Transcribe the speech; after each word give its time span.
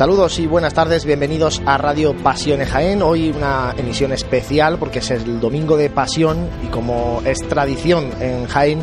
Saludos 0.00 0.38
y 0.38 0.46
buenas 0.46 0.72
tardes, 0.72 1.04
bienvenidos 1.04 1.60
a 1.66 1.76
Radio 1.76 2.16
Pasión 2.16 2.64
Jaén. 2.64 3.02
Hoy 3.02 3.28
una 3.36 3.74
emisión 3.76 4.14
especial 4.14 4.78
porque 4.78 5.00
es 5.00 5.10
el 5.10 5.40
domingo 5.40 5.76
de 5.76 5.90
Pasión 5.90 6.48
y 6.64 6.68
como 6.68 7.20
es 7.26 7.46
tradición 7.46 8.10
en 8.18 8.46
Jaén, 8.46 8.82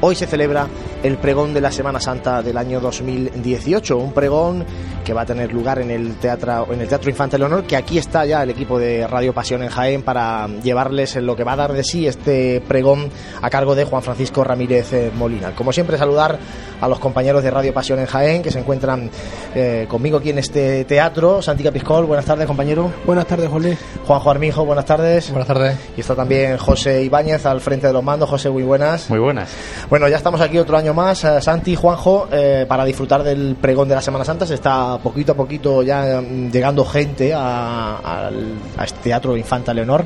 hoy 0.00 0.14
se 0.14 0.26
celebra 0.26 0.66
el 1.02 1.18
pregón 1.18 1.52
de 1.52 1.60
la 1.60 1.70
Semana 1.70 2.00
Santa 2.00 2.40
del 2.40 2.56
año 2.56 2.80
2018, 2.80 3.98
un 3.98 4.14
pregón 4.14 4.64
que 5.04 5.12
va 5.12 5.20
a 5.20 5.26
tener 5.26 5.52
lugar 5.52 5.80
en 5.80 5.90
el 5.90 6.16
Teatro, 6.16 6.66
en 6.72 6.80
Infante 7.10 7.38
Leonor, 7.38 7.64
que 7.64 7.76
aquí 7.76 7.98
está 7.98 8.24
ya 8.24 8.42
el 8.42 8.48
equipo 8.48 8.78
de 8.78 9.06
Radio 9.06 9.34
Pasión 9.34 9.62
en 9.62 9.68
Jaén 9.68 10.02
para 10.02 10.48
llevarles 10.62 11.16
lo 11.16 11.36
que 11.36 11.44
va 11.44 11.52
a 11.52 11.56
dar 11.56 11.74
de 11.74 11.84
sí 11.84 12.06
este 12.06 12.62
pregón 12.66 13.10
a 13.42 13.50
cargo 13.50 13.74
de 13.74 13.84
Juan 13.84 14.02
Francisco 14.02 14.42
Ramírez 14.42 14.94
eh, 14.94 15.12
Molina. 15.14 15.54
Como 15.54 15.74
siempre, 15.74 15.98
saludar 15.98 16.38
a 16.84 16.88
los 16.88 16.98
compañeros 16.98 17.42
de 17.42 17.50
Radio 17.50 17.72
Pasión 17.74 17.98
en 17.98 18.06
Jaén 18.06 18.42
que 18.42 18.50
se 18.50 18.58
encuentran 18.58 19.10
eh, 19.54 19.86
conmigo 19.88 20.18
aquí 20.18 20.30
en 20.30 20.38
este 20.38 20.84
teatro. 20.84 21.40
Santi 21.42 21.62
Capiscol, 21.64 22.04
buenas 22.06 22.24
tardes, 22.26 22.46
compañero. 22.46 22.90
Buenas 23.06 23.26
tardes, 23.26 23.48
José. 23.48 23.76
Juanjo 24.06 24.30
Armijo, 24.30 24.64
buenas 24.64 24.84
tardes. 24.84 25.30
Buenas 25.30 25.48
tardes. 25.48 25.76
Y 25.96 26.00
está 26.00 26.14
también 26.14 26.56
José 26.58 27.02
Ibáñez 27.02 27.46
al 27.46 27.60
frente 27.60 27.86
de 27.86 27.92
los 27.92 28.02
mandos. 28.04 28.28
José, 28.28 28.50
muy 28.50 28.62
buenas. 28.62 29.08
Muy 29.10 29.18
buenas. 29.18 29.50
Bueno, 29.88 30.08
ya 30.08 30.16
estamos 30.16 30.40
aquí 30.40 30.58
otro 30.58 30.76
año 30.76 30.94
más, 30.94 31.24
eh, 31.24 31.40
Santi 31.40 31.72
y 31.72 31.76
Juanjo, 31.76 32.28
eh, 32.30 32.66
para 32.68 32.84
disfrutar 32.84 33.22
del 33.22 33.56
pregón 33.60 33.88
de 33.88 33.94
la 33.94 34.02
Semana 34.02 34.24
Santa. 34.24 34.46
Se 34.46 34.54
está 34.54 34.98
poquito 34.98 35.32
a 35.32 35.34
poquito 35.34 35.82
ya 35.82 36.20
mm, 36.20 36.50
llegando 36.50 36.84
gente 36.84 37.32
a, 37.34 37.96
al- 37.96 38.54
a 38.76 38.84
este 38.84 38.98
teatro 39.04 39.36
Infanta 39.36 39.72
Leonor. 39.72 40.04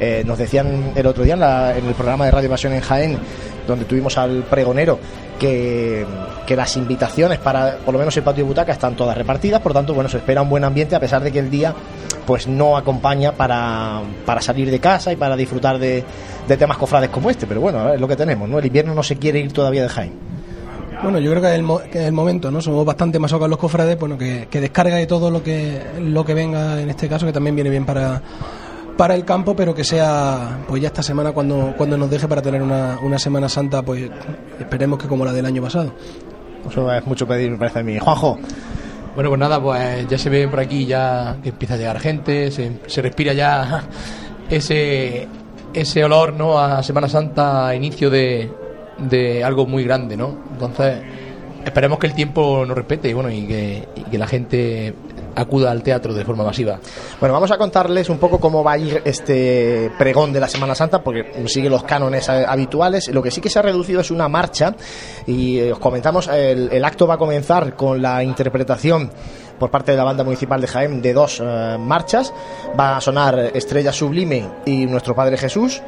Eh, 0.00 0.22
nos 0.26 0.38
decían 0.38 0.92
el 0.94 1.06
otro 1.06 1.24
día 1.24 1.34
en, 1.34 1.40
la- 1.40 1.76
en 1.76 1.86
el 1.86 1.94
programa 1.94 2.24
de 2.26 2.30
Radio 2.30 2.50
Pasión 2.50 2.72
en 2.72 2.80
Jaén, 2.80 3.18
donde 3.68 3.84
tuvimos 3.84 4.18
al 4.18 4.42
pregonero, 4.42 4.98
que, 5.38 6.04
que 6.46 6.56
las 6.56 6.76
invitaciones 6.76 7.38
para 7.38 7.76
por 7.76 7.92
lo 7.92 7.98
menos 7.98 8.16
el 8.16 8.24
patio 8.24 8.42
de 8.42 8.48
butaca 8.48 8.72
están 8.72 8.96
todas 8.96 9.16
repartidas. 9.16 9.60
Por 9.60 9.72
tanto, 9.72 9.94
bueno, 9.94 10.08
se 10.08 10.16
espera 10.16 10.42
un 10.42 10.48
buen 10.48 10.64
ambiente 10.64 10.96
a 10.96 11.00
pesar 11.00 11.22
de 11.22 11.30
que 11.30 11.38
el 11.38 11.50
día 11.50 11.74
pues 12.26 12.46
no 12.48 12.76
acompaña 12.76 13.32
para, 13.32 14.00
para 14.26 14.40
salir 14.40 14.70
de 14.70 14.80
casa 14.80 15.12
y 15.12 15.16
para 15.16 15.36
disfrutar 15.36 15.78
de, 15.78 16.04
de 16.46 16.56
temas 16.56 16.76
cofrades 16.76 17.10
como 17.10 17.30
este. 17.30 17.46
Pero 17.46 17.60
bueno, 17.60 17.92
es 17.92 18.00
lo 18.00 18.08
que 18.08 18.16
tenemos, 18.16 18.48
¿no? 18.48 18.58
El 18.58 18.66
invierno 18.66 18.94
no 18.94 19.02
se 19.02 19.16
quiere 19.16 19.38
ir 19.38 19.52
todavía 19.52 19.82
de 19.82 19.88
Jaén. 19.88 20.12
Bueno, 21.02 21.20
yo 21.20 21.30
creo 21.30 21.42
que 21.42 21.54
es 21.54 21.60
el, 21.60 21.90
que 21.90 22.00
es 22.00 22.06
el 22.06 22.12
momento, 22.12 22.50
¿no? 22.50 22.60
Somos 22.60 22.84
bastante 22.84 23.20
más 23.20 23.30
los 23.30 23.58
cofrades, 23.58 23.96
bueno, 23.98 24.18
que, 24.18 24.48
que 24.50 24.60
descarga 24.60 24.96
de 24.96 25.06
todo 25.06 25.30
lo 25.30 25.42
que 25.42 25.80
lo 26.00 26.24
que 26.24 26.34
venga 26.34 26.80
en 26.80 26.90
este 26.90 27.08
caso, 27.08 27.24
que 27.24 27.32
también 27.32 27.54
viene 27.54 27.70
bien 27.70 27.86
para 27.86 28.20
para 28.98 29.14
el 29.14 29.24
campo, 29.24 29.54
pero 29.54 29.74
que 29.76 29.84
sea 29.84 30.58
pues 30.66 30.82
ya 30.82 30.88
esta 30.88 31.04
semana 31.04 31.30
cuando 31.30 31.72
cuando 31.76 31.96
nos 31.96 32.10
deje 32.10 32.26
para 32.26 32.42
tener 32.42 32.60
una, 32.60 32.98
una 33.00 33.16
Semana 33.18 33.48
Santa, 33.48 33.80
pues 33.80 34.10
esperemos 34.58 34.98
que 34.98 35.06
como 35.06 35.24
la 35.24 35.32
del 35.32 35.46
año 35.46 35.62
pasado. 35.62 35.94
Eso 36.68 36.92
es 36.92 37.06
mucho 37.06 37.26
pedir, 37.26 37.52
me 37.52 37.56
parece 37.56 37.78
a 37.78 37.82
mí. 37.84 37.96
Juanjo, 37.98 38.38
Bueno, 39.14 39.30
pues 39.30 39.38
nada, 39.38 39.62
pues 39.62 40.08
ya 40.08 40.18
se 40.18 40.28
ve 40.28 40.48
por 40.48 40.58
aquí 40.58 40.84
ya 40.84 41.36
que 41.42 41.50
empieza 41.50 41.74
a 41.74 41.76
llegar 41.76 42.00
gente, 42.00 42.50
se, 42.50 42.80
se 42.86 43.00
respira 43.00 43.32
ya 43.32 43.84
ese, 44.50 45.28
ese 45.72 46.04
olor, 46.04 46.32
¿no? 46.32 46.58
A 46.58 46.82
Semana 46.82 47.08
Santa, 47.08 47.68
a 47.68 47.76
inicio 47.76 48.10
de, 48.10 48.50
de 48.98 49.44
algo 49.44 49.64
muy 49.64 49.84
grande, 49.84 50.16
¿no? 50.16 50.36
Entonces, 50.52 50.98
esperemos 51.64 52.00
que 52.00 52.08
el 52.08 52.14
tiempo 52.14 52.64
nos 52.66 52.76
respete 52.76 53.08
y 53.08 53.12
bueno, 53.12 53.30
y 53.30 53.46
que, 53.46 53.88
y 53.94 54.02
que 54.02 54.18
la 54.18 54.26
gente 54.26 54.92
acuda 55.38 55.70
al 55.70 55.82
teatro 55.82 56.12
de 56.12 56.24
forma 56.24 56.44
masiva. 56.44 56.78
Bueno, 57.20 57.32
vamos 57.32 57.50
a 57.50 57.58
contarles 57.58 58.08
un 58.08 58.18
poco 58.18 58.38
cómo 58.38 58.62
va 58.62 58.72
a 58.72 58.78
ir 58.78 59.02
este 59.04 59.90
pregón 59.98 60.32
de 60.32 60.40
la 60.40 60.48
Semana 60.48 60.74
Santa, 60.74 61.02
porque 61.02 61.44
sigue 61.46 61.70
los 61.70 61.84
cánones 61.84 62.28
habituales. 62.28 63.08
Lo 63.08 63.22
que 63.22 63.30
sí 63.30 63.40
que 63.40 63.50
se 63.50 63.58
ha 63.58 63.62
reducido 63.62 64.00
es 64.00 64.10
una 64.10 64.28
marcha, 64.28 64.74
y 65.26 65.58
eh, 65.58 65.72
os 65.72 65.78
comentamos, 65.78 66.28
el, 66.28 66.70
el 66.72 66.84
acto 66.84 67.06
va 67.06 67.14
a 67.14 67.18
comenzar 67.18 67.74
con 67.76 68.00
la 68.02 68.22
interpretación 68.22 69.10
por 69.58 69.70
parte 69.70 69.92
de 69.92 69.98
la 69.98 70.04
banda 70.04 70.24
municipal 70.24 70.60
de 70.60 70.66
Jaén 70.66 71.02
de 71.02 71.12
dos 71.12 71.40
eh, 71.44 71.76
marchas. 71.78 72.32
Va 72.78 72.96
a 72.96 73.00
sonar 73.00 73.50
Estrella 73.54 73.92
Sublime 73.92 74.48
y 74.64 74.86
Nuestro 74.86 75.14
Padre 75.14 75.36
Jesús. 75.36 75.82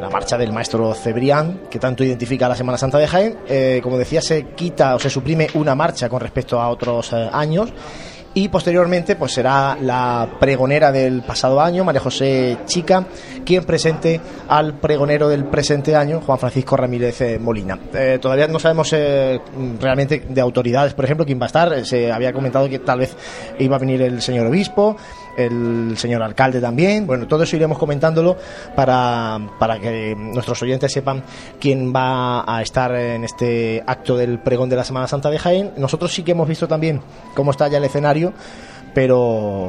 La 0.00 0.10
marcha 0.10 0.36
del 0.36 0.52
maestro 0.52 0.92
Cebrián, 0.92 1.62
que 1.70 1.78
tanto 1.78 2.04
identifica 2.04 2.44
a 2.46 2.48
la 2.50 2.56
Semana 2.56 2.76
Santa 2.76 2.98
de 2.98 3.06
Jaén. 3.06 3.38
Eh, 3.48 3.80
como 3.82 3.96
decía, 3.96 4.20
se 4.20 4.48
quita 4.48 4.94
o 4.94 4.98
se 4.98 5.08
suprime 5.08 5.48
una 5.54 5.74
marcha 5.74 6.10
con 6.10 6.20
respecto 6.20 6.60
a 6.60 6.68
otros 6.68 7.12
eh, 7.12 7.30
años 7.32 7.72
y 8.36 8.48
posteriormente 8.48 9.16
pues 9.16 9.32
será 9.32 9.78
la 9.80 10.28
pregonera 10.38 10.92
del 10.92 11.22
pasado 11.22 11.58
año, 11.58 11.84
María 11.84 12.02
José 12.02 12.58
Chica, 12.66 13.06
quien 13.46 13.64
presente 13.64 14.20
al 14.46 14.74
pregonero 14.74 15.30
del 15.30 15.46
presente 15.46 15.96
año, 15.96 16.20
Juan 16.20 16.38
Francisco 16.38 16.76
Ramírez 16.76 17.18
eh, 17.22 17.38
Molina. 17.38 17.78
Eh, 17.94 18.18
todavía 18.20 18.46
no 18.46 18.58
sabemos 18.58 18.92
eh, 18.92 19.40
realmente 19.80 20.22
de 20.28 20.40
autoridades, 20.42 20.92
por 20.92 21.06
ejemplo, 21.06 21.24
quién 21.24 21.40
va 21.40 21.44
a 21.44 21.46
estar. 21.46 21.86
Se 21.86 22.12
había 22.12 22.34
comentado 22.34 22.68
que 22.68 22.78
tal 22.78 22.98
vez 22.98 23.16
iba 23.58 23.76
a 23.76 23.78
venir 23.78 24.02
el 24.02 24.20
señor 24.20 24.48
obispo, 24.48 24.98
el 25.36 25.94
señor 25.96 26.22
alcalde 26.22 26.60
también. 26.60 27.06
Bueno, 27.06 27.26
todo 27.26 27.42
eso 27.42 27.56
iremos 27.56 27.78
comentándolo 27.78 28.36
para, 28.74 29.38
para 29.58 29.78
que 29.78 30.14
nuestros 30.16 30.62
oyentes 30.62 30.92
sepan 30.92 31.22
quién 31.60 31.92
va 31.94 32.44
a 32.46 32.62
estar 32.62 32.94
en 32.94 33.24
este 33.24 33.82
acto 33.86 34.16
del 34.16 34.38
pregón 34.38 34.68
de 34.68 34.76
la 34.76 34.84
Semana 34.84 35.06
Santa 35.06 35.30
de 35.30 35.38
Jaén. 35.38 35.72
Nosotros 35.76 36.12
sí 36.14 36.22
que 36.22 36.32
hemos 36.32 36.48
visto 36.48 36.66
también 36.68 37.00
cómo 37.34 37.50
está 37.50 37.68
ya 37.68 37.78
el 37.78 37.84
escenario, 37.84 38.32
pero 38.94 39.18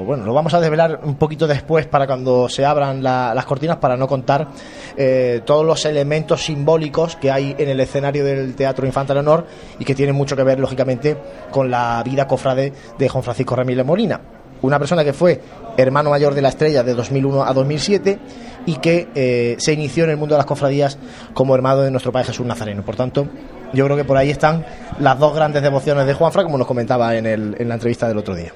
bueno, 0.05 0.25
lo 0.25 0.33
vamos 0.33 0.53
a 0.53 0.61
desvelar 0.61 1.01
un 1.03 1.15
poquito 1.15 1.47
después 1.47 1.85
para 1.85 2.07
cuando 2.07 2.47
se 2.47 2.63
abran 2.65 3.03
la- 3.03 3.33
las 3.35 3.45
cortinas 3.45 3.75
para 3.75 3.97
no 3.97 4.07
contar 4.07 4.47
eh, 4.95 5.41
todos 5.45 5.65
los 5.65 5.83
elementos 5.85 6.45
simbólicos 6.45 7.17
que 7.17 7.29
hay 7.29 7.53
en 7.57 7.67
el 7.67 7.79
escenario 7.81 8.23
del 8.23 8.55
Teatro 8.55 8.85
Infanta 8.85 9.13
Leonor 9.13 9.45
y 9.79 9.83
que 9.83 9.95
tienen 9.95 10.15
mucho 10.15 10.37
que 10.37 10.43
ver, 10.43 10.59
lógicamente, 10.59 11.17
con 11.51 11.69
la 11.69 12.01
vida 12.05 12.25
cofrade 12.25 12.71
de 12.97 13.09
Juan 13.09 13.23
Francisco 13.23 13.55
Ramírez 13.55 13.85
Molina 13.85 14.21
una 14.61 14.79
persona 14.79 15.03
que 15.03 15.13
fue 15.13 15.41
hermano 15.77 16.09
mayor 16.09 16.33
de 16.33 16.41
la 16.41 16.49
estrella 16.49 16.83
de 16.83 16.93
2001 16.93 17.43
a 17.43 17.53
2007 17.53 18.19
y 18.65 18.75
que 18.77 19.07
eh, 19.15 19.55
se 19.59 19.73
inició 19.73 20.03
en 20.03 20.11
el 20.11 20.17
mundo 20.17 20.35
de 20.35 20.39
las 20.39 20.45
cofradías 20.45 20.97
como 21.33 21.55
hermano 21.55 21.81
de 21.81 21.91
nuestro 21.91 22.11
Padre 22.11 22.27
Jesús 22.27 22.45
Nazareno. 22.45 22.83
Por 22.83 22.95
tanto, 22.95 23.27
yo 23.73 23.85
creo 23.85 23.97
que 23.97 24.05
por 24.05 24.17
ahí 24.17 24.29
están 24.29 24.65
las 24.99 25.17
dos 25.19 25.33
grandes 25.33 25.61
devociones 25.61 26.05
de 26.05 26.13
Juanfra, 26.13 26.43
como 26.43 26.57
nos 26.57 26.67
comentaba 26.67 27.15
en, 27.15 27.25
en 27.25 27.67
la 27.67 27.73
entrevista 27.75 28.07
del 28.07 28.17
otro 28.17 28.35
día. 28.35 28.53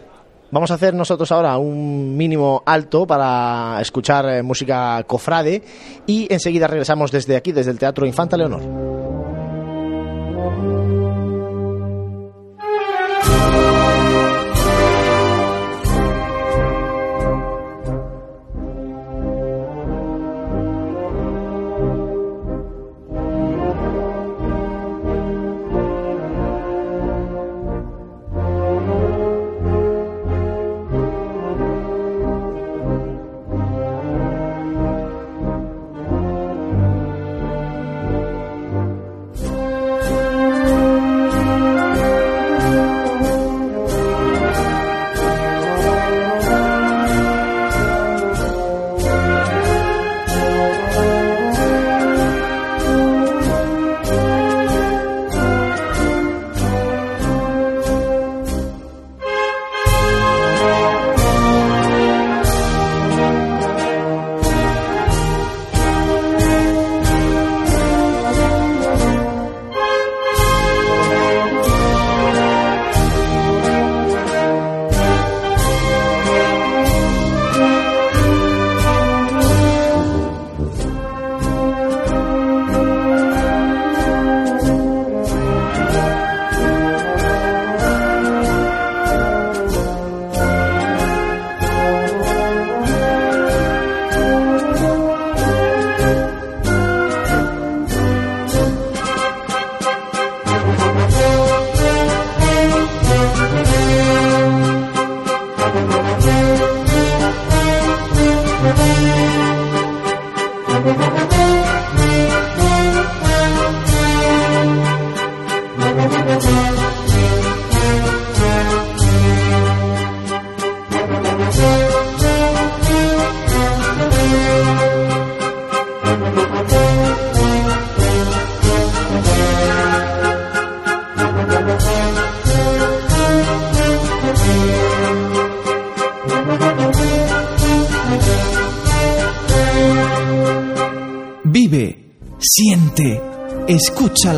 Vamos 0.51 0.69
a 0.69 0.73
hacer 0.73 0.93
nosotros 0.93 1.31
ahora 1.31 1.57
un 1.57 2.17
mínimo 2.17 2.61
alto 2.65 3.07
para 3.07 3.77
escuchar 3.79 4.25
eh, 4.27 4.43
música 4.43 5.01
cofrade 5.07 5.63
y 6.05 6.27
enseguida 6.31 6.67
regresamos 6.67 7.09
desde 7.09 7.37
aquí, 7.37 7.53
desde 7.53 7.71
el 7.71 7.79
Teatro 7.79 8.05
Infanta 8.05 8.35
Leonor. 8.35 8.61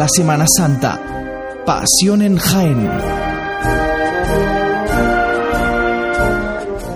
La 0.04 0.10
Semana 0.10 0.46
Santa. 0.58 1.00
Pasión 1.66 2.22
en 2.24 2.36
Jaén. 2.38 2.90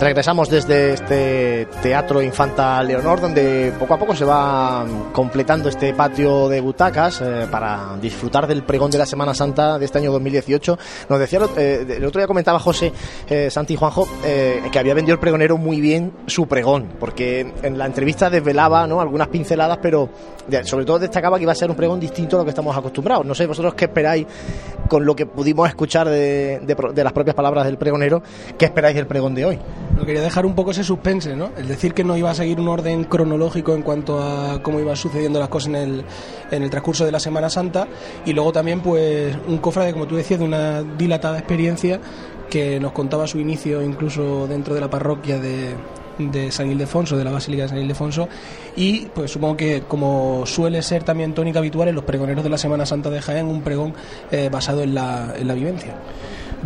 Regresamos 0.01 0.49
desde 0.49 0.91
este 0.91 1.66
Teatro 1.87 2.21
Infanta 2.21 2.83
Leonor, 2.83 3.21
donde 3.21 3.71
poco 3.79 3.93
a 3.93 3.97
poco 3.97 4.13
se 4.13 4.25
va 4.25 4.85
completando 5.13 5.69
este 5.69 5.93
patio 5.93 6.49
de 6.49 6.59
butacas 6.59 7.21
eh, 7.21 7.47
para 7.49 7.95
disfrutar 8.01 8.45
del 8.45 8.63
pregón 8.63 8.91
de 8.91 8.97
la 8.97 9.05
Semana 9.05 9.33
Santa 9.33 9.79
de 9.79 9.85
este 9.85 9.99
año 9.99 10.11
2018. 10.11 10.77
Nos 11.07 11.17
decía, 11.17 11.39
eh, 11.55 11.85
el 11.87 12.03
otro 12.03 12.19
día 12.19 12.27
comentaba 12.27 12.59
José 12.59 12.91
eh, 13.29 13.49
Santi 13.49 13.77
Juanjo 13.77 14.05
que 14.21 14.77
había 14.77 14.93
vendido 14.93 15.13
el 15.13 15.19
pregonero 15.19 15.57
muy 15.57 15.79
bien 15.79 16.11
su 16.25 16.45
pregón, 16.45 16.89
porque 16.99 17.53
en 17.63 17.77
la 17.77 17.85
entrevista 17.85 18.29
desvelaba 18.29 18.85
¿no? 18.85 18.99
algunas 18.99 19.29
pinceladas, 19.29 19.79
pero 19.81 20.09
sobre 20.63 20.83
todo 20.83 20.99
destacaba 20.99 21.37
que 21.37 21.43
iba 21.43 21.53
a 21.53 21.55
ser 21.55 21.69
un 21.69 21.77
pregón 21.77 22.01
distinto 22.01 22.35
a 22.35 22.39
lo 22.39 22.43
que 22.43 22.49
estamos 22.49 22.75
acostumbrados. 22.75 23.25
No 23.25 23.33
sé, 23.33 23.47
vosotros 23.47 23.75
qué 23.75 23.85
esperáis 23.85 24.25
con 24.87 25.05
lo 25.05 25.15
que 25.15 25.25
pudimos 25.25 25.67
escuchar 25.67 26.09
de, 26.09 26.61
las 26.95 27.13
propias 27.13 27.35
palabras 27.35 27.65
del 27.65 27.77
pregonero, 27.77 28.21
¿qué 28.57 28.65
esperáis 28.65 28.95
del 28.95 29.07
pregón 29.07 29.35
de 29.35 29.45
hoy? 29.45 29.59
No 29.95 30.05
quería 30.05 30.21
dejar 30.21 30.45
un 30.45 30.55
poco 30.55 30.71
ese 30.71 30.83
suspense, 30.83 31.35
¿no? 31.35 31.51
El 31.57 31.67
decir 31.67 31.93
que 31.93 32.03
no 32.03 32.15
iba 32.17 32.29
a 32.29 32.35
seguir 32.35 32.59
un 32.59 32.67
orden 32.67 33.03
cronológico 33.05 33.73
en 33.73 33.81
cuanto 33.81 34.21
a 34.21 34.61
cómo 34.61 34.79
iban 34.79 34.95
sucediendo 34.95 35.39
las 35.39 35.49
cosas 35.49 35.69
en 35.69 35.75
el, 35.75 36.05
en 36.51 36.63
el 36.63 36.69
transcurso 36.69 37.05
de 37.05 37.11
la 37.11 37.19
Semana 37.19 37.49
Santa 37.49 37.87
y 38.25 38.33
luego 38.33 38.51
también, 38.51 38.81
pues, 38.81 39.35
un 39.47 39.57
cofrade, 39.57 39.93
como 39.93 40.07
tú 40.07 40.15
decías, 40.15 40.39
de 40.39 40.45
una 40.45 40.83
dilatada 40.83 41.37
experiencia 41.37 41.99
que 42.49 42.79
nos 42.79 42.93
contaba 42.93 43.27
su 43.27 43.39
inicio 43.39 43.81
incluso 43.81 44.47
dentro 44.47 44.73
de 44.73 44.81
la 44.81 44.89
parroquia 44.89 45.37
de, 45.37 45.75
de 46.17 46.51
San 46.51 46.71
Ildefonso, 46.71 47.17
de 47.17 47.23
la 47.23 47.31
Basílica 47.31 47.63
de 47.63 47.69
San 47.69 47.77
Ildefonso, 47.77 48.27
y 48.75 49.07
pues 49.13 49.31
supongo 49.31 49.57
que 49.57 49.81
como 49.87 50.45
suele 50.45 50.81
ser 50.81 51.03
también 51.03 51.33
tónica 51.33 51.59
habitual 51.59 51.89
en 51.89 51.95
los 51.95 52.03
pregoneros 52.03 52.43
de 52.43 52.49
la 52.49 52.57
Semana 52.57 52.85
Santa 52.85 53.09
de 53.09 53.21
Jaén, 53.21 53.47
un 53.47 53.61
pregón 53.61 53.93
eh, 54.31 54.49
basado 54.51 54.81
en 54.83 54.95
la, 54.95 55.33
en 55.37 55.47
la 55.47 55.53
vivencia. 55.53 55.95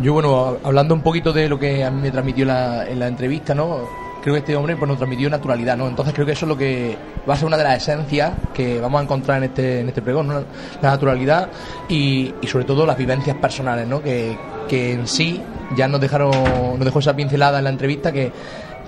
Yo, 0.00 0.14
bueno, 0.14 0.56
hablando 0.64 0.94
un 0.94 1.02
poquito 1.02 1.32
de 1.32 1.48
lo 1.48 1.58
que 1.58 1.84
a 1.84 1.90
mí 1.90 2.00
me 2.00 2.10
transmitió 2.10 2.46
la, 2.46 2.88
en 2.88 2.98
la 2.98 3.08
entrevista, 3.08 3.54
¿no? 3.54 4.02
Creo 4.22 4.34
que 4.34 4.38
este 4.38 4.56
hombre 4.56 4.76
pues, 4.76 4.88
nos 4.88 4.96
transmitió 4.96 5.28
naturalidad, 5.28 5.76
¿no? 5.76 5.86
Entonces 5.86 6.14
creo 6.14 6.24
que 6.24 6.32
eso 6.32 6.46
es 6.46 6.48
lo 6.48 6.56
que 6.56 6.96
va 7.28 7.34
a 7.34 7.36
ser 7.36 7.46
una 7.46 7.56
de 7.56 7.64
las 7.64 7.82
esencias 7.82 8.32
que 8.54 8.80
vamos 8.80 9.00
a 9.00 9.04
encontrar 9.04 9.38
en 9.38 9.44
este, 9.44 9.80
en 9.80 9.88
este 9.88 10.00
pregón, 10.00 10.28
¿no? 10.28 10.34
La 10.80 10.90
naturalidad 10.90 11.48
y, 11.88 12.32
y 12.40 12.46
sobre 12.46 12.64
todo 12.64 12.86
las 12.86 12.96
vivencias 12.96 13.36
personales, 13.36 13.86
¿no? 13.86 14.00
Que, 14.00 14.38
que 14.68 14.92
en 14.92 15.06
sí 15.06 15.42
ya 15.76 15.88
nos 15.88 16.00
dejaron, 16.00 16.30
nos 16.30 16.84
dejó 16.84 17.00
esa 17.00 17.14
pincelada 17.14 17.58
en 17.58 17.64
la 17.64 17.70
entrevista 17.70 18.12
que, 18.12 18.32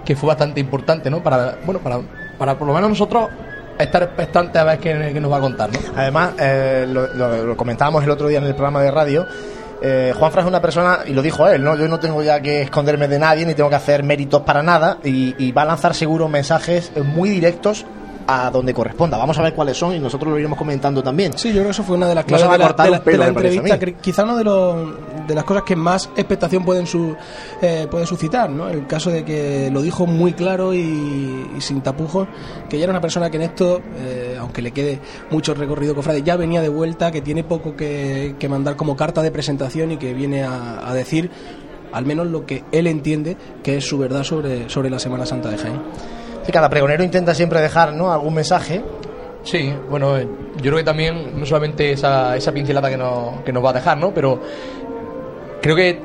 que 0.04 0.16
fue 0.16 0.28
bastante 0.28 0.60
importante, 0.60 1.10
¿no? 1.10 1.22
Para, 1.22 1.58
bueno, 1.64 1.80
para, 1.80 2.00
para 2.38 2.58
por 2.58 2.68
lo 2.68 2.74
menos 2.74 2.90
nosotros 2.90 3.28
estar 3.78 4.02
expectantes 4.02 4.60
a 4.60 4.64
ver 4.64 4.78
qué, 4.78 5.20
nos 5.20 5.30
va 5.30 5.38
a 5.38 5.40
contar, 5.40 5.70
¿no? 5.72 5.78
Además, 5.96 6.32
eh, 6.38 6.86
lo, 6.88 7.56
comentábamos 7.56 8.04
el 8.04 8.10
otro 8.10 8.28
día 8.28 8.38
en 8.38 8.44
el 8.44 8.54
programa 8.54 8.82
de 8.82 8.90
radio, 8.90 9.26
eh, 9.82 10.12
Juan 10.16 10.32
Fran 10.32 10.44
es 10.44 10.48
una 10.48 10.62
persona, 10.62 11.00
y 11.06 11.12
lo 11.12 11.22
dijo 11.22 11.48
él, 11.48 11.62
¿no? 11.62 11.76
Yo 11.76 11.88
no 11.88 11.98
tengo 11.98 12.22
ya 12.22 12.40
que 12.40 12.62
esconderme 12.62 13.08
de 13.08 13.18
nadie, 13.18 13.44
ni 13.44 13.54
tengo 13.54 13.68
que 13.68 13.76
hacer 13.76 14.02
méritos 14.02 14.42
para 14.42 14.62
nada, 14.62 14.98
y 15.02 15.52
va 15.52 15.62
a 15.62 15.66
lanzar 15.66 15.94
seguro 15.94 16.28
mensajes 16.28 16.92
muy 16.96 17.30
directos 17.30 17.84
a 18.26 18.50
donde 18.50 18.72
corresponda. 18.72 19.16
Vamos 19.16 19.38
a 19.38 19.42
ver 19.42 19.54
cuáles 19.54 19.76
son 19.76 19.94
y 19.94 19.98
nosotros 19.98 20.30
lo 20.30 20.38
iremos 20.38 20.58
comentando 20.58 21.02
también. 21.02 21.36
Sí, 21.36 21.48
yo 21.48 21.54
creo 21.54 21.64
que 21.64 21.70
eso 21.70 21.82
fue 21.82 21.96
una 21.96 22.08
de 22.08 22.14
las 22.14 22.24
claves 22.24 22.48
de, 22.48 23.18
la, 23.18 23.28
entrevista. 23.28 23.78
Quizá 24.00 24.24
una 24.24 24.36
de, 24.36 24.44
de 25.26 25.34
las 25.34 25.44
cosas 25.44 25.62
que 25.64 25.76
más 25.76 26.10
expectación 26.16 26.64
pueden, 26.64 26.86
su, 26.86 27.16
eh, 27.60 27.88
suscitar, 28.06 28.50
¿no? 28.50 28.68
El 28.68 28.86
caso 28.86 29.10
de 29.10 29.24
que 29.24 29.70
lo 29.72 29.82
dijo 29.82 30.06
muy 30.06 30.32
claro 30.32 30.74
y, 30.74 31.46
sin 31.58 31.80
tapujos, 31.82 32.28
que 32.68 32.78
ya 32.78 32.84
era 32.84 32.92
una 32.92 33.00
persona 33.00 33.30
que 33.30 33.36
en 33.36 33.42
esto, 33.42 33.80
eh, 33.98 34.36
aunque 34.38 34.62
le 34.62 34.72
quede 34.72 35.00
mucho 35.30 35.54
recorrido 35.54 35.94
cofrade, 35.94 36.22
ya 36.22 36.36
venía 36.36 36.60
de 36.60 36.68
vuelta, 36.68 37.10
que 37.10 37.20
tiene 37.20 37.44
poco 37.44 37.76
que, 37.76 38.34
mandar 38.48 38.76
como 38.76 38.94
carta 38.94 39.22
de 39.22 39.30
presentación 39.30 39.92
y 39.92 39.96
que 39.96 40.12
viene 40.12 40.44
a, 40.44 40.86
a 40.86 40.92
decir 40.92 41.30
al 41.92 42.04
menos 42.04 42.26
lo 42.26 42.44
que 42.44 42.62
él 42.72 42.86
entiende 42.86 43.36
que 43.62 43.78
es 43.78 43.88
su 43.88 43.96
verdad 43.96 44.22
sobre, 44.22 44.68
sobre 44.68 44.90
la 44.90 44.98
Semana 44.98 45.24
Santa 45.24 45.48
de 45.48 45.56
Jaén 45.56 45.80
cada 46.52 46.68
pregonero 46.68 47.02
intenta 47.02 47.34
siempre 47.34 47.60
dejar 47.60 47.92
¿no? 47.92 48.12
algún 48.12 48.34
mensaje. 48.34 48.82
Sí, 49.42 49.74
bueno, 49.90 50.18
yo 50.18 50.26
creo 50.62 50.76
que 50.76 50.84
también 50.84 51.38
no 51.38 51.44
solamente 51.44 51.92
esa, 51.92 52.36
esa 52.36 52.52
pincelada 52.52 52.88
que 52.88 52.96
nos, 52.96 53.42
que 53.42 53.52
nos 53.52 53.64
va 53.64 53.70
a 53.70 53.74
dejar, 53.74 53.98
¿no? 53.98 54.12
Pero 54.12 54.40
creo 55.60 55.76
que 55.76 56.00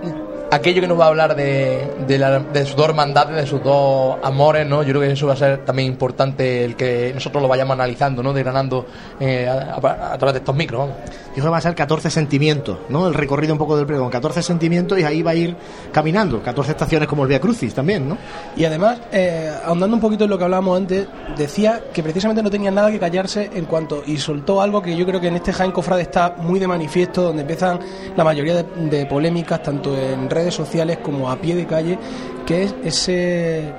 aquello 0.52 0.82
que 0.82 0.88
nos 0.88 1.00
va 1.00 1.06
a 1.06 1.08
hablar 1.10 1.36
de, 1.36 1.88
de, 2.08 2.66
sus 2.66 2.76
dos 2.76 2.90
hermandades, 2.90 3.36
de 3.36 3.46
sus 3.46 3.64
dos 3.64 4.18
amores, 4.24 4.68
¿no? 4.68 4.84
Yo 4.84 4.90
creo 4.90 5.02
que 5.02 5.12
eso 5.12 5.28
va 5.28 5.34
a 5.34 5.38
ser 5.38 5.66
también 5.66 5.88
importante 5.88 6.66
el 6.66 6.76
que 6.76 7.12
nosotros 7.14 7.42
lo 7.42 7.48
vayamos 7.48 7.74
analizando, 7.74 8.24
¿no? 8.24 8.34
Desgranando 8.34 8.86
eh, 9.20 9.48
a, 9.48 10.18
través 10.18 10.34
de 10.34 10.40
estos 10.40 10.56
micros, 10.56 10.80
vamos. 10.82 10.96
Yo 11.30 11.34
creo 11.36 11.46
que 11.46 11.50
va 11.52 11.58
a 11.58 11.62
ser 11.62 11.76
14 11.76 12.10
sentimientos, 12.10 12.80
¿no? 12.90 13.08
El 13.08 13.14
recorrido 13.14 13.54
un 13.54 13.60
poco 13.60 13.78
del 13.78 13.86
pregón, 13.86 14.10
14 14.10 14.42
sentimientos 14.42 15.00
y 15.00 15.04
ahí 15.04 15.22
va 15.22 15.32
a 15.32 15.36
ir 15.36 15.56
caminando, 15.92 16.42
14 16.42 16.72
estaciones 16.72 17.08
como 17.08 17.24
el 17.24 17.30
Via 17.30 17.40
Crucis 17.40 17.74
también, 17.74 18.10
¿no? 18.10 18.18
Y 18.58 18.66
además, 18.66 19.00
eh, 19.12 19.52
ahondando 19.64 19.96
un 19.96 20.02
poquito 20.02 20.24
en 20.24 20.32
lo 20.32 20.38
que 20.38 20.44
hablábamos 20.44 20.78
antes, 20.78 21.08
decía 21.38 21.84
que 21.94 22.02
precisamente 22.02 22.42
no 22.42 22.50
tenía 22.50 22.72
nada 22.72 22.92
que 22.92 23.00
callarse 23.00 23.50
en 23.54 23.66
cuanto, 23.66 24.04
y 24.06 24.18
soltó 24.18 24.62
algo 24.62 24.82
que 24.82 24.96
yo 24.96 25.06
creo 25.06 25.22
que 25.22 25.28
en 25.28 25.36
este 25.36 25.54
Jaén 25.54 25.72
Cofrade 25.72 26.02
está 26.02 26.36
muy 26.38 26.60
de 26.60 26.68
manifiesto, 26.68 27.22
donde 27.22 27.44
empiezan 27.44 27.80
la 28.18 28.24
mayoría 28.24 28.56
de, 28.56 28.64
de 28.90 29.06
polémicas, 29.06 29.62
tanto 29.62 29.96
en 29.96 30.30
redes 30.30 30.39
sociales 30.54 30.98
como 30.98 31.30
a 31.30 31.38
pie 31.38 31.56
de 31.56 31.66
calle, 31.66 31.98
que 32.46 32.64
es 32.64 32.76
ese 32.84 33.74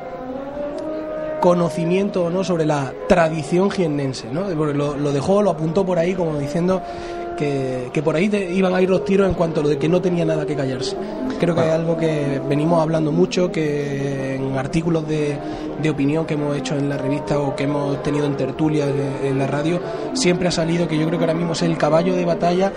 conocimiento 1.41 2.31
no 2.31 2.45
sobre 2.45 2.67
la 2.67 2.93
tradición 3.09 3.71
jiennense, 3.71 4.29
¿no? 4.31 4.49
lo, 4.51 4.97
lo, 4.97 5.13
dejó, 5.13 5.43
lo 5.43 5.51
apuntó 5.51 5.85
por 5.85 5.99
ahí 5.99 6.15
como 6.15 6.39
diciendo 6.39 6.83
que, 7.37 7.89
que 7.93 8.03
por 8.03 8.15
ahí 8.15 8.31
iban 8.53 8.75
a 8.75 8.83
ir 8.83 8.91
los 8.91 9.05
tiros 9.05 9.27
en 9.27 9.35
cuanto 9.35 9.61
a 9.61 9.63
lo 9.63 9.71
de 9.71 9.79
que 9.79 9.89
no 9.89 10.03
tenía 10.03 10.25
nada 10.27 10.45
que 10.45 10.55
callarse. 10.55 10.97
Creo 11.41 11.55
que 11.55 11.63
es 11.63 11.73
algo 11.73 11.97
que 11.97 12.41
venimos 12.47 12.83
hablando 12.83 13.11
mucho, 13.11 13.51
que 13.51 14.35
en 14.35 14.59
artículos 14.59 15.09
de, 15.09 15.39
de 15.83 15.91
opinión 15.91 16.27
que 16.27 16.35
hemos 16.35 16.55
hecho 16.55 16.77
en 16.77 16.91
la 16.91 16.99
revista 16.99 17.39
o 17.39 17.57
que 17.57 17.65
hemos 17.65 18.03
tenido 18.03 18.27
en 18.27 18.37
tertulia 18.37 18.85
en 19.25 19.39
la 19.39 19.47
radio, 19.47 19.81
siempre 20.13 20.49
ha 20.49 20.51
salido 20.51 20.87
que 20.87 20.99
yo 20.99 21.07
creo 21.07 21.19
que 21.19 21.25
ahora 21.25 21.35
mismo 21.35 21.55
es 21.55 21.63
el 21.63 21.79
caballo 21.79 22.15
de 22.15 22.27
batalla 22.27 22.73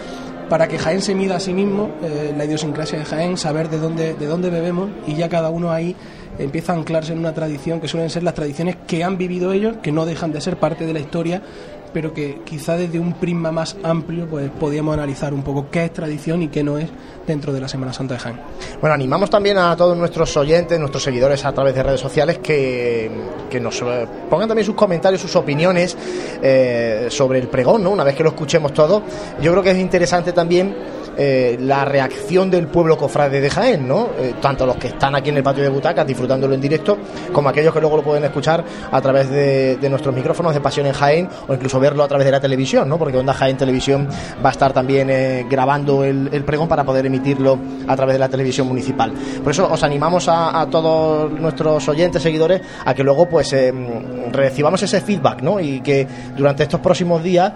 para 0.49 0.67
que 0.67 0.77
Jaén 0.77 1.01
se 1.01 1.15
mida 1.15 1.37
a 1.37 1.39
sí 1.39 1.53
mismo, 1.53 1.91
eh, 2.01 2.33
la 2.37 2.45
idiosincrasia 2.45 2.99
de 2.99 3.05
Jaén, 3.05 3.37
saber 3.37 3.69
de 3.69 3.79
dónde, 3.79 4.13
de 4.13 4.25
dónde 4.25 4.49
bebemos 4.49 4.89
y 5.07 5.15
ya 5.15 5.29
cada 5.29 5.49
uno 5.49 5.71
ahí 5.71 5.95
empieza 6.39 6.73
a 6.73 6.75
anclarse 6.75 7.13
en 7.13 7.19
una 7.19 7.33
tradición 7.33 7.79
que 7.79 7.87
suelen 7.87 8.09
ser 8.09 8.23
las 8.23 8.33
tradiciones 8.33 8.77
que 8.87 9.03
han 9.03 9.17
vivido 9.17 9.51
ellos, 9.51 9.77
que 9.81 9.91
no 9.91 10.05
dejan 10.05 10.31
de 10.31 10.41
ser 10.41 10.57
parte 10.57 10.85
de 10.85 10.93
la 10.93 10.99
historia, 10.99 11.41
pero 11.93 12.13
que 12.13 12.41
quizá 12.43 12.75
desde 12.75 12.99
un 12.99 13.13
prisma 13.13 13.51
más 13.51 13.77
amplio 13.83 14.27
pues 14.27 14.49
podíamos 14.49 14.93
analizar 14.93 15.33
un 15.33 15.43
poco 15.43 15.67
qué 15.69 15.85
es 15.85 15.93
tradición 15.93 16.41
y 16.41 16.47
qué 16.47 16.63
no 16.63 16.77
es 16.77 16.89
dentro 17.25 17.53
de 17.53 17.61
la 17.61 17.67
Semana 17.67 17.93
Santa 17.93 18.15
de 18.15 18.19
Jaén. 18.19 18.39
Bueno, 18.81 18.93
animamos 18.93 19.29
también 19.29 19.57
a 19.57 19.75
todos 19.75 19.97
nuestros 19.97 20.35
oyentes, 20.35 20.79
nuestros 20.79 21.03
seguidores 21.03 21.45
a 21.45 21.53
través 21.53 21.75
de 21.75 21.83
redes 21.83 22.01
sociales 22.01 22.39
que, 22.39 23.09
que 23.49 23.59
nos 23.59 23.81
eh, 23.81 24.07
pongan 24.29 24.47
también 24.47 24.65
sus 24.65 24.75
comentarios, 24.75 25.21
sus 25.21 25.35
opiniones 25.35 25.95
eh, 26.41 27.07
sobre 27.09 27.39
el 27.39 27.47
pregón, 27.47 27.83
¿no? 27.83 27.91
Una 27.91 28.03
vez 28.03 28.15
que 28.15 28.23
lo 28.23 28.29
escuchemos 28.29 28.73
todo, 28.73 29.03
yo 29.41 29.51
creo 29.51 29.63
que 29.63 29.71
es 29.71 29.77
interesante 29.77 30.33
también 30.33 30.75
eh, 31.15 31.57
la 31.59 31.85
reacción 31.85 32.49
del 32.49 32.67
pueblo 32.67 32.97
cofrade 32.97 33.39
de 33.39 33.49
Jaén, 33.49 33.87
¿no? 33.87 34.09
Eh, 34.17 34.33
tanto 34.41 34.65
los 34.65 34.77
que 34.77 34.87
están 34.87 35.13
aquí 35.13 35.29
en 35.29 35.37
el 35.37 35.43
patio 35.43 35.61
de 35.61 35.69
butacas 35.69 36.07
disfrutándolo 36.07 36.55
en 36.55 36.61
directo, 36.61 36.97
como 37.31 37.49
aquellos 37.49 37.71
que 37.71 37.79
luego 37.79 37.97
lo 37.97 38.03
pueden 38.03 38.23
escuchar 38.23 38.63
a 38.91 39.01
través 39.01 39.29
de, 39.29 39.77
nuestros 39.89 40.15
micrófonos 40.15 40.55
de 40.55 40.61
Pasión 40.61 40.87
en 40.87 40.93
Jaén 40.93 41.29
o 41.47 41.53
incluso 41.53 41.79
verlo 41.83 42.03
a 42.03 42.07
través 42.07 42.25
de 42.25 42.31
la 42.31 42.39
televisión, 42.39 42.87
¿no? 42.87 42.97
Porque 42.97 43.17
Onda 43.17 43.33
Jaén 43.33 43.57
Televisión 43.57 44.07
va 44.43 44.49
a 44.49 44.51
estar 44.53 44.71
también 44.71 45.09
eh, 45.09 45.45
grabando 45.49 46.05
el, 46.05 46.29
pregón 46.45 46.69
para 46.69 46.85
poder 46.85 47.05
emitirlo 47.05 47.59
a 47.87 47.95
través 47.95 48.15
de 48.15 48.19
la 48.19 48.29
televisión 48.29 48.67
municipal. 48.67 49.11
Por 49.43 49.51
eso 49.51 49.67
os 49.69 49.83
animamos 49.83 50.27
a, 50.29 50.65
todos 50.71 51.29
nuestros 51.31 51.87
oyentes, 51.89 52.21
seguidores, 52.21 52.61
a 52.85 52.93
que 52.93 53.03
luego 53.03 53.27
pues 53.27 53.53
recibamos 54.31 54.81
ese 54.81 55.01
feedback, 55.01 55.41
¿no? 55.41 55.59
Y 55.59 55.81
que 55.81 56.07
durante 56.37 56.63
estos 56.63 56.79
próximos 56.79 57.21
días, 57.21 57.51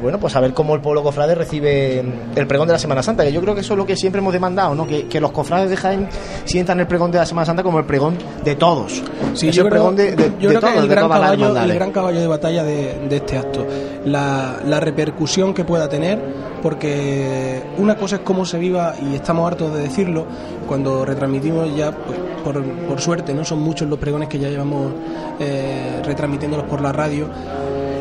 bueno, 0.00 0.18
pues 0.18 0.36
a 0.36 0.40
ver 0.40 0.52
cómo 0.52 0.74
el 0.74 0.80
pueblo 0.80 1.02
cofrade 1.02 1.34
recibe 1.34 2.04
el 2.34 2.46
pregón 2.46 2.66
de 2.68 2.72
la 2.72 2.78
Semana 2.78 3.02
Santa, 3.02 3.24
que 3.24 3.32
yo 3.32 3.40
creo 3.40 3.54
que 3.54 3.62
eso 3.62 3.74
es 3.74 3.78
lo 3.78 3.86
que 3.86 3.96
siempre 3.96 4.20
hemos 4.20 4.32
demandado, 4.32 4.74
¿no? 4.74 4.86
que, 4.86 5.18
los 5.20 5.32
cofrades 5.32 5.70
de 5.70 5.76
Jaén 5.76 6.08
sientan 6.44 6.78
el 6.80 6.86
pregón 6.86 7.10
de 7.10 7.18
la 7.18 7.26
Semana 7.26 7.46
Santa 7.46 7.62
como 7.62 7.78
el 7.78 7.84
pregón 7.84 8.16
de 8.44 8.54
todos. 8.54 9.02
Sí, 9.34 9.50
yo, 9.50 9.68
creo, 9.68 9.92
de, 9.92 10.32
yo 10.40 10.48
creo, 10.50 10.60
que 10.60 10.78
el 10.78 10.88
gran, 10.88 11.08
caballo, 11.08 11.56
el 11.56 11.74
gran 11.74 11.90
caballo 11.90 12.20
de 12.20 12.26
batalla 12.26 12.64
de, 12.64 13.08
este 13.10 13.37
acto, 13.38 13.66
la, 14.04 14.60
la 14.64 14.80
repercusión 14.80 15.54
que 15.54 15.64
pueda 15.64 15.88
tener, 15.88 16.20
porque 16.62 17.62
una 17.78 17.96
cosa 17.96 18.16
es 18.16 18.22
cómo 18.22 18.44
se 18.44 18.58
viva, 18.58 18.94
y 19.00 19.14
estamos 19.14 19.46
hartos 19.46 19.72
de 19.74 19.82
decirlo, 19.82 20.26
cuando 20.66 21.04
retransmitimos 21.04 21.74
ya, 21.76 21.92
pues, 21.92 22.18
por, 22.44 22.62
por 22.62 23.00
suerte, 23.00 23.34
no 23.34 23.44
son 23.44 23.60
muchos 23.60 23.88
los 23.88 23.98
pregones 23.98 24.28
que 24.28 24.38
ya 24.38 24.48
llevamos 24.48 24.92
eh, 25.40 26.02
retransmitiéndolos 26.04 26.66
por 26.66 26.80
la 26.80 26.92
radio. 26.92 27.28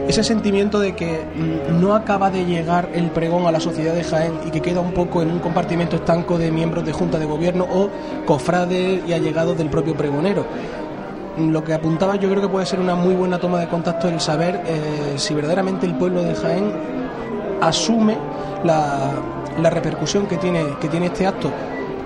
Ese 0.07 0.23
sentimiento 0.23 0.79
de 0.79 0.95
que 0.95 1.19
mm, 1.35 1.81
no 1.81 1.93
acaba 1.93 2.31
de 2.31 2.45
llegar 2.45 2.89
el 2.93 3.11
pregón 3.11 3.45
a 3.45 3.51
la 3.51 3.59
sociedad 3.59 3.93
de 3.93 4.05
Jaén 4.05 4.33
y 4.45 4.51
que 4.51 4.61
queda 4.61 4.79
un 4.79 4.93
poco 4.93 5.21
en 5.21 5.29
un 5.29 5.39
compartimento 5.39 5.97
estanco 5.97 6.37
de 6.37 6.49
miembros 6.49 6.85
de 6.85 6.93
junta 6.93 7.19
de 7.19 7.25
gobierno 7.25 7.65
o 7.69 7.89
cofrades 8.25 9.01
y 9.05 9.11
allegados 9.11 9.57
del 9.57 9.69
propio 9.69 9.95
pregonero. 9.95 10.45
Lo 11.39 11.63
que 11.63 11.73
apuntaba 11.73 12.15
yo 12.15 12.29
creo 12.29 12.41
que 12.41 12.49
puede 12.49 12.65
ser 12.65 12.79
una 12.79 12.95
muy 12.95 13.13
buena 13.13 13.37
toma 13.37 13.59
de 13.59 13.67
contacto 13.67 14.07
el 14.07 14.19
saber 14.19 14.61
eh, 14.65 15.13
si 15.17 15.33
verdaderamente 15.33 15.85
el 15.85 15.95
pueblo 15.95 16.23
de 16.23 16.33
Jaén 16.35 16.71
asume 17.61 18.17
la, 18.63 19.11
la 19.61 19.69
repercusión 19.69 20.25
que 20.27 20.37
tiene, 20.37 20.65
que 20.79 20.87
tiene 20.87 21.07
este 21.07 21.27
acto 21.27 21.51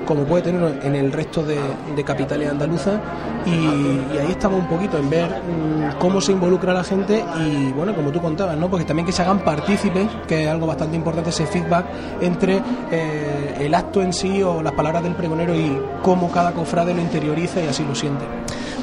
como 0.06 0.26
puede 0.26 0.44
tenerlo 0.44 0.70
en 0.84 0.96
el 0.96 1.12
resto 1.12 1.44
de, 1.44 1.58
capitales 2.04 2.50
andaluzas. 2.50 3.00
Y, 3.46 3.52
y 3.52 4.18
ahí 4.20 4.32
estamos 4.32 4.60
un 4.60 4.68
poquito 4.68 4.98
en 4.98 5.10
ver 5.10 5.30
mm, 5.30 6.00
cómo 6.00 6.20
se 6.20 6.32
involucra 6.32 6.74
la 6.74 6.84
gente 6.84 7.24
y 7.40 7.72
bueno 7.72 7.96
como 7.96 8.12
tú 8.12 8.22
contabas 8.22 8.56
no 8.56 8.70
porque 8.70 8.86
también 8.86 9.06
que 9.06 9.12
se 9.12 9.24
hagan 9.24 9.40
partícipes 9.40 10.08
que 10.28 10.44
es 10.44 10.48
algo 10.48 10.68
bastante 10.68 10.96
importante 10.96 11.32
ese 11.32 11.48
feedback 11.48 11.86
entre 12.22 12.62
eh, 12.92 13.56
el 13.62 13.74
acto 13.74 14.04
en 14.04 14.14
sí 14.14 14.44
o 14.44 14.62
las 14.62 14.74
palabras 14.74 15.02
del 15.02 15.16
pregonero 15.16 15.56
y 15.56 15.76
cómo 16.04 16.30
cada 16.30 16.52
cofrade 16.52 16.94
lo 16.94 17.02
interioriza 17.02 17.64
y 17.64 17.68
así 17.68 17.84
lo 17.84 17.96
siente 17.96 18.26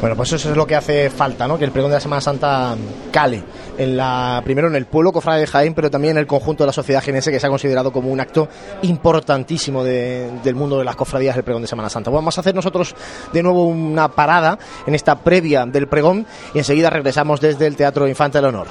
Bueno, 0.01 0.15
pues 0.15 0.33
eso 0.33 0.51
es 0.51 0.57
lo 0.57 0.65
que 0.65 0.77
hace 0.77 1.11
falta, 1.11 1.49
¿no? 1.49 1.59
Que 1.59 1.65
el 1.65 1.73
pregón 1.73 1.91
de 1.91 1.97
la 1.97 2.01
Semana 2.01 2.21
Santa 2.21 2.77
cale 3.11 3.43
en 3.77 3.97
la 3.97 4.41
primero 4.45 4.69
en 4.69 4.77
el 4.77 4.87
pueblo 4.87 5.11
cofrade 5.11 5.41
de 5.41 5.47
Jaén, 5.49 5.75
pero 5.75 5.91
también 5.91 6.13
en 6.13 6.19
el 6.19 6.27
conjunto 6.27 6.63
de 6.63 6.69
la 6.69 6.73
sociedad 6.73 7.03
jienense 7.03 7.33
que 7.33 7.41
se 7.41 7.47
ha 7.47 7.51
considerado 7.51 7.91
como 7.93 8.09
un 8.11 8.21
acto 8.21 8.49
importantísimo 8.83 9.83
de- 9.83 10.31
del 10.45 10.55
mundo 10.55 10.79
de 10.79 10.85
las 10.85 10.95
cofradías 10.95 11.37
el 11.37 11.43
pregón 11.43 11.63
de 11.63 11.69
Semana 11.69 11.89
Santa. 11.89 12.11
Vamos 12.11 12.37
a 12.39 12.43
hacer 12.43 12.55
nosotros 12.55 12.95
de 13.33 13.43
nuevo 13.43 13.65
una 13.67 14.09
parada 14.09 14.57
en 14.87 14.95
esta 14.95 15.17
previa 15.19 15.67
del 15.67 15.89
pregón 15.89 16.27
y 16.55 16.59
enseguida 16.59 16.91
regresamos 16.91 17.41
desde 17.41 17.67
el 17.67 17.75
Teatro 17.75 18.07
Infante 18.07 18.39
del 18.39 18.47
Honor. 18.47 18.69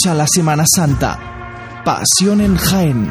Escucha 0.00 0.14
la 0.14 0.26
Semana 0.26 0.64
Santa. 0.66 1.18
Pasión 1.84 2.40
en 2.40 2.56
Jaén. 2.56 3.10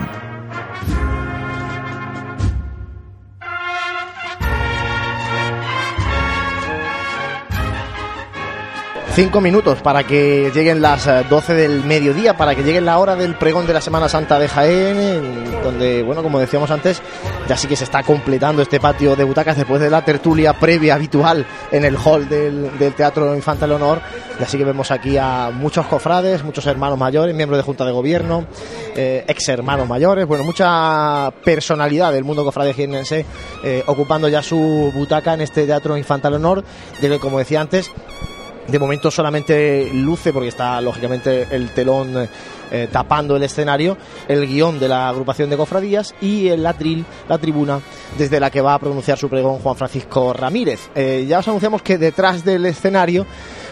Cinco 9.14 9.42
minutos 9.42 9.82
para 9.82 10.04
que 10.04 10.52
lleguen 10.54 10.82
las 10.82 11.06
eh, 11.06 11.26
12 11.30 11.54
del 11.54 11.84
mediodía, 11.84 12.38
para 12.38 12.56
que 12.56 12.64
llegue 12.64 12.82
la 12.82 12.98
hora 12.98 13.16
del 13.16 13.36
pregón 13.36 13.68
de 13.68 13.74
la 13.74 13.82
Semana 13.82 14.08
Santa 14.08 14.40
de 14.40 14.48
Jaén, 14.48 14.98
en 14.98 15.62
donde, 15.62 16.02
bueno, 16.04 16.24
como 16.24 16.40
decíamos 16.40 16.72
antes, 16.72 17.02
ya 17.50 17.58
sí 17.58 17.68
que 17.68 17.76
se 17.76 17.84
está 17.84 18.04
completando 18.04 18.62
este 18.62 18.80
patio 18.80 19.16
de 19.16 19.24
butacas 19.24 19.58
después 19.58 19.82
de 19.82 19.90
la 19.90 20.06
tertulia 20.06 20.54
previa 20.54 20.94
habitual 20.94 21.48
en 21.72 21.84
el 21.84 21.98
hall 21.98 22.30
del, 22.30 22.78
del 22.78 22.94
Teatro 22.94 23.36
Infante 23.36 23.62
del 23.62 23.72
Honor. 23.72 24.04
Y 24.40 24.44
así 24.44 24.56
que 24.56 24.64
vemos 24.64 24.92
aquí 24.92 25.18
a 25.18 25.50
muchos 25.52 25.88
cofrades, 25.88 26.44
muchos 26.44 26.68
hermanos 26.68 27.00
mayores, 27.00 27.34
miembros 27.34 27.58
de 27.58 27.64
Junta 27.64 27.86
de 27.86 27.92
Gobierno, 27.92 28.46
eh, 28.96 29.26
ex 29.28 29.50
hermanos 29.50 29.88
mayores, 29.88 30.28
bueno, 30.28 30.44
mucha 30.44 31.32
personalidad 31.44 32.14
del 32.14 32.24
mundo 32.24 32.46
cofrade 32.46 32.76
jienense 32.76 33.26
eh, 33.64 33.84
ocupando 33.88 34.28
ya 34.28 34.44
su 34.44 34.92
butaca 34.94 35.34
en 35.34 35.42
este 35.42 35.66
Teatro 35.66 35.98
Infante 35.98 36.28
del 36.28 36.36
Honor, 36.36 36.64
de 37.02 37.10
que, 37.10 37.18
como 37.18 37.40
decía 37.40 37.62
antes, 37.62 37.92
de 38.68 38.80
momento 38.80 39.10
solamente 39.10 39.90
luce, 39.94 40.32
porque 40.32 40.50
está 40.50 40.80
lógicamente 40.82 41.48
el 41.52 41.72
telón 41.72 42.28
eh, 42.72 42.88
tapando 42.92 43.36
el 43.36 43.42
escenario, 43.42 43.98
el 44.28 44.46
guion 44.46 44.80
de 44.80 44.88
la 44.88 45.10
agrupación 45.10 45.50
de 45.50 45.58
cofradías 45.58 46.14
y 46.22 46.50
el 46.50 46.66
atril, 46.68 47.04
la 47.28 47.40
tribuna, 47.40 47.82
desde 48.16 48.40
la 48.40 48.52
que 48.52 48.62
va 48.62 48.76
a 48.76 48.80
pronunciar 48.80 49.18
su 49.18 49.28
pregón 49.28 49.58
Juan 49.58 49.76
Francisco 49.76 50.34
Ramírez. 50.34 50.90
Eh, 50.94 51.26
ya 51.28 51.40
os 51.40 51.48
anunciamos 51.48 51.82
que 51.82 51.98
detrás 51.98 52.46
del 52.46 52.66
escenario, 52.68 53.26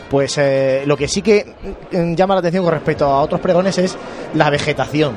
pues 0.09 0.37
eh, 0.39 0.81
lo 0.87 0.97
que 0.97 1.07
sí 1.07 1.21
que 1.21 1.45
mm, 1.91 2.15
llama 2.15 2.33
la 2.33 2.39
atención 2.39 2.63
con 2.63 2.73
respecto 2.73 3.05
a 3.05 3.21
otros 3.21 3.39
pregones 3.39 3.77
es 3.77 3.95
la 4.33 4.49
vegetación. 4.49 5.15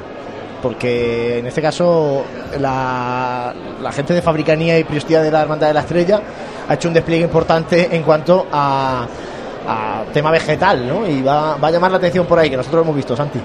Porque 0.61 1.39
en 1.39 1.47
este 1.47 1.63
caso 1.63 2.23
la, 2.61 3.55
la 3.81 3.93
gente 3.93 4.13
de 4.13 4.21
Fabricanía 4.21 4.79
y 4.79 4.85
Priostía 4.85 5.23
de 5.23 5.31
la 5.31 5.41
Hermandad 5.41 5.69
de 5.69 5.75
la 5.75 5.81
Estrella 5.81 6.21
ha 6.69 6.75
hecho 6.75 6.89
un 6.89 6.95
despliegue 6.95 7.25
importante 7.25 7.89
en 7.97 8.03
cuanto 8.03 8.47
a, 8.53 9.09
a 9.69 10.03
tema 10.13 10.31
vegetal, 10.31 10.87
¿no? 10.89 11.07
Y 11.07 11.23
va, 11.23 11.57
va 11.57 11.69
a 11.69 11.71
llamar 11.71 11.91
la 11.91 11.97
atención 11.99 12.27
por 12.27 12.39
ahí, 12.39 12.51
que 12.51 12.57
nosotros 12.57 12.79
lo 12.79 12.83
hemos 12.85 12.97
visto, 12.97 13.17
Santi. 13.17 13.41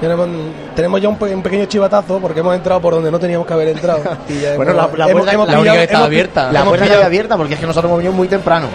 Tenemos, 0.00 0.28
tenemos 0.74 1.00
ya 1.00 1.08
un, 1.08 1.16
un 1.22 1.42
pequeño 1.42 1.64
chivatazo 1.66 2.18
porque 2.18 2.40
hemos 2.40 2.54
entrado 2.54 2.80
por 2.80 2.94
donde 2.94 3.10
no 3.10 3.18
teníamos 3.18 3.46
que 3.46 3.54
haber 3.54 3.68
entrado. 3.68 4.00
Y 4.28 4.40
ya 4.40 4.56
Bueno, 4.56 4.72
hemos- 4.72 4.92
la, 4.92 5.04
la 5.06 5.10
hemos- 5.10 5.22
puerta, 5.22 5.32
hemos 5.32 5.48
la 5.48 5.58
única 5.60 5.74
que 5.76 5.82
estaba 5.84 5.98
hemos- 6.00 6.06
abierta. 6.08 6.52
la 6.52 6.64
puerta 6.64 6.84
estaba 6.86 7.06
abierta 7.06 7.36
porque 7.36 7.54
es 7.54 7.60
que 7.60 7.66
nosotros 7.66 7.88
hemos 7.88 7.98
venido 7.98 8.12
muy 8.12 8.28
temprano. 8.28 8.66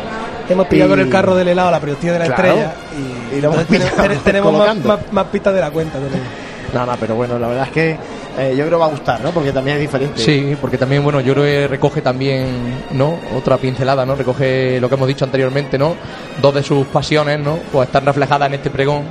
Hemos 0.49 0.65
pillado 0.67 0.87
Y- 0.89 0.91
con 0.93 0.99
el 1.01 1.09
carro 1.09 1.35
del 1.35 1.47
helado 1.49 1.69
la 1.69 1.79
priostía 1.79 2.13
de 2.13 2.19
la 2.19 2.25
Claro. 2.25 2.43
estrella 2.43 2.71
y, 2.97 3.35
Y 3.37 3.41
lo 3.41 3.49
hemos 3.49 3.59
entonces 3.61 3.91
pillado 3.91 4.21
tenemos, 4.23 4.53
más, 4.57 4.75
más- 4.77 4.99
más 5.11 5.25
pistas 5.27 5.53
de 5.53 5.59
la 5.61 5.69
cuenta. 5.69 5.99
tenemos. 5.99 6.27
No, 6.73 6.85
no, 6.85 6.93
pero 6.99 7.15
bueno, 7.15 7.37
la 7.37 7.47
verdad 7.47 7.65
es 7.67 7.71
que 7.71 7.97
eh, 8.37 8.51
yo 8.51 8.65
creo 8.65 8.77
que 8.77 8.81
va 8.81 8.85
a 8.85 8.89
gustar, 8.89 9.21
¿no? 9.21 9.31
Porque 9.31 9.51
también 9.51 9.77
es 9.77 9.81
diferente. 9.81 10.19
Sí, 10.19 10.55
porque 10.59 10.77
también, 10.77 11.03
bueno, 11.03 11.19
yo 11.21 11.33
creo 11.33 11.45
que 11.45 11.67
recoge 11.67 12.01
también, 12.01 12.47
¿no? 12.91 13.17
Otra 13.35 13.57
pincelada, 13.57 14.05
¿no? 14.05 14.15
Recoge 14.15 14.79
lo 14.79 14.87
que 14.87 14.95
hemos 14.95 15.07
dicho 15.07 15.25
anteriormente, 15.25 15.77
¿no? 15.77 15.95
Dos 16.41 16.53
de 16.55 16.63
sus 16.63 16.87
pasiones, 16.87 17.39
¿no? 17.39 17.57
Pues 17.71 17.87
están 17.87 18.05
reflejadas 18.05 18.47
en 18.47 18.53
este 18.55 18.69
pregón 18.69 19.03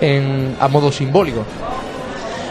en, 0.00 0.56
a 0.60 0.68
modo 0.68 0.92
simbólico. 0.92 1.44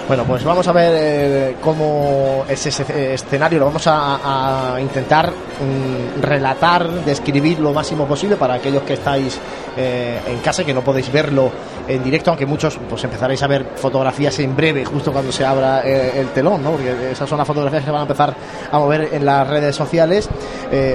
Bueno, 0.09 0.23
pues 0.23 0.43
vamos 0.43 0.67
a 0.67 0.71
ver 0.71 0.91
eh, 0.95 1.55
cómo 1.61 2.43
es 2.49 2.65
ese 2.65 3.13
escenario, 3.13 3.59
lo 3.59 3.65
vamos 3.65 3.83
a, 3.85 4.75
intentar 4.81 5.29
mm, 5.29 6.19
relatar, 6.19 6.89
describir 7.05 7.59
lo 7.59 7.73
máximo 7.73 8.07
posible 8.07 8.35
para 8.35 8.55
aquellos 8.55 8.81
que 8.81 8.93
estáis 8.93 9.39
eh, 9.77 10.19
en 10.25 10.39
casa 10.39 10.63
y 10.63 10.65
que 10.65 10.73
no 10.73 10.81
podéis 10.81 11.11
verlo 11.11 11.51
en 11.87 12.03
directo, 12.03 12.31
aunque 12.31 12.47
muchos 12.47 12.79
pues 12.89 13.03
empezaréis 13.03 13.43
a 13.43 13.47
ver 13.47 13.73
fotografías 13.75 14.39
en 14.39 14.55
breve, 14.55 14.83
justo 14.83 15.11
cuando 15.11 15.31
se 15.31 15.45
abra 15.45 15.83
eh, 15.85 16.19
el 16.19 16.29
telón, 16.29 16.63
¿no? 16.63 16.71
porque 16.71 17.11
esas 17.11 17.29
son 17.29 17.37
las 17.37 17.45
fotografías 17.45 17.85
que 17.85 17.91
van 17.91 17.99
a 17.99 18.03
empezar 18.05 18.35
a 18.71 18.79
mover 18.79 19.09
en 19.11 19.23
las 19.23 19.47
redes 19.47 19.75
sociales. 19.75 20.27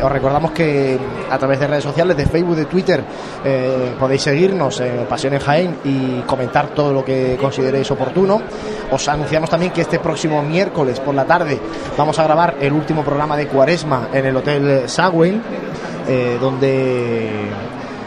Os 0.03 0.11
recordamos 0.11 0.51
que 0.51 0.99
a 1.31 1.39
través 1.39 1.61
de 1.61 1.67
redes 1.69 1.85
sociales, 1.85 2.17
de 2.17 2.27
Facebook, 2.27 2.57
de 2.57 2.65
Twitter, 2.65 3.05
podéis 3.99 4.23
seguirnos 4.23 4.81
en 4.81 5.05
Pasión 5.07 5.35
en 5.35 5.41
Jaén 5.41 5.77
y 5.85 6.21
comentar 6.23 6.69
todo 6.69 6.93
lo 6.93 7.05
que 7.05 7.37
consideréis 7.41 7.91
oportuno. 7.91 8.41
Os 8.95 9.09
anunciamos 9.09 9.51
también 9.51 9.73
que 9.73 9.81
este 9.81 9.99
próximo 9.99 10.41
miércoles 10.41 11.01
por 11.01 11.17
la 11.17 11.25
tarde 11.25 11.59
vamos 11.99 12.17
a 12.21 12.23
grabar 12.23 12.59
el 12.61 12.73
último 12.73 13.03
programa 13.03 13.37
de 13.37 13.49
Cuaresma 13.49 14.11
en 14.13 14.25
el 14.25 14.37
Hotel 14.37 14.89
Sagüen, 14.89 15.43
eh, 16.07 16.39
donde 16.41 17.51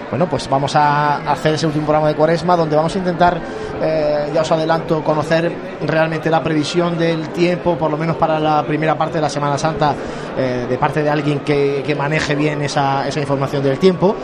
bueno, 0.09 0.27
pues 0.29 0.49
vamos 0.49 0.75
a 0.75 1.17
hacer 1.31 1.55
ese 1.55 1.65
último 1.65 1.85
programa 1.85 2.07
de 2.07 2.15
Cuaresma 2.15 2.55
donde 2.55 2.75
vamos 2.75 2.95
a 2.95 2.99
intentar, 2.99 3.39
eh, 3.81 4.29
ya 4.33 4.41
os 4.41 4.51
adelanto, 4.51 5.03
conocer 5.03 5.51
realmente 5.85 6.29
la 6.29 6.41
previsión 6.41 6.97
del 6.97 7.29
tiempo, 7.29 7.77
por 7.77 7.91
lo 7.91 7.97
menos 7.97 8.15
para 8.15 8.39
la 8.39 8.63
primera 8.63 8.97
parte 8.97 9.15
de 9.15 9.21
la 9.21 9.29
Semana 9.29 9.57
Santa, 9.57 9.93
eh, 10.37 10.65
de 10.69 10.77
parte 10.77 11.03
de 11.03 11.09
alguien 11.09 11.39
que, 11.39 11.83
que 11.85 11.95
maneje 11.95 12.35
bien 12.35 12.61
esa, 12.61 13.07
esa 13.07 13.19
información 13.19 13.63
del 13.63 13.77
tiempo. 13.79 14.15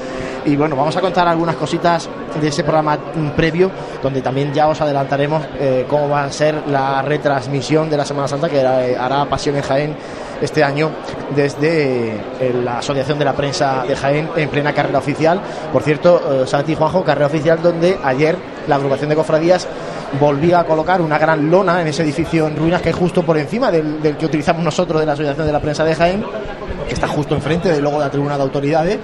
Y 0.46 0.56
bueno, 0.56 0.76
vamos 0.76 0.96
a 0.98 1.02
contar 1.02 1.28
algunas 1.28 1.56
cositas 1.56 2.10
de 2.40 2.48
ese 2.48 2.64
programa 2.64 2.98
mm, 2.98 3.30
previo, 3.30 3.72
donde 4.02 4.22
también 4.22 4.54
ya 4.54 4.68
os 4.68 4.80
adelantaremos 4.82 5.44
eh, 5.60 5.86
cómo 5.90 6.10
va 6.10 6.24
a 6.26 6.32
ser 6.32 6.68
la 6.68 7.02
retransmisión 7.02 7.90
de 7.90 7.98
la 7.98 8.06
Semana 8.06 8.28
Santa 8.28 8.50
que 8.50 8.60
hará, 8.60 9.06
hará 9.06 9.26
Pasión 9.26 9.56
en 9.56 9.62
Jaén 9.62 9.96
este 10.44 10.64
año 10.64 10.92
desde 11.36 12.12
eh, 12.40 12.54
la 12.64 12.80
Asociación 12.80 13.18
de 13.20 13.26
la 13.26 13.34
Prensa 13.34 13.84
de 13.88 13.96
Jaén 13.96 14.30
en 14.36 14.50
plena 14.50 14.74
carrera 14.74 15.00
oficial. 15.00 15.40
Por 15.72 15.84
cierto, 15.84 16.44
eh, 16.44 16.48
Santi 16.48 16.74
y 16.74 16.76
Juanjo, 16.76 17.04
carrera 17.04 17.28
oficial 17.28 17.62
donde 17.62 17.98
ayer 18.04 18.36
la 18.68 18.76
agrupación 18.76 19.10
de 19.10 19.16
cofradías 19.16 19.68
volvía 20.20 20.60
a 20.60 20.64
colocar 20.66 21.02
una 21.02 21.18
gran 21.18 21.50
lona 21.50 21.82
en 21.82 21.88
ese 21.88 22.04
edificio 22.04 22.48
en 22.48 22.56
ruinas 22.56 22.82
que 22.82 22.90
es 22.90 22.96
justo 22.96 23.24
por 23.24 23.38
encima 23.38 23.72
del, 23.72 24.02
del 24.02 24.16
que 24.18 24.26
utilizamos 24.26 24.64
nosotros 24.64 25.00
de 25.00 25.06
la 25.06 25.14
Asociación 25.14 25.46
de 25.48 25.52
la 25.54 25.60
Prensa 25.60 25.84
de 25.84 25.96
Jaén 25.96 26.24
que 26.88 26.94
está 26.94 27.08
justo 27.08 27.34
enfrente 27.34 27.72
del 27.72 27.82
logo 27.84 27.98
de 28.00 28.06
la 28.06 28.12
tribuna 28.12 28.36
de 28.36 28.44
autoridades. 28.44 29.00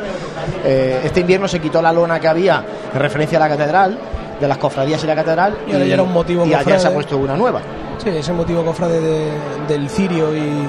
Eh, 0.66 1.00
este 1.06 1.22
invierno 1.22 1.48
se 1.48 1.60
quitó 1.60 1.82
la 1.82 1.94
lona 1.94 2.20
que 2.20 2.28
había 2.28 2.64
en 2.94 3.00
referencia 3.00 3.38
a 3.38 3.42
la 3.42 3.48
catedral, 3.50 3.98
de 4.40 4.48
las 4.48 4.58
cofradías 4.58 5.04
y 5.04 5.08
la 5.08 5.16
catedral, 5.16 5.58
Y 5.68 5.72
ya 5.72 5.78
era 5.96 6.04
un 6.04 6.12
motivo 6.14 6.44
y 6.46 6.50
ayer 6.50 6.60
cofrade. 6.60 6.80
se 6.82 6.88
ha 6.88 6.94
puesto 6.94 7.18
una 7.18 7.36
nueva. 7.36 7.62
Sí, 8.04 8.10
ese 8.10 8.32
motivo 8.34 8.64
cofrade 8.64 9.00
de- 9.02 9.32
del 9.68 9.90
cirio 9.90 10.36
y, 10.36 10.64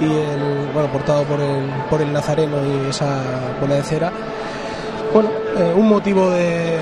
y 0.00 0.04
el 0.04 0.68
bueno 0.72 0.90
portado 0.92 1.24
por 1.24 1.40
el 1.40 1.64
por 1.90 2.00
el 2.00 2.12
nazareno 2.12 2.56
y 2.64 2.90
esa 2.90 3.20
bola 3.60 3.76
de 3.76 3.82
cera. 3.82 4.12
Bueno, 5.12 5.30
eh, 5.56 5.72
un 5.74 5.88
motivo 5.88 6.30
de 6.30 6.78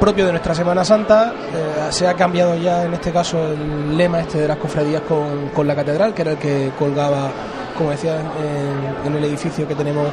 propio 0.00 0.26
de 0.26 0.32
nuestra 0.32 0.54
Semana 0.54 0.84
Santa. 0.84 1.32
eh, 1.52 1.86
se 1.90 2.06
ha 2.06 2.14
cambiado 2.14 2.56
ya 2.56 2.84
en 2.84 2.94
este 2.94 3.10
caso 3.12 3.38
el 3.46 3.96
lema 3.96 4.20
este 4.20 4.38
de 4.38 4.48
las 4.48 4.56
cofradías 4.58 5.02
con, 5.02 5.48
con 5.50 5.66
la 5.66 5.74
catedral, 5.74 6.12
que 6.14 6.22
era 6.22 6.32
el 6.32 6.38
que 6.38 6.70
colgaba, 6.78 7.30
como 7.76 7.90
decía, 7.90 8.16
en, 8.20 9.06
en 9.12 9.16
el 9.16 9.24
edificio 9.24 9.66
que 9.68 9.74
tenemos 9.74 10.06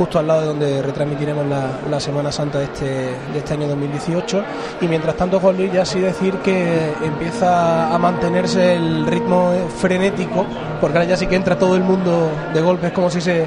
justo 0.00 0.18
al 0.18 0.28
lado 0.28 0.40
de 0.40 0.46
donde 0.46 0.82
retransmitiremos 0.82 1.44
la, 1.46 2.00
Semana 2.00 2.32
Santa 2.32 2.58
de 2.58 2.64
este, 2.64 2.86
de 2.86 3.36
este 3.36 3.52
año 3.52 3.68
2018. 3.68 4.44
Y 4.80 4.88
mientras 4.88 5.14
tanto, 5.14 5.38
Juan 5.38 5.58
Luis, 5.58 5.70
ya 5.70 5.84
sí 5.84 6.00
decir 6.00 6.36
que 6.36 6.94
empieza 7.02 7.94
a 7.94 7.98
mantenerse 7.98 8.76
el 8.76 9.06
ritmo 9.06 9.52
frenético, 9.76 10.46
porque 10.80 10.96
ahora 10.96 11.10
ya 11.10 11.18
sí 11.18 11.26
que 11.26 11.36
entra 11.36 11.58
todo 11.58 11.76
el 11.76 11.82
mundo 11.82 12.30
de 12.54 12.62
golpe, 12.62 12.86
es 12.86 12.94
como 12.94 13.10
si 13.10 13.20
se, 13.20 13.44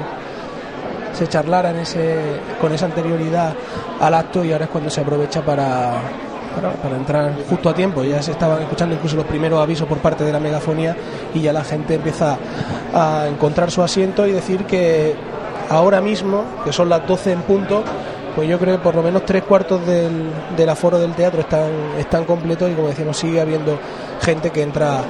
se 1.12 1.26
charlara 1.26 1.70
en 1.70 1.78
ese, 1.78 2.20
con 2.60 2.72
esa 2.72 2.86
anterioridad 2.86 3.52
al 4.00 4.14
acto 4.14 4.44
y 4.44 4.52
ahora 4.52 4.66
es 4.66 4.70
cuando 4.70 4.90
se 4.90 5.00
aprovecha 5.00 5.44
para, 5.44 5.94
para, 6.54 6.70
para 6.74 6.96
entrar 6.96 7.34
justo 7.50 7.68
a 7.68 7.74
tiempo. 7.74 8.04
Ya 8.04 8.22
se 8.22 8.30
estaban 8.30 8.62
escuchando 8.62 8.94
incluso 8.94 9.16
los 9.16 9.26
primeros 9.26 9.60
avisos 9.60 9.88
por 9.88 9.98
parte 9.98 10.22
de 10.22 10.30
la 10.30 10.38
megafonía 10.38 10.96
y 11.34 11.40
ya 11.40 11.52
la 11.52 11.64
gente 11.64 11.94
empieza 11.94 12.38
a 12.94 13.26
encontrar 13.28 13.72
su 13.72 13.82
asiento 13.82 14.24
y 14.24 14.30
decir 14.30 14.66
que 14.66 15.33
ahora 15.68 16.00
mismo, 16.00 16.44
que 16.64 16.72
son 16.72 16.88
las 16.88 17.06
12 17.06 17.32
en 17.32 17.42
punto, 17.42 17.82
pues 18.34 18.48
yo 18.48 18.58
creo 18.58 18.76
que 18.76 18.82
por 18.82 18.94
lo 18.94 19.02
menos 19.02 19.24
tres 19.24 19.42
cuartos 19.44 19.86
del, 19.86 20.30
del 20.56 20.68
aforo 20.68 20.98
del 20.98 21.12
teatro 21.14 21.40
están, 21.40 21.70
están 21.98 22.24
completos 22.24 22.70
y 22.70 22.74
como 22.74 22.88
decíamos 22.88 23.16
sigue 23.16 23.40
habiendo 23.40 23.78
gente 24.22 24.50
que 24.50 24.62
entra, 24.62 25.02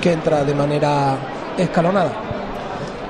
que 0.00 0.12
entra 0.12 0.44
de 0.44 0.54
manera 0.54 1.16
escalonada. 1.56 2.12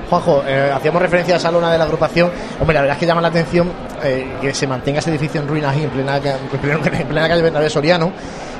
Juanjo, 0.09 0.43
eh, 0.47 0.71
hacíamos 0.73 1.01
referencia 1.01 1.35
a 1.35 1.37
esa 1.37 1.51
lona 1.51 1.71
de 1.71 1.77
la 1.77 1.83
agrupación. 1.83 2.31
Hombre, 2.59 2.75
la 2.75 2.81
verdad 2.81 2.95
es 2.95 2.99
que 2.99 3.05
llama 3.05 3.21
la 3.21 3.27
atención 3.27 3.69
eh, 4.03 4.37
que 4.39 4.53
se 4.53 4.65
mantenga 4.67 4.99
ese 4.99 5.09
edificio 5.09 5.41
en 5.41 5.47
ruinas 5.47 5.75
ahí, 5.75 5.83
en 5.83 5.89
plena, 5.89 6.17
en 6.17 6.59
plena, 7.07 7.23
en 7.23 7.29
calle 7.29 7.41
Bernabé 7.41 7.69
Soriano. 7.69 8.11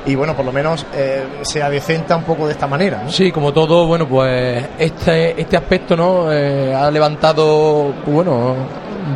Y 0.05 0.15
bueno, 0.15 0.35
por 0.35 0.45
lo 0.45 0.51
menos 0.51 0.85
eh, 0.93 1.25
se 1.41 1.61
adecenta 1.61 2.15
un 2.15 2.23
poco 2.23 2.45
de 2.45 2.53
esta 2.53 2.67
manera. 2.67 3.03
Sí, 3.09 3.31
como 3.31 3.51
todo, 3.51 3.85
bueno, 3.87 4.07
pues 4.07 4.65
este, 4.79 5.39
este 5.39 5.57
aspecto, 5.57 5.95
¿no? 5.97 6.31
Eh, 6.31 6.73
ha 6.73 6.89
levantado, 6.89 7.93
pues, 8.05 8.15
bueno, 8.15 8.55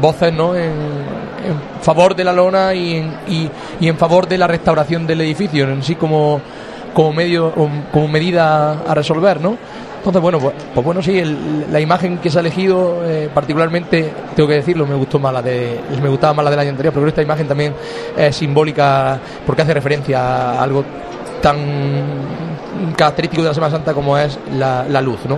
voces, 0.01 0.33
¿no? 0.33 0.55
En, 0.55 0.71
en 1.43 1.59
favor 1.81 2.15
de 2.15 2.23
la 2.23 2.33
lona 2.33 2.73
y 2.73 2.97
en, 2.97 3.13
y, 3.27 3.49
y 3.79 3.87
en 3.87 3.97
favor 3.97 4.27
de 4.27 4.37
la 4.37 4.47
restauración 4.47 5.07
del 5.07 5.21
edificio, 5.21 5.63
en 5.69 5.81
sí 5.81 5.95
como, 5.95 6.41
como 6.93 7.13
medio, 7.13 7.53
como 7.91 8.07
medida 8.07 8.81
a 8.87 8.93
resolver, 8.93 9.39
¿no? 9.39 9.57
Entonces, 10.01 10.19
bueno, 10.21 10.39
pues, 10.39 10.55
pues 10.73 10.83
bueno, 10.83 10.99
sí, 11.03 11.19
el- 11.19 11.71
la 11.71 11.79
imagen 11.79 12.17
que 12.17 12.31
se 12.31 12.39
ha 12.39 12.41
elegido, 12.41 13.03
eh, 13.05 13.29
particularmente, 13.31 14.11
tengo 14.35 14.49
que 14.49 14.55
decirlo, 14.55 14.87
me 14.87 14.95
gustó 14.95 15.19
más 15.19 15.31
la 15.31 15.43
de, 15.43 15.79
me 16.01 16.09
gustaba 16.09 16.33
más 16.33 16.43
la 16.45 16.49
del 16.49 16.59
año 16.59 16.69
anterior, 16.71 16.91
pero 16.91 17.07
esta 17.07 17.21
imagen 17.21 17.47
también 17.47 17.75
es 18.17 18.35
simbólica 18.35 19.19
porque 19.45 19.61
hace 19.61 19.75
referencia 19.75 20.19
a 20.53 20.63
algo 20.63 20.83
tan 21.39 22.91
característico 22.97 23.43
de 23.43 23.49
la 23.49 23.53
Semana 23.53 23.71
Santa 23.71 23.93
como 23.93 24.17
es 24.17 24.39
la, 24.57 24.85
la 24.89 25.01
luz, 25.01 25.19
¿no? 25.29 25.37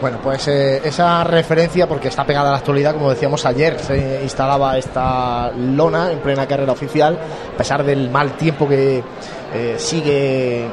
Bueno, 0.00 0.18
pues 0.22 0.46
eh, 0.48 0.82
esa 0.84 1.24
referencia, 1.24 1.88
porque 1.88 2.08
está 2.08 2.22
pegada 2.24 2.48
a 2.48 2.52
la 2.52 2.58
actualidad, 2.58 2.92
como 2.92 3.10
decíamos 3.10 3.46
ayer, 3.46 3.78
se 3.80 4.20
instalaba 4.22 4.76
esta 4.76 5.50
lona 5.52 6.12
en 6.12 6.18
plena 6.18 6.46
carrera 6.46 6.70
oficial, 6.72 7.18
a 7.54 7.56
pesar 7.56 7.82
del 7.82 8.10
mal 8.10 8.32
tiempo 8.36 8.68
que 8.68 9.02
eh, 9.54 9.74
sigue 9.78 10.66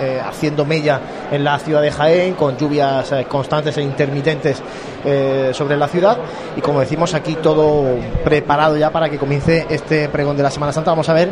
eh, 0.00 0.20
haciendo 0.24 0.64
mella 0.64 1.00
en 1.30 1.44
la 1.44 1.58
ciudad 1.58 1.82
de 1.82 1.90
Jaén, 1.90 2.34
con 2.34 2.56
lluvias 2.56 3.12
eh, 3.12 3.26
constantes 3.28 3.76
e 3.76 3.82
intermitentes 3.82 4.62
eh, 5.04 5.50
sobre 5.52 5.76
la 5.76 5.88
ciudad. 5.88 6.18
Y 6.56 6.60
como 6.60 6.80
decimos 6.80 7.14
aquí, 7.14 7.36
todo 7.36 7.96
preparado 8.24 8.76
ya 8.76 8.90
para 8.90 9.08
que 9.08 9.18
comience 9.18 9.66
este 9.68 10.08
pregón 10.08 10.36
de 10.36 10.42
la 10.42 10.50
Semana 10.50 10.72
Santa. 10.72 10.90
Vamos 10.90 11.08
a 11.08 11.14
ver 11.14 11.30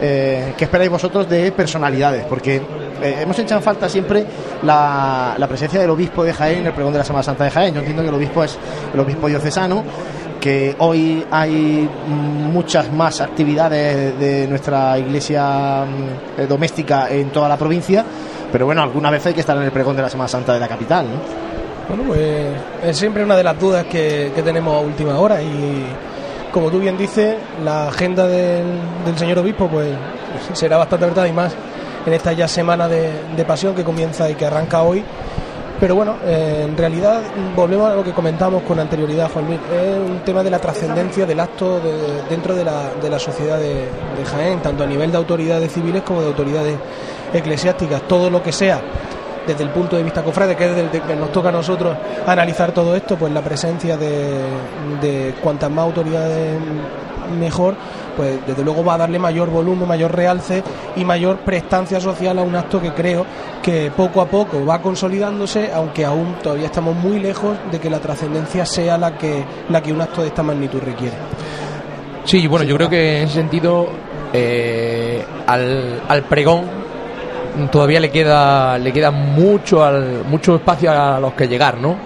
qué 0.00 0.64
esperáis 0.64 0.90
vosotros 0.90 1.28
de 1.28 1.52
personalidades, 1.52 2.24
porque 2.24 2.62
hemos 3.02 3.38
echado 3.38 3.60
en 3.60 3.62
falta 3.62 3.86
siempre 3.86 4.24
la 4.62 5.46
presencia 5.46 5.78
del 5.78 5.90
obispo 5.90 6.24
de 6.24 6.32
Jaén 6.32 6.60
en 6.60 6.66
el 6.68 6.72
pregón 6.72 6.92
de 6.92 7.00
la 7.00 7.04
Semana 7.04 7.22
Santa 7.22 7.44
de 7.44 7.50
Jaén. 7.50 7.74
Yo 7.74 7.80
entiendo 7.80 8.02
que 8.02 8.08
el 8.08 8.14
obispo 8.14 8.42
es 8.42 8.58
el 8.94 9.00
obispo 9.00 9.28
diocesano, 9.28 9.84
que 10.40 10.74
hoy 10.78 11.24
hay 11.30 11.88
muchas 12.08 12.90
más 12.92 13.20
actividades 13.20 14.18
de 14.18 14.48
nuestra 14.48 14.98
iglesia 14.98 15.84
mm, 15.84 16.40
eh, 16.40 16.46
doméstica 16.46 17.08
en 17.10 17.30
toda 17.30 17.48
la 17.48 17.56
provincia, 17.56 18.04
pero 18.50 18.66
bueno, 18.66 18.82
alguna 18.82 19.10
vez 19.10 19.26
hay 19.26 19.34
que 19.34 19.40
estar 19.40 19.56
en 19.56 19.62
el 19.64 19.70
pregón 19.70 19.94
de 19.96 20.02
la 20.02 20.10
Semana 20.10 20.28
Santa 20.28 20.54
de 20.54 20.60
la 20.60 20.68
capital, 20.68 21.06
¿no? 21.06 21.20
Bueno, 21.88 22.04
pues 22.04 22.54
es 22.84 22.96
siempre 22.96 23.24
una 23.24 23.36
de 23.36 23.42
las 23.42 23.58
dudas 23.58 23.84
que, 23.86 24.32
que 24.34 24.42
tenemos 24.42 24.74
a 24.74 24.80
última 24.80 25.18
hora 25.18 25.42
y 25.42 25.84
como 26.52 26.70
tú 26.70 26.78
bien 26.78 26.96
dices, 26.96 27.36
la 27.64 27.88
agenda 27.88 28.26
del, 28.26 28.64
del 29.04 29.18
señor 29.18 29.38
obispo 29.38 29.68
pues 29.68 29.90
será 30.52 30.76
bastante 30.76 31.06
verdad 31.06 31.26
y 31.26 31.32
más 31.32 31.54
en 32.06 32.12
esta 32.12 32.32
ya 32.32 32.48
semana 32.48 32.88
de, 32.88 33.10
de 33.36 33.44
pasión 33.44 33.74
que 33.74 33.84
comienza 33.84 34.28
y 34.30 34.34
que 34.34 34.46
arranca 34.46 34.82
hoy. 34.82 35.04
Pero 35.80 35.94
bueno, 35.94 36.16
eh, 36.26 36.66
en 36.68 36.76
realidad 36.76 37.22
volvemos 37.56 37.90
a 37.90 37.94
lo 37.96 38.04
que 38.04 38.12
comentamos 38.12 38.62
con 38.64 38.78
anterioridad, 38.78 39.30
Juan 39.32 39.46
Luis. 39.46 39.58
Es 39.72 39.96
un 40.10 40.18
tema 40.26 40.42
de 40.42 40.50
la 40.50 40.58
trascendencia 40.58 41.24
del 41.24 41.40
acto 41.40 41.80
de- 41.80 42.22
dentro 42.28 42.54
de 42.54 42.64
la, 42.64 42.90
de 43.00 43.08
la 43.08 43.18
sociedad 43.18 43.58
de, 43.58 43.86
Jaén, 44.30 44.60
tanto 44.60 44.84
a 44.84 44.86
nivel 44.86 45.10
de 45.10 45.16
autoridades 45.16 45.72
civiles 45.72 46.02
como 46.02 46.20
de 46.20 46.26
autoridades 46.28 46.76
eclesiásticas. 47.32 48.02
Todo 48.02 48.28
lo 48.28 48.42
que 48.42 48.52
sea 48.52 48.78
desde 49.46 49.64
el 49.64 49.70
punto 49.70 49.96
de 49.96 50.02
vista 50.02 50.22
cofrade, 50.22 50.54
que 50.54 50.66
es 50.68 50.76
desde 50.76 51.00
que 51.00 51.16
nos 51.16 51.32
toca 51.32 51.48
a 51.48 51.52
nosotros 51.52 51.96
analizar 52.26 52.72
todo 52.72 52.94
esto, 52.94 53.16
pues 53.16 53.32
la 53.32 53.40
presencia 53.40 53.96
de 53.96 55.34
cuantas 55.42 55.70
más 55.70 55.86
autoridades 55.86 56.58
mejor, 57.38 57.74
pues 58.16 58.38
desde 58.46 58.64
luego 58.64 58.84
va 58.84 58.94
a 58.94 58.98
darle 58.98 59.18
mayor 59.18 59.50
volumen, 59.50 59.88
mayor 59.88 60.14
realce 60.14 60.62
y 60.96 61.04
mayor 61.04 61.38
prestancia 61.38 62.00
social 62.00 62.38
a 62.38 62.42
un 62.42 62.56
acto 62.56 62.80
que 62.80 62.92
creo 62.92 63.24
que 63.62 63.90
poco 63.96 64.20
a 64.20 64.26
poco 64.26 64.64
va 64.64 64.80
consolidándose, 64.80 65.70
aunque 65.72 66.04
aún 66.04 66.36
todavía 66.42 66.66
estamos 66.66 66.94
muy 66.94 67.18
lejos 67.18 67.56
de 67.70 67.78
que 67.78 67.90
la 67.90 67.98
trascendencia 68.00 68.64
sea 68.64 68.96
la 68.98 69.16
que, 69.16 69.44
la 69.68 69.82
que 69.82 69.92
un 69.92 70.00
acto 70.00 70.22
de 70.22 70.28
esta 70.28 70.42
magnitud 70.42 70.80
requiere. 70.80 71.16
Sí, 72.24 72.46
bueno, 72.46 72.64
yo 72.64 72.76
creo 72.76 72.88
que 72.88 73.18
en 73.18 73.24
ese 73.24 73.34
sentido, 73.34 73.88
eh, 74.32 75.24
al, 75.46 76.02
al 76.08 76.22
pregón 76.24 76.80
todavía 77.70 78.00
le 78.00 78.10
queda 78.10 78.78
le 78.78 78.92
queda 78.92 79.10
mucho 79.10 79.84
al, 79.84 80.24
mucho 80.24 80.56
espacio 80.56 80.90
a 80.90 81.18
los 81.20 81.32
que 81.34 81.48
llegar, 81.48 81.78
¿no? 81.78 81.96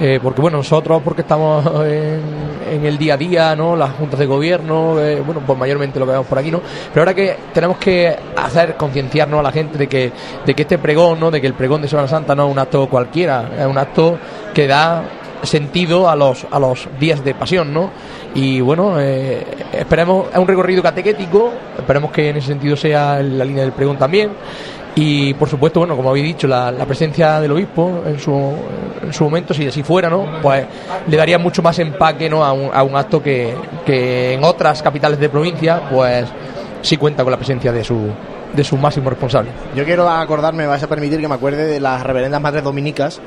Eh, 0.00 0.18
porque 0.22 0.40
bueno, 0.40 0.58
nosotros 0.58 1.02
porque 1.04 1.22
estamos 1.22 1.64
en, 1.86 2.84
el 2.84 2.96
día 2.98 3.14
a 3.14 3.16
día, 3.16 3.56
¿no? 3.56 3.76
Las 3.76 3.92
juntas 3.92 4.18
de 4.18 4.26
gobierno, 4.26 4.98
eh, 4.98 5.20
bueno, 5.20 5.42
pues 5.46 5.58
mayormente 5.58 5.98
lo 6.00 6.06
que 6.06 6.12
vemos 6.12 6.26
por 6.26 6.38
aquí, 6.38 6.50
¿no? 6.50 6.60
Pero 6.92 7.02
ahora 7.02 7.14
que 7.14 7.36
tenemos 7.52 7.76
que 7.76 8.16
hacer 8.36 8.76
concienciarnos 8.76 9.40
a 9.40 9.42
la 9.42 9.52
gente 9.52 9.76
de 9.76 9.86
que, 9.86 10.12
de 10.44 10.54
que 10.54 10.62
este 10.62 10.78
pregón, 10.78 11.20
¿no? 11.20 11.30
De 11.30 11.40
que 11.40 11.46
el 11.46 11.54
pregón 11.54 11.82
de 11.82 11.88
Semana 11.88 12.08
Santa 12.08 12.34
no 12.34 12.46
es 12.46 12.52
un 12.52 12.58
acto 12.58 12.88
cualquiera, 12.88 13.50
es 13.58 13.66
un 13.66 13.78
acto 13.78 14.18
que 14.54 14.66
da 14.66 15.04
sentido 15.42 16.08
a 16.08 16.16
los, 16.16 16.46
a 16.50 16.58
los 16.58 16.88
días 16.98 17.24
de 17.24 17.34
pasión, 17.34 17.74
¿no? 17.74 17.90
Y 18.34 18.60
bueno, 18.60 18.98
eh, 18.98 19.44
esperemos, 19.72 20.28
es 20.32 20.38
un 20.38 20.46
recorrido 20.46 20.82
catequético, 20.82 21.52
esperemos 21.78 22.10
que 22.10 22.30
en 22.30 22.36
ese 22.36 22.48
sentido 22.48 22.76
sea 22.76 23.22
la 23.22 23.44
línea 23.44 23.62
del 23.62 23.72
pregón 23.72 23.98
también. 23.98 24.30
Y 24.94 25.32
por 25.34 25.48
supuesto, 25.48 25.80
bueno, 25.80 25.96
como 25.96 26.10
habéis 26.10 26.26
dicho, 26.26 26.46
la, 26.46 26.72
presencia 26.86 27.40
del 27.40 27.52
obispo 27.52 28.02
en 28.06 28.18
su, 28.18 28.54
en 29.02 29.12
su 29.12 29.24
momento, 29.24 29.54
si 29.54 29.66
así 29.66 29.82
fuera, 29.82 30.10
¿no? 30.10 30.40
Pues 30.42 30.66
le 31.06 31.16
daría 31.16 31.38
mucho 31.38 31.62
más 31.62 31.78
empaque, 31.78 32.28
¿no? 32.28 32.44
A 32.44 32.52
un, 32.52 32.70
a 32.72 32.82
un 32.82 32.94
acto 32.96 33.22
que, 33.22 33.54
que 33.86 34.34
en 34.34 34.44
otras 34.44 34.82
capitales 34.82 35.18
de 35.18 35.28
provincia, 35.30 35.88
pues 35.90 36.28
sí 36.82 36.96
cuenta 36.98 37.22
con 37.22 37.30
la 37.30 37.38
presencia 37.38 37.72
de 37.72 37.82
su, 37.82 38.08
de 38.52 38.64
su 38.64 38.76
máximo 38.76 39.08
responsable. 39.08 39.50
Yo 39.74 39.84
quiero 39.84 40.08
acordarme, 40.08 40.64
me 40.64 40.68
vais 40.68 40.82
a 40.82 40.88
permitir 40.88 41.20
que 41.20 41.28
me 41.28 41.34
acuerde 41.34 41.66
de 41.66 41.80
las 41.80 42.02
reverendas 42.02 42.40
madres 42.40 42.62
dominicas 42.62 43.20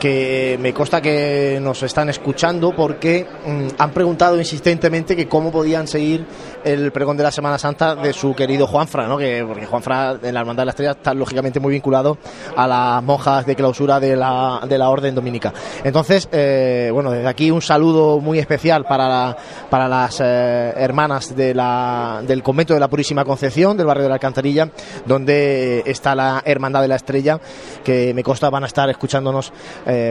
que 0.00 0.58
me 0.60 0.72
consta 0.72 1.00
que 1.02 1.58
nos 1.60 1.82
están 1.82 2.08
escuchando 2.08 2.74
porque 2.74 3.26
mm, 3.46 3.68
han 3.78 3.90
preguntado 3.92 4.38
insistentemente 4.38 5.14
que 5.14 5.28
cómo 5.28 5.52
podían 5.52 5.86
seguir 5.86 6.26
el 6.64 6.90
pregón 6.90 7.18
de 7.18 7.22
la 7.22 7.30
Semana 7.30 7.58
Santa 7.58 7.94
de 7.94 8.12
su 8.14 8.34
querido 8.34 8.66
Juanfra, 8.66 9.06
¿no? 9.06 9.18
Que, 9.18 9.44
porque 9.46 9.66
Juanfra 9.66 10.18
en 10.22 10.34
la 10.34 10.40
Hermandad 10.40 10.62
de 10.62 10.66
la 10.66 10.70
Estrella 10.70 10.92
está 10.92 11.12
lógicamente 11.12 11.60
muy 11.60 11.72
vinculado 11.72 12.16
a 12.56 12.66
las 12.66 13.02
monjas 13.02 13.44
de 13.44 13.54
clausura 13.54 14.00
de 14.00 14.16
la, 14.16 14.60
de 14.66 14.78
la 14.78 14.88
Orden 14.88 15.14
Dominica. 15.14 15.52
Entonces, 15.84 16.28
eh, 16.32 16.90
bueno, 16.92 17.10
desde 17.10 17.28
aquí 17.28 17.50
un 17.50 17.62
saludo 17.62 18.20
muy 18.20 18.38
especial 18.38 18.84
para, 18.84 19.36
para 19.68 19.86
las 19.86 20.20
eh, 20.20 20.72
hermanas 20.76 21.36
de 21.36 21.54
la, 21.54 22.22
del 22.26 22.42
convento 22.42 22.72
de 22.72 22.80
la 22.80 22.88
Purísima 22.88 23.24
Concepción, 23.24 23.76
del 23.76 23.86
barrio 23.86 24.04
de 24.04 24.08
la 24.08 24.14
Alcantarilla, 24.14 24.70
donde 25.04 25.82
está 25.84 26.14
la 26.14 26.42
Hermandad 26.42 26.80
de 26.80 26.88
la 26.88 26.96
Estrella, 26.96 27.38
que 27.84 28.14
me 28.14 28.22
consta 28.22 28.48
van 28.48 28.64
a 28.64 28.66
estar 28.66 28.88
escuchándonos 28.88 29.52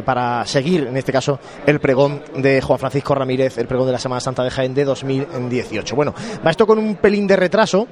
para 0.03 0.45
seguir, 0.45 0.87
en 0.87 0.97
este 0.97 1.11
caso, 1.11 1.39
el 1.65 1.79
pregón 1.79 2.21
de 2.35 2.61
Juan 2.61 2.79
Francisco 2.79 3.15
Ramírez, 3.15 3.57
el 3.57 3.67
pregón 3.67 3.87
de 3.87 3.93
la 3.93 3.99
Semana 3.99 4.19
Santa 4.19 4.43
de 4.43 4.49
Jaén 4.49 4.73
de 4.73 4.83
2018. 4.85 5.95
Bueno, 5.95 6.13
va 6.45 6.51
esto 6.51 6.67
con 6.67 6.79
un 6.79 6.95
pelín 6.95 7.27
de 7.27 7.35
retraso. 7.35 7.87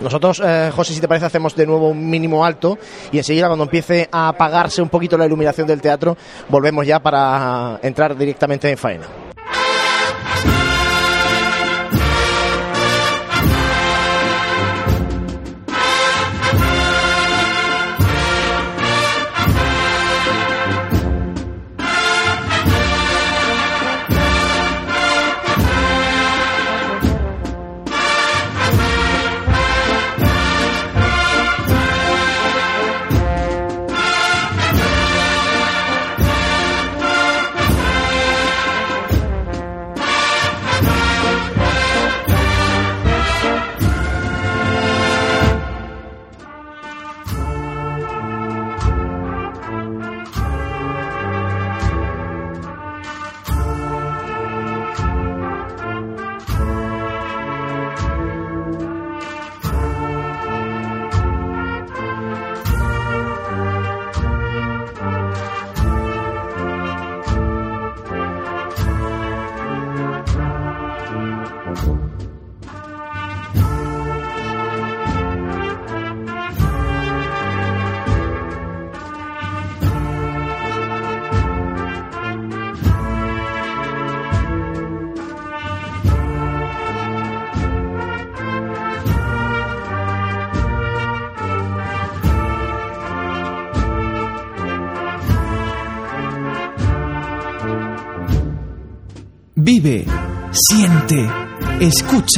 Nosotros, 0.00 0.42
eh, 0.44 0.70
José, 0.74 0.92
si 0.92 1.00
te 1.00 1.08
parece, 1.08 1.26
hacemos 1.26 1.54
de 1.54 1.66
nuevo 1.66 1.88
un 1.88 2.10
mínimo 2.10 2.44
alto 2.44 2.78
y 3.12 3.18
enseguida 3.18 3.46
cuando 3.46 3.64
empiece 3.64 4.08
a 4.10 4.28
apagarse 4.28 4.82
un 4.82 4.88
poquito 4.88 5.16
la 5.16 5.26
iluminación 5.26 5.66
del 5.66 5.80
teatro, 5.80 6.16
volvemos 6.48 6.86
ya 6.86 7.00
para 7.00 7.78
entrar 7.82 8.16
directamente 8.16 8.70
en 8.70 8.76
faena. 8.78 9.23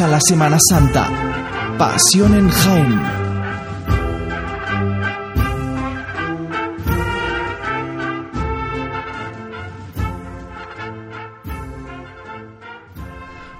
La 0.04 0.20
Semana 0.20 0.58
Santa. 0.60 1.08
Pasión 1.78 2.34
en 2.34 2.50
Jaén. 2.50 3.00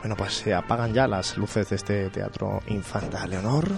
Bueno, 0.01 0.15
pues 0.17 0.35
se 0.35 0.55
apagan 0.55 0.93
ya 0.93 1.09
las 1.09 1.39
luces 1.39 1.71
de 1.71 1.77
este 1.77 2.11
teatro 2.11 2.61
Infanta 2.67 3.27
Leonor 3.27 3.71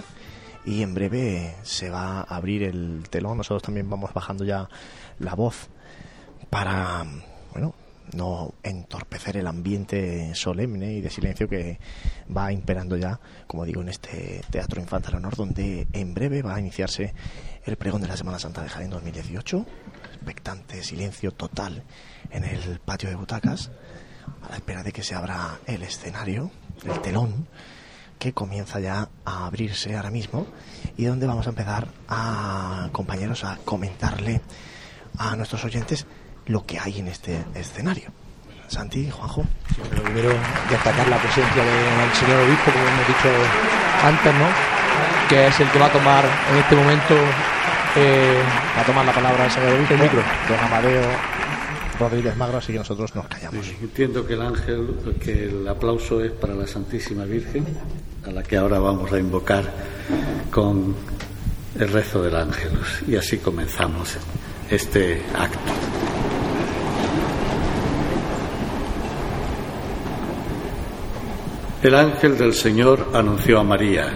y 0.65 0.81
en 0.81 0.93
breve 0.93 1.55
se 1.63 1.89
va 1.89 2.19
a 2.19 2.35
abrir 2.35 2.63
el 2.63 3.07
telón. 3.09 3.37
Nosotros 3.37 3.63
también 3.63 3.89
vamos 3.89 4.13
bajando 4.13 4.43
ya 4.43 4.67
la 5.19 5.33
voz 5.33 5.69
para, 6.49 7.05
bueno, 7.53 7.73
no 8.13 8.53
entorpecer 8.63 9.37
el 9.37 9.47
ambiente 9.47 10.33
solemne 10.35 10.93
y 10.93 11.01
de 11.01 11.09
silencio 11.09 11.47
que 11.47 11.79
va 12.35 12.51
imperando 12.51 12.97
ya, 12.97 13.19
como 13.47 13.65
digo, 13.65 13.81
en 13.81 13.89
este 13.89 14.41
Teatro 14.49 14.81
Infanta 14.81 15.15
Honor, 15.15 15.35
donde 15.35 15.87
en 15.93 16.13
breve 16.13 16.41
va 16.41 16.55
a 16.55 16.59
iniciarse 16.59 17.13
el 17.65 17.75
pregón 17.77 18.01
de 18.01 18.07
la 18.07 18.17
Semana 18.17 18.39
Santa 18.39 18.61
de 18.61 18.69
Jaén 18.69 18.89
2018. 18.89 19.65
Expectante 20.13 20.83
silencio 20.83 21.31
total 21.31 21.83
en 22.31 22.43
el 22.43 22.79
patio 22.79 23.09
de 23.09 23.15
butacas, 23.15 23.71
a 24.43 24.49
la 24.49 24.55
espera 24.55 24.83
de 24.83 24.91
que 24.91 25.03
se 25.03 25.15
abra 25.15 25.59
el 25.65 25.83
escenario, 25.83 26.51
el 26.85 26.99
telón, 27.01 27.47
que 28.19 28.33
comienza 28.33 28.79
ya 28.79 29.09
a 29.23 29.45
abrirse 29.47 29.95
ahora 29.95 30.11
mismo 30.11 30.45
y 30.97 31.05
donde 31.05 31.25
vamos 31.25 31.47
a 31.47 31.51
empezar 31.51 31.87
a, 32.09 32.89
compañeros, 32.91 33.45
a 33.45 33.57
comentarle 33.63 34.41
a 35.17 35.35
nuestros 35.37 35.63
oyentes 35.63 36.05
lo 36.49 36.65
que 36.65 36.79
hay 36.79 36.99
en 36.99 37.07
este 37.07 37.45
escenario. 37.55 38.09
Santi, 38.67 39.09
Juanjo. 39.09 39.45
lo 39.95 40.03
primero, 40.03 40.29
destacar 40.69 41.07
la 41.07 41.17
presencia 41.17 41.63
del 41.63 42.13
señor 42.13 42.41
obispo, 42.41 42.71
como 42.71 42.87
hemos 42.87 43.07
dicho 43.07 43.29
antes, 44.03 44.33
¿no? 44.33 44.47
Que 45.29 45.47
es 45.47 45.59
el 45.59 45.69
que 45.69 45.79
va 45.79 45.85
a 45.85 45.91
tomar 45.91 46.25
en 46.51 46.57
este 46.57 46.75
momento, 46.75 47.15
eh, 47.95 48.41
va 48.77 48.81
a 48.81 48.85
tomar 48.85 49.05
la 49.05 49.13
palabra 49.13 49.45
el 49.45 49.51
señor 49.51 49.73
obispo. 49.73 49.93
El 49.93 50.01
micro. 50.01 50.21
Don 50.47 50.59
Amadeo 50.59 51.01
Rodríguez 51.99 52.35
Magro, 52.35 52.57
así 52.57 52.73
que 52.73 52.79
nosotros 52.79 53.13
nos 53.15 53.27
callamos. 53.27 53.67
entiendo 53.81 54.25
que 54.25 54.33
el 54.33 54.41
ángel, 54.41 55.15
que 55.23 55.45
el 55.45 55.67
aplauso 55.67 56.23
es 56.23 56.31
para 56.31 56.55
la 56.55 56.65
Santísima 56.65 57.25
Virgen, 57.25 57.65
a 58.25 58.31
la 58.31 58.41
que 58.43 58.57
ahora 58.57 58.79
vamos 58.79 59.11
a 59.11 59.19
invocar 59.19 59.71
con 60.51 60.95
el 61.77 61.89
rezo 61.89 62.23
del 62.23 62.35
ángel. 62.35 62.71
Y 63.07 63.15
así 63.15 63.37
comenzamos 63.37 64.17
este 64.69 65.21
acto. 65.37 66.38
El 71.81 71.95
ángel 71.95 72.37
del 72.37 72.53
Señor 72.53 73.07
anunció 73.13 73.57
a 73.57 73.63
María. 73.63 74.13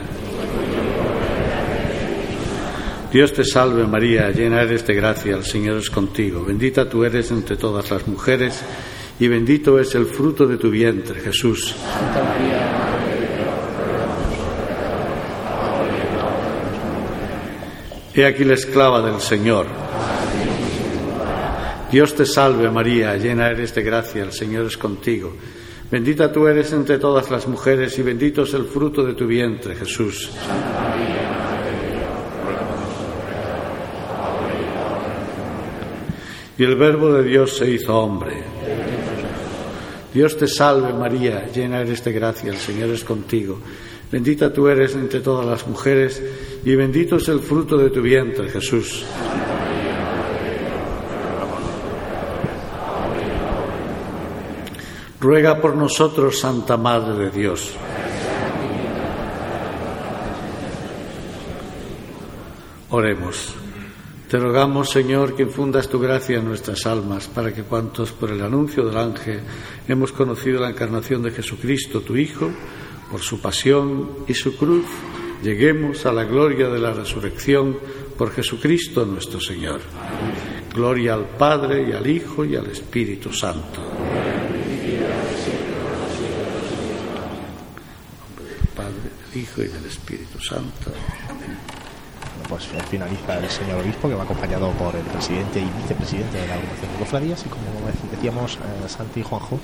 Dios 3.09 3.31
te 3.31 3.45
salve 3.45 3.87
María, 3.87 4.31
llena 4.31 4.63
eres 4.63 4.85
de 4.85 4.93
gracia, 4.93 5.37
el 5.37 5.45
Señor 5.45 5.77
es 5.77 5.89
contigo, 5.89 6.43
bendita 6.43 6.89
tú 6.89 7.05
eres 7.05 7.31
entre 7.31 7.55
todas 7.55 7.89
las 7.89 8.05
mujeres 8.05 8.61
y 9.17 9.29
bendito 9.29 9.79
es 9.79 9.95
el 9.95 10.07
fruto 10.07 10.45
de 10.45 10.57
tu 10.57 10.69
vientre, 10.69 11.21
Jesús. 11.21 11.73
He 18.13 18.25
aquí 18.25 18.43
la 18.43 18.55
esclava 18.55 19.01
del 19.01 19.21
Señor. 19.21 19.67
Dios 21.89 22.13
te 22.13 22.25
salve 22.25 22.69
María, 22.69 23.15
llena 23.15 23.47
eres 23.47 23.73
de 23.73 23.83
gracia, 23.83 24.23
el 24.23 24.33
Señor 24.33 24.65
es 24.65 24.75
contigo. 24.75 25.33
Bendita 25.93 26.31
tú 26.31 26.47
eres 26.47 26.73
entre 26.73 26.97
todas 26.97 27.29
las 27.29 27.47
mujeres 27.47 27.99
y 27.99 28.01
bendito 28.01 28.41
es 28.41 28.55
el 28.55 28.65
fruto 28.65 29.05
de 29.05 29.13
tu 29.13 29.27
vientre, 29.27 29.75
Jesús. 29.75 30.27
Y 36.57 36.63
el 36.63 36.75
Verbo 36.77 37.13
de 37.13 37.23
Dios 37.23 37.57
se 37.57 37.69
hizo 37.69 37.95
hombre. 37.95 38.41
Dios 40.11 40.35
te 40.35 40.47
salve 40.47 40.91
María, 40.93 41.45
llena 41.53 41.81
eres 41.81 42.03
de 42.03 42.11
gracia, 42.11 42.49
el 42.49 42.57
Señor 42.57 42.89
es 42.89 43.03
contigo. 43.03 43.59
Bendita 44.11 44.51
tú 44.51 44.67
eres 44.67 44.95
entre 44.95 45.19
todas 45.19 45.45
las 45.45 45.67
mujeres 45.67 46.23
y 46.65 46.75
bendito 46.75 47.17
es 47.17 47.27
el 47.27 47.39
fruto 47.39 47.77
de 47.77 47.91
tu 47.91 48.01
vientre, 48.01 48.49
Jesús. 48.49 49.05
Ruega 55.23 55.61
por 55.61 55.77
nosotros, 55.77 56.37
Santa 56.37 56.75
Madre 56.75 57.13
de 57.13 57.31
Dios. 57.31 57.71
Oremos. 62.89 63.55
Te 64.27 64.37
rogamos, 64.37 64.89
Señor, 64.89 65.33
que 65.33 65.43
infundas 65.43 65.87
tu 65.87 65.97
gracia 65.97 66.39
en 66.39 66.45
nuestras 66.45 66.85
almas, 66.85 67.29
para 67.29 67.53
que 67.53 67.63
cuantos 67.63 68.11
por 68.11 68.31
el 68.31 68.41
anuncio 68.41 68.85
del 68.85 68.97
ángel 68.97 69.39
hemos 69.87 70.11
conocido 70.11 70.59
la 70.59 70.71
encarnación 70.71 71.23
de 71.23 71.31
Jesucristo, 71.31 72.01
tu 72.01 72.17
Hijo, 72.17 72.51
por 73.09 73.21
su 73.21 73.39
pasión 73.39 74.25
y 74.27 74.33
su 74.33 74.57
cruz, 74.57 74.87
lleguemos 75.41 76.05
a 76.05 76.11
la 76.11 76.25
gloria 76.25 76.67
de 76.67 76.79
la 76.79 76.91
resurrección 76.91 77.77
por 78.17 78.31
Jesucristo 78.31 79.05
nuestro 79.05 79.39
Señor. 79.39 79.79
Gloria 80.75 81.13
al 81.13 81.29
Padre 81.37 81.87
y 81.87 81.93
al 81.93 82.05
Hijo 82.07 82.43
y 82.43 82.57
al 82.57 82.65
Espíritu 82.65 83.31
Santo. 83.31 83.79
Padre, 88.75 89.09
del 89.17 89.22
Hijo 89.39 89.63
y 89.63 89.67
del 89.67 89.85
Espíritu 89.85 90.39
Santo 90.39 90.91
pues 92.49 92.65
finaliza 92.89 93.39
el 93.39 93.49
señor 93.49 93.81
obispo 93.81 94.09
que 94.09 94.15
va 94.15 94.23
acompañado 94.23 94.71
por 94.71 94.95
el 94.95 95.03
presidente 95.03 95.59
y 95.59 95.81
vicepresidente 95.81 96.37
de 96.37 96.47
la 96.47 96.55
agrupación 96.55 96.91
de 96.91 96.99
cofradías 96.99 97.45
y 97.45 97.49
como 97.49 97.63
decíamos 98.11 98.55
eh, 98.55 98.89
Santi 98.89 99.21
y 99.21 99.23
Juanjo 99.23 99.59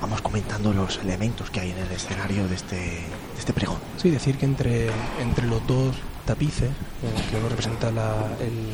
vamos 0.00 0.20
comentando 0.20 0.72
los 0.72 0.98
elementos 0.98 1.50
que 1.50 1.60
hay 1.60 1.70
en 1.70 1.78
el 1.78 1.90
escenario 1.90 2.46
de 2.48 2.54
este, 2.54 2.76
de 2.76 3.38
este 3.38 3.52
pregón. 3.52 3.78
Sí, 3.96 4.10
decir 4.10 4.36
que 4.36 4.46
entre, 4.46 4.90
entre 5.20 5.46
los 5.46 5.66
dos 5.66 5.96
tapices, 6.24 6.70
que 7.30 7.36
uno 7.36 7.48
representa 7.48 7.90
la, 7.90 8.14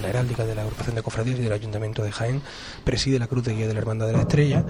heráldica 0.09 0.45
de 0.45 0.55
la 0.55 0.63
agrupación 0.63 0.97
de 0.97 1.03
cofradías 1.03 1.39
y 1.39 1.43
del 1.43 1.53
ayuntamiento 1.53 2.03
de 2.03 2.13
Jaén, 2.13 2.43
preside 2.85 3.19
la 3.19 3.27
cruz 3.27 3.45
de 3.45 3.55
guía 3.55 3.67
de 3.67 3.75
la 3.75 3.81
Hermandad 3.81 4.07
de 4.07 4.13
la 4.13 4.21
Estrella 4.21 4.65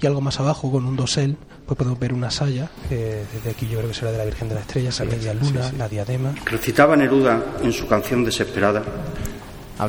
y 0.00 0.06
algo 0.06 0.20
más 0.20 0.38
abajo 0.40 0.70
con 0.70 0.84
un 0.84 0.96
dosel 0.96 1.36
pues 1.66 1.76
podemos 1.76 1.98
ver 1.98 2.12
una 2.12 2.30
saya 2.30 2.70
que 2.88 3.24
desde 3.32 3.50
aquí 3.50 3.66
yo 3.66 3.78
creo 3.78 3.88
que 3.88 3.94
será 3.94 4.12
de 4.12 4.18
la 4.18 4.24
Virgen 4.24 4.48
de 4.48 4.54
la 4.54 4.60
Estrella, 4.60 4.90
esa 4.90 5.04
media 5.04 5.34
luna, 5.34 5.72
la 5.76 5.88
diadema. 5.88 6.34
Recitaba 6.44 6.96
Neruda 6.96 7.42
en 7.62 7.72
su 7.72 7.86
canción 7.86 8.24
desesperada. 8.24 8.82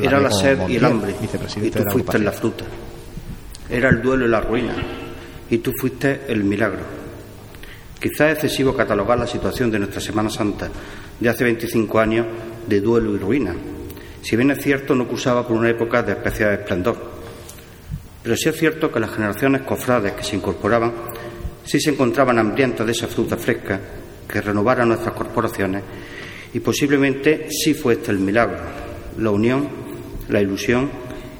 Era 0.01 0.19
la 0.19 0.31
sed 0.31 0.67
y 0.67 0.77
el 0.77 0.85
hambre 0.85 1.15
y 1.21 1.69
tú 1.69 1.83
fuiste 1.91 2.19
la 2.19 2.31
fruta. 2.31 2.65
Era 3.69 3.89
el 3.89 4.01
duelo 4.01 4.25
y 4.25 4.29
la 4.29 4.41
ruina 4.41 4.75
y 5.49 5.57
tú 5.59 5.71
fuiste 5.79 6.23
el 6.27 6.43
milagro. 6.43 6.97
Quizá 7.99 8.29
es 8.29 8.35
excesivo 8.35 8.75
catalogar 8.75 9.17
la 9.17 9.27
situación 9.27 9.71
de 9.71 9.79
nuestra 9.79 9.99
Semana 9.99 10.29
Santa 10.29 10.69
de 11.19 11.29
hace 11.29 11.43
25 11.43 11.99
años 11.99 12.25
de 12.67 12.81
duelo 12.81 13.15
y 13.15 13.17
ruina. 13.17 13.55
Si 14.21 14.35
bien 14.35 14.51
es 14.51 14.61
cierto, 14.61 14.95
no 14.95 15.07
cursaba 15.07 15.47
por 15.47 15.57
una 15.57 15.69
época 15.69 16.03
de 16.03 16.13
especial 16.13 16.53
esplendor. 16.53 16.97
Pero 18.23 18.35
sí 18.35 18.49
es 18.49 18.57
cierto 18.57 18.91
que 18.91 18.99
las 18.99 19.11
generaciones 19.11 19.61
cofrades 19.61 20.13
que 20.13 20.23
se 20.23 20.35
incorporaban 20.35 20.91
sí 21.63 21.79
se 21.79 21.91
encontraban 21.91 22.39
hambrientas 22.39 22.85
de 22.85 22.91
esa 22.91 23.07
fruta 23.07 23.37
fresca 23.37 23.79
que 24.27 24.41
renovara 24.41 24.85
nuestras 24.85 25.13
corporaciones 25.13 25.83
y 26.53 26.59
posiblemente 26.59 27.47
sí 27.49 27.73
fue 27.73 27.93
este 27.93 28.11
el 28.11 28.19
milagro, 28.19 28.57
la 29.17 29.31
unión, 29.31 29.67
la 30.29 30.41
ilusión 30.41 30.89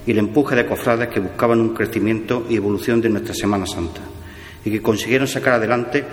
y 0.06 0.12
el 0.12 0.20
empuje 0.20 0.56
de 0.56 0.66
cofrades 0.66 1.10
que 1.10 1.20
buscaban 1.20 1.60
un 1.60 1.74
crecimiento 1.74 2.46
y 2.50 2.56
evolución 2.56 3.02
de 3.02 3.10
nuestra 3.10 3.34
Semana 3.34 3.66
Santa 3.66 4.02
y 4.64 4.72
que 4.72 4.82
consiguieron 4.82 5.28
sacar 5.28 5.54
adelante 5.54 6.04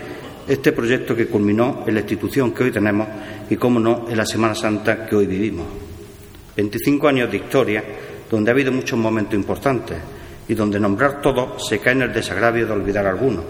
este 0.48 0.72
proyecto 0.72 1.14
que 1.16 1.26
culminó 1.26 1.84
en 1.86 1.94
la 1.94 2.00
institución 2.00 2.52
que 2.52 2.64
hoy 2.64 2.70
tenemos 2.70 3.08
y, 3.48 3.56
cómo 3.56 3.80
no, 3.80 4.06
en 4.08 4.16
la 4.16 4.26
Semana 4.26 4.54
Santa 4.54 5.06
que 5.06 5.16
hoy 5.16 5.26
vivimos. 5.26 5.66
25 6.56 7.08
años 7.08 7.30
de 7.30 7.36
historia 7.38 7.84
donde 8.30 8.50
ha 8.50 8.54
habido 8.54 8.72
muchos 8.72 8.98
momentos 8.98 9.34
importantes 9.34 9.98
y 10.48 10.54
donde 10.54 10.78
nombrar 10.78 11.20
todos 11.20 11.66
se 11.66 11.78
cae 11.78 11.92
en 11.94 12.02
el 12.02 12.12
desagravio 12.12 12.66
de 12.66 12.72
olvidar 12.72 13.06
algunos 13.06 13.44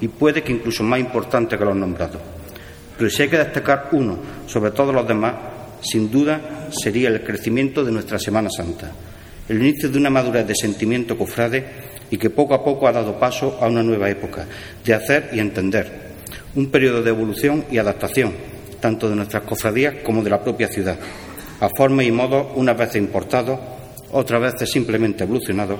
y 0.00 0.08
puede 0.08 0.42
que 0.42 0.52
incluso 0.52 0.82
más 0.82 1.00
importante 1.00 1.58
que 1.58 1.64
los 1.64 1.76
nombrados. 1.76 2.20
Pero 2.96 3.10
si 3.10 3.22
hay 3.22 3.28
que 3.28 3.38
destacar 3.38 3.88
uno 3.92 4.18
sobre 4.46 4.70
todos 4.70 4.94
los 4.94 5.06
demás, 5.06 5.34
sin 5.82 6.10
duda 6.10 6.68
sería 6.70 7.08
el 7.08 7.22
crecimiento 7.22 7.84
de 7.84 7.92
nuestra 7.92 8.18
Semana 8.18 8.50
Santa, 8.50 8.92
el 9.48 9.58
inicio 9.58 9.88
de 9.88 9.98
una 9.98 10.10
madurez 10.10 10.46
de 10.46 10.54
sentimiento 10.54 11.16
cofrade 11.16 11.64
y 12.10 12.16
que 12.16 12.30
poco 12.30 12.54
a 12.54 12.64
poco 12.64 12.86
ha 12.86 12.92
dado 12.92 13.18
paso 13.18 13.58
a 13.60 13.68
una 13.68 13.82
nueva 13.82 14.10
época 14.10 14.46
de 14.84 14.94
hacer 14.94 15.30
y 15.32 15.38
entender, 15.38 16.09
un 16.54 16.70
periodo 16.70 17.02
de 17.02 17.10
evolución 17.10 17.64
y 17.70 17.78
adaptación, 17.78 18.32
tanto 18.80 19.08
de 19.08 19.16
nuestras 19.16 19.44
cofradías 19.44 19.96
como 20.04 20.22
de 20.22 20.30
la 20.30 20.42
propia 20.42 20.68
ciudad, 20.68 20.98
a 21.60 21.68
forma 21.68 22.02
y 22.02 22.10
modo 22.10 22.52
unas 22.56 22.76
veces 22.76 22.96
importados, 22.96 23.58
otras 24.12 24.40
veces 24.40 24.70
simplemente 24.70 25.24
evolucionados, 25.24 25.78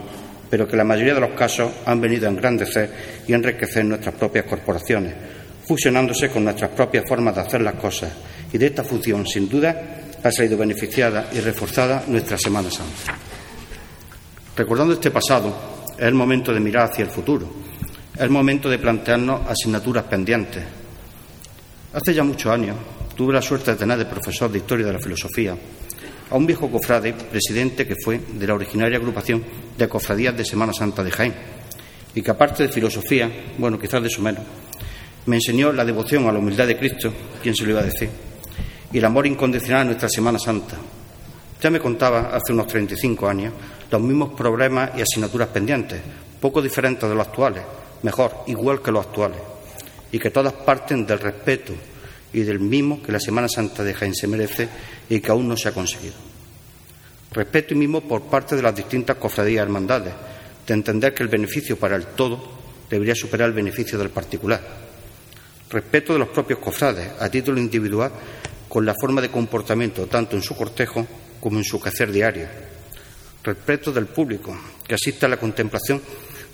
pero 0.48 0.66
que 0.66 0.72
en 0.72 0.78
la 0.78 0.84
mayoría 0.84 1.14
de 1.14 1.20
los 1.20 1.30
casos 1.30 1.70
han 1.86 2.00
venido 2.00 2.26
a 2.26 2.30
engrandecer 2.30 2.90
y 3.26 3.32
enriquecer 3.32 3.84
nuestras 3.84 4.14
propias 4.14 4.44
corporaciones, 4.44 5.14
fusionándose 5.66 6.28
con 6.28 6.44
nuestras 6.44 6.70
propias 6.70 7.08
formas 7.08 7.34
de 7.34 7.40
hacer 7.40 7.60
las 7.62 7.74
cosas. 7.74 8.12
Y 8.52 8.58
de 8.58 8.66
esta 8.66 8.84
función, 8.84 9.26
sin 9.26 9.48
duda, 9.48 10.00
ha 10.22 10.30
salido 10.30 10.58
beneficiada 10.58 11.30
y 11.32 11.40
reforzada 11.40 12.04
nuestra 12.08 12.36
Semana 12.36 12.70
Santa. 12.70 13.16
Recordando 14.56 14.94
este 14.94 15.10
pasado, 15.10 15.86
es 15.96 16.04
el 16.04 16.14
momento 16.14 16.52
de 16.52 16.60
mirar 16.60 16.90
hacia 16.90 17.04
el 17.04 17.10
futuro 17.10 17.69
es 18.20 18.28
momento 18.28 18.68
de 18.68 18.78
plantearnos 18.78 19.48
asignaturas 19.48 20.04
pendientes. 20.04 20.62
Hace 21.94 22.12
ya 22.12 22.22
muchos 22.22 22.52
años 22.52 22.76
tuve 23.16 23.32
la 23.32 23.40
suerte 23.40 23.70
de 23.70 23.78
tener 23.78 23.96
de 23.96 24.04
profesor 24.04 24.52
de 24.52 24.58
Historia 24.58 24.84
de 24.84 24.92
la 24.92 24.98
Filosofía 24.98 25.56
a 26.30 26.36
un 26.36 26.46
viejo 26.46 26.70
cofrade, 26.70 27.14
presidente 27.14 27.86
que 27.86 27.96
fue 28.04 28.20
de 28.34 28.46
la 28.46 28.54
originaria 28.54 28.98
agrupación 28.98 29.42
de 29.76 29.88
cofradías 29.88 30.36
de 30.36 30.44
Semana 30.44 30.74
Santa 30.74 31.02
de 31.02 31.10
Jaén, 31.10 31.34
y 32.14 32.20
que 32.20 32.30
aparte 32.30 32.64
de 32.64 32.68
filosofía, 32.68 33.30
bueno, 33.56 33.78
quizás 33.78 34.02
de 34.02 34.10
su 34.10 34.20
menos, 34.20 34.42
me 35.24 35.36
enseñó 35.36 35.72
la 35.72 35.84
devoción 35.84 36.28
a 36.28 36.32
la 36.32 36.40
humildad 36.40 36.66
de 36.66 36.76
Cristo, 36.76 37.10
quien 37.42 37.56
se 37.56 37.64
lo 37.64 37.70
iba 37.70 37.80
a 37.80 37.84
decir, 37.84 38.10
y 38.92 38.98
el 38.98 39.04
amor 39.04 39.26
incondicional 39.26 39.80
a 39.80 39.84
nuestra 39.86 40.10
Semana 40.10 40.38
Santa. 40.38 40.76
Ya 41.60 41.70
me 41.70 41.80
contaba 41.80 42.36
hace 42.36 42.52
unos 42.52 42.66
35 42.66 43.26
años 43.26 43.54
los 43.90 44.00
mismos 44.02 44.34
problemas 44.34 44.90
y 44.96 45.00
asignaturas 45.00 45.48
pendientes, 45.48 46.00
poco 46.38 46.60
diferentes 46.62 47.08
de 47.08 47.14
los 47.14 47.26
actuales, 47.26 47.62
mejor, 48.02 48.44
igual 48.46 48.82
que 48.82 48.92
los 48.92 49.06
actuales, 49.06 49.40
y 50.12 50.18
que 50.18 50.30
todas 50.30 50.52
parten 50.52 51.06
del 51.06 51.18
respeto 51.18 51.72
y 52.32 52.40
del 52.40 52.60
mimo 52.60 53.02
que 53.02 53.12
la 53.12 53.20
Semana 53.20 53.48
Santa 53.48 53.82
de 53.82 53.94
Jaén 53.94 54.14
se 54.14 54.26
merece 54.26 54.68
y 55.08 55.20
que 55.20 55.30
aún 55.30 55.48
no 55.48 55.56
se 55.56 55.68
ha 55.68 55.72
conseguido. 55.72 56.14
Respeto 57.32 57.74
y 57.74 57.76
mimo 57.76 58.00
por 58.00 58.22
parte 58.22 58.56
de 58.56 58.62
las 58.62 58.74
distintas 58.74 59.16
cofradías 59.16 59.62
y 59.62 59.62
hermandades, 59.62 60.14
de 60.66 60.74
entender 60.74 61.14
que 61.14 61.22
el 61.22 61.28
beneficio 61.28 61.76
para 61.76 61.96
el 61.96 62.06
todo 62.06 62.40
debería 62.88 63.14
superar 63.14 63.48
el 63.48 63.54
beneficio 63.54 63.98
del 63.98 64.10
particular. 64.10 64.60
Respeto 65.70 66.12
de 66.12 66.18
los 66.18 66.28
propios 66.28 66.58
cofrades 66.58 67.12
a 67.20 67.28
título 67.28 67.60
individual 67.60 68.10
con 68.68 68.84
la 68.84 68.94
forma 69.00 69.20
de 69.20 69.30
comportamiento 69.30 70.06
tanto 70.06 70.36
en 70.36 70.42
su 70.42 70.56
cortejo 70.56 71.06
como 71.40 71.58
en 71.58 71.64
su 71.64 71.80
quehacer 71.80 72.10
diario. 72.10 72.46
Respeto 73.42 73.92
del 73.92 74.06
público 74.06 74.56
que 74.86 74.94
asiste 74.94 75.26
a 75.26 75.28
la 75.28 75.38
contemplación 75.38 76.02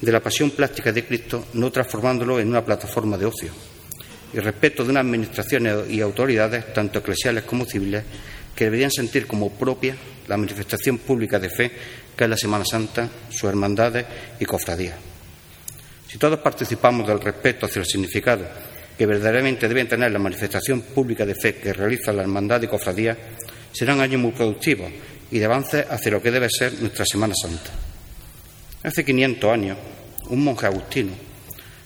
de 0.01 0.13
la 0.13 0.21
pasión 0.21 0.51
plástica 0.51 0.93
de 0.93 1.05
Cristo, 1.05 1.47
no 1.55 1.71
transformándolo 1.71 2.39
en 2.39 2.49
una 2.49 2.65
plataforma 2.65 3.17
de 3.17 3.27
ocio. 3.27 3.51
Y 4.33 4.39
respeto 4.39 4.85
de 4.85 4.91
unas 4.91 5.03
administraciones 5.03 5.91
y 5.91 6.01
autoridades, 6.01 6.73
tanto 6.73 6.99
eclesiales 6.99 7.45
como 7.45 7.65
civiles, 7.65 8.05
que 8.55 8.65
deberían 8.65 8.91
sentir 8.91 9.27
como 9.27 9.51
propia 9.51 9.97
la 10.29 10.37
manifestación 10.37 10.99
pública 10.99 11.39
de 11.39 11.51
fe 11.51 11.73
que 12.17 12.25
es 12.25 12.31
la 12.31 12.37
Semana 12.37 12.65
Santa, 12.65 13.09
sus 13.29 13.45
hermandades 13.45 14.07
y 14.41 14.45
cofradías. 14.47 14.97
Si 16.09 16.19
todos 16.19 16.39
participamos 16.39 17.07
del 17.07 17.21
respeto 17.21 17.67
hacia 17.67 17.81
el 17.81 17.87
significado 17.87 18.47
que 18.97 19.05
verdaderamente 19.05 19.69
deben 19.69 19.89
tener 19.89 20.11
la 20.11 20.19
manifestación 20.19 20.81
pública 20.81 21.27
de 21.27 21.35
fe 21.35 21.57
que 21.57 21.75
realiza 21.75 22.13
la 22.13 22.23
hermandad 22.23 22.63
y 22.63 22.69
cofradía, 22.69 23.17
serán 23.71 24.01
años 24.01 24.23
muy 24.23 24.33
productivos 24.33 24.91
y 25.31 25.39
de 25.39 25.45
avance 25.45 25.85
hacia 25.91 26.13
lo 26.13 26.23
que 26.23 26.31
debe 26.31 26.49
ser 26.49 26.73
nuestra 26.81 27.05
Semana 27.05 27.35
Santa. 27.41 27.96
Hace 28.87 29.05
500 29.05 29.51
años, 29.53 29.77
un 30.29 30.45
monje 30.45 30.65
agustino, 30.65 31.11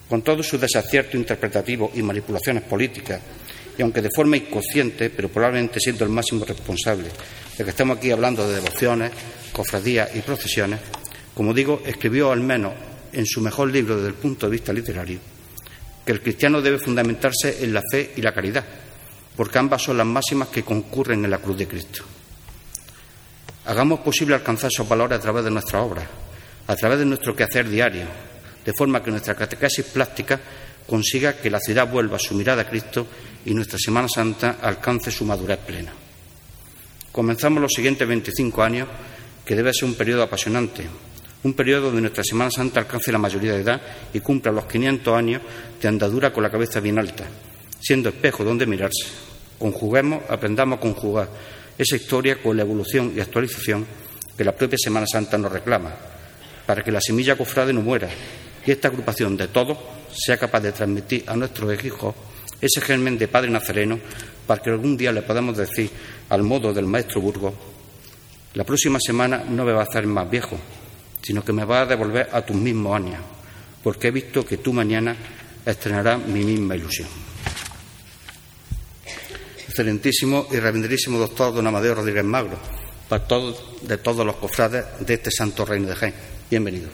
con 0.06 0.20
todos 0.20 0.46
sus 0.46 0.60
desaciertos 0.60 1.14
interpretativos 1.14 1.92
y 1.94 2.02
manipulaciones 2.02 2.62
políticas, 2.64 3.22
y 3.78 3.80
aunque 3.80 4.02
de 4.02 4.10
forma 4.14 4.36
inconsciente, 4.36 5.08
pero 5.08 5.30
probablemente 5.30 5.80
siendo 5.80 6.04
el 6.04 6.10
máximo 6.10 6.44
responsable 6.44 7.08
de 7.56 7.64
que 7.64 7.70
estamos 7.70 7.96
aquí 7.96 8.10
hablando 8.10 8.46
de 8.46 8.56
devociones, 8.56 9.12
cofradías 9.50 10.14
y 10.14 10.20
procesiones, 10.20 10.78
como 11.32 11.54
digo, 11.54 11.80
escribió 11.86 12.32
al 12.32 12.40
menos 12.40 12.74
en 13.14 13.24
su 13.24 13.40
mejor 13.40 13.70
libro 13.70 13.96
desde 13.96 14.08
el 14.08 14.14
punto 14.14 14.44
de 14.44 14.52
vista 14.52 14.70
literario 14.70 15.20
que 16.04 16.12
el 16.12 16.20
cristiano 16.20 16.60
debe 16.60 16.78
fundamentarse 16.78 17.64
en 17.64 17.72
la 17.72 17.82
fe 17.90 18.12
y 18.14 18.20
la 18.20 18.34
caridad, 18.34 18.64
porque 19.34 19.58
ambas 19.58 19.80
son 19.80 19.96
las 19.96 20.06
máximas 20.06 20.48
que 20.48 20.64
concurren 20.64 21.24
en 21.24 21.30
la 21.30 21.38
cruz 21.38 21.56
de 21.56 21.66
Cristo. 21.66 22.04
Hagamos 23.64 24.00
posible 24.00 24.34
alcanzar 24.34 24.70
esos 24.70 24.86
valores 24.86 25.18
a 25.18 25.22
través 25.22 25.44
de 25.44 25.50
nuestra 25.50 25.80
obra, 25.80 26.06
a 26.70 26.76
través 26.76 27.00
de 27.00 27.04
nuestro 27.04 27.34
quehacer 27.34 27.68
diario, 27.68 28.04
de 28.64 28.72
forma 28.72 29.02
que 29.02 29.10
nuestra 29.10 29.34
catequesis 29.34 29.86
plástica 29.86 30.38
consiga 30.86 31.32
que 31.32 31.50
la 31.50 31.58
ciudad 31.58 31.90
vuelva 31.90 32.16
su 32.16 32.32
mirada 32.36 32.62
a 32.62 32.70
Cristo 32.70 33.08
y 33.44 33.54
nuestra 33.54 33.76
Semana 33.76 34.06
Santa 34.08 34.58
alcance 34.62 35.10
su 35.10 35.24
madurez 35.24 35.58
plena. 35.58 35.90
Comenzamos 37.10 37.60
los 37.60 37.72
siguientes 37.72 38.06
25 38.06 38.62
años, 38.62 38.86
que 39.44 39.56
debe 39.56 39.74
ser 39.74 39.86
un 39.86 39.96
periodo 39.96 40.22
apasionante, 40.22 40.86
un 41.42 41.54
periodo 41.54 41.86
donde 41.86 42.02
nuestra 42.02 42.22
Semana 42.22 42.52
Santa 42.52 42.78
alcance 42.78 43.10
la 43.10 43.18
mayoría 43.18 43.54
de 43.54 43.62
edad 43.62 43.82
y 44.14 44.20
cumpla 44.20 44.52
los 44.52 44.66
500 44.66 45.12
años 45.12 45.42
de 45.82 45.88
andadura 45.88 46.32
con 46.32 46.44
la 46.44 46.52
cabeza 46.52 46.78
bien 46.78 47.00
alta, 47.00 47.24
siendo 47.80 48.10
espejo 48.10 48.44
donde 48.44 48.66
mirarse. 48.66 49.08
Conjuguemos, 49.58 50.22
aprendamos 50.30 50.78
a 50.78 50.80
conjugar 50.80 51.28
esa 51.76 51.96
historia 51.96 52.40
con 52.40 52.56
la 52.56 52.62
evolución 52.62 53.12
y 53.16 53.18
actualización 53.18 53.84
que 54.36 54.44
la 54.44 54.54
propia 54.54 54.78
Semana 54.80 55.06
Santa 55.08 55.36
nos 55.36 55.50
reclama, 55.50 55.90
para 56.70 56.84
que 56.84 56.92
la 56.92 57.00
semilla 57.00 57.34
cofrade 57.34 57.72
no 57.72 57.82
muera 57.82 58.08
y 58.64 58.70
esta 58.70 58.86
agrupación 58.86 59.36
de 59.36 59.48
todos 59.48 59.76
sea 60.14 60.36
capaz 60.36 60.60
de 60.60 60.70
transmitir 60.70 61.24
a 61.26 61.34
nuestros 61.34 61.84
hijos 61.84 62.14
ese 62.60 62.80
germen 62.80 63.18
de 63.18 63.26
Padre 63.26 63.50
Nazareno 63.50 63.98
para 64.46 64.62
que 64.62 64.70
algún 64.70 64.96
día 64.96 65.10
le 65.10 65.22
podamos 65.22 65.56
decir, 65.56 65.90
al 66.28 66.44
modo 66.44 66.72
del 66.72 66.86
maestro 66.86 67.20
Burgos, 67.20 67.54
la 68.54 68.62
próxima 68.62 69.00
semana 69.00 69.42
no 69.48 69.64
me 69.64 69.72
va 69.72 69.80
a 69.80 69.82
hacer 69.82 70.06
más 70.06 70.30
viejo, 70.30 70.56
sino 71.20 71.44
que 71.44 71.52
me 71.52 71.64
va 71.64 71.80
a 71.80 71.86
devolver 71.86 72.28
a 72.30 72.40
tus 72.42 72.54
mismos 72.54 72.94
años, 72.94 73.20
porque 73.82 74.06
he 74.06 74.12
visto 74.12 74.46
que 74.46 74.58
tú 74.58 74.72
mañana 74.72 75.16
estrenarás 75.66 76.24
mi 76.24 76.44
misma 76.44 76.76
ilusión. 76.76 77.08
Excelentísimo 79.66 80.46
y 80.52 80.54
reverenderísimo 80.54 81.18
doctor 81.18 81.52
don 81.52 81.66
Amadeo 81.66 81.96
Rodríguez 81.96 82.22
Magro, 82.22 82.60
pastor 83.08 83.56
de 83.82 83.98
todos 83.98 84.24
los 84.24 84.36
cofrades 84.36 84.84
de 85.00 85.14
este 85.14 85.32
santo 85.32 85.64
reino 85.64 85.88
de 85.88 85.96
Jaén. 85.96 86.29
Bienvenido. 86.50 86.88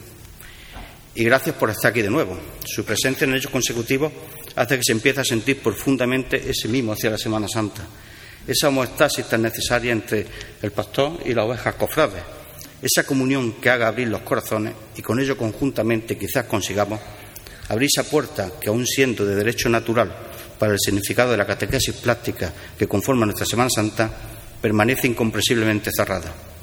Y 1.14 1.24
gracias 1.24 1.56
por 1.56 1.70
estar 1.70 1.90
aquí 1.90 2.02
de 2.02 2.10
nuevo. 2.10 2.38
Su 2.66 2.84
presencia 2.84 3.24
en 3.24 3.34
hechos 3.34 3.50
consecutivos 3.50 4.12
hace 4.54 4.76
que 4.76 4.84
se 4.84 4.92
empiece 4.92 5.22
a 5.22 5.24
sentir 5.24 5.60
profundamente 5.60 6.36
ese 6.36 6.68
mismo 6.68 6.92
hacia 6.92 7.08
la 7.08 7.16
Semana 7.16 7.48
Santa. 7.48 7.82
Esa 8.46 8.68
homeostasis 8.68 9.26
tan 9.26 9.40
necesaria 9.40 9.92
entre 9.92 10.26
el 10.60 10.72
pastor 10.72 11.20
y 11.24 11.32
las 11.32 11.46
ovejas 11.46 11.74
cofrades. 11.76 12.22
Esa 12.82 13.04
comunión 13.04 13.54
que 13.54 13.70
haga 13.70 13.88
abrir 13.88 14.08
los 14.08 14.20
corazones 14.20 14.74
y 14.94 15.00
con 15.00 15.18
ello 15.20 15.38
conjuntamente 15.38 16.18
quizás 16.18 16.44
consigamos 16.44 17.00
abrir 17.70 17.88
esa 17.90 18.08
puerta 18.08 18.52
que, 18.60 18.68
aun 18.68 18.86
siendo 18.86 19.24
de 19.24 19.36
derecho 19.36 19.70
natural 19.70 20.14
para 20.58 20.74
el 20.74 20.78
significado 20.78 21.30
de 21.30 21.38
la 21.38 21.46
catequesis 21.46 21.94
plástica 21.94 22.52
que 22.78 22.86
conforma 22.86 23.24
nuestra 23.24 23.46
Semana 23.46 23.70
Santa, 23.70 24.10
permanece 24.60 25.06
incomprensiblemente 25.06 25.90
cerrada. 25.96 26.55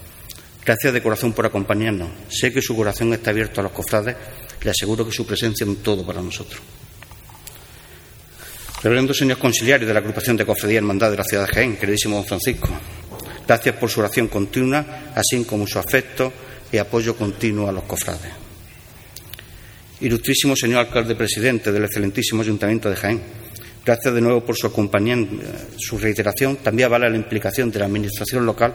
Gracias 0.66 0.94
de 0.94 1.04
corazón 1.04 1.34
por 1.34 1.46
acompañarnos. 1.46 2.10
Sé 2.30 2.54
que 2.54 2.62
su 2.62 2.76
corazón 2.76 3.14
está 3.14 3.32
abierto 3.32 3.60
a 3.60 3.64
los 3.64 3.74
cofrades. 3.74 4.16
Le 4.62 4.72
aseguro 4.72 5.06
que 5.06 5.12
su 5.12 5.26
presencia 5.26 5.66
es 5.66 5.70
un 5.70 5.78
todo 5.78 6.06
para 6.06 6.22
nosotros. 6.22 6.62
Reverendo 8.82 9.14
señor 9.14 9.38
conciliario 9.38 9.88
de 9.88 9.94
la 9.94 10.00
agrupación 10.00 10.36
de 10.36 10.46
Cofradía 10.46 10.80
Hermandad 10.80 11.12
de 11.12 11.18
la 11.18 11.24
ciudad 11.24 11.48
de 11.48 11.54
Jaén, 11.54 11.78
queridísimo 11.78 12.18
don 12.18 12.26
Francisco, 12.26 12.68
gracias 13.48 13.76
por 13.78 13.90
su 13.90 14.02
oración 14.02 14.28
continua, 14.28 15.14
así 15.16 15.42
como 15.46 15.66
su 15.66 15.80
afecto 15.80 16.34
y 16.70 16.78
apoyo 16.78 17.16
continuo 17.16 17.70
a 17.70 17.72
los 17.72 17.86
cofrades. 17.86 18.32
Ilustrísimo 20.02 20.54
señor 20.58 20.80
alcalde 20.80 21.16
presidente 21.16 21.72
del 21.72 21.86
excelentísimo 21.86 22.42
Ayuntamiento 22.42 22.90
de 22.90 22.96
Jaén, 22.98 23.22
gracias 23.86 24.14
de 24.14 24.22
nuevo 24.22 24.42
por 24.42 24.56
su 24.56 24.68
acompañamiento, 24.68 25.44
su 25.78 25.98
reiteración. 25.98 26.58
También 26.58 26.90
vale 26.90 27.10
la 27.10 27.18
implicación 27.18 27.72
de 27.72 27.80
la 27.80 27.86
Administración 27.86 28.46
local 28.46 28.74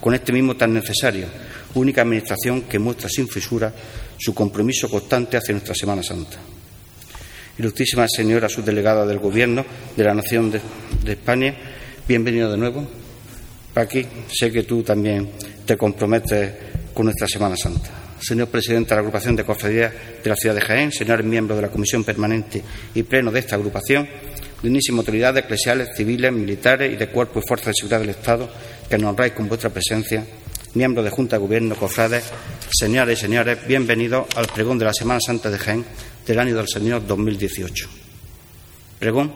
con 0.00 0.14
este 0.14 0.32
mismo 0.32 0.56
tan 0.56 0.72
necesario, 0.74 1.26
única 1.74 2.02
Administración 2.02 2.62
que 2.62 2.78
muestra 2.78 3.08
sin 3.08 3.28
fisura 3.28 3.72
su 4.18 4.34
compromiso 4.34 4.88
constante 4.88 5.36
hacia 5.36 5.52
nuestra 5.52 5.74
Semana 5.74 6.02
Santa 6.02 6.38
ilustrísima 7.60 8.08
señora 8.08 8.48
subdelegada 8.48 9.04
del 9.04 9.18
Gobierno 9.18 9.64
de 9.94 10.04
la 10.04 10.14
Nación 10.14 10.50
de, 10.50 11.12
España, 11.12 11.54
bienvenido 12.08 12.50
de 12.50 12.56
nuevo. 12.56 12.88
Aquí 13.74 14.06
sé 14.32 14.50
que 14.50 14.62
tú 14.62 14.82
también 14.82 15.28
te 15.66 15.76
comprometes 15.76 16.54
con 16.94 17.04
nuestra 17.04 17.28
Semana 17.28 17.56
Santa. 17.56 17.90
Señor 18.18 18.48
presidente 18.48 18.90
de 18.90 18.94
la 18.94 19.00
agrupación 19.00 19.36
de 19.36 19.44
cofradías 19.44 19.92
de 20.24 20.30
la 20.30 20.36
ciudad 20.36 20.54
de 20.54 20.62
Jaén, 20.62 20.90
señores 20.90 21.24
miembros 21.24 21.58
de 21.58 21.62
la 21.62 21.70
Comisión 21.70 22.02
Permanente 22.02 22.62
y 22.94 23.02
Pleno 23.02 23.30
de 23.30 23.40
esta 23.40 23.56
agrupación, 23.56 24.08
dignísimas 24.62 25.00
autoridades 25.00 25.44
eclesiales, 25.44 25.90
civiles, 25.96 26.32
militares 26.32 26.92
y 26.92 26.96
de 26.96 27.08
cuerpo 27.08 27.40
y 27.40 27.42
fuerzas 27.46 27.68
de 27.68 27.74
seguridad 27.74 28.00
del 28.00 28.10
Estado, 28.10 28.50
que 28.88 28.98
nos 28.98 29.10
honráis 29.10 29.32
con 29.32 29.48
vuestra 29.48 29.70
presencia, 29.70 30.24
miembros 30.74 31.04
de 31.04 31.10
Junta 31.10 31.36
de 31.36 31.42
Gobierno, 31.42 31.74
cofrades, 31.74 32.24
señores 32.70 33.18
y 33.18 33.22
señores, 33.22 33.66
bienvenidos 33.66 34.26
al 34.36 34.46
pregón 34.46 34.78
de 34.78 34.84
la 34.84 34.92
Semana 34.92 35.20
Santa 35.20 35.50
de 35.50 35.58
Jaén 35.58 35.84
del 36.26 36.38
año 36.38 36.56
del 36.56 36.68
Señor 36.68 37.06
2018. 37.06 37.88
Pregón 38.98 39.32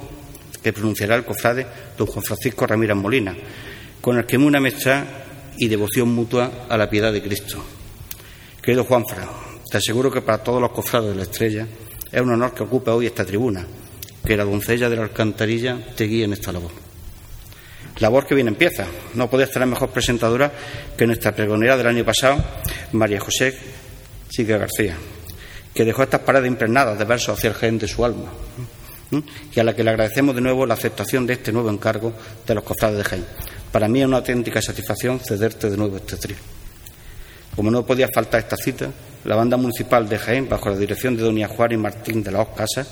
que 0.63 0.73
pronunciará 0.73 1.15
el 1.17 1.25
cofrade 1.25 1.67
don 1.97 2.07
Juan 2.07 2.25
Francisco 2.25 2.67
Ramírez 2.67 2.97
Molina, 2.97 3.37
con 4.01 4.19
el 4.19 4.25
que 4.25 4.37
una 4.37 4.59
amistad 4.59 5.05
y 5.59 5.69
devoción 5.69 6.09
mutua 6.09 6.67
a 6.69 6.77
la 6.77 6.89
piedad 6.89 7.13
de 7.13 7.23
Cristo. 7.23 7.63
Querido 8.63 8.85
Juanfra, 8.85 9.29
te 9.71 9.77
aseguro 9.77 10.11
que 10.11 10.23
para 10.23 10.43
todos 10.43 10.61
los 10.61 10.71
cofrades 10.71 11.11
de 11.11 11.17
la 11.17 11.23
estrella 11.23 11.67
es 12.11 12.21
un 12.21 12.31
honor 12.33 12.55
que 12.55 12.63
ocupe 12.63 12.91
hoy 12.91 13.07
esta 13.07 13.25
tribuna, 13.25 13.67
que 14.25 14.37
la 14.37 14.45
doncella 14.45 14.89
de 14.89 14.97
la 14.97 15.03
alcantarilla 15.03 15.79
te 15.97 16.05
guíe 16.05 16.25
en 16.25 16.33
esta 16.33 16.53
labor. 16.53 16.71
Labor 17.99 18.27
que 18.27 18.35
bien 18.35 18.49
empieza. 18.49 18.87
No 19.15 19.31
podía 19.31 19.47
estar 19.47 19.65
mejor 19.67 19.91
presentadora 19.91 20.53
que 20.97 21.07
nuestra 21.07 21.33
pregonera 21.33 21.77
del 21.77 21.87
año 21.87 22.05
pasado, 22.05 22.43
María 22.93 23.21
José 23.21 23.57
Sigue 24.29 24.59
García, 24.59 24.97
que 25.73 25.85
dejó 25.85 26.03
estas 26.03 26.21
paredes 26.21 26.49
impregnadas 26.49 26.99
de 26.99 27.05
versos 27.05 27.39
hacia 27.39 27.51
el 27.51 27.55
gen 27.55 27.79
de 27.79 27.87
su 27.87 28.05
alma 28.05 28.33
y 29.55 29.61
a 29.61 29.65
la 29.65 29.77
que 29.77 29.85
le 29.85 29.91
agradecemos 29.91 30.35
de 30.35 30.41
nuevo 30.41 30.67
la 30.67 30.75
aceptación 30.75 31.27
de 31.27 31.35
este 31.35 31.53
nuevo 31.53 31.71
encargo 31.71 32.13
de 32.47 32.55
los 32.55 32.65
cofrades 32.65 32.99
de 32.99 33.05
Jaén. 33.05 33.25
Para 33.71 33.87
mí 33.87 34.01
es 34.01 34.07
una 34.07 34.17
auténtica 34.17 34.61
satisfacción 34.61 35.21
cederte 35.21 35.71
de 35.71 35.77
nuevo 35.77 35.97
este 35.97 36.17
trío. 36.17 36.37
Como 37.55 37.71
no 37.71 37.87
podía 37.87 38.09
faltar 38.13 38.41
esta 38.41 38.57
cita, 38.57 38.91
la 39.25 39.37
banda 39.37 39.57
municipal 39.57 40.09
de 40.09 40.19
Jaén, 40.19 40.49
bajo 40.49 40.71
la 40.71 40.77
dirección 40.77 41.17
de 41.17 41.23
doña 41.23 41.47
Juárez 41.47 41.79
Martín 41.79 42.23
de 42.23 42.33
la 42.33 42.45
Casas, 42.53 42.89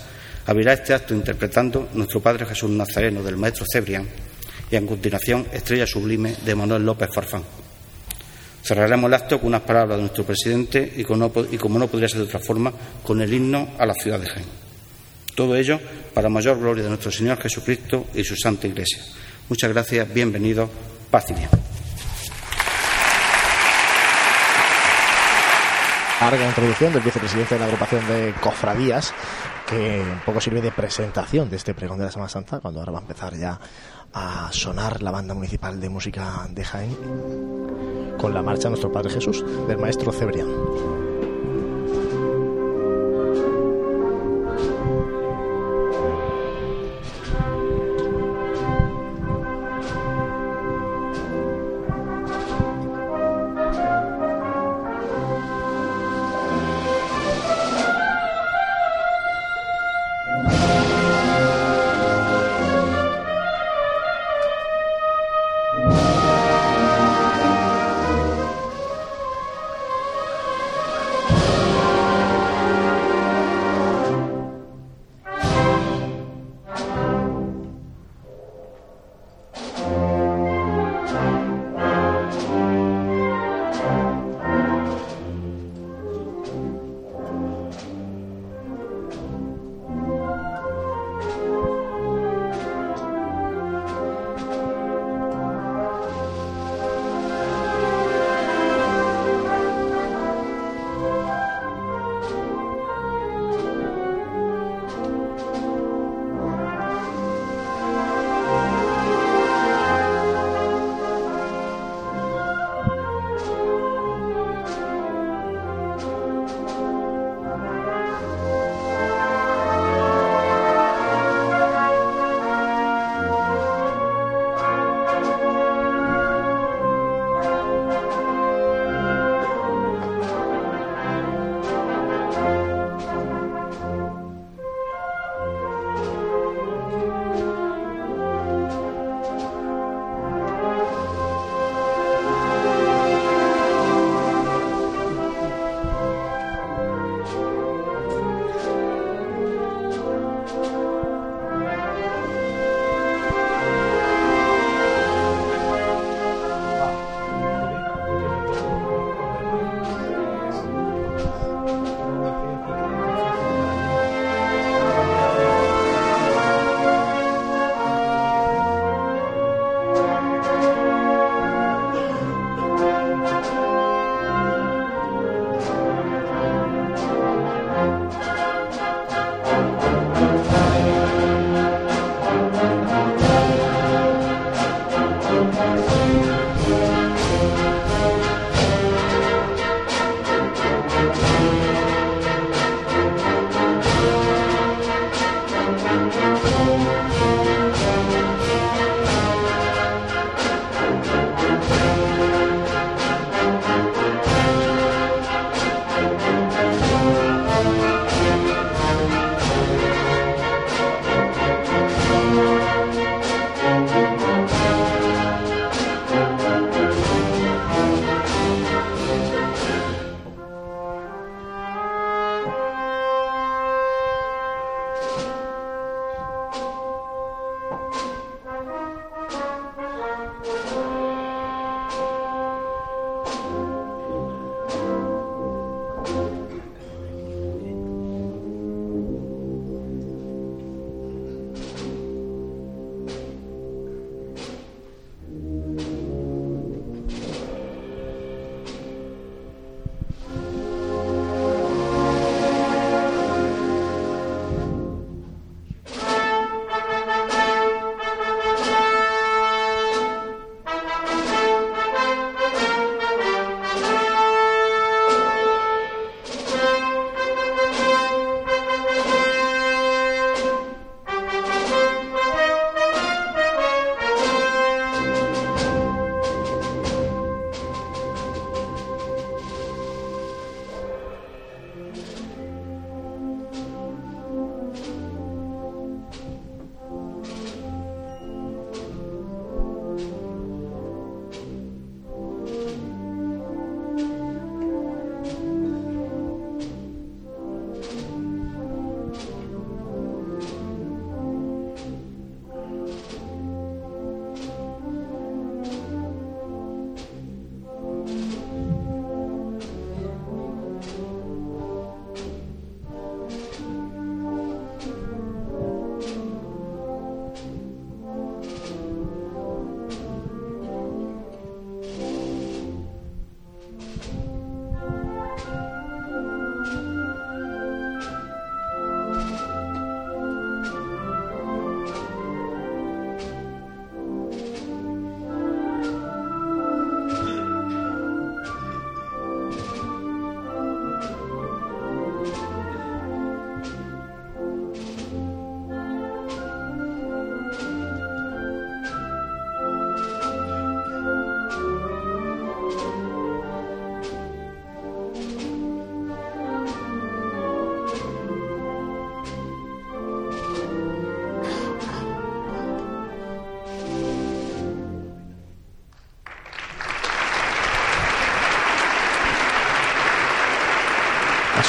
abrirá 0.46 0.72
este 0.72 0.94
acto 0.94 1.14
interpretando 1.14 1.88
Nuestro 1.94 2.20
Padre 2.20 2.46
Jesús 2.46 2.70
Nazareno 2.70 3.22
del 3.22 3.36
maestro 3.36 3.64
Cebrián 3.70 4.06
y, 4.70 4.76
a 4.76 4.86
continuación, 4.86 5.46
Estrella 5.52 5.86
Sublime 5.86 6.34
de 6.44 6.54
Manuel 6.54 6.84
López 6.84 7.10
Farfán. 7.12 7.42
Cerraremos 8.62 9.08
el 9.08 9.14
acto 9.14 9.38
con 9.38 9.48
unas 9.48 9.62
palabras 9.62 9.96
de 9.96 10.02
nuestro 10.02 10.24
presidente 10.24 10.92
y, 10.96 11.04
como 11.04 11.78
no 11.78 11.88
podría 11.88 12.08
ser 12.08 12.18
de 12.18 12.24
otra 12.24 12.38
forma, 12.38 12.72
con 13.02 13.20
el 13.20 13.32
himno 13.32 13.70
a 13.78 13.84
la 13.84 13.94
ciudad 13.94 14.20
de 14.20 14.26
Jaén. 14.26 14.46
Todo 15.34 15.56
ello 15.56 15.80
para 16.14 16.28
mayor 16.28 16.58
gloria 16.58 16.84
de 16.84 16.90
nuestro 16.90 17.10
Señor 17.10 17.40
Jesucristo 17.40 18.06
y 18.14 18.22
su 18.22 18.36
Santa 18.36 18.66
Iglesia. 18.66 19.02
Muchas 19.48 19.70
gracias, 19.72 20.12
bienvenidos, 20.12 20.70
paz 21.10 21.30
y 21.30 21.34
bien. 21.34 21.48
Larga 26.20 26.46
introducción 26.46 26.92
del 26.92 27.02
vicepresidente 27.02 27.54
de 27.54 27.58
la 27.58 27.66
agrupación 27.66 28.06
de 28.06 28.32
cofradías, 28.40 29.12
un 29.72 30.20
poco 30.24 30.40
sirve 30.40 30.60
de 30.60 30.70
presentación 30.70 31.48
de 31.48 31.56
este 31.56 31.74
pregón 31.74 31.98
de 31.98 32.04
la 32.04 32.10
Semana 32.10 32.28
Santa, 32.28 32.60
cuando 32.60 32.80
ahora 32.80 32.92
va 32.92 32.98
a 32.98 33.02
empezar 33.02 33.34
ya 33.36 33.58
a 34.12 34.50
sonar 34.52 35.02
la 35.02 35.10
banda 35.10 35.34
municipal 35.34 35.80
de 35.80 35.88
música 35.88 36.46
de 36.50 36.64
Jaén 36.64 36.96
con 38.18 38.34
la 38.34 38.42
marcha 38.42 38.68
Nuestro 38.68 38.92
Padre 38.92 39.10
Jesús 39.10 39.44
del 39.66 39.78
maestro 39.78 40.12
Cebrián. 40.12 41.01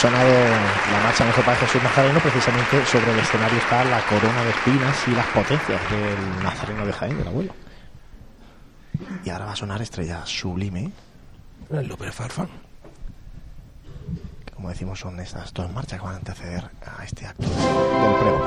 Sonado 0.04 0.28
la 0.92 1.00
marcha 1.02 1.24
Nuestro 1.24 1.46
Padre 1.46 1.62
Jesús 1.62 1.82
Nazareno, 1.82 2.20
precisamente 2.20 2.86
sobre 2.88 3.14
el 3.14 3.20
escenario 3.20 3.58
está 3.58 3.86
la 3.86 4.02
corona 4.02 4.44
de 4.44 4.50
espinas 4.50 4.98
y 5.08 5.12
las 5.12 5.26
potencias 5.28 5.80
del 5.90 6.44
Nazareno 6.44 6.86
de 6.86 6.92
Jaén, 6.92 7.18
del 7.20 7.28
abuelo. 7.30 7.54
Y 9.24 9.30
ahora 9.30 9.46
va 9.46 9.54
a 9.54 9.56
sonar 9.56 9.82
Estrella 9.82 10.26
Sublime. 10.26 10.92
El 11.70 11.88
Luper 11.88 12.12
Farfán. 12.12 12.50
Como 14.54 14.68
decimos 14.68 15.00
son 15.00 15.22
estas 15.22 15.54
dos 15.54 15.72
marchas 15.72 16.02
que 16.02 16.06
van 16.06 16.16
a 16.16 16.18
anteceder 16.18 16.70
a 16.86 17.06
este 17.06 17.26
acto 17.26 17.48
del 17.48 18.16
pregón. 18.20 18.42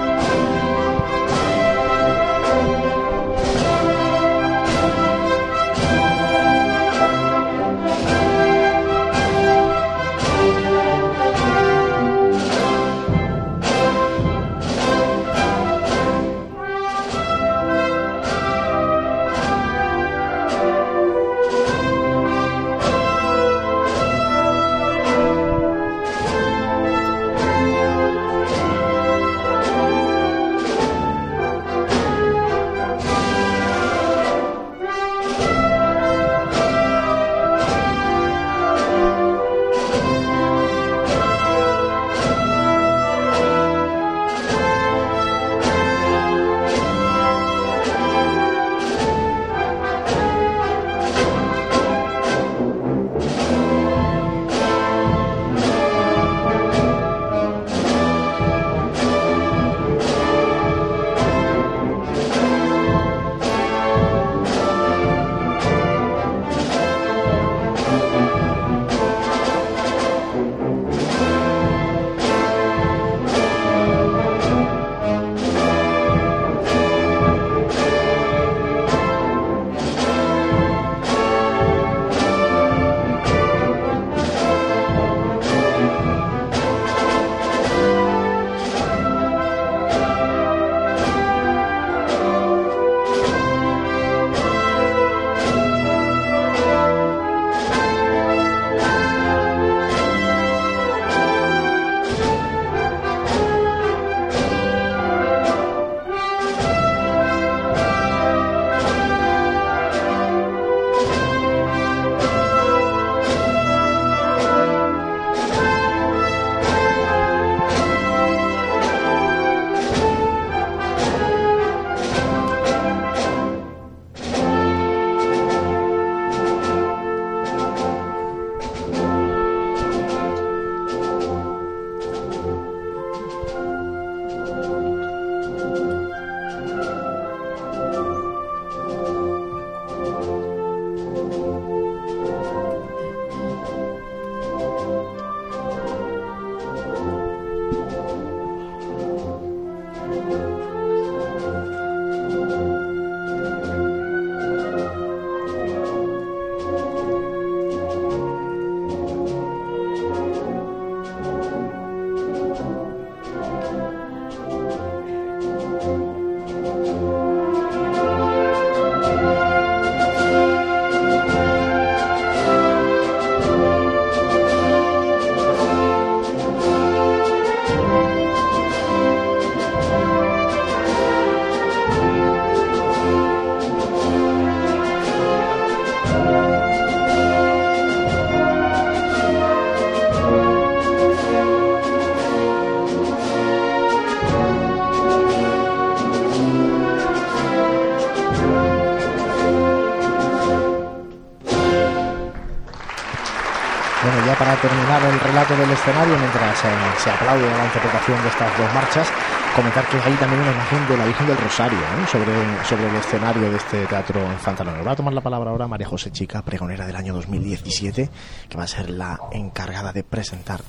Del 205.55 205.70
escenario, 205.70 206.18
mientras 206.18 206.64
eh, 206.64 206.68
se 206.99 207.11
aplaude 207.11 207.49
la 207.49 207.64
interpretación 207.66 208.20
de 208.22 208.28
estas 208.28 208.59
dos 208.59 208.74
marchas, 208.74 209.09
comentar 209.55 209.86
que 209.86 209.97
hay 209.99 210.12
también 210.14 210.42
una 210.42 210.51
imagen 210.51 210.88
de 210.88 210.97
la 210.97 211.05
Virgen 211.05 211.26
del 211.28 211.36
Rosario 211.36 211.78
sobre, 212.11 212.64
sobre 212.64 212.88
el 212.88 212.97
escenario 212.97 213.51
de 213.51 213.57
este 213.57 213.86
teatro 213.86 214.20
infantil. 214.32 214.66
Va 214.86 214.92
a 214.92 214.97
tomar 214.97 215.14
la 215.14 215.20
palabra 215.20 215.51
ahora 215.51 215.68
María 215.68 215.86
José 215.86 216.11
Chica, 216.11 216.42
pregonera 216.42 216.84
del 216.86 216.97
año 216.97 217.14
2017, 217.14 218.11
que 218.49 218.57
va 218.59 218.64
a 218.64 218.66
ser 218.66 218.90
la 218.90 219.18
encargada 219.30 219.92
de 219.92 220.03
presentar 220.03 220.61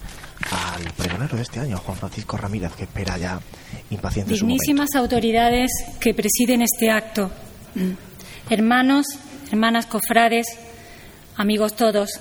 al 0.52 0.84
pregonero 0.94 1.36
de 1.36 1.42
este 1.42 1.60
año, 1.60 1.78
Juan 1.78 1.98
Francisco 1.98 2.38
Ramírez, 2.38 2.74
que 2.74 2.84
espera 2.84 3.18
ya 3.18 3.40
impaciente 3.90 4.34
Dignísimas 4.34 4.94
autoridades 4.96 5.72
que 6.00 6.14
presiden 6.14 6.62
este 6.62 6.92
acto, 6.92 7.32
hermanos, 8.50 9.08
hermanas 9.52 9.88
cofrades, 9.88 10.46
amigos 11.36 11.76
todos, 11.76 12.20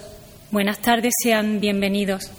Buenas 0.52 0.78
tardes, 0.78 1.12
sean 1.22 1.60
bienvenidos. 1.60 2.30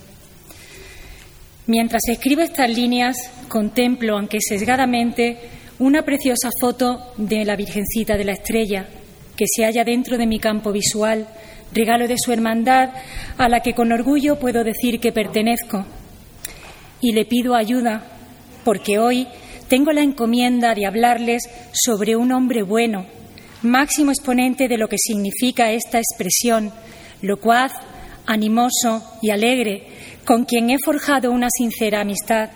Mientras 1.67 2.03
escribo 2.07 2.41
estas 2.43 2.69
líneas, 2.69 3.17
contemplo, 3.49 4.17
aunque 4.17 4.37
sesgadamente, 4.39 5.37
una 5.79 6.03
preciosa 6.03 6.49
foto 6.61 7.11
de 7.17 7.43
la 7.43 7.57
Virgencita 7.57 8.15
de 8.15 8.23
la 8.23 8.31
Estrella, 8.31 8.87
que 9.35 9.43
se 9.53 9.65
halla 9.65 9.83
dentro 9.83 10.17
de 10.17 10.25
mi 10.27 10.39
campo 10.39 10.71
visual, 10.71 11.27
regalo 11.73 12.07
de 12.07 12.15
su 12.17 12.31
hermandad, 12.31 12.91
a 13.37 13.49
la 13.49 13.59
que 13.59 13.73
con 13.73 13.91
orgullo 13.91 14.39
puedo 14.39 14.63
decir 14.63 15.01
que 15.01 15.11
pertenezco. 15.11 15.85
Y 17.01 17.11
le 17.11 17.25
pido 17.25 17.53
ayuda, 17.53 18.01
porque 18.63 18.97
hoy 18.97 19.27
tengo 19.67 19.91
la 19.91 20.03
encomienda 20.03 20.73
de 20.73 20.85
hablarles 20.85 21.49
sobre 21.73 22.15
un 22.15 22.31
hombre 22.31 22.63
bueno, 22.63 23.07
máximo 23.61 24.11
exponente 24.11 24.69
de 24.69 24.77
lo 24.77 24.87
que 24.87 24.97
significa 24.97 25.69
esta 25.73 25.99
expresión, 25.99 26.71
locuaz, 27.21 27.73
animoso 28.25 29.03
y 29.21 29.31
alegre, 29.31 29.96
con 30.27 30.43
quien 30.43 30.69
he 30.69 30.77
forjado 30.77 31.31
una 31.31 31.47
sincera 31.49 32.01
amistad. 32.01 32.49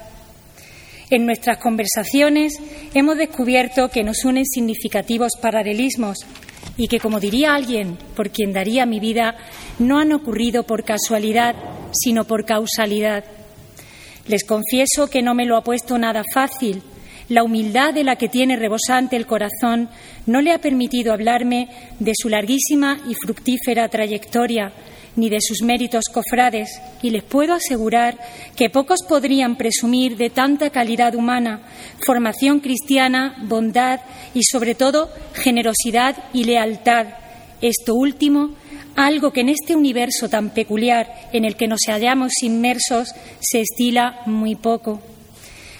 En 1.09 1.25
nuestras 1.25 1.57
conversaciones 1.57 2.59
hemos 2.93 3.17
descubierto 3.17 3.87
que 3.87 4.03
nos 4.03 4.25
unen 4.25 4.45
significativos 4.45 5.31
paralelismos 5.41 6.17
y 6.75 6.89
que, 6.89 6.99
como 6.99 7.21
diría 7.21 7.55
alguien 7.55 7.97
por 8.13 8.29
quien 8.29 8.51
daría 8.51 8.85
mi 8.85 8.99
vida, 8.99 9.37
no 9.79 9.99
han 9.99 10.11
ocurrido 10.11 10.63
por 10.63 10.83
casualidad, 10.83 11.55
sino 11.93 12.25
por 12.25 12.43
causalidad. 12.43 13.23
Les 14.27 14.43
confieso 14.43 15.09
que 15.09 15.21
no 15.21 15.33
me 15.33 15.45
lo 15.45 15.55
ha 15.55 15.63
puesto 15.63 15.97
nada 15.97 16.23
fácil. 16.33 16.83
La 17.29 17.43
humildad 17.43 17.93
de 17.93 18.03
la 18.03 18.17
que 18.17 18.27
tiene 18.27 18.57
rebosante 18.57 19.15
el 19.15 19.25
corazón 19.25 19.89
no 20.25 20.41
le 20.41 20.51
ha 20.51 20.59
permitido 20.59 21.13
hablarme 21.13 21.69
de 21.99 22.11
su 22.17 22.27
larguísima 22.27 22.99
y 23.07 23.15
fructífera 23.15 23.87
trayectoria, 23.87 24.73
ni 25.15 25.29
de 25.29 25.39
sus 25.41 25.61
méritos 25.61 26.05
cofrades, 26.11 26.81
y 27.01 27.09
les 27.09 27.23
puedo 27.23 27.53
asegurar 27.53 28.17
que 28.55 28.69
pocos 28.69 28.99
podrían 29.07 29.55
presumir 29.55 30.17
de 30.17 30.29
tanta 30.29 30.69
calidad 30.69 31.15
humana, 31.15 31.61
formación 32.05 32.59
cristiana, 32.59 33.35
bondad 33.43 33.99
y, 34.33 34.43
sobre 34.43 34.75
todo, 34.75 35.09
generosidad 35.33 36.15
y 36.33 36.45
lealtad. 36.45 37.07
Esto 37.61 37.93
último, 37.95 38.51
algo 38.95 39.31
que 39.31 39.41
en 39.41 39.49
este 39.49 39.75
universo 39.75 40.29
tan 40.29 40.49
peculiar 40.49 41.29
en 41.31 41.45
el 41.45 41.55
que 41.55 41.67
nos 41.67 41.81
hallamos 41.87 42.31
inmersos 42.41 43.13
se 43.39 43.61
estila 43.61 44.21
muy 44.25 44.55
poco. 44.55 45.01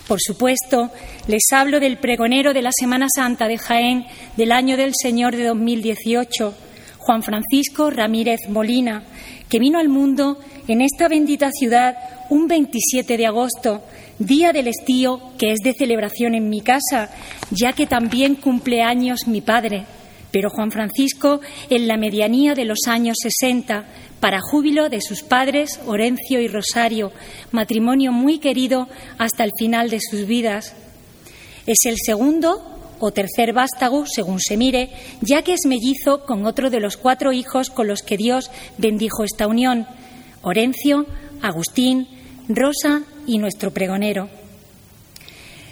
Por 0.08 0.20
supuesto, 0.20 0.92
les 1.28 1.44
hablo 1.54 1.80
del 1.80 1.98
pregonero 1.98 2.54
de 2.54 2.62
la 2.62 2.72
Semana 2.78 3.08
Santa 3.14 3.48
de 3.48 3.58
Jaén 3.58 4.06
del 4.36 4.52
año 4.52 4.76
del 4.76 4.92
Señor 4.94 5.36
de 5.36 5.46
2018, 5.46 6.54
Juan 7.02 7.24
Francisco 7.24 7.90
Ramírez 7.90 8.42
Molina, 8.48 9.04
que 9.50 9.60
vino 9.60 9.80
al 9.80 9.90
mundo 9.90 10.38
en 10.68 10.82
esta 10.82 11.08
bendita 11.08 11.50
ciudad 11.52 11.96
un 12.30 12.48
27 12.48 13.18
de 13.18 13.26
agosto, 13.26 13.82
día 14.20 14.54
del 14.54 14.68
estío 14.68 15.20
que 15.40 15.52
es 15.52 15.62
de 15.62 15.74
celebración 15.74 16.36
en 16.36 16.50
mi 16.50 16.62
casa, 16.62 17.10
ya 17.50 17.74
que 17.74 17.88
también 17.88 18.36
cumple 18.36 18.84
años 18.84 19.28
mi 19.28 19.42
padre. 19.42 19.86
Pero 20.32 20.50
Juan 20.52 20.72
Francisco, 20.72 21.42
en 21.72 21.88
la 21.88 21.98
medianía 21.98 22.54
de 22.54 22.66
los 22.66 22.88
años 22.88 23.18
60, 23.20 23.86
para 24.20 24.40
júbilo 24.40 24.88
de 24.88 25.02
sus 25.02 25.24
padres, 25.24 25.80
Orencio 25.88 26.40
y 26.40 26.48
Rosario, 26.48 27.12
matrimonio 27.52 28.12
muy 28.12 28.38
querido 28.38 28.88
hasta 29.18 29.44
el 29.44 29.52
final 29.58 29.90
de 29.90 30.00
sus 30.00 30.28
vidas. 30.28 30.76
Es 31.66 31.80
el 31.86 31.96
segundo 31.98 32.71
o 33.02 33.12
tercer 33.12 33.54
vástago, 33.54 34.06
según 34.06 34.40
se 34.40 34.58
mire, 34.58 34.90
ya 35.22 35.42
que 35.42 35.54
es 35.54 35.66
mellizo 35.66 36.26
con 36.26 36.46
otro 36.46 36.70
de 36.70 36.80
los 36.80 36.98
cuatro 36.98 37.34
hijos 37.34 37.70
con 37.70 37.88
los 37.88 38.02
que 38.02 38.18
Dios 38.18 38.52
bendijo 38.78 39.24
esta 39.24 39.48
unión, 39.48 39.88
Orencio, 40.42 41.06
Agustín, 41.42 42.08
Rosa 42.48 43.04
y 43.28 43.38
nuestro 43.38 43.72
pregonero. 43.72 44.30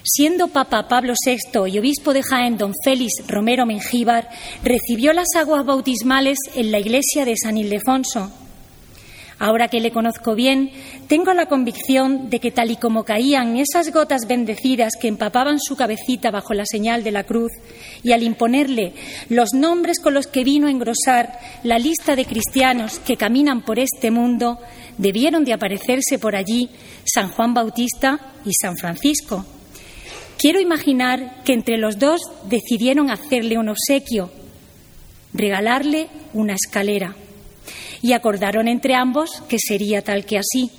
Siendo 0.03 0.47
Papa 0.47 0.87
Pablo 0.87 1.13
VI 1.23 1.67
y 1.71 1.77
obispo 1.77 2.13
de 2.13 2.23
Jaén 2.23 2.57
don 2.57 2.73
Félix 2.83 3.27
Romero 3.27 3.65
Mengíbar, 3.65 4.29
recibió 4.63 5.13
las 5.13 5.27
aguas 5.35 5.65
bautismales 5.65 6.37
en 6.55 6.71
la 6.71 6.79
iglesia 6.79 7.25
de 7.25 7.35
San 7.37 7.57
Ildefonso, 7.57 8.31
Ahora 9.39 9.69
que 9.69 9.79
le 9.79 9.91
conozco 9.91 10.35
bien, 10.35 10.69
tengo 11.07 11.33
la 11.33 11.45
convicción 11.45 12.29
de 12.29 12.41
que 12.41 12.51
tal 12.51 12.71
y 12.71 12.75
como 12.75 13.05
caían 13.05 13.55
esas 13.55 13.93
gotas 13.93 14.27
bendecidas 14.27 14.93
que 14.99 15.07
empapaban 15.07 15.61
su 15.61 15.77
cabecita 15.77 16.29
bajo 16.29 16.53
la 16.53 16.65
señal 16.65 17.05
de 17.05 17.11
la 17.11 17.23
cruz, 17.23 17.53
y 18.03 18.11
al 18.11 18.21
imponerle 18.23 18.93
los 19.29 19.53
nombres 19.53 20.01
con 20.01 20.13
los 20.13 20.27
que 20.27 20.43
vino 20.43 20.67
a 20.67 20.71
engrosar 20.71 21.39
la 21.63 21.79
lista 21.79 22.17
de 22.17 22.25
cristianos 22.25 22.99
que 22.99 23.15
caminan 23.15 23.61
por 23.61 23.79
este 23.79 24.11
mundo, 24.11 24.59
debieron 24.97 25.45
de 25.45 25.53
aparecerse 25.53 26.19
por 26.19 26.35
allí 26.35 26.69
San 27.05 27.29
Juan 27.29 27.53
Bautista 27.53 28.19
y 28.45 28.51
San 28.61 28.75
Francisco. 28.75 29.45
Quiero 30.37 30.59
imaginar 30.59 31.43
que 31.45 31.53
entre 31.53 31.77
los 31.77 31.97
dos 31.97 32.19
decidieron 32.49 33.09
hacerle 33.09 33.57
un 33.57 33.69
obsequio, 33.69 34.31
regalarle 35.33 36.09
una 36.33 36.55
escalera 36.55 37.15
y 38.01 38.13
acordaron 38.13 38.67
entre 38.67 38.95
ambos 38.95 39.41
que 39.47 39.57
sería 39.59 40.01
tal 40.01 40.25
que 40.25 40.37
así. 40.37 40.71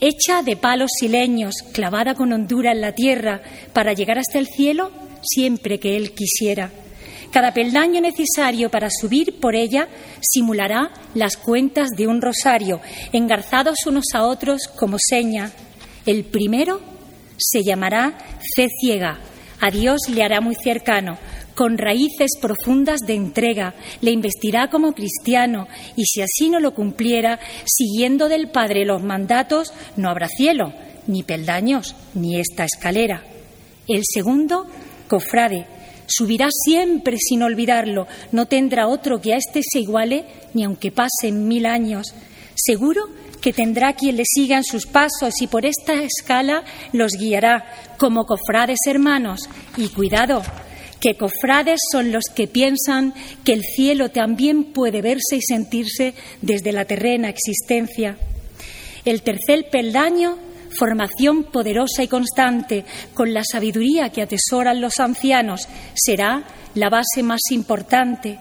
Hecha 0.00 0.42
de 0.42 0.56
palos 0.56 0.90
sileños, 0.98 1.54
clavada 1.72 2.14
con 2.14 2.32
hondura 2.32 2.72
en 2.72 2.80
la 2.80 2.92
tierra, 2.92 3.42
para 3.72 3.92
llegar 3.92 4.18
hasta 4.18 4.38
el 4.38 4.46
cielo 4.46 4.92
siempre 5.22 5.80
que 5.80 5.96
él 5.96 6.12
quisiera. 6.12 6.70
Cada 7.32 7.52
peldaño 7.52 8.00
necesario 8.00 8.70
para 8.70 8.88
subir 8.90 9.38
por 9.38 9.54
ella 9.54 9.88
simulará 10.20 10.90
las 11.14 11.36
cuentas 11.36 11.90
de 11.90 12.06
un 12.06 12.22
rosario, 12.22 12.80
engarzados 13.12 13.76
unos 13.86 14.06
a 14.14 14.24
otros 14.24 14.62
como 14.78 14.96
seña. 14.98 15.50
El 16.06 16.24
primero 16.24 16.80
se 17.36 17.62
llamará 17.62 18.16
fe 18.56 18.68
ciega. 18.80 19.18
A 19.60 19.70
Dios 19.70 20.02
le 20.08 20.22
hará 20.22 20.40
muy 20.40 20.54
cercano, 20.54 21.18
con 21.58 21.76
raíces 21.76 22.38
profundas 22.40 23.00
de 23.00 23.14
entrega, 23.14 23.74
le 24.00 24.12
investirá 24.12 24.70
como 24.70 24.92
cristiano 24.92 25.66
y 25.96 26.04
si 26.04 26.22
así 26.22 26.50
no 26.50 26.60
lo 26.60 26.72
cumpliera, 26.72 27.40
siguiendo 27.64 28.28
del 28.28 28.48
Padre 28.48 28.84
los 28.84 29.02
mandatos, 29.02 29.72
no 29.96 30.08
habrá 30.08 30.28
cielo, 30.28 30.72
ni 31.08 31.24
peldaños, 31.24 31.96
ni 32.14 32.38
esta 32.38 32.64
escalera. 32.64 33.24
El 33.88 34.02
segundo, 34.04 34.68
cofrade, 35.08 35.66
subirá 36.06 36.46
siempre 36.52 37.16
sin 37.18 37.42
olvidarlo, 37.42 38.06
no 38.30 38.46
tendrá 38.46 38.86
otro 38.86 39.20
que 39.20 39.34
a 39.34 39.38
éste 39.38 39.62
se 39.68 39.80
iguale, 39.80 40.26
ni 40.54 40.62
aunque 40.62 40.92
pasen 40.92 41.48
mil 41.48 41.66
años. 41.66 42.14
Seguro 42.54 43.08
que 43.40 43.52
tendrá 43.52 43.94
quien 43.94 44.16
le 44.16 44.24
siga 44.32 44.58
en 44.58 44.64
sus 44.64 44.86
pasos 44.86 45.42
y 45.42 45.48
por 45.48 45.66
esta 45.66 45.94
escala 46.04 46.62
los 46.92 47.14
guiará 47.18 47.96
como 47.98 48.26
cofrades 48.26 48.78
hermanos. 48.86 49.48
Y 49.76 49.88
cuidado, 49.88 50.42
que 51.00 51.16
cofrades 51.16 51.80
son 51.92 52.12
los 52.12 52.24
que 52.34 52.46
piensan 52.46 53.14
que 53.44 53.52
el 53.52 53.62
cielo 53.62 54.10
también 54.10 54.72
puede 54.72 55.02
verse 55.02 55.36
y 55.36 55.42
sentirse 55.42 56.14
desde 56.42 56.72
la 56.72 56.84
terrena 56.84 57.28
existencia. 57.28 58.16
El 59.04 59.22
tercer 59.22 59.70
peldaño, 59.70 60.38
formación 60.70 61.44
poderosa 61.44 62.02
y 62.02 62.08
constante, 62.08 62.84
con 63.14 63.32
la 63.32 63.42
sabiduría 63.44 64.10
que 64.10 64.22
atesoran 64.22 64.80
los 64.80 64.98
ancianos, 64.98 65.68
será 65.94 66.44
la 66.74 66.90
base 66.90 67.22
más 67.22 67.40
importante. 67.50 68.38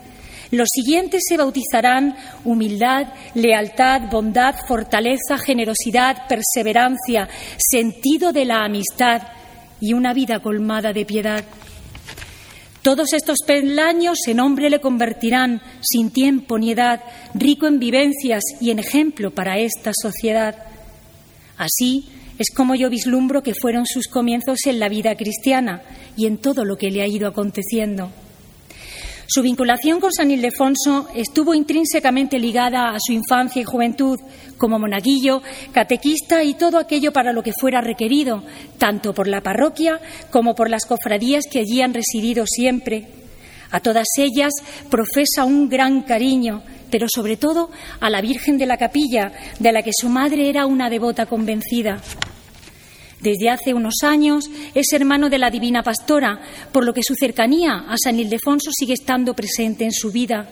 Los 0.50 0.70
siguientes 0.74 1.24
se 1.28 1.38
bautizarán 1.38 2.16
humildad, 2.46 3.08
lealtad, 3.34 4.10
bondad, 4.10 4.56
fortaleza, 4.68 5.38
generosidad, 5.38 6.28
perseverancia, 6.28 7.28
sentido 7.58 8.32
de 8.32 8.46
la 8.46 8.64
amistad 8.64 9.24
y 9.80 9.94
una 9.94 10.14
vida 10.14 10.40
colmada 10.40 10.94
de 10.94 11.06
piedad. 11.06 11.44
Todos 12.88 13.12
estos 13.12 13.40
peldaños 13.46 14.18
en 14.28 14.40
hombre 14.40 14.70
le 14.70 14.80
convertirán, 14.80 15.62
sin 15.82 16.10
tiempo 16.10 16.58
ni 16.58 16.72
edad, 16.72 17.02
rico 17.34 17.68
en 17.68 17.80
vivencias 17.80 18.42
y 18.62 18.72
en 18.72 18.80
ejemplo 18.80 19.32
para 19.32 19.58
esta 19.58 19.92
sociedad. 19.94 20.56
Así 21.58 22.08
es 22.38 22.50
como 22.50 22.76
yo 22.76 22.90
vislumbro 22.90 23.44
que 23.44 23.56
fueron 23.56 23.86
sus 23.86 24.08
comienzos 24.08 24.60
en 24.68 24.80
la 24.80 24.88
vida 24.88 25.18
cristiana 25.18 25.82
y 26.16 26.28
en 26.28 26.38
todo 26.38 26.64
lo 26.64 26.78
que 26.78 26.90
le 26.90 27.02
ha 27.02 27.08
ido 27.08 27.28
aconteciendo. 27.28 28.10
Su 29.30 29.42
vinculación 29.42 30.00
con 30.00 30.14
San 30.14 30.32
Ildefonso 30.32 31.10
estuvo 31.14 31.54
intrínsecamente 31.54 32.40
ligada 32.40 32.92
a 32.92 32.98
su 32.98 33.12
infancia 33.12 33.62
y 33.62 33.66
juventud, 33.66 34.18
como 34.58 34.80
monaguillo, 34.80 35.42
catequista 35.74 36.46
y 36.46 36.54
todo 36.54 36.78
aquello 36.78 37.12
para 37.12 37.34
lo 37.34 37.44
que 37.44 37.52
fuera 37.52 37.82
requerido, 37.82 38.44
tanto 38.78 39.14
por 39.14 39.28
la 39.28 39.42
parroquia 39.42 40.00
como 40.32 40.56
por 40.56 40.70
las 40.70 40.86
cofradías 40.86 41.44
que 41.52 41.60
allí 41.60 41.82
han 41.82 41.94
residido 41.94 42.46
siempre. 42.48 43.10
A 43.70 43.82
todas 43.82 44.08
ellas 44.18 44.54
profesa 44.90 45.44
un 45.44 45.68
gran 45.68 46.04
cariño, 46.04 46.64
pero 46.90 47.08
sobre 47.14 47.36
todo 47.36 47.70
a 48.00 48.10
la 48.10 48.22
Virgen 48.22 48.58
de 48.58 48.66
la 48.66 48.78
Capilla, 48.78 49.34
de 49.60 49.74
la 49.74 49.84
que 49.84 49.92
su 49.94 50.08
madre 50.08 50.48
era 50.48 50.66
una 50.66 50.90
devota 50.90 51.26
convencida. 51.26 52.02
Desde 53.22 53.50
hace 53.50 53.74
unos 53.74 53.96
años 54.04 54.50
es 54.76 54.94
hermano 54.94 55.30
de 55.30 55.40
la 55.40 55.50
Divina 55.50 55.82
Pastora, 55.82 56.40
por 56.72 56.86
lo 56.86 56.94
que 56.94 57.02
su 57.04 57.16
cercanía 57.16 57.86
a 57.88 57.96
San 57.98 58.20
Ildefonso 58.20 58.70
sigue 58.72 58.94
estando 58.94 59.34
presente 59.34 59.86
en 59.86 59.92
su 59.92 60.12
vida. 60.12 60.48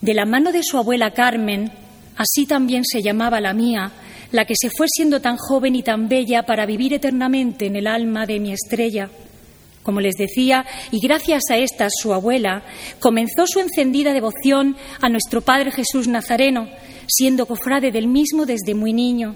De 0.00 0.14
la 0.14 0.24
mano 0.24 0.50
de 0.50 0.62
su 0.62 0.78
abuela 0.78 1.12
Carmen, 1.12 1.70
así 2.16 2.46
también 2.46 2.84
se 2.84 3.02
llamaba 3.02 3.40
la 3.40 3.52
mía, 3.52 3.92
la 4.32 4.46
que 4.46 4.54
se 4.58 4.70
fue 4.70 4.86
siendo 4.88 5.20
tan 5.20 5.36
joven 5.36 5.76
y 5.76 5.82
tan 5.82 6.08
bella 6.08 6.44
para 6.44 6.64
vivir 6.64 6.94
eternamente 6.94 7.66
en 7.66 7.76
el 7.76 7.86
alma 7.86 8.24
de 8.24 8.40
mi 8.40 8.52
estrella. 8.52 9.10
Como 9.82 10.00
les 10.00 10.14
decía, 10.14 10.64
y 10.90 11.00
gracias 11.00 11.42
a 11.50 11.58
esta, 11.58 11.88
su 11.90 12.14
abuela, 12.14 12.62
comenzó 12.98 13.46
su 13.46 13.60
encendida 13.60 14.14
devoción 14.14 14.76
a 15.00 15.08
nuestro 15.10 15.42
Padre 15.42 15.70
Jesús 15.70 16.08
Nazareno, 16.08 16.68
siendo 17.08 17.46
cofrade 17.46 17.90
del 17.90 18.06
mismo 18.06 18.46
desde 18.46 18.74
muy 18.74 18.92
niño. 18.92 19.34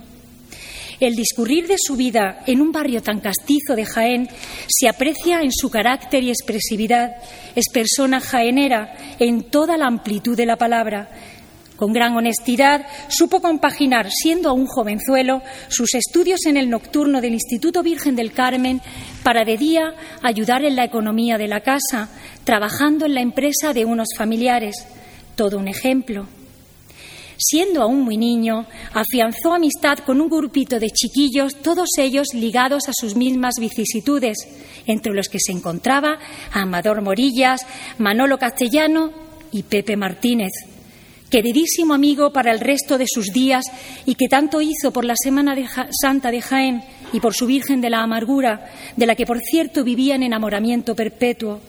El 0.99 1.15
discurrir 1.15 1.67
de 1.67 1.77
su 1.79 1.95
vida 1.95 2.43
en 2.47 2.63
un 2.63 2.73
barrio 2.73 3.03
tan 3.03 3.21
castizo 3.21 3.77
de 3.77 3.85
Jaén 3.85 4.29
se 4.67 4.89
aprecia 4.89 5.43
en 5.43 5.53
su 5.53 5.71
carácter 5.71 6.23
y 6.23 6.31
expresividad. 6.31 7.17
Es 7.55 7.67
persona 7.71 8.21
jaenera 8.21 8.95
en 9.19 9.51
toda 9.51 9.77
la 9.77 9.87
amplitud 9.87 10.37
de 10.37 10.47
la 10.47 10.57
palabra. 10.57 11.11
Con 11.77 11.93
gran 11.93 12.17
honestidad 12.17 12.87
supo 13.09 13.43
compaginar, 13.43 14.09
siendo 14.11 14.49
aún 14.49 14.67
jovenzuelo, 14.67 15.43
sus 15.69 15.95
estudios 15.95 16.47
en 16.47 16.57
el 16.57 16.71
nocturno 16.71 17.21
del 17.21 17.35
Instituto 17.35 17.83
Virgen 17.83 18.17
del 18.17 18.33
Carmen 18.33 18.81
para 19.23 19.45
de 19.45 19.59
día 19.59 19.95
ayudar 20.23 20.65
en 20.65 20.77
la 20.77 20.85
economía 20.85 21.37
de 21.37 21.49
la 21.49 21.61
casa, 21.61 22.09
trabajando 22.45 23.05
en 23.05 23.15
la 23.15 23.21
empresa 23.21 23.75
de 23.75 23.85
unos 23.85 24.09
familiares. 24.17 24.87
Todo 25.35 25.59
un 25.59 25.69
ejemplo. 25.69 26.27
Siendo 27.39 27.83
aún 27.83 28.01
muy 28.03 28.17
niño, 28.17 28.67
afianzó 28.95 29.53
amistad 29.55 29.99
con 29.99 30.21
un 30.21 30.29
grupito 30.29 30.81
de 30.81 30.91
chiquillos, 30.91 31.57
todos 31.57 31.91
ellos 31.99 32.29
ligados 32.33 32.89
a 32.89 32.93
sus 32.95 33.15
mismas 33.15 33.55
vicisitudes, 33.61 34.37
entre 34.87 35.13
los 35.13 35.29
que 35.29 35.39
se 35.41 35.53
encontraba 35.53 36.19
Amador 36.53 37.03
Morillas, 37.03 37.61
Manolo 37.99 38.39
Castellano 38.39 39.11
y 39.53 39.63
Pepe 39.65 39.97
Martínez 39.97 40.53
queridísimo 41.31 41.95
amigo 41.95 42.33
para 42.33 42.53
el 42.53 42.61
resto 42.61 42.99
de 42.99 43.07
sus 43.09 43.27
días 43.27 43.65
y 44.05 44.15
que 44.15 44.29
tanto 44.29 44.61
hizo 44.61 44.93
por 44.93 45.05
la 45.05 45.15
Semana 45.17 45.57
Santa 45.91 46.31
de 46.31 46.41
Jaén 46.41 46.83
y 47.13 47.21
por 47.21 47.35
su 47.35 47.47
Virgen 47.47 47.81
de 47.81 47.91
la 47.91 48.03
Amargura, 48.03 48.71
de 48.97 49.07
la 49.07 49.15
que, 49.15 49.27
por 49.27 49.41
cierto, 49.41 49.85
vivía 49.85 50.15
en 50.15 50.23
enamoramiento 50.23 50.95
perpetuo, 50.95 51.61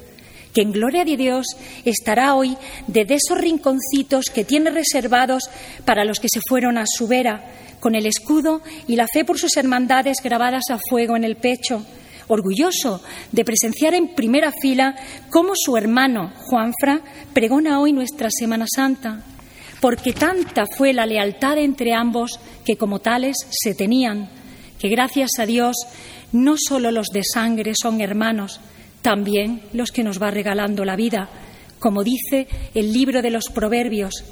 que 0.58 0.64
en 0.64 0.72
gloria 0.72 1.05
de 1.05 1.18
Dios 1.18 1.45
estará 1.86 2.34
hoy 2.34 2.58
desde 2.88 3.14
esos 3.14 3.38
rinconcitos 3.38 4.26
que 4.34 4.43
tiene 4.43 4.72
reservados 4.72 5.43
para 5.86 6.03
los 6.03 6.20
que 6.20 6.30
se 6.34 6.39
fueron 6.49 6.80
a 6.80 6.86
su 6.88 7.08
vera, 7.08 7.43
con 7.80 7.93
el 7.93 8.08
escudo 8.08 8.64
y 8.88 8.95
la 8.95 9.05
fe 9.05 9.24
por 9.24 9.38
sus 9.38 9.55
hermandades 9.55 10.18
grabadas 10.24 10.64
a 10.72 10.80
fuego 10.89 11.16
en 11.16 11.24
el 11.24 11.36
pecho, 11.36 11.86
orgulloso 12.28 13.03
de 13.32 13.45
presenciar 13.45 13.93
en 13.93 14.16
primera 14.16 14.51
fila 14.51 14.95
cómo 15.30 15.51
su 15.53 15.78
hermano 15.78 16.34
Juanfra 16.49 17.01
pregona 17.34 17.80
hoy 17.80 17.93
nuestra 17.93 18.30
Semana 18.32 18.66
Santa 18.68 19.22
porque 19.80 20.12
tanta 20.12 20.66
fue 20.66 20.91
la 20.91 21.05
lealtad 21.05 21.60
entre 21.60 21.93
ambos 21.93 22.39
que 22.66 22.78
como 22.78 22.97
tales 22.97 23.36
se 23.51 23.76
tenían, 23.76 24.28
que 24.80 24.89
gracias 24.89 25.30
a 25.38 25.45
Dios 25.45 25.76
no 26.32 26.55
solo 26.58 26.89
los 26.89 27.10
de 27.10 27.22
sangre 27.24 27.74
son 27.80 28.01
hermanos, 28.01 28.60
también 29.08 29.62
los 29.72 29.93
que 29.93 30.03
nos 30.03 30.22
va 30.22 30.32
regalando 30.32 30.84
la 30.84 30.97
vida, 30.97 31.30
como 31.80 32.03
dice 32.03 32.45
el 32.74 32.91
libro 32.91 33.22
de 33.22 33.30
los 33.30 33.45
Proverbios, 33.45 34.26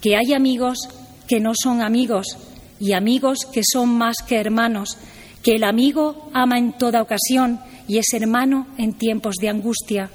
que 0.00 0.14
hay 0.14 0.32
amigos 0.32 0.78
que 1.26 1.40
no 1.40 1.54
son 1.60 1.82
amigos 1.82 2.38
y 2.78 2.92
amigos 2.92 3.38
que 3.52 3.62
son 3.68 3.88
más 3.98 4.18
que 4.24 4.36
hermanos, 4.36 4.96
que 5.42 5.56
el 5.56 5.64
amigo 5.64 6.30
ama 6.32 6.56
en 6.56 6.74
toda 6.74 7.02
ocasión 7.02 7.58
y 7.88 7.98
es 7.98 8.06
hermano 8.12 8.68
en 8.78 8.92
tiempos 8.92 9.34
de 9.40 9.48
angustia. 9.48 10.08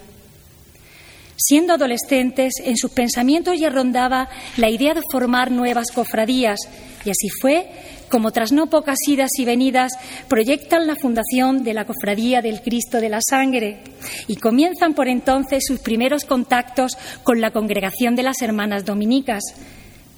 Siendo 1.36 1.74
adolescentes, 1.74 2.54
en 2.64 2.78
sus 2.78 2.92
pensamientos 2.92 3.60
ya 3.60 3.70
rondaba 3.70 4.30
la 4.56 4.70
idea 4.70 4.94
de 4.94 5.02
formar 5.12 5.52
nuevas 5.52 5.92
cofradías, 5.92 6.62
y 7.04 7.10
así 7.10 7.28
fue 7.42 7.70
como 8.12 8.32
tras 8.32 8.51
no 8.51 8.68
pocas 8.68 8.97
idas 9.07 9.32
y 9.39 9.45
venidas 9.45 9.93
proyectan 10.28 10.86
la 10.86 10.97
fundación 10.97 11.64
de 11.64 11.74
la 11.74 11.86
Cofradía 11.86 12.41
del 12.41 12.62
Cristo 12.62 12.99
de 12.99 13.09
la 13.09 13.20
Sangre 13.28 13.80
y 14.28 14.36
comienzan 14.36 14.93
por 14.93 15.07
entonces 15.07 15.64
sus 15.66 15.80
primeros 15.80 16.26
contactos 16.26 16.97
con 17.24 17.39
la 17.39 17.51
congregación 17.51 18.16
de 18.16 18.24
las 18.24 18.41
Hermanas 18.41 18.86
Dominicas. 18.86 19.41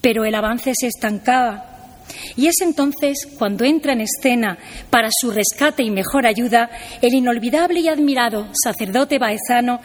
Pero 0.01 0.25
el 0.25 0.35
avance 0.35 0.73
se 0.75 0.87
estancaba. 0.87 1.69
Y 2.35 2.47
es 2.47 2.55
entonces 2.61 3.27
cuando 3.37 3.63
entra 3.63 3.93
en 3.93 4.01
escena, 4.01 4.57
para 4.89 5.09
su 5.11 5.31
rescate 5.31 5.83
y 5.83 5.91
mejor 5.91 6.25
ayuda, 6.25 6.69
el 7.01 7.13
inolvidable 7.13 7.79
y 7.79 7.87
admirado 7.87 8.47
sacerdote 8.61 9.19
baezano 9.19 9.79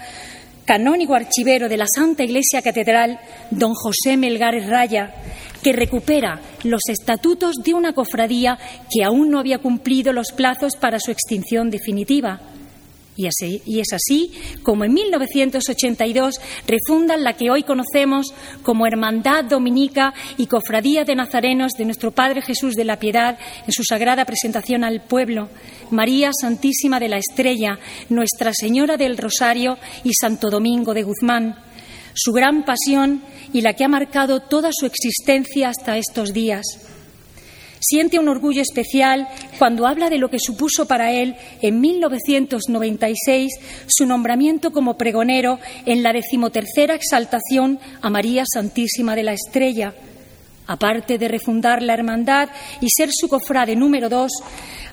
canónigo 0.69 1.15
archivero 1.15 1.71
de 1.71 1.79
la 1.79 1.87
Santa 1.87 2.25
Iglesia 2.25 2.61
Catedral, 2.61 3.19
don 3.51 3.73
José 3.73 4.19
Melgares 4.19 4.67
Raya, 4.67 5.15
que 5.63 5.73
recupera 5.73 6.41
los 6.65 6.83
estatutos 6.89 7.57
de 7.65 7.75
una 7.75 7.93
cofradía 7.93 8.59
que 8.91 9.05
aún 9.05 9.31
no 9.31 9.39
había 9.39 9.59
cumplido 9.59 10.13
los 10.13 10.33
plazos 10.33 10.77
para 10.77 10.99
su 11.01 11.11
extinción 11.11 11.71
definitiva. 11.71 12.41
Y, 13.19 13.81
es 13.81 13.93
así 13.93 14.33
como 14.63 14.85
en 14.85 14.95
1982 14.95 16.37
refundan 16.69 17.25
la 17.25 17.33
que 17.33 17.51
hoy 17.51 17.65
conocemos 17.65 18.33
como 18.63 18.87
Hermandad 18.87 19.45
Dominica 19.45 20.15
y 20.37 20.47
Cofradía 20.47 21.03
de 21.03 21.17
Nazarenos 21.17 21.73
de 21.73 21.85
nuestro 21.85 22.13
Padre 22.13 22.43
Jesús 22.43 22.75
de 22.77 22.85
la 22.85 23.01
Piedad 23.01 23.37
en 23.67 23.73
su 23.73 23.83
sagrada 23.83 24.25
presentación 24.25 24.85
al 24.85 25.01
pueblo, 25.01 25.49
María 25.91 26.31
Santísima 26.33 27.01
de 27.01 27.09
la 27.09 27.19
Estrella, 27.19 27.81
Nuestra 28.09 28.53
Señora 28.55 28.97
del 28.97 29.19
Rosario 29.19 29.79
y 30.05 30.13
Santo 30.15 30.49
Domingo 30.49 30.95
de 30.95 31.03
Guzmán. 31.03 31.68
Su 32.21 32.33
gran 32.33 32.65
pasión 32.65 33.23
y 33.53 33.61
la 33.61 33.75
que 33.75 33.85
ha 33.85 33.89
marcado 33.89 34.41
toda 34.41 34.71
su 34.73 34.87
existencia 34.87 35.69
hasta 35.69 35.99
estos 35.99 36.33
días. 36.33 36.65
Siente 37.79 38.19
un 38.19 38.29
orgullo 38.29 38.61
especial 38.61 39.29
cuando 39.57 39.87
habla 39.87 40.11
de 40.11 40.19
lo 40.19 40.29
que 40.29 40.41
supuso 40.41 40.89
para 40.89 41.13
él 41.13 41.37
en 41.63 41.81
1996 41.81 43.53
su 43.87 44.05
nombramiento 44.05 44.73
como 44.73 44.99
pregonero 44.99 45.61
en 45.87 46.03
la 46.03 46.13
decimotercera 46.13 46.97
exaltación 46.97 47.79
a 48.03 48.11
María 48.11 48.43
Santísima 48.53 49.15
de 49.15 49.23
la 49.23 49.35
Estrella. 49.35 49.95
Aparte 50.69 51.19
de 51.19 51.27
refundar 51.29 51.83
la 51.83 51.95
hermandad 51.95 52.49
y 52.81 52.89
ser 52.89 53.09
su 53.13 53.29
cofrade 53.29 53.75
número 53.75 54.09
dos, 54.09 54.31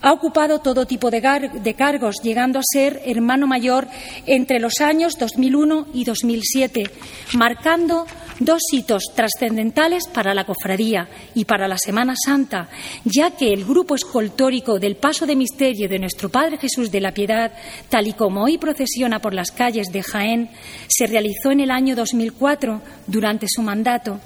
ha 0.02 0.12
ocupado 0.12 0.60
todo 0.60 0.86
tipo 0.86 1.12
de, 1.12 1.22
de, 1.62 1.74
cargos, 1.74 2.16
llegando 2.24 2.60
a 2.60 2.64
ser 2.64 3.02
hermano 3.06 3.46
mayor 3.46 3.88
entre 4.26 4.60
los 4.60 4.82
años 4.82 5.18
2001 5.20 5.88
y 5.94 6.04
2007, 6.04 6.90
marcando 7.34 8.08
dos 8.40 8.62
hitos 8.72 9.04
trascendentales 9.16 10.08
para 10.08 10.34
la 10.34 10.46
cofradía 10.46 11.08
y 11.34 11.46
para 11.46 11.68
la 11.68 11.78
Semana 11.78 12.16
Santa, 12.16 12.70
ya 13.04 13.32
que 13.32 13.54
el 13.54 13.66
grupo 13.66 13.96
escoltórico 13.96 14.80
del 14.80 14.98
Paso 14.98 15.26
de 15.26 15.36
Misterio 15.36 15.88
de 15.88 16.00
nuestro 16.00 16.30
Padre 16.30 16.58
Jesús 16.58 16.92
de 16.92 17.02
la 17.02 17.14
Piedad, 17.14 17.54
tal 17.90 18.08
y 18.08 18.14
como 18.14 18.44
hoy 18.44 18.58
procesiona 18.58 19.20
por 19.20 19.34
las 19.34 19.52
calles 19.52 19.88
de 19.92 20.04
Jaén, 20.04 20.50
se 20.88 21.08
realizó 21.08 21.52
en 21.52 21.62
el 21.62 21.72
año 21.72 21.96
2004 21.96 22.82
durante 23.08 23.48
su 23.50 23.62
mandato 23.62 24.20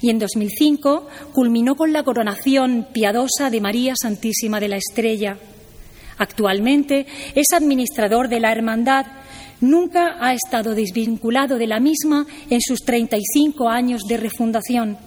y 0.00 0.10
en 0.10 0.18
2005 0.18 1.08
culminó 1.32 1.74
con 1.74 1.92
la 1.92 2.02
coronación 2.02 2.88
piadosa 2.92 3.50
de 3.50 3.60
María 3.60 3.94
Santísima 4.00 4.60
de 4.60 4.68
la 4.68 4.76
Estrella. 4.76 5.36
Actualmente 6.18 7.06
es 7.34 7.52
administrador 7.52 8.28
de 8.28 8.40
la 8.40 8.52
Hermandad 8.52 9.06
nunca 9.68 10.16
ha 10.20 10.34
estado 10.34 10.74
desvinculado 10.74 11.58
de 11.58 11.66
la 11.66 11.80
misma 11.80 12.26
en 12.50 12.60
sus 12.60 12.80
35 12.80 13.68
años 13.68 14.02
de 14.08 14.16
refundación. 14.16 14.98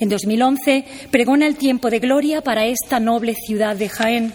En 0.00 0.08
2011 0.08 0.84
pregona 1.10 1.46
el 1.46 1.56
tiempo 1.56 1.88
de 1.88 2.00
gloria 2.00 2.40
para 2.40 2.66
esta 2.66 2.98
noble 2.98 3.34
ciudad 3.34 3.76
de 3.76 3.88
Jaén. 3.88 4.32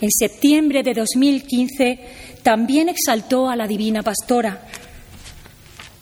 En 0.00 0.10
septiembre 0.10 0.82
de 0.82 0.94
2015 0.94 1.98
también 2.42 2.88
exaltó 2.88 3.48
a 3.48 3.56
la 3.56 3.66
Divina 3.66 4.02
Pastora. 4.02 4.66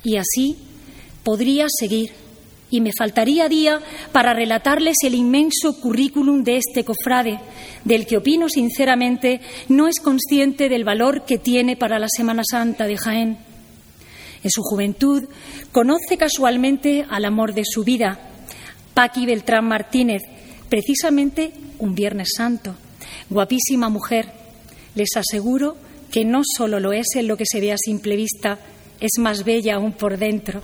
Y 0.05 0.17
así 0.17 0.57
podría 1.23 1.67
seguir 1.69 2.22
y 2.73 2.81
me 2.81 2.91
faltaría 2.97 3.51
día 3.51 3.81
para 4.13 4.33
relatarles 4.33 4.97
el 5.05 5.15
inmenso 5.15 5.79
currículum 5.79 6.43
de 6.43 6.57
este 6.57 6.85
cofrade, 6.85 7.39
del 7.85 8.07
que 8.07 8.17
opino 8.17 8.49
sinceramente 8.49 9.43
no 9.69 9.89
es 9.89 10.01
consciente 10.01 10.71
del 10.71 10.83
valor 10.83 11.27
que 11.27 11.37
tiene 11.37 11.77
para 11.77 11.99
la 11.99 12.09
Semana 12.09 12.43
Santa 12.51 12.87
de 12.87 12.97
Jaén. 12.97 13.39
En 14.43 14.51
su 14.51 14.63
juventud 14.63 15.29
conoce 15.71 16.17
casualmente 16.17 17.05
al 17.11 17.27
amor 17.27 17.53
de 17.53 17.65
su 17.67 17.85
vida, 17.85 18.19
Paqui 18.95 19.27
Beltrán 19.27 19.67
Martínez, 19.67 20.23
precisamente 20.71 21.53
un 21.79 21.95
Viernes 21.95 22.31
Santo. 22.35 22.75
Guapísima 23.29 23.91
mujer. 23.91 24.33
Les 24.95 25.11
aseguro 25.15 25.77
que 26.11 26.25
no 26.25 26.41
solo 26.57 26.81
lo 26.81 26.95
es 26.95 27.17
en 27.17 27.29
lo 27.29 27.37
que 27.37 27.45
se 27.47 27.61
ve 27.61 27.73
a 27.73 27.77
simple 27.77 28.17
vista, 28.17 28.59
es 28.99 29.19
más 29.19 29.45
bella 29.45 29.75
aún 29.75 29.93
por 29.93 30.17
dentro. 30.17 30.63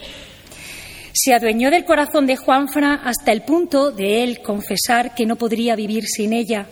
Se 1.21 1.35
adueñó 1.35 1.73
del 1.73 1.85
corazón 1.85 2.27
de 2.27 2.37
Juanfra 2.37 2.95
hasta 2.95 3.33
el 3.33 3.43
punto 3.43 3.91
de 3.91 4.23
él 4.23 4.41
confesar 4.41 5.17
que 5.17 5.27
no 5.27 5.35
podría 5.35 5.75
vivir 5.75 6.05
sin 6.07 6.33
ella. 6.33 6.69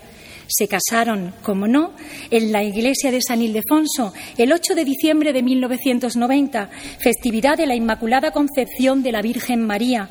Se 0.47 0.69
casaron, 0.69 1.35
como 1.43 1.67
no, 1.67 1.95
en 2.31 2.53
la 2.53 2.63
iglesia 2.63 3.11
de 3.11 3.21
San 3.21 3.43
Ildefonso 3.43 4.15
el 4.39 4.53
8 4.53 4.77
de 4.77 4.85
diciembre 4.85 5.33
de 5.33 5.43
1990, 5.43 6.71
festividad 7.01 7.57
de 7.57 7.67
la 7.67 7.75
Inmaculada 7.75 8.31
Concepción 8.31 9.03
de 9.03 9.11
la 9.11 9.21
Virgen 9.21 9.67
María. 9.67 10.11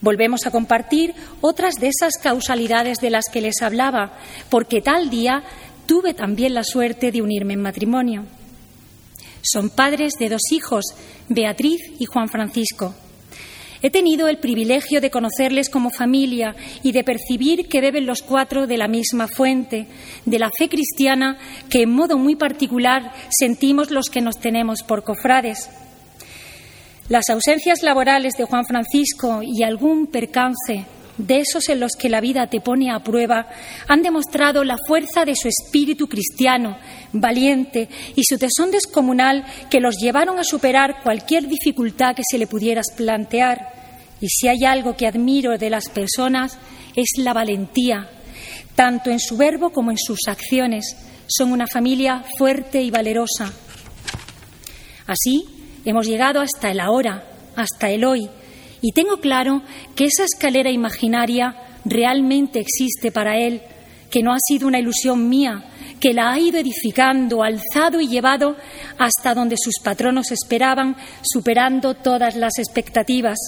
Volvemos 0.00 0.46
a 0.46 0.52
compartir 0.52 1.12
otras 1.40 1.74
de 1.74 1.88
esas 1.88 2.18
causalidades 2.22 2.98
de 2.98 3.10
las 3.10 3.24
que 3.32 3.40
les 3.40 3.62
hablaba, 3.62 4.12
porque 4.48 4.80
tal 4.80 5.10
día 5.10 5.42
tuve 5.86 6.14
también 6.14 6.54
la 6.54 6.62
suerte 6.62 7.10
de 7.10 7.20
unirme 7.20 7.54
en 7.54 7.62
matrimonio. 7.62 8.26
Son 9.42 9.70
padres 9.70 10.12
de 10.20 10.28
dos 10.28 10.52
hijos, 10.52 10.84
Beatriz 11.28 11.80
y 11.98 12.04
Juan 12.04 12.28
Francisco. 12.28 12.94
He 13.86 13.90
tenido 13.90 14.26
el 14.26 14.38
privilegio 14.38 15.00
de 15.00 15.12
conocerles 15.12 15.70
como 15.70 15.90
familia 15.90 16.56
y 16.82 16.90
de 16.90 17.04
percibir 17.04 17.68
que 17.68 17.80
beben 17.80 18.04
los 18.04 18.20
cuatro 18.20 18.66
de 18.66 18.76
la 18.76 18.88
misma 18.88 19.28
fuente, 19.28 19.86
de 20.24 20.40
la 20.40 20.50
fe 20.50 20.68
cristiana 20.68 21.38
que 21.70 21.82
en 21.82 21.90
modo 21.90 22.18
muy 22.18 22.34
particular 22.34 23.12
sentimos 23.30 23.92
los 23.92 24.10
que 24.10 24.20
nos 24.20 24.40
tenemos 24.40 24.82
por 24.82 25.04
cofrades. 25.04 25.70
Las 27.08 27.30
ausencias 27.30 27.84
laborales 27.84 28.34
de 28.36 28.42
Juan 28.42 28.64
Francisco 28.64 29.40
y 29.44 29.62
algún 29.62 30.08
percance 30.08 30.84
de 31.16 31.38
esos 31.38 31.68
en 31.68 31.78
los 31.78 31.92
que 31.96 32.08
la 32.08 32.20
vida 32.20 32.48
te 32.48 32.60
pone 32.60 32.90
a 32.90 33.04
prueba, 33.04 33.46
han 33.86 34.02
demostrado 34.02 34.64
la 34.64 34.76
fuerza 34.86 35.24
de 35.24 35.36
su 35.36 35.48
espíritu 35.48 36.08
cristiano, 36.08 36.76
valiente, 37.12 37.88
y 38.16 38.24
su 38.24 38.36
tesón 38.36 38.70
descomunal 38.70 39.46
que 39.70 39.80
los 39.80 39.96
llevaron 39.96 40.40
a 40.40 40.44
superar 40.44 41.02
cualquier 41.04 41.46
dificultad 41.46 42.16
que 42.16 42.22
se 42.28 42.36
le 42.36 42.48
pudiera 42.48 42.82
plantear. 42.96 43.75
Y 44.20 44.28
si 44.28 44.48
hay 44.48 44.64
algo 44.64 44.96
que 44.96 45.06
admiro 45.06 45.58
de 45.58 45.70
las 45.70 45.88
personas 45.88 46.58
es 46.94 47.10
la 47.18 47.32
valentía, 47.32 48.08
tanto 48.74 49.10
en 49.10 49.20
su 49.20 49.36
verbo 49.36 49.70
como 49.70 49.90
en 49.90 49.98
sus 49.98 50.20
acciones. 50.28 50.96
Son 51.26 51.52
una 51.52 51.66
familia 51.66 52.24
fuerte 52.38 52.82
y 52.82 52.90
valerosa. 52.90 53.52
Así 55.06 55.44
hemos 55.84 56.06
llegado 56.06 56.40
hasta 56.40 56.70
el 56.70 56.80
ahora, 56.80 57.24
hasta 57.56 57.90
el 57.90 58.04
hoy, 58.04 58.28
y 58.80 58.92
tengo 58.92 59.18
claro 59.18 59.62
que 59.94 60.04
esa 60.04 60.24
escalera 60.24 60.70
imaginaria 60.70 61.56
realmente 61.84 62.60
existe 62.60 63.10
para 63.10 63.38
él, 63.38 63.62
que 64.10 64.22
no 64.22 64.32
ha 64.32 64.38
sido 64.38 64.68
una 64.68 64.78
ilusión 64.78 65.28
mía, 65.28 65.64
que 66.00 66.12
la 66.12 66.32
ha 66.32 66.38
ido 66.38 66.58
edificando, 66.58 67.42
alzado 67.42 68.00
y 68.00 68.08
llevado 68.08 68.56
hasta 68.98 69.34
donde 69.34 69.56
sus 69.58 69.74
patronos 69.82 70.30
esperaban, 70.30 70.96
superando 71.22 71.94
todas 71.94 72.36
las 72.36 72.58
expectativas. 72.58 73.38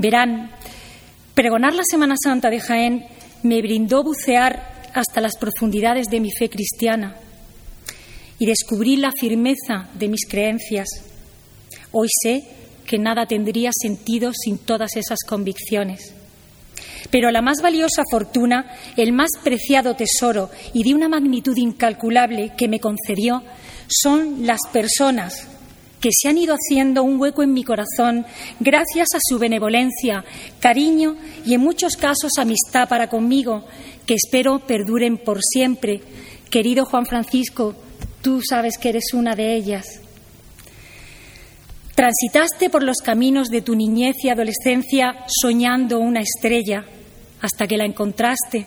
Verán, 0.00 0.50
pregonar 1.34 1.74
la 1.74 1.82
Semana 1.84 2.14
Santa 2.16 2.48
de 2.48 2.58
Jaén 2.58 3.04
me 3.42 3.60
brindó 3.60 4.02
bucear 4.02 4.88
hasta 4.94 5.20
las 5.20 5.36
profundidades 5.36 6.06
de 6.06 6.20
mi 6.20 6.30
fe 6.30 6.48
cristiana 6.48 7.16
y 8.38 8.46
descubrir 8.46 9.00
la 9.00 9.12
firmeza 9.12 9.90
de 9.92 10.08
mis 10.08 10.26
creencias. 10.26 10.88
Hoy 11.92 12.08
sé 12.22 12.44
que 12.86 12.98
nada 12.98 13.26
tendría 13.26 13.72
sentido 13.74 14.32
sin 14.32 14.56
todas 14.56 14.96
esas 14.96 15.18
convicciones. 15.28 16.14
Pero 17.10 17.30
la 17.30 17.42
más 17.42 17.60
valiosa 17.60 18.02
fortuna, 18.10 18.74
el 18.96 19.12
más 19.12 19.32
preciado 19.44 19.96
tesoro 19.96 20.48
y 20.72 20.82
de 20.82 20.94
una 20.94 21.10
magnitud 21.10 21.56
incalculable 21.58 22.54
que 22.56 22.68
me 22.68 22.80
concedió 22.80 23.42
son 23.86 24.46
las 24.46 24.60
personas 24.72 25.59
que 26.00 26.10
se 26.12 26.28
han 26.28 26.38
ido 26.38 26.54
haciendo 26.54 27.02
un 27.02 27.20
hueco 27.20 27.42
en 27.42 27.52
mi 27.52 27.62
corazón 27.62 28.26
gracias 28.58 29.08
a 29.14 29.18
su 29.22 29.38
benevolencia, 29.38 30.24
cariño 30.58 31.16
y 31.44 31.54
en 31.54 31.60
muchos 31.60 31.96
casos 31.96 32.32
amistad 32.38 32.88
para 32.88 33.08
conmigo, 33.08 33.64
que 34.06 34.14
espero 34.14 34.60
perduren 34.60 35.18
por 35.18 35.40
siempre. 35.42 36.00
Querido 36.48 36.86
Juan 36.86 37.06
Francisco, 37.06 37.74
tú 38.22 38.40
sabes 38.42 38.78
que 38.78 38.88
eres 38.88 39.12
una 39.12 39.36
de 39.36 39.54
ellas. 39.54 40.00
Transitaste 41.94 42.70
por 42.70 42.82
los 42.82 42.96
caminos 42.98 43.48
de 43.48 43.60
tu 43.60 43.76
niñez 43.76 44.16
y 44.24 44.30
adolescencia 44.30 45.24
soñando 45.28 45.98
una 45.98 46.20
estrella 46.20 46.86
hasta 47.42 47.66
que 47.66 47.76
la 47.76 47.84
encontraste, 47.84 48.66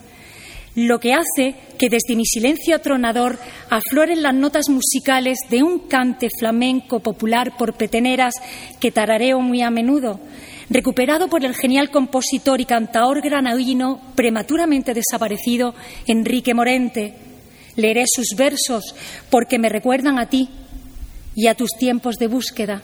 lo 0.76 1.00
que 1.00 1.14
hace 1.14 1.56
que 1.78 1.90
desde 1.90 2.16
mi 2.16 2.26
silencio 2.26 2.76
atronador 2.76 3.38
afloren 3.70 4.24
las 4.24 4.34
notas 4.34 4.70
musicales 4.70 5.38
de 5.50 5.62
un 5.62 5.88
cante 5.88 6.30
flamenco 6.40 7.00
popular 7.00 7.56
por 7.58 7.76
peteneras 7.76 8.34
que 8.80 8.92
tarareo 8.92 9.40
muy 9.40 9.62
a 9.62 9.70
menudo, 9.70 10.20
recuperado 10.70 11.28
por 11.28 11.46
el 11.46 11.56
genial 11.56 11.92
compositor 11.92 12.60
y 12.60 12.66
cantaor 12.66 13.22
granadino 13.22 14.02
prematuramente 14.16 14.94
desaparecido 14.94 15.76
Enrique 16.08 16.54
Morente. 16.54 17.16
Leeré 17.76 18.06
sus 18.08 18.36
versos 18.36 18.96
porque 19.30 19.60
me 19.60 19.70
recuerdan 19.70 20.18
a 20.18 20.28
ti 20.28 20.50
y 21.36 21.48
a 21.48 21.56
tus 21.56 21.70
tiempos 21.78 22.16
de 22.16 22.28
búsqueda. 22.28 22.82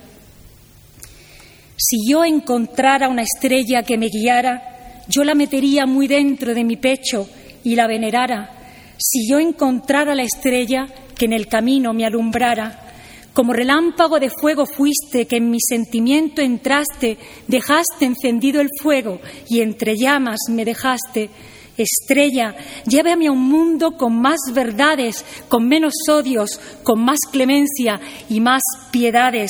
Si 1.76 2.12
yo 2.12 2.26
encontrara 2.26 3.08
una 3.08 3.24
estrella 3.24 3.84
que 3.84 3.98
me 3.98 4.10
guiara, 4.10 5.06
yo 5.08 5.24
la 5.24 5.34
metería 5.34 5.86
muy 5.86 6.08
dentro 6.08 6.54
de 6.54 6.64
mi 6.64 6.76
pecho 6.76 7.28
y 7.64 7.76
la 7.76 7.88
venerara. 7.88 8.52
Si 8.98 9.30
yo 9.30 9.40
encontrara 9.40 10.16
la 10.16 10.24
estrella 10.24 10.88
que 11.16 11.26
en 11.26 11.34
el 11.34 11.48
camino 11.48 11.94
me 11.94 12.06
alumbrara, 12.06 12.90
como 13.34 13.54
relámpago 13.54 14.20
de 14.20 14.30
fuego 14.30 14.66
fuiste, 14.66 15.26
que 15.26 15.38
en 15.38 15.50
mi 15.50 15.60
sentimiento 15.62 16.42
entraste, 16.42 17.18
dejaste 17.48 18.06
encendido 18.06 18.60
el 18.60 18.70
fuego 18.82 19.22
y 19.48 19.62
entre 19.62 19.96
llamas 19.96 20.40
me 20.50 20.66
dejaste. 20.66 21.30
Estrella, 21.78 22.56
llévame 22.86 23.28
a 23.28 23.32
un 23.32 23.48
mundo 23.48 23.92
con 23.96 24.20
más 24.20 24.40
verdades, 24.54 25.24
con 25.48 25.66
menos 25.66 25.94
odios, 26.10 26.60
con 26.84 27.02
más 27.02 27.20
clemencia 27.32 28.02
y 28.30 28.42
más 28.42 28.62
piedades. 28.92 29.50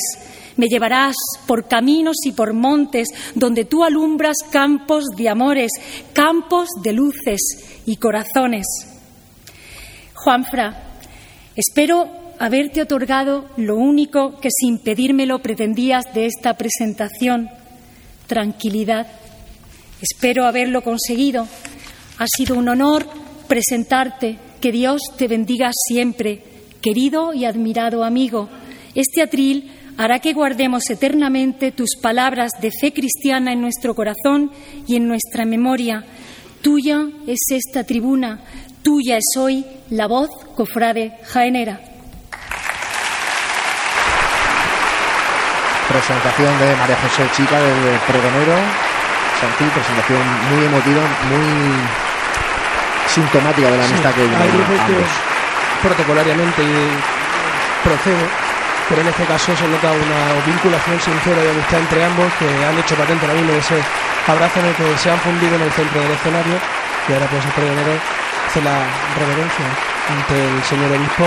Me 0.60 0.66
llevarás 0.66 1.16
por 1.46 1.66
caminos 1.68 2.16
y 2.26 2.32
por 2.32 2.52
montes 2.52 3.08
donde 3.34 3.64
tú 3.64 3.82
alumbras 3.82 4.36
campos 4.52 5.04
de 5.16 5.30
amores, 5.30 5.70
campos 6.12 6.68
de 6.82 6.92
luces 6.92 7.40
y 7.86 7.96
corazones. 7.96 8.66
Juanfra, 10.12 10.98
espero 11.56 12.10
haberte 12.38 12.82
otorgado 12.82 13.46
lo 13.56 13.76
único 13.76 14.38
que 14.38 14.50
sin 14.54 14.80
pedírmelo 14.80 15.38
pretendías 15.38 16.12
de 16.12 16.26
esta 16.26 16.52
presentación, 16.58 17.48
tranquilidad. 18.26 19.06
Espero 20.02 20.44
haberlo 20.44 20.82
conseguido. 20.82 21.48
Ha 22.18 22.26
sido 22.36 22.54
un 22.54 22.68
honor 22.68 23.08
presentarte. 23.48 24.38
Que 24.60 24.72
Dios 24.72 25.00
te 25.16 25.26
bendiga 25.26 25.70
siempre, 25.72 26.44
querido 26.82 27.32
y 27.32 27.46
admirado 27.46 28.04
amigo. 28.04 28.50
Este 28.94 29.22
atril 29.22 29.79
hará 30.00 30.18
que 30.18 30.32
guardemos 30.32 30.88
eternamente 30.88 31.72
tus 31.72 31.90
palabras 32.00 32.52
de 32.62 32.70
fe 32.70 32.90
cristiana 32.90 33.52
en 33.52 33.60
nuestro 33.60 33.94
corazón 33.94 34.50
y 34.86 34.96
en 34.96 35.06
nuestra 35.06 35.44
memoria. 35.44 36.04
Tuya 36.62 37.04
es 37.26 37.40
esta 37.50 37.84
tribuna, 37.84 38.40
tuya 38.82 39.18
es 39.18 39.36
hoy 39.36 39.66
la 39.90 40.06
voz 40.08 40.30
cofrade 40.56 41.18
jaenera. 41.28 41.80
Presentación 45.86 46.58
de 46.60 46.76
María 46.76 46.96
José 46.96 47.28
Chica 47.36 47.60
del 47.60 47.98
pregonero. 48.08 48.56
Santi, 49.38 49.64
presentación 49.64 50.22
muy 50.48 50.64
emotiva, 50.64 51.02
muy 51.28 51.76
sintomática 53.06 53.70
de 53.70 53.76
la 53.76 53.84
amistad 53.84 54.14
que 54.14 54.22
hay 54.22 55.04
protocolariamente 55.82 56.62
procede 57.82 58.49
pero 58.90 59.02
en 59.02 59.08
este 59.08 59.24
caso 59.24 59.56
se 59.56 59.68
nota 59.68 59.92
una 59.92 60.20
vinculación 60.44 60.98
sincera 61.00 61.44
y 61.44 61.48
amistad 61.48 61.78
entre 61.78 62.04
ambos 62.04 62.26
que 62.34 62.50
han 62.66 62.76
hecho 62.76 62.96
patente 62.96 63.24
ahora 63.24 63.38
mismo 63.38 63.54
ese 63.54 63.78
abrazo 64.26 64.58
en 64.58 64.66
el 64.66 64.74
que 64.74 64.98
se 64.98 65.10
han 65.10 65.20
fundido 65.20 65.54
en 65.54 65.62
el 65.62 65.70
centro 65.70 66.02
del 66.02 66.10
escenario 66.10 66.58
y 67.08 67.12
ahora 67.14 67.26
pues 67.30 67.44
el 67.44 67.52
pregonero 67.52 67.94
hace 68.50 68.60
la 68.62 68.82
reverencia 69.14 69.66
ante 70.10 70.34
el 70.34 70.64
señor 70.64 70.90
obispo. 70.90 71.24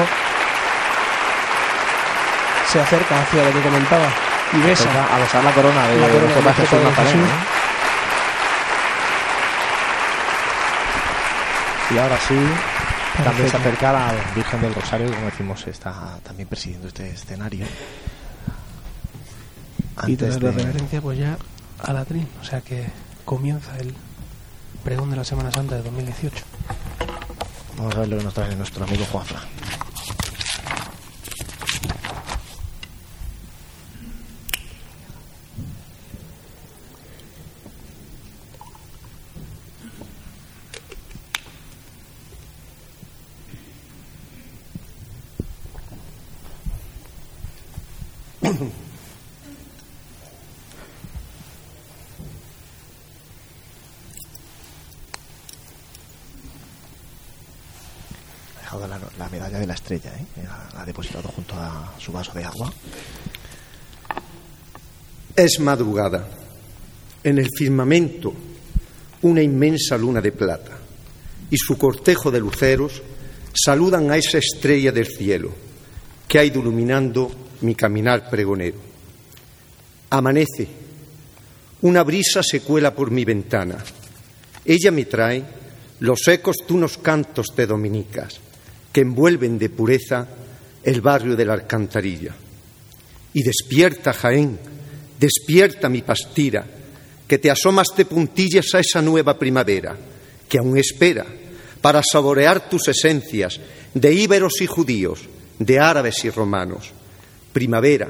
Se 2.68 2.82
acerca 2.82 3.22
hacia 3.22 3.44
lo 3.46 3.54
que 3.54 3.62
comentaba 3.62 4.08
y 4.52 4.60
besa 4.60 4.90
a 5.08 5.18
besar 5.20 5.44
la 5.44 5.52
corona 5.52 5.88
de, 5.88 5.96
la 5.96 6.08
corona 6.08 6.52
de 6.52 6.54
Jesús. 6.54 7.30
y 11.92 11.98
ahora 11.98 12.18
sí 12.28 12.36
también 13.22 13.50
se 13.50 13.58
acerca 13.58 13.90
a 13.90 13.94
la 13.94 14.34
Virgen 14.36 14.62
del 14.62 14.74
Rosario, 14.74 15.12
como 15.12 15.26
decimos, 15.26 15.68
está 15.68 16.20
también 16.24 16.48
presidiendo 16.48 16.88
este 16.88 17.10
escenario. 17.10 17.66
y 20.08 20.16
tras 20.16 20.42
la 20.42 20.52
reverencia, 20.52 21.02
pues 21.02 21.20
ya 21.20 21.38
a 21.82 21.94
la 21.94 22.06
trin, 22.06 22.28
o 22.42 22.44
sea 22.44 22.62
que 22.62 22.88
comienza 23.26 23.78
el 23.78 23.94
pregón 24.84 25.10
de 25.10 25.18
la 25.18 25.24
Semana 25.24 25.52
Santa 25.52 25.76
de 25.76 25.84
2018. 25.84 26.44
Vamos 27.78 27.96
a 27.96 28.00
ver 28.00 28.08
lo 28.10 28.18
que 28.18 28.24
nos 28.24 28.34
trae 28.34 28.56
nuestro 28.56 28.84
amigo 28.86 29.06
Juanfra. 29.06 29.42
Estrella, 59.74 60.12
¿eh? 60.18 60.44
la 60.74 60.82
ha 60.82 60.86
depositado 60.86 61.28
junto 61.30 61.56
a 61.56 61.94
su 62.00 62.12
vaso 62.12 62.32
de 62.34 62.44
agua. 62.44 62.72
Es 65.36 65.60
madrugada. 65.60 66.28
En 67.24 67.38
el 67.38 67.50
firmamento 67.58 68.34
una 69.22 69.42
inmensa 69.42 69.98
luna 69.98 70.20
de 70.20 70.32
plata 70.32 70.78
y 71.50 71.58
su 71.58 71.78
cortejo 71.78 72.30
de 72.32 72.40
luceros 72.40 73.02
saludan 73.54 74.12
a 74.12 74.18
esa 74.18 74.38
estrella 74.38 74.92
del 74.92 75.08
cielo 75.08 75.54
que 76.34 76.40
ha 76.40 76.44
ido 76.44 76.62
iluminando 76.62 77.32
mi 77.62 77.76
caminar 77.76 78.28
pregonero. 78.28 78.80
Amanece, 80.10 80.68
una 81.84 82.02
brisa 82.02 82.42
se 82.42 82.62
cuela 82.62 82.96
por 82.96 83.12
mi 83.12 83.24
ventana. 83.24 83.78
Ella 84.66 84.90
me 84.90 85.06
trae 85.06 85.44
los 86.00 86.28
ecos 86.28 86.56
de 86.68 86.74
unos 86.74 86.98
cantos 86.98 87.54
de 87.56 87.68
dominicas 87.68 88.40
que 88.92 89.02
envuelven 89.02 89.60
de 89.60 89.70
pureza 89.70 90.28
el 90.82 91.02
barrio 91.02 91.36
de 91.36 91.46
la 91.46 91.54
Alcantarilla. 91.54 92.34
Y 93.36 93.44
despierta 93.44 94.12
Jaén 94.12 94.58
Despierta, 95.20 95.88
mi 95.88 96.02
pastira, 96.02 96.66
que 97.28 97.38
te 97.38 97.52
asomas 97.52 97.90
de 97.96 98.06
puntillas 98.06 98.74
a 98.74 98.80
esa 98.80 99.04
nueva 99.04 99.38
primavera, 99.38 99.96
que 100.50 100.58
aún 100.58 100.80
espera 100.80 101.28
para 101.80 102.02
saborear 102.02 102.68
tus 102.70 102.88
esencias 102.88 103.60
de 103.94 104.14
íberos 104.16 104.62
y 104.62 104.66
judíos, 104.66 105.30
de 105.60 105.80
árabes 105.80 106.24
y 106.26 106.30
romanos. 106.30 106.92
Primavera, 107.52 108.10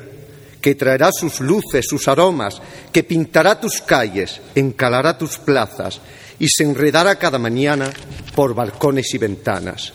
que 0.61 0.75
traerá 0.75 1.11
sus 1.11 1.41
luces, 1.41 1.85
sus 1.87 2.07
aromas, 2.07 2.61
que 2.91 3.03
pintará 3.03 3.59
tus 3.59 3.81
calles, 3.81 4.39
encalará 4.55 5.17
tus 5.17 5.37
plazas 5.37 5.99
y 6.39 6.47
se 6.47 6.63
enredará 6.63 7.19
cada 7.19 7.37
mañana 7.37 7.91
por 8.33 8.55
balcones 8.55 9.13
y 9.13 9.17
ventanas. 9.17 9.91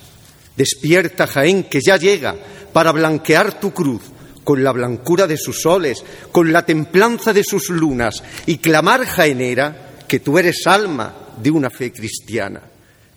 Despierta, 0.56 1.26
Jaén, 1.26 1.64
que 1.64 1.80
ya 1.80 1.96
llega 1.96 2.36
para 2.72 2.92
blanquear 2.92 3.58
tu 3.58 3.72
cruz 3.72 4.02
con 4.44 4.62
la 4.62 4.72
blancura 4.72 5.26
de 5.26 5.36
sus 5.36 5.62
soles, 5.62 6.04
con 6.32 6.52
la 6.52 6.64
templanza 6.66 7.32
de 7.32 7.44
sus 7.44 7.70
lunas, 7.70 8.22
y 8.46 8.58
clamar, 8.58 9.06
Jaenera, 9.06 9.96
que 10.06 10.20
tú 10.20 10.38
eres 10.38 10.66
alma 10.66 11.14
de 11.40 11.50
una 11.50 11.70
fe 11.70 11.92
cristiana. 11.92 12.62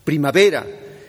Primavera, 0.04 0.66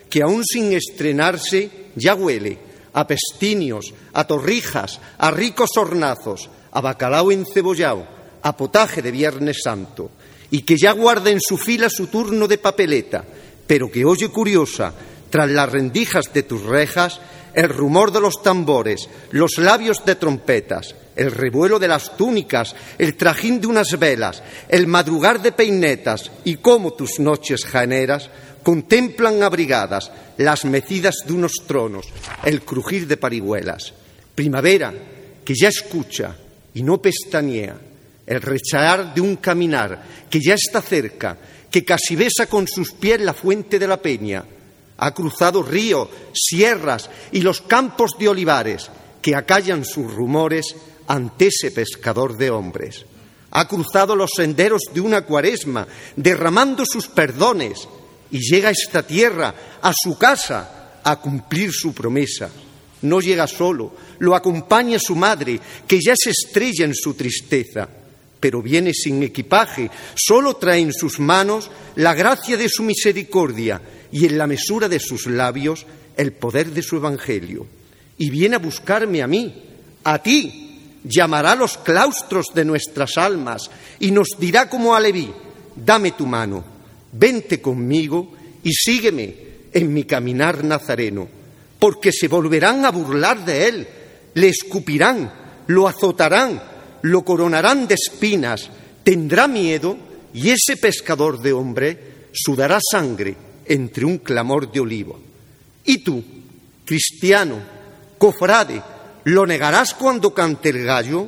que 0.08 0.22
aún 0.22 0.44
sin 0.44 0.72
estrenarse 0.72 1.70
ya 1.94 2.14
huele 2.14 2.71
a 2.92 3.06
pestinios, 3.06 3.94
a 4.12 4.24
torrijas, 4.24 5.00
a 5.18 5.30
ricos 5.30 5.70
hornazos, 5.76 6.50
a 6.72 6.80
bacalao 6.80 7.32
encebollado, 7.32 8.06
a 8.42 8.56
potaje 8.56 9.02
de 9.02 9.10
Viernes 9.10 9.60
Santo, 9.62 10.10
y 10.50 10.62
que 10.62 10.76
ya 10.76 10.92
guarda 10.92 11.30
en 11.30 11.40
su 11.40 11.56
fila 11.56 11.88
su 11.88 12.08
turno 12.08 12.46
de 12.46 12.58
papeleta, 12.58 13.24
pero 13.66 13.90
que 13.90 14.04
oye 14.04 14.28
curiosa, 14.28 14.92
tras 15.30 15.50
las 15.50 15.70
rendijas 15.70 16.32
de 16.32 16.42
tus 16.42 16.62
rejas, 16.62 17.20
el 17.54 17.68
rumor 17.68 18.12
de 18.12 18.20
los 18.20 18.42
tambores, 18.42 19.08
los 19.30 19.58
labios 19.58 20.04
de 20.04 20.16
trompetas, 20.16 20.94
el 21.16 21.30
revuelo 21.30 21.78
de 21.78 21.88
las 21.88 22.16
túnicas, 22.16 22.74
el 22.98 23.16
trajín 23.16 23.60
de 23.60 23.66
unas 23.66 23.98
velas, 23.98 24.42
el 24.68 24.86
madrugar 24.86 25.40
de 25.42 25.52
peinetas 25.52 26.30
y 26.44 26.56
cómo 26.56 26.92
tus 26.92 27.18
noches 27.18 27.64
janeras 27.64 28.30
contemplan 28.62 29.42
abrigadas 29.42 30.10
las 30.36 30.64
mecidas 30.64 31.16
de 31.26 31.32
unos 31.32 31.52
tronos, 31.66 32.06
el 32.44 32.62
crujir 32.62 33.06
de 33.06 33.16
parihuelas. 33.16 33.92
Primavera 34.34 34.92
que 35.44 35.54
ya 35.54 35.68
escucha 35.68 36.36
y 36.74 36.82
no 36.82 37.00
pestañea, 37.00 37.76
el 38.26 38.40
rechaar 38.40 39.14
de 39.14 39.20
un 39.20 39.36
caminar 39.36 40.02
que 40.30 40.40
ya 40.40 40.54
está 40.54 40.80
cerca, 40.80 41.36
que 41.70 41.84
casi 41.84 42.16
besa 42.16 42.46
con 42.46 42.68
sus 42.68 42.92
pies 42.92 43.20
la 43.20 43.34
fuente 43.34 43.78
de 43.78 43.86
la 43.86 44.00
peña, 44.00 44.44
ha 44.98 45.14
cruzado 45.14 45.62
ríos, 45.62 46.08
sierras 46.32 47.10
y 47.32 47.40
los 47.40 47.60
campos 47.62 48.12
de 48.18 48.28
olivares 48.28 48.88
que 49.20 49.34
acallan 49.34 49.84
sus 49.84 50.12
rumores 50.12 50.76
ante 51.08 51.48
ese 51.48 51.70
pescador 51.70 52.36
de 52.36 52.50
hombres. 52.50 53.04
Ha 53.50 53.68
cruzado 53.68 54.16
los 54.16 54.30
senderos 54.34 54.82
de 54.94 55.00
una 55.00 55.22
cuaresma, 55.22 55.86
derramando 56.16 56.84
sus 56.86 57.08
perdones, 57.08 57.88
y 58.32 58.38
llega 58.40 58.70
a 58.70 58.72
esta 58.72 59.02
tierra, 59.02 59.54
a 59.80 59.92
su 59.94 60.18
casa, 60.18 61.00
a 61.04 61.20
cumplir 61.20 61.70
su 61.72 61.92
promesa. 61.92 62.50
No 63.02 63.20
llega 63.20 63.46
solo, 63.46 63.94
lo 64.18 64.34
acompaña 64.34 64.98
su 64.98 65.14
madre, 65.14 65.60
que 65.86 66.00
ya 66.00 66.14
se 66.16 66.30
estrella 66.30 66.84
en 66.84 66.94
su 66.94 67.14
tristeza, 67.14 67.88
pero 68.40 68.62
viene 68.62 68.94
sin 68.94 69.22
equipaje, 69.22 69.90
solo 70.14 70.56
trae 70.56 70.80
en 70.80 70.92
sus 70.92 71.20
manos 71.20 71.70
la 71.96 72.14
gracia 72.14 72.56
de 72.56 72.68
su 72.68 72.82
misericordia 72.82 73.80
y 74.10 74.26
en 74.26 74.38
la 74.38 74.46
mesura 74.46 74.88
de 74.88 74.98
sus 74.98 75.26
labios 75.26 75.86
el 76.16 76.32
poder 76.32 76.70
de 76.70 76.82
su 76.82 76.96
evangelio. 76.96 77.66
Y 78.16 78.30
viene 78.30 78.56
a 78.56 78.60
buscarme 78.60 79.22
a 79.22 79.26
mí, 79.26 79.62
a 80.04 80.22
ti, 80.22 80.80
llamará 81.04 81.52
a 81.52 81.56
los 81.56 81.76
claustros 81.78 82.46
de 82.54 82.64
nuestras 82.64 83.18
almas 83.18 83.70
y 83.98 84.10
nos 84.10 84.28
dirá 84.38 84.70
como 84.70 84.94
a 84.94 85.00
Leví, 85.00 85.30
dame 85.76 86.12
tu 86.12 86.26
mano, 86.26 86.64
vente 87.12 87.60
conmigo 87.60 88.32
y 88.62 88.72
sígueme 88.72 89.34
en 89.72 89.92
mi 89.92 90.04
caminar 90.04 90.64
nazareno, 90.64 91.28
porque 91.78 92.12
se 92.12 92.28
volverán 92.28 92.84
a 92.84 92.90
burlar 92.90 93.44
de 93.44 93.68
él, 93.68 93.88
le 94.34 94.48
escupirán, 94.48 95.32
lo 95.66 95.88
azotarán, 95.88 96.62
lo 97.02 97.24
coronarán 97.24 97.86
de 97.86 97.94
espinas, 97.94 98.70
tendrá 99.04 99.48
miedo 99.48 99.96
y 100.34 100.50
ese 100.50 100.76
pescador 100.76 101.40
de 101.40 101.52
hombre 101.52 101.98
sudará 102.32 102.78
sangre 102.80 103.36
entre 103.66 104.04
un 104.04 104.18
clamor 104.18 104.70
de 104.70 104.80
olivo. 104.80 105.20
¿Y 105.84 105.98
tú, 105.98 106.22
cristiano, 106.84 107.58
cofrade, 108.18 108.82
lo 109.24 109.46
negarás 109.46 109.94
cuando 109.94 110.32
cante 110.32 110.70
el 110.70 110.84
gallo? 110.84 111.26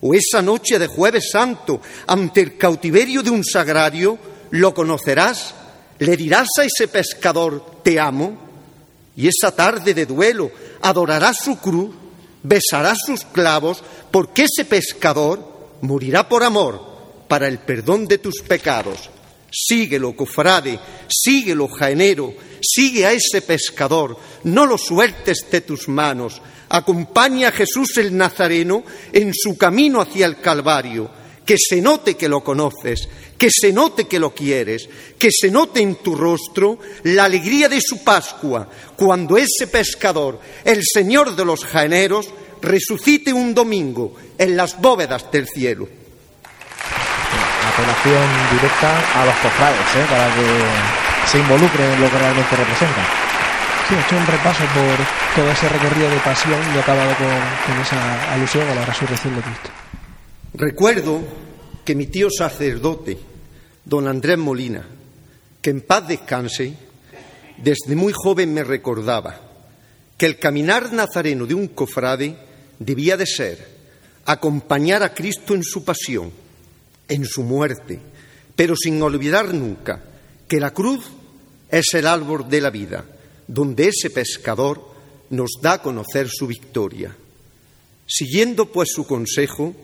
¿O 0.00 0.12
esa 0.12 0.42
noche 0.42 0.78
de 0.78 0.86
jueves 0.86 1.30
santo, 1.32 1.80
ante 2.06 2.42
el 2.42 2.58
cautiverio 2.58 3.22
de 3.22 3.30
un 3.30 3.42
sagrario, 3.42 4.18
lo 4.58 4.74
conocerás? 4.74 5.54
¿Le 5.98 6.16
dirás 6.16 6.48
a 6.58 6.64
ese 6.64 6.88
pescador, 6.88 7.82
te 7.82 8.00
amo? 8.00 8.38
Y 9.16 9.28
esa 9.28 9.54
tarde 9.54 9.94
de 9.94 10.06
duelo 10.06 10.50
adorarás 10.82 11.36
su 11.44 11.58
cruz, 11.58 11.94
besarás 12.42 12.98
sus 13.06 13.24
clavos, 13.24 13.82
porque 14.10 14.44
ese 14.44 14.64
pescador 14.64 15.76
morirá 15.80 16.28
por 16.28 16.42
amor 16.42 16.80
para 17.28 17.48
el 17.48 17.58
perdón 17.58 18.06
de 18.06 18.18
tus 18.18 18.42
pecados 18.42 19.10
Síguelo, 19.56 20.16
cofrade, 20.16 20.80
síguelo, 21.08 21.68
jaenero, 21.68 22.34
sigue 22.60 23.06
a 23.06 23.12
ese 23.12 23.40
pescador, 23.40 24.18
no 24.42 24.66
lo 24.66 24.76
sueltes 24.76 25.46
de 25.48 25.60
tus 25.60 25.88
manos. 25.88 26.42
Acompaña 26.68 27.48
a 27.48 27.52
Jesús 27.52 27.96
el 27.98 28.16
Nazareno 28.16 28.82
en 29.12 29.32
su 29.32 29.56
camino 29.56 30.00
hacia 30.00 30.26
el 30.26 30.40
Calvario. 30.40 31.08
Que 31.46 31.56
se 31.56 31.80
note 31.80 32.16
que 32.16 32.28
lo 32.28 32.42
conoces, 32.42 33.08
que 33.44 33.50
se 33.50 33.74
note 33.74 34.08
que 34.08 34.18
lo 34.18 34.32
quieres, 34.32 34.88
que 35.18 35.28
se 35.30 35.50
note 35.50 35.82
en 35.82 35.96
tu 35.96 36.14
rostro 36.14 36.78
la 37.02 37.24
alegría 37.24 37.68
de 37.68 37.78
su 37.78 38.02
Pascua, 38.02 38.66
cuando 38.96 39.36
ese 39.36 39.66
pescador, 39.66 40.40
el 40.64 40.80
Señor 40.82 41.36
de 41.36 41.44
los 41.44 41.62
jaeneros, 41.62 42.32
resucite 42.62 43.34
un 43.34 43.52
domingo 43.52 44.14
en 44.38 44.56
las 44.56 44.80
bóvedas 44.80 45.30
del 45.30 45.46
cielo 45.46 45.86
apelación 47.68 48.24
directa 48.50 49.20
a 49.20 49.26
los 49.26 49.34
cofrades, 49.36 49.80
¿eh? 49.94 50.06
para 50.08 50.34
que 50.34 51.28
se 51.28 51.38
involucren 51.38 51.90
en 51.90 52.00
lo 52.00 52.10
que 52.10 52.18
realmente 52.18 52.56
representan. 52.56 53.04
Sí, 53.86 53.94
he 53.94 54.00
hecho 54.00 54.16
un 54.16 54.26
repaso 54.26 54.64
por 54.72 54.96
todo 55.36 55.52
ese 55.52 55.68
recorrido 55.68 56.08
de 56.08 56.16
pasión 56.20 56.60
y 56.72 56.78
he 56.78 56.80
acabado 56.80 57.14
con, 57.16 57.80
esa 57.82 58.32
alusión 58.32 58.66
a 58.70 58.74
la 58.74 58.86
resurrección 58.86 59.36
de 59.36 59.42
Cristo. 59.42 59.70
Recuerdo 60.54 61.20
que 61.84 61.94
mi 61.94 62.06
tío 62.06 62.30
sacerdote, 62.30 63.33
don 63.84 64.08
Andrés 64.08 64.38
Molina, 64.38 64.86
que 65.60 65.70
en 65.70 65.82
paz 65.82 66.08
descanse, 66.08 66.74
desde 67.58 67.94
muy 67.94 68.12
joven 68.12 68.52
me 68.52 68.64
recordaba 68.64 69.40
que 70.16 70.26
el 70.26 70.38
caminar 70.38 70.92
nazareno 70.92 71.46
de 71.46 71.54
un 71.54 71.68
cofrade 71.68 72.36
debía 72.78 73.16
de 73.16 73.26
ser 73.26 73.74
acompañar 74.26 75.02
a 75.02 75.12
Cristo 75.12 75.54
en 75.54 75.62
su 75.62 75.84
pasión 75.84 76.44
en 77.08 77.24
su 77.24 77.42
muerte, 77.42 78.00
pero 78.56 78.74
sin 78.76 79.00
olvidar 79.02 79.52
nunca 79.52 80.02
que 80.48 80.60
la 80.60 80.72
cruz 80.72 81.04
es 81.70 81.94
el 81.94 82.06
árbol 82.06 82.48
de 82.48 82.60
la 82.60 82.70
vida, 82.70 83.04
donde 83.46 83.88
ese 83.88 84.10
pescador 84.10 84.82
nos 85.30 85.52
da 85.60 85.74
a 85.74 85.82
conocer 85.82 86.28
su 86.28 86.46
victoria. 86.46 87.14
Siguiendo 88.06 88.70
pues 88.70 88.90
su 88.92 89.06
consejo, 89.06 89.74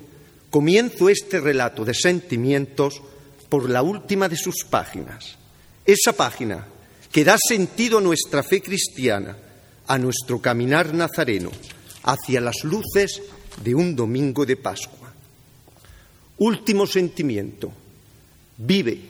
comienzo 0.50 1.08
este 1.08 1.40
relato 1.40 1.84
de 1.84 1.94
sentimientos 1.94 3.00
por 3.50 3.68
la 3.68 3.82
última 3.82 4.28
de 4.28 4.36
sus 4.36 4.64
páginas. 4.64 5.36
Esa 5.84 6.14
página 6.14 6.66
que 7.12 7.24
da 7.24 7.36
sentido 7.36 7.98
a 7.98 8.00
nuestra 8.00 8.42
fe 8.42 8.62
cristiana, 8.62 9.36
a 9.86 9.98
nuestro 9.98 10.40
caminar 10.40 10.94
nazareno, 10.94 11.50
hacia 12.04 12.40
las 12.40 12.64
luces 12.64 13.20
de 13.62 13.74
un 13.74 13.96
domingo 13.96 14.46
de 14.46 14.56
Pascua. 14.56 15.12
Último 16.38 16.86
sentimiento. 16.86 17.72
Vive. 18.56 19.00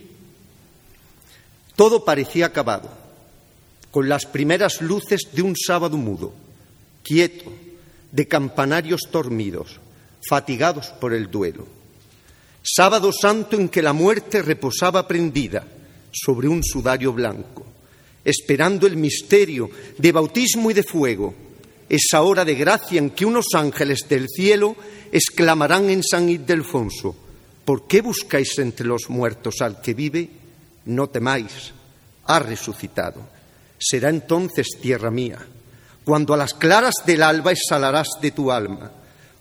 Todo 1.76 2.04
parecía 2.04 2.46
acabado, 2.46 2.90
con 3.90 4.08
las 4.08 4.24
primeras 4.24 4.80
luces 4.80 5.20
de 5.32 5.42
un 5.42 5.54
sábado 5.56 5.96
mudo, 5.96 6.32
quieto, 7.02 7.52
de 8.10 8.26
campanarios 8.26 9.02
dormidos, 9.12 9.80
fatigados 10.28 10.88
por 10.88 11.12
el 11.12 11.30
duelo. 11.30 11.79
Sábado 12.62 13.10
santo 13.12 13.56
en 13.56 13.68
que 13.68 13.82
la 13.82 13.92
muerte 13.92 14.42
reposaba 14.42 15.08
prendida 15.08 15.66
sobre 16.12 16.48
un 16.48 16.62
sudario 16.62 17.12
blanco, 17.12 17.64
esperando 18.24 18.86
el 18.86 18.96
misterio 18.96 19.70
de 19.96 20.12
bautismo 20.12 20.70
y 20.70 20.74
de 20.74 20.82
fuego, 20.82 21.34
esa 21.88 22.22
hora 22.22 22.44
de 22.44 22.54
gracia 22.54 22.98
en 22.98 23.10
que 23.10 23.26
unos 23.26 23.46
ángeles 23.54 24.06
del 24.08 24.28
cielo 24.28 24.76
exclamarán 25.10 25.90
en 25.90 26.02
San 26.02 26.28
Ildefonso, 26.28 27.16
¿por 27.64 27.86
qué 27.86 28.00
buscáis 28.00 28.58
entre 28.58 28.86
los 28.86 29.08
muertos 29.08 29.60
al 29.60 29.80
que 29.80 29.94
vive? 29.94 30.30
No 30.84 31.08
temáis, 31.08 31.72
ha 32.26 32.38
resucitado. 32.38 33.22
Será 33.78 34.10
entonces 34.10 34.68
tierra 34.80 35.10
mía, 35.10 35.38
cuando 36.04 36.34
a 36.34 36.36
las 36.36 36.54
claras 36.54 36.94
del 37.06 37.22
alba 37.22 37.52
exhalarás 37.52 38.08
de 38.20 38.30
tu 38.30 38.52
alma, 38.52 38.92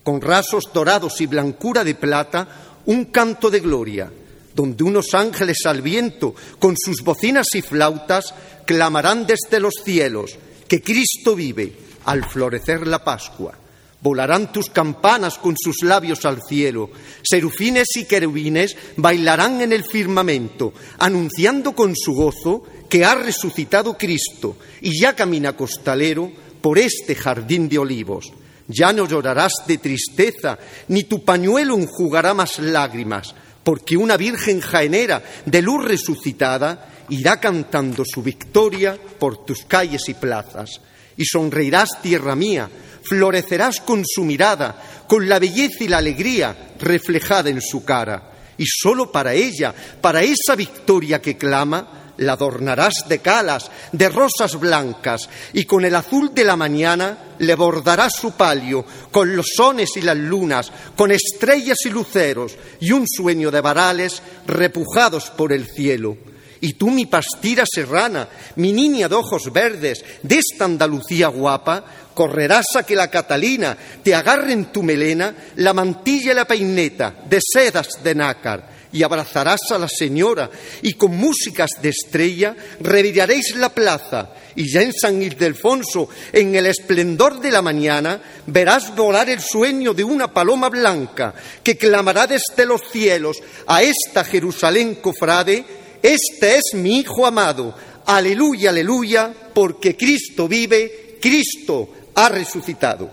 con 0.04 0.22
rasos 0.22 0.70
dorados 0.74 1.22
y 1.22 1.28
blancura 1.28 1.84
de 1.84 1.94
plata, 1.94 2.69
un 2.86 3.06
canto 3.06 3.50
de 3.50 3.60
gloria, 3.60 4.12
donde 4.56 4.84
unos 4.84 5.14
ángeles 5.14 5.66
al 5.66 5.82
viento, 5.82 6.36
con 6.60 6.76
sus 6.78 7.02
bocinas 7.02 7.48
y 7.54 7.62
flautas, 7.62 8.34
clamarán 8.66 9.26
desde 9.26 9.60
los 9.60 9.76
cielos 9.84 10.38
que 10.68 10.82
Cristo 10.82 11.36
vive 11.36 11.74
al 12.06 12.24
florecer 12.24 12.88
la 12.88 13.04
Pascua. 13.04 13.54
Volarán 14.02 14.52
tus 14.54 14.70
campanas 14.70 15.38
con 15.38 15.56
sus 15.62 15.84
labios 15.84 16.24
al 16.26 16.42
cielo. 16.42 16.90
Serufines 17.22 17.98
y 17.98 18.06
querubines 18.06 18.78
bailarán 18.96 19.62
en 19.62 19.74
el 19.74 19.84
firmamento, 19.84 20.74
anunciando 21.00 21.74
con 21.74 21.96
su 21.96 22.14
gozo 22.14 22.64
que 22.90 23.04
ha 23.04 23.16
resucitado 23.16 23.98
Cristo 23.98 24.56
y 24.82 25.00
ya 25.00 25.16
camina 25.16 25.56
costalero 25.56 26.32
por 26.62 26.80
este 26.80 27.16
jardín 27.16 27.68
de 27.68 27.78
olivos. 27.78 28.32
Ya 28.70 28.94
no 28.94 29.08
llorarás 29.08 29.54
de 29.66 29.80
tristeza, 29.80 30.58
ni 30.90 31.04
tu 31.04 31.26
pañuelo 31.26 31.76
enjugará 31.76 32.36
más 32.36 32.60
lágrimas, 32.60 33.34
porque 33.64 33.98
una 33.98 34.16
Virgen 34.16 34.62
jaenera 34.62 35.24
de 35.46 35.62
luz 35.64 35.84
resucitada 35.84 37.06
irá 37.10 37.40
cantando 37.40 38.04
su 38.06 38.22
victoria 38.22 38.96
por 39.18 39.44
tus 39.44 39.66
calles 39.66 40.08
y 40.08 40.14
plazas. 40.14 40.82
Y 41.18 41.26
sonreirás, 41.26 42.02
tierra 42.04 42.36
mía, 42.36 42.70
florecerás 43.04 43.82
con 43.82 44.04
su 44.06 44.24
mirada, 44.24 45.04
con 45.08 45.28
la 45.28 45.40
belleza 45.40 45.84
y 45.84 45.88
la 45.88 45.98
alegría 45.98 46.76
reflejada 46.80 47.50
en 47.50 47.62
su 47.62 47.84
cara. 47.84 48.32
Y 48.56 48.66
solo 48.68 49.12
para 49.12 49.34
ella, 49.34 49.74
para 50.00 50.22
esa 50.22 50.56
victoria 50.56 51.20
que 51.22 51.38
clama, 51.38 52.09
la 52.20 52.34
adornarás 52.34 53.06
de 53.08 53.20
calas, 53.20 53.70
de 53.92 54.10
rosas 54.10 54.60
blancas, 54.60 55.30
y 55.54 55.66
con 55.66 55.86
el 55.86 55.96
azul 55.96 56.32
de 56.34 56.44
la 56.44 56.56
mañana 56.56 57.18
le 57.40 57.56
bordarás 57.56 58.14
su 58.16 58.32
palio, 58.32 58.86
con 59.12 59.36
los 59.36 59.48
sones 59.56 59.90
y 59.96 60.02
las 60.02 60.18
lunas, 60.18 60.72
con 60.96 61.12
estrellas 61.12 61.78
y 61.86 61.90
luceros, 61.90 62.56
y 62.80 62.92
un 62.92 63.06
sueño 63.08 63.52
de 63.52 63.62
varales 63.62 64.22
repujados 64.48 65.30
por 65.32 65.54
el 65.54 65.68
cielo. 65.68 66.18
Y 66.62 66.74
tú, 66.74 66.92
mi 66.92 67.06
pastira 67.06 67.64
serrana, 67.66 68.28
mi 68.58 68.74
niña 68.74 69.08
de 69.08 69.16
ojos 69.16 69.52
verdes, 69.54 70.04
de 70.22 70.40
esta 70.40 70.66
Andalucía 70.66 71.30
guapa, 71.30 71.86
correrás 72.14 72.66
a 72.76 72.84
que 72.84 72.98
la 72.98 73.10
Catalina 73.10 73.78
te 74.04 74.14
agarre 74.14 74.52
en 74.52 74.66
tu 74.66 74.84
melena 74.84 75.34
la 75.56 75.74
mantilla 75.74 76.34
y 76.34 76.36
la 76.36 76.46
peineta 76.46 77.16
de 77.30 77.40
sedas 77.42 78.04
de 78.04 78.14
nácar 78.14 78.69
y 78.92 79.04
abrazarás 79.04 79.60
a 79.72 79.78
la 79.78 79.88
señora 79.88 80.50
y 80.82 80.94
con 80.94 81.16
músicas 81.16 81.70
de 81.82 81.90
estrella 81.90 82.56
reviraréis 82.80 83.56
la 83.56 83.70
plaza 83.70 84.34
y 84.56 84.72
ya 84.72 84.82
en 84.82 84.94
San 84.94 85.22
Ildefonso, 85.22 86.10
en 86.34 86.56
el 86.56 86.66
esplendor 86.66 87.40
de 87.40 87.52
la 87.52 87.62
mañana, 87.62 88.22
verás 88.48 88.96
volar 88.96 89.30
el 89.30 89.40
sueño 89.42 89.94
de 89.94 90.04
una 90.04 90.34
paloma 90.34 90.70
blanca 90.70 91.34
que 91.64 91.78
clamará 91.78 92.28
desde 92.28 92.66
los 92.66 92.82
cielos 92.92 93.38
a 93.68 93.84
esta 93.84 94.24
Jerusalén 94.26 94.96
cofrade, 94.96 95.64
este 96.02 96.58
es 96.58 96.74
mi 96.74 97.00
Hijo 97.00 97.26
amado, 97.26 97.74
aleluya, 98.06 98.72
aleluya, 98.72 99.34
porque 99.54 99.96
Cristo 99.96 100.48
vive, 100.48 101.18
Cristo 101.22 101.90
ha 102.16 102.28
resucitado 102.28 103.12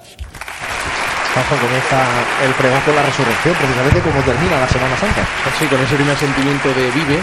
comienza 1.45 2.01
el 2.45 2.53
pregón 2.55 2.81
con 2.81 2.95
la 2.97 3.03
resurrección, 3.03 3.55
precisamente 3.57 4.01
como 4.01 4.21
termina 4.23 4.61
la 4.61 4.69
Semana 4.69 4.97
Santa. 4.97 5.27
Sí, 5.59 5.67
con 5.67 5.81
ese 5.81 5.97
primer 5.97 6.17
sentimiento 6.17 6.69
de 6.73 6.91
vive, 6.91 7.19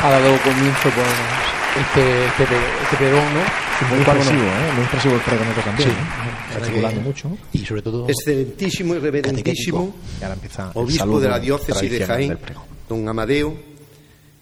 ha 0.00 0.10
dado 0.10 0.38
comienzo 0.40 0.88
con 0.90 1.10
este, 1.74 2.26
este, 2.26 2.42
este 2.44 2.96
pregón, 2.96 3.24
¿no? 3.34 3.42
Muy 3.90 3.98
expresivo, 4.00 4.42
¿eh? 4.42 4.72
Muy 4.74 4.82
expresivo 4.84 5.14
el 5.14 5.20
pregón 5.20 5.46
también. 5.64 5.90
Sí, 5.90 5.94
¿eh? 5.94 7.00
mucho. 7.02 7.38
Y 7.52 7.58
sobre 7.64 7.82
todo... 7.82 8.08
Excelentísimo 8.08 8.94
y 8.94 8.98
reverentísimo 8.98 9.94
obispo 10.74 11.20
de 11.20 11.28
la 11.28 11.38
diócesis 11.38 11.90
de 11.90 12.06
Jaén, 12.06 12.38
don 12.88 13.08
Amadeo, 13.08 13.56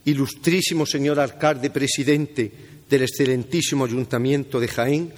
ilustrísimo 0.04 0.86
señor 0.86 1.18
alcalde 1.20 1.70
presidente 1.70 2.52
del 2.88 3.02
excelentísimo 3.02 3.84
ayuntamiento 3.84 4.60
de 4.60 4.68
Jaén, 4.68 5.12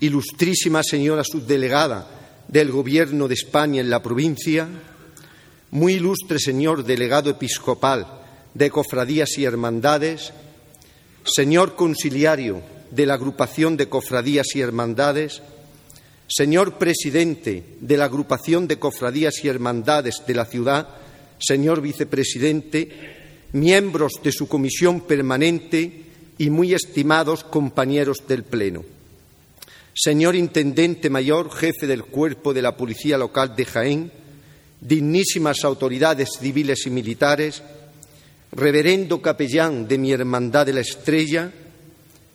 ilustrísima 0.00 0.82
señora 0.82 1.24
subdelegada 1.24 2.06
del 2.48 2.70
Gobierno 2.70 3.28
de 3.28 3.34
España 3.34 3.80
en 3.80 3.90
la 3.90 4.02
provincia, 4.02 4.68
muy 5.70 5.94
ilustre 5.94 6.38
señor 6.38 6.84
delegado 6.84 7.30
episcopal 7.30 8.06
de 8.54 8.70
cofradías 8.70 9.36
y 9.38 9.44
hermandades, 9.44 10.32
señor 11.24 11.74
conciliario 11.74 12.62
de 12.90 13.06
la 13.06 13.14
agrupación 13.14 13.76
de 13.76 13.88
cofradías 13.88 14.54
y 14.54 14.60
hermandades, 14.60 15.42
señor 16.28 16.78
presidente 16.78 17.64
de 17.80 17.96
la 17.96 18.04
agrupación 18.04 18.68
de 18.68 18.78
cofradías 18.78 19.44
y 19.44 19.48
hermandades 19.48 20.22
de 20.26 20.34
la 20.34 20.44
ciudad, 20.44 20.88
señor 21.38 21.80
vicepresidente, 21.80 23.48
miembros 23.52 24.12
de 24.22 24.32
su 24.32 24.46
comisión 24.46 25.00
permanente 25.00 26.04
y 26.38 26.50
muy 26.50 26.74
estimados 26.74 27.44
compañeros 27.44 28.18
del 28.28 28.44
Pleno 28.44 28.95
señor 29.96 30.36
Intendente 30.36 31.08
Mayor, 31.08 31.50
jefe 31.50 31.86
del 31.86 32.04
cuerpo 32.04 32.52
de 32.52 32.60
la 32.60 32.76
Policía 32.76 33.16
Local 33.16 33.56
de 33.56 33.64
Jaén, 33.64 34.12
dignísimas 34.78 35.64
autoridades 35.64 36.28
civiles 36.38 36.86
y 36.86 36.90
militares, 36.90 37.62
reverendo 38.52 39.22
capellán 39.22 39.88
de 39.88 39.96
mi 39.96 40.12
Hermandad 40.12 40.66
de 40.66 40.74
la 40.74 40.80
Estrella, 40.80 41.50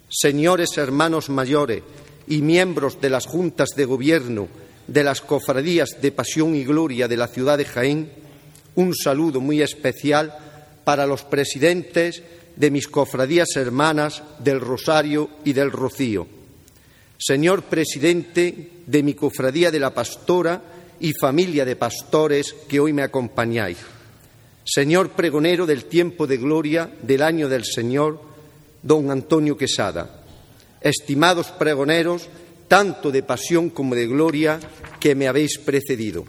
señores 0.10 0.76
hermanos 0.78 1.30
mayores 1.30 1.84
y 2.28 2.42
miembros 2.42 3.00
de 3.00 3.12
las 3.12 3.28
juntas 3.28 3.70
de 3.76 3.86
gobierno 3.86 4.48
de 4.88 5.04
las 5.04 5.22
cofradías 5.22 6.02
de 6.02 6.12
Pasión 6.12 6.56
y 6.56 6.64
Gloria 6.64 7.08
de 7.08 7.18
la 7.18 7.28
ciudad 7.28 7.60
de 7.60 7.66
Jaén, 7.66 8.12
un 8.74 8.96
saludo 8.96 9.40
muy 9.40 9.62
especial 9.62 10.36
para 10.84 11.06
los 11.06 11.22
presidentes 11.22 12.24
de 12.56 12.72
mis 12.72 12.88
cofradías 12.88 13.56
hermanas 13.56 14.24
del 14.40 14.60
Rosario 14.60 15.30
y 15.46 15.54
del 15.54 15.72
Rocío 15.72 16.41
señor 17.22 17.64
presidente 17.64 18.82
de 18.88 19.04
mi 19.04 19.14
cofradía 19.14 19.70
de 19.70 19.80
la 19.80 19.94
Pastora 19.94 20.60
y 21.00 21.14
familia 21.14 21.66
de 21.66 21.76
pastores 21.76 22.56
que 22.68 22.80
hoy 22.80 22.94
me 22.94 23.04
acompañáis, 23.04 23.78
señor 24.66 25.12
pregonero 25.12 25.68
del 25.68 25.86
tiempo 25.86 26.26
de 26.26 26.38
gloria 26.38 26.90
del 27.04 27.22
año 27.22 27.48
del 27.48 27.64
Señor, 27.64 28.20
don 28.82 29.12
Antonio 29.12 29.56
Quesada, 29.56 30.24
estimados 30.82 31.52
pregoneros, 31.52 32.28
tanto 32.68 33.12
de 33.12 33.22
pasión 33.22 33.70
como 33.70 33.94
de 33.94 34.08
gloria, 34.08 34.60
que 35.00 35.14
me 35.14 35.28
habéis 35.28 35.60
precedido, 35.60 36.26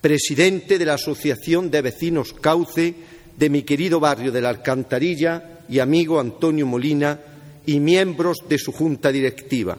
presidente 0.00 0.78
de 0.78 0.84
la 0.84 0.94
Asociación 0.94 1.72
de 1.72 1.82
Vecinos 1.82 2.32
Cauce 2.32 2.94
de 3.36 3.50
mi 3.50 3.62
querido 3.62 3.98
barrio 3.98 4.30
de 4.30 4.42
la 4.42 4.50
Alcantarilla 4.50 5.60
y 5.68 5.80
amigo 5.80 6.20
Antonio 6.20 6.66
Molina, 6.66 7.18
y 7.66 7.80
miembros 7.80 8.38
de 8.48 8.58
su 8.58 8.72
junta 8.72 9.12
directiva, 9.12 9.76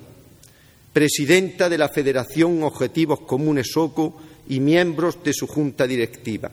presidenta 0.91 1.69
de 1.69 1.77
la 1.77 1.89
Federación 1.89 2.63
Objetivos 2.63 3.21
Comunes 3.21 3.75
OCO 3.75 4.21
y 4.47 4.59
miembros 4.59 5.23
de 5.23 5.33
su 5.33 5.47
junta 5.47 5.87
directiva. 5.87 6.51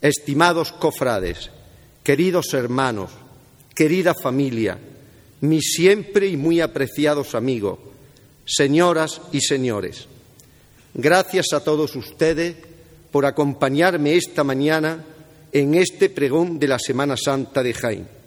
Estimados 0.00 0.72
cofrades, 0.72 1.50
queridos 2.02 2.54
hermanos, 2.54 3.10
querida 3.74 4.14
familia, 4.14 4.78
mis 5.40 5.72
siempre 5.74 6.28
y 6.28 6.36
muy 6.36 6.60
apreciados 6.60 7.34
amigos, 7.34 7.78
señoras 8.44 9.20
y 9.32 9.40
señores, 9.40 10.06
gracias 10.94 11.52
a 11.52 11.62
todos 11.62 11.94
ustedes 11.96 12.56
por 13.10 13.26
acompañarme 13.26 14.16
esta 14.16 14.44
mañana 14.44 15.04
en 15.52 15.74
este 15.74 16.10
pregón 16.10 16.58
de 16.58 16.68
la 16.68 16.78
Semana 16.78 17.16
Santa 17.16 17.62
de 17.62 17.74
Jaén. 17.74 18.17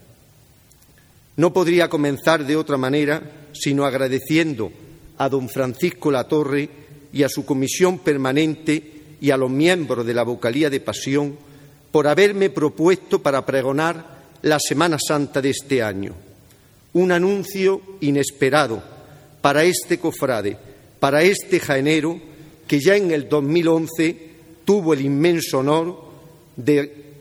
No 1.37 1.53
podría 1.53 1.89
comenzar 1.89 2.45
de 2.45 2.55
otra 2.55 2.77
manera 2.77 3.21
sino 3.53 3.85
agradeciendo 3.85 4.71
a 5.17 5.29
don 5.29 5.49
Francisco 5.49 6.11
Latorre 6.11 6.69
y 7.13 7.23
a 7.23 7.29
su 7.29 7.45
comisión 7.45 7.99
permanente 7.99 9.01
y 9.19 9.31
a 9.31 9.37
los 9.37 9.51
miembros 9.51 10.05
de 10.05 10.13
la 10.13 10.23
Vocalía 10.23 10.69
de 10.69 10.79
Pasión 10.79 11.37
por 11.91 12.07
haberme 12.07 12.49
propuesto 12.49 13.21
para 13.21 13.45
pregonar 13.45 14.21
la 14.41 14.57
Semana 14.59 14.97
Santa 14.99 15.41
de 15.41 15.49
este 15.51 15.83
año. 15.83 16.13
Un 16.93 17.11
anuncio 17.11 17.81
inesperado 17.99 18.81
para 19.41 19.63
este 19.63 19.99
cofrade, 19.99 20.57
para 20.99 21.21
este 21.23 21.59
jaenero 21.59 22.19
que 22.67 22.79
ya 22.79 22.95
en 22.95 23.11
el 23.11 23.27
2011 23.27 24.29
tuvo 24.65 24.93
el 24.93 25.01
inmenso 25.01 25.59
honor 25.59 26.05
de 26.55 27.15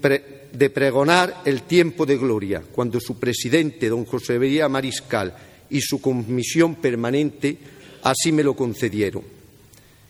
de 0.52 0.70
pregonar 0.70 1.42
el 1.44 1.62
tiempo 1.62 2.06
de 2.06 2.16
gloria, 2.16 2.62
cuando 2.72 3.00
su 3.00 3.18
presidente, 3.18 3.88
don 3.88 4.04
José 4.04 4.38
María 4.38 4.68
Mariscal, 4.68 5.34
y 5.70 5.80
su 5.80 6.00
comisión 6.00 6.76
permanente 6.76 7.56
así 8.02 8.32
me 8.32 8.42
lo 8.42 8.54
concedieron. 8.54 9.22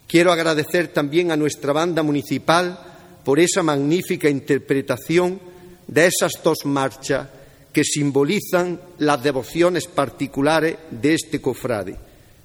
Quiero 0.06 0.32
agradecer 0.32 0.88
también 0.88 1.30
a 1.30 1.36
nuestra 1.36 1.72
banda 1.72 2.02
municipal 2.02 2.78
por 3.24 3.38
esa 3.38 3.62
magnífica 3.62 4.28
interpretación 4.28 5.40
de 5.86 6.06
esas 6.06 6.32
dos 6.42 6.64
marchas 6.64 7.28
que 7.72 7.84
simbolizan 7.84 8.80
las 8.98 9.22
devociones 9.22 9.86
particulares 9.86 10.76
de 10.90 11.14
este 11.14 11.40
cofrade, 11.40 11.96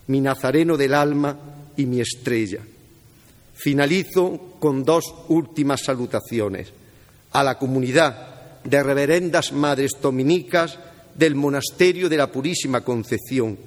mi 0.07 0.21
Nazareno 0.21 0.77
del 0.77 0.93
alma 0.93 1.37
y 1.77 1.85
mi 1.85 2.01
estrella. 2.01 2.59
Finalizo 3.55 4.57
con 4.59 4.83
dos 4.83 5.05
últimas 5.29 5.81
salutaciones 5.83 6.71
a 7.35 7.43
la 7.43 7.57
comunidad 7.57 8.63
de 8.63 8.81
reverendas 8.81 9.51
madres 9.51 9.91
dominicas 10.01 10.79
del 11.13 11.35
Monasterio 11.35 12.07
de 12.07 12.15
la 12.15 12.31
Purísima 12.31 12.79
Concepción, 12.79 13.57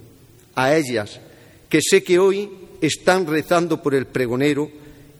a 0.54 0.74
ellas 0.74 1.20
que 1.68 1.80
sé 1.82 2.02
que 2.02 2.18
hoy 2.18 2.48
están 2.80 3.26
rezando 3.26 3.82
por 3.82 3.94
el 3.94 4.06
pregonero 4.06 4.70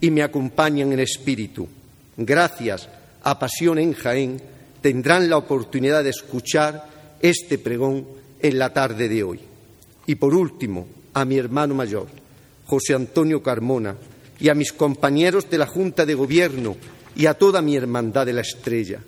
y 0.01 0.11
me 0.11 0.23
acompañan 0.23 0.95
en 0.95 1.01
espíritu. 1.01 1.69
Gracias 2.17 2.89
a 3.23 3.39
Pasión 3.39 3.79
en 3.79 3.93
Jaén 3.93 4.41
tendrán 4.81 5.29
la 5.29 5.37
oportunidad 5.37 6.03
de 6.03 6.11
escuchar 6.11 6.89
este 7.21 7.59
pregón 7.59 8.07
en 8.41 8.59
la 8.59 8.73
tarde 8.73 9.11
de 9.11 9.25
hoy. 9.25 9.41
Y 10.07 10.15
por 10.15 10.35
último, 10.35 10.89
a 11.13 11.27
mi 11.27 11.37
hermano 11.37 11.75
mayor, 11.75 12.07
José 12.65 12.95
Antonio 12.95 13.43
Carmona, 13.43 13.95
y 14.41 14.49
a 14.49 14.55
mis 14.55 14.73
compañeros 14.73 15.51
de 15.51 15.59
la 15.59 15.67
Junta 15.67 16.07
de 16.07 16.15
Gobierno 16.15 16.77
y 17.19 17.27
a 17.27 17.35
toda 17.35 17.61
mi 17.61 17.75
hermandad 17.75 18.25
de 18.25 18.33
la 18.33 18.43
Estrella. 18.43 19.01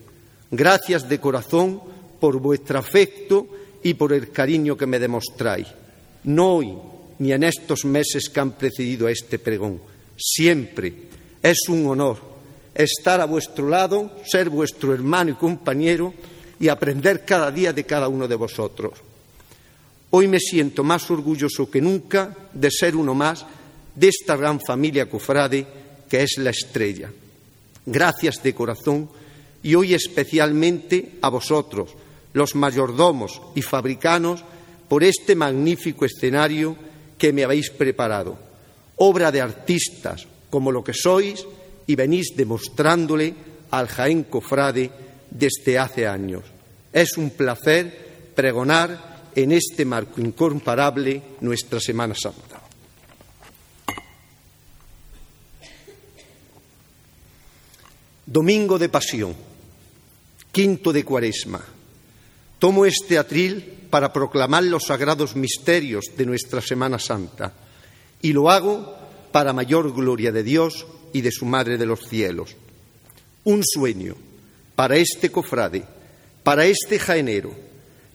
Gracias 0.50 1.08
de 1.08 1.20
corazón 1.20 1.80
por 2.18 2.40
vuestro 2.40 2.80
afecto 2.80 3.46
y 3.84 3.94
por 3.94 4.12
el 4.12 4.32
cariño 4.32 4.76
que 4.76 4.84
me 4.84 4.98
demostráis. 4.98 5.68
No 6.24 6.56
hoy, 6.56 6.74
ni 7.20 7.32
en 7.32 7.44
estos 7.44 7.84
meses 7.84 8.28
que 8.28 8.40
han 8.40 8.58
precedido 8.58 9.06
a 9.06 9.12
este 9.12 9.38
pregón. 9.38 9.80
Siempre 10.16 10.92
es 11.40 11.60
un 11.68 11.86
honor 11.86 12.18
estar 12.74 13.20
a 13.20 13.26
vuestro 13.26 13.68
lado, 13.68 14.10
ser 14.26 14.50
vuestro 14.50 14.92
hermano 14.92 15.30
y 15.30 15.34
compañero 15.34 16.12
y 16.58 16.66
aprender 16.66 17.24
cada 17.24 17.52
día 17.52 17.72
de 17.72 17.84
cada 17.84 18.08
uno 18.08 18.26
de 18.26 18.34
vosotros. 18.34 18.94
Hoy 20.10 20.26
me 20.26 20.40
siento 20.40 20.82
más 20.82 21.08
orgulloso 21.12 21.70
que 21.70 21.80
nunca 21.80 22.36
de 22.52 22.72
ser 22.72 22.96
uno 22.96 23.14
más 23.14 23.46
de 23.94 24.08
esta 24.08 24.34
gran 24.34 24.60
familia 24.60 25.08
cofrade 25.08 25.64
que 26.08 26.24
es 26.24 26.38
la 26.38 26.50
estrella. 26.50 27.08
Gracias 27.86 28.42
de 28.42 28.54
corazón 28.54 29.08
y 29.62 29.74
hoy 29.74 29.94
especialmente 29.94 31.18
a 31.22 31.28
vosotros, 31.28 31.90
los 32.32 32.54
mayordomos 32.54 33.40
y 33.54 33.62
fabricanos, 33.62 34.44
por 34.88 35.04
este 35.04 35.36
magnífico 35.36 36.04
escenario 36.04 36.76
que 37.16 37.32
me 37.32 37.44
habéis 37.44 37.70
preparado, 37.70 38.36
obra 38.96 39.30
de 39.30 39.40
artistas 39.40 40.26
como 40.50 40.72
lo 40.72 40.82
que 40.82 40.92
sois 40.92 41.46
y 41.86 41.94
venís 41.94 42.34
demostrándole 42.34 43.34
al 43.70 43.86
Jaén 43.86 44.24
Cofrade 44.24 44.90
desde 45.30 45.78
hace 45.78 46.08
años. 46.08 46.42
Es 46.92 47.16
un 47.16 47.30
placer 47.30 48.32
pregonar 48.34 49.30
en 49.36 49.52
este 49.52 49.84
marco 49.84 50.20
incomparable 50.20 51.22
nuestra 51.40 51.78
Semana 51.78 52.14
Santa. 52.20 52.49
Domingo 58.30 58.78
de 58.78 58.88
Pasión, 58.88 59.34
quinto 60.52 60.92
de 60.92 61.04
Cuaresma. 61.04 61.66
Tomo 62.60 62.86
este 62.86 63.18
atril 63.18 63.88
para 63.90 64.12
proclamar 64.12 64.62
los 64.62 64.84
sagrados 64.84 65.34
misterios 65.34 66.04
de 66.16 66.26
nuestra 66.26 66.60
Semana 66.60 67.00
Santa 67.00 67.52
y 68.22 68.32
lo 68.32 68.48
hago 68.48 68.96
para 69.32 69.52
mayor 69.52 69.92
gloria 69.92 70.30
de 70.30 70.44
Dios 70.44 70.86
y 71.12 71.22
de 71.22 71.32
su 71.32 71.44
Madre 71.44 71.76
de 71.76 71.86
los 71.86 72.06
cielos. 72.08 72.54
Un 73.42 73.64
sueño 73.64 74.14
para 74.76 74.94
este 74.94 75.32
cofrade, 75.32 75.82
para 76.44 76.66
este 76.66 77.00
jaenero, 77.00 77.50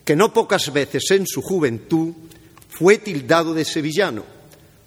que 0.05 0.15
no 0.15 0.31
pocas 0.31 0.71
veces 0.71 1.11
en 1.11 1.27
su 1.27 1.41
juventud 1.41 2.13
fue 2.69 2.99
tildado 2.99 3.53
de 3.53 3.65
sevillano 3.65 4.23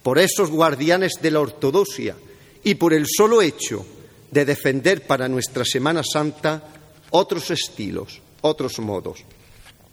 por 0.03 0.19
esos 0.19 0.49
guardianes 0.49 1.13
de 1.21 1.31
la 1.33 1.41
ortodoxia 1.41 2.17
y 2.65 2.77
por 2.77 2.95
el 2.95 3.05
solo 3.07 3.43
hecho 3.43 3.85
de 4.31 4.45
defender 4.45 5.07
para 5.07 5.29
nuestra 5.29 5.65
Semana 5.65 6.03
Santa 6.03 6.63
otros 7.11 7.51
estilos, 7.51 8.21
otros 8.41 8.79
modos. 8.79 9.21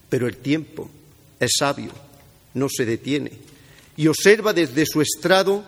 Pero 0.09 0.27
el 0.27 0.37
tiempo 0.37 0.89
es 1.39 1.51
sabio, 1.59 1.91
no 2.53 2.67
se 2.69 2.85
detiene 2.85 3.31
y 3.97 4.07
observa 4.07 4.53
desde 4.53 4.85
su 4.85 5.01
estrado 5.01 5.63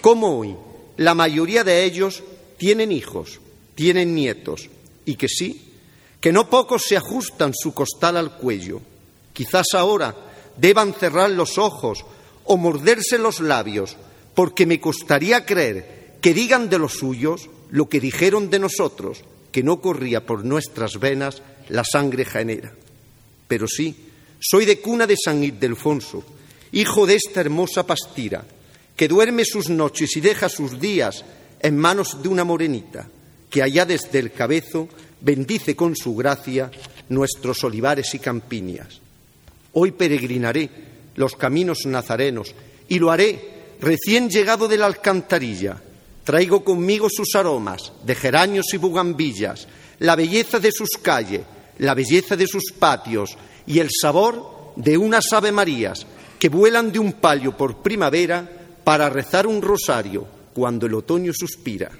cómo 0.00 0.38
hoy 0.38 0.56
la 0.96 1.14
mayoría 1.14 1.64
de 1.64 1.84
ellos 1.84 2.22
tienen 2.58 2.92
hijos, 2.92 3.40
tienen 3.74 4.14
nietos 4.14 4.68
y 5.04 5.14
que 5.14 5.28
sí, 5.28 5.72
que 6.20 6.32
no 6.32 6.50
pocos 6.50 6.82
se 6.86 6.96
ajustan 6.96 7.52
su 7.54 7.72
costal 7.72 8.16
al 8.16 8.36
cuello. 8.36 8.82
Quizás 9.32 9.68
ahora 9.74 10.14
deban 10.56 10.92
cerrar 10.92 11.30
los 11.30 11.56
ojos 11.56 12.04
o 12.44 12.56
morderse 12.56 13.16
los 13.16 13.40
labios, 13.40 13.96
porque 14.34 14.66
me 14.66 14.80
costaría 14.80 15.46
creer 15.46 16.18
que 16.20 16.34
digan 16.34 16.68
de 16.68 16.78
los 16.78 16.94
suyos 16.94 17.48
lo 17.70 17.88
que 17.88 18.00
dijeron 18.00 18.50
de 18.50 18.58
nosotros, 18.58 19.22
que 19.52 19.62
no 19.62 19.80
corría 19.80 20.24
por 20.24 20.44
nuestras 20.44 20.98
venas 20.98 21.42
la 21.68 21.84
sangre 21.84 22.24
janera. 22.24 22.72
Pero 23.48 23.66
sí, 23.66 23.94
soy 24.40 24.64
de 24.64 24.80
cuna 24.80 25.06
de 25.06 25.16
San 25.16 25.42
Ildefonso, 25.42 26.24
hijo 26.72 27.06
de 27.06 27.16
esta 27.16 27.40
hermosa 27.40 27.86
pastira, 27.86 28.44
que 28.96 29.08
duerme 29.08 29.44
sus 29.44 29.68
noches 29.68 30.16
y 30.16 30.20
deja 30.20 30.48
sus 30.48 30.80
días 30.80 31.24
en 31.60 31.76
manos 31.76 32.22
de 32.22 32.28
una 32.28 32.44
morenita, 32.44 33.08
que 33.48 33.62
allá 33.62 33.84
desde 33.84 34.18
el 34.18 34.32
cabezo 34.32 34.88
bendice 35.20 35.76
con 35.76 35.96
su 35.96 36.14
gracia 36.14 36.70
nuestros 37.08 37.64
olivares 37.64 38.14
y 38.14 38.18
campiñas. 38.18 39.00
Hoy 39.72 39.92
peregrinaré 39.92 40.70
los 41.16 41.36
caminos 41.36 41.86
nazarenos 41.86 42.54
y 42.88 42.98
lo 42.98 43.10
haré 43.10 43.76
recién 43.80 44.30
llegado 44.30 44.68
de 44.68 44.78
la 44.78 44.86
alcantarilla, 44.86 45.82
Traigo 46.24 46.62
conmigo 46.62 47.08
sus 47.10 47.34
aromas 47.34 47.92
de 48.04 48.14
geranios 48.14 48.72
y 48.72 48.76
bugambillas, 48.76 49.66
la 49.98 50.16
belleza 50.16 50.58
de 50.58 50.70
sus 50.72 50.90
calles, 51.02 51.42
la 51.78 51.94
belleza 51.94 52.36
de 52.36 52.46
sus 52.46 52.72
patios 52.78 53.36
y 53.66 53.78
el 53.78 53.88
sabor 53.90 54.72
de 54.76 54.96
unas 54.98 55.32
Ave 55.32 55.52
Marías 55.52 56.06
que 56.38 56.48
vuelan 56.48 56.92
de 56.92 56.98
un 56.98 57.14
palio 57.14 57.56
por 57.56 57.82
primavera 57.82 58.48
para 58.84 59.10
rezar 59.10 59.46
un 59.46 59.60
rosario 59.60 60.26
cuando 60.54 60.86
el 60.86 60.94
otoño 60.94 61.32
suspira. 61.34 61.90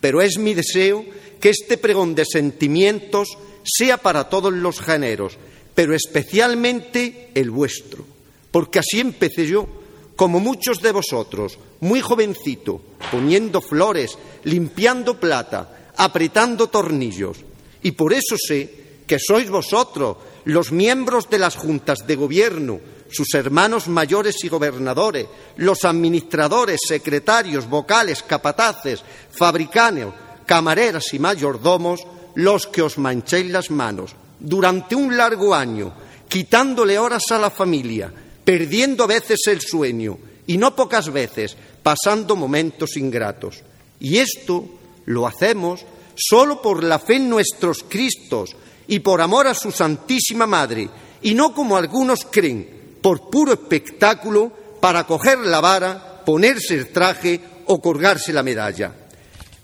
Pero 0.00 0.22
es 0.22 0.38
mi 0.38 0.54
deseo 0.54 1.04
que 1.40 1.50
este 1.50 1.76
pregón 1.76 2.14
de 2.14 2.24
sentimientos 2.24 3.28
sea 3.64 3.98
para 3.98 4.28
todos 4.28 4.52
los 4.52 4.80
géneros, 4.80 5.36
pero 5.74 5.94
especialmente 5.94 7.30
el 7.34 7.50
vuestro, 7.50 8.04
porque 8.50 8.78
así 8.78 9.00
empecé 9.00 9.46
yo 9.46 9.79
como 10.20 10.38
muchos 10.38 10.82
de 10.82 10.92
vosotros, 10.92 11.58
muy 11.80 12.02
jovencito, 12.02 12.82
poniendo 13.10 13.62
flores, 13.62 14.18
limpiando 14.44 15.18
plata, 15.18 15.92
apretando 15.96 16.66
tornillos. 16.66 17.38
Y 17.82 17.92
por 17.92 18.12
eso 18.12 18.36
sé 18.36 19.00
que 19.06 19.18
sois 19.18 19.48
vosotros, 19.48 20.18
los 20.44 20.72
miembros 20.72 21.30
de 21.30 21.38
las 21.38 21.56
juntas 21.56 22.06
de 22.06 22.16
gobierno, 22.16 22.80
sus 23.10 23.32
hermanos 23.32 23.88
mayores 23.88 24.44
y 24.44 24.50
gobernadores, 24.50 25.26
los 25.56 25.86
administradores, 25.86 26.80
secretarios, 26.86 27.66
vocales, 27.66 28.22
capataces, 28.22 29.02
fabricanos, 29.30 30.12
camareras 30.44 31.14
y 31.14 31.18
mayordomos, 31.18 32.02
los 32.34 32.66
que 32.66 32.82
os 32.82 32.98
manchéis 32.98 33.50
las 33.50 33.70
manos 33.70 34.14
durante 34.38 34.94
un 34.94 35.16
largo 35.16 35.54
año, 35.54 35.94
quitándole 36.28 36.98
horas 36.98 37.22
a 37.30 37.38
la 37.38 37.48
familia, 37.48 38.12
perdiendo 38.50 39.04
a 39.04 39.06
veces 39.06 39.38
el 39.46 39.60
sueño 39.60 40.18
y 40.44 40.58
no 40.58 40.74
pocas 40.74 41.12
veces 41.12 41.56
pasando 41.84 42.34
momentos 42.34 42.96
ingratos. 42.96 43.62
Y 44.00 44.18
esto 44.18 44.68
lo 45.06 45.28
hacemos 45.28 45.84
solo 46.16 46.60
por 46.60 46.82
la 46.82 46.98
fe 46.98 47.14
en 47.14 47.30
nuestros 47.30 47.84
Cristos 47.88 48.56
y 48.88 48.98
por 48.98 49.20
amor 49.20 49.46
a 49.46 49.54
su 49.54 49.70
Santísima 49.70 50.48
Madre, 50.48 50.88
y 51.22 51.32
no 51.34 51.54
como 51.54 51.76
algunos 51.76 52.24
creen, 52.24 52.96
por 53.00 53.30
puro 53.30 53.52
espectáculo 53.52 54.50
para 54.80 55.06
coger 55.06 55.38
la 55.38 55.60
vara, 55.60 56.24
ponerse 56.26 56.74
el 56.74 56.88
traje 56.88 57.40
o 57.66 57.80
colgarse 57.80 58.32
la 58.32 58.42
medalla. 58.42 58.92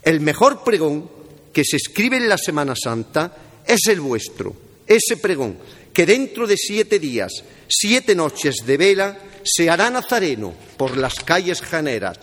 El 0.01 0.21
mejor 0.21 0.63
pregón 0.63 1.11
que 1.51 1.65
se 1.65 1.75
escribe 1.75 2.15
en 2.15 2.29
la 2.29 2.37
Semana 2.37 2.73
Santa 2.81 3.35
es 3.65 3.81
el 3.87 3.99
vuestro, 3.99 4.55
ese 4.87 5.17
pregón 5.17 5.57
que 5.97 6.05
dentro 6.05 6.45
de 6.45 6.57
siete 6.57 6.99
días 6.99 7.41
siete 7.67 8.13
noches 8.13 8.57
de 8.67 8.77
vela 8.77 9.17
se 9.41 9.67
hará 9.67 9.89
nazareno 9.89 10.53
por 10.77 10.95
las 10.95 11.15
calles 11.15 11.59
janeras, 11.59 12.19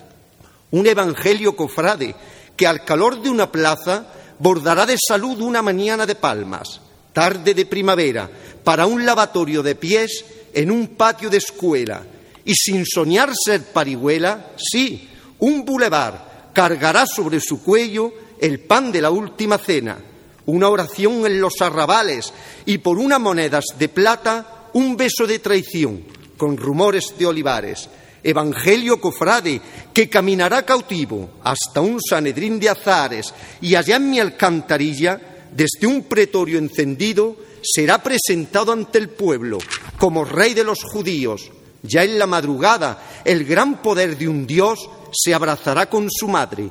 un 0.70 0.86
evangelio 0.86 1.56
cofrade 1.56 2.14
que 2.56 2.68
al 2.68 2.84
calor 2.84 3.20
de 3.20 3.30
una 3.30 3.50
plaza 3.50 4.06
bordará 4.38 4.86
de 4.86 4.96
salud 4.96 5.40
una 5.40 5.60
mañana 5.60 6.06
de 6.06 6.14
palmas, 6.14 6.82
tarde 7.12 7.52
de 7.52 7.66
primavera, 7.66 8.30
para 8.62 8.86
un 8.86 9.04
lavatorio 9.04 9.60
de 9.60 9.74
pies 9.74 10.24
en 10.54 10.70
un 10.70 10.94
patio 10.94 11.28
de 11.28 11.38
escuela, 11.38 12.06
y 12.44 12.54
sin 12.54 12.86
soñar 12.86 13.32
ser 13.34 13.64
parihuela, 13.72 14.52
sí, 14.56 15.10
un 15.40 15.64
bulevar 15.64 16.52
cargará 16.54 17.06
sobre 17.06 17.40
su 17.40 17.60
cuello 17.60 18.12
el 18.40 18.60
pan 18.60 18.92
de 18.92 19.02
la 19.02 19.10
última 19.10 19.58
cena, 19.58 19.98
una 20.46 20.68
oración 20.68 21.26
en 21.26 21.40
los 21.40 21.60
arrabales 21.60 22.32
y 22.66 22.78
por 22.78 22.98
unas 22.98 23.20
monedas 23.20 23.64
de 23.78 23.88
plata 23.88 24.68
un 24.74 24.96
beso 24.96 25.26
de 25.26 25.38
traición 25.38 26.04
con 26.36 26.56
rumores 26.56 27.14
de 27.18 27.26
olivares, 27.26 27.88
Evangelio 28.22 29.00
cofrade, 29.00 29.60
que 29.92 30.08
caminará 30.08 30.64
cautivo 30.64 31.30
hasta 31.44 31.82
un 31.82 32.00
Sanedrín 32.00 32.58
de 32.58 32.70
azares 32.70 33.32
y 33.60 33.74
allá 33.74 33.96
en 33.96 34.10
mi 34.10 34.18
alcantarilla, 34.18 35.20
desde 35.52 35.86
un 35.86 36.04
pretorio 36.04 36.58
encendido, 36.58 37.36
será 37.62 38.02
presentado 38.02 38.72
ante 38.72 38.98
el 38.98 39.10
pueblo 39.10 39.58
como 39.98 40.24
rey 40.24 40.54
de 40.54 40.64
los 40.64 40.82
judíos. 40.82 41.50
Ya 41.82 42.02
en 42.02 42.18
la 42.18 42.26
madrugada, 42.26 43.20
el 43.24 43.44
gran 43.44 43.82
poder 43.82 44.16
de 44.16 44.26
un 44.26 44.46
Dios 44.46 44.88
se 45.12 45.34
abrazará 45.34 45.90
con 45.90 46.08
su 46.10 46.26
madre. 46.26 46.70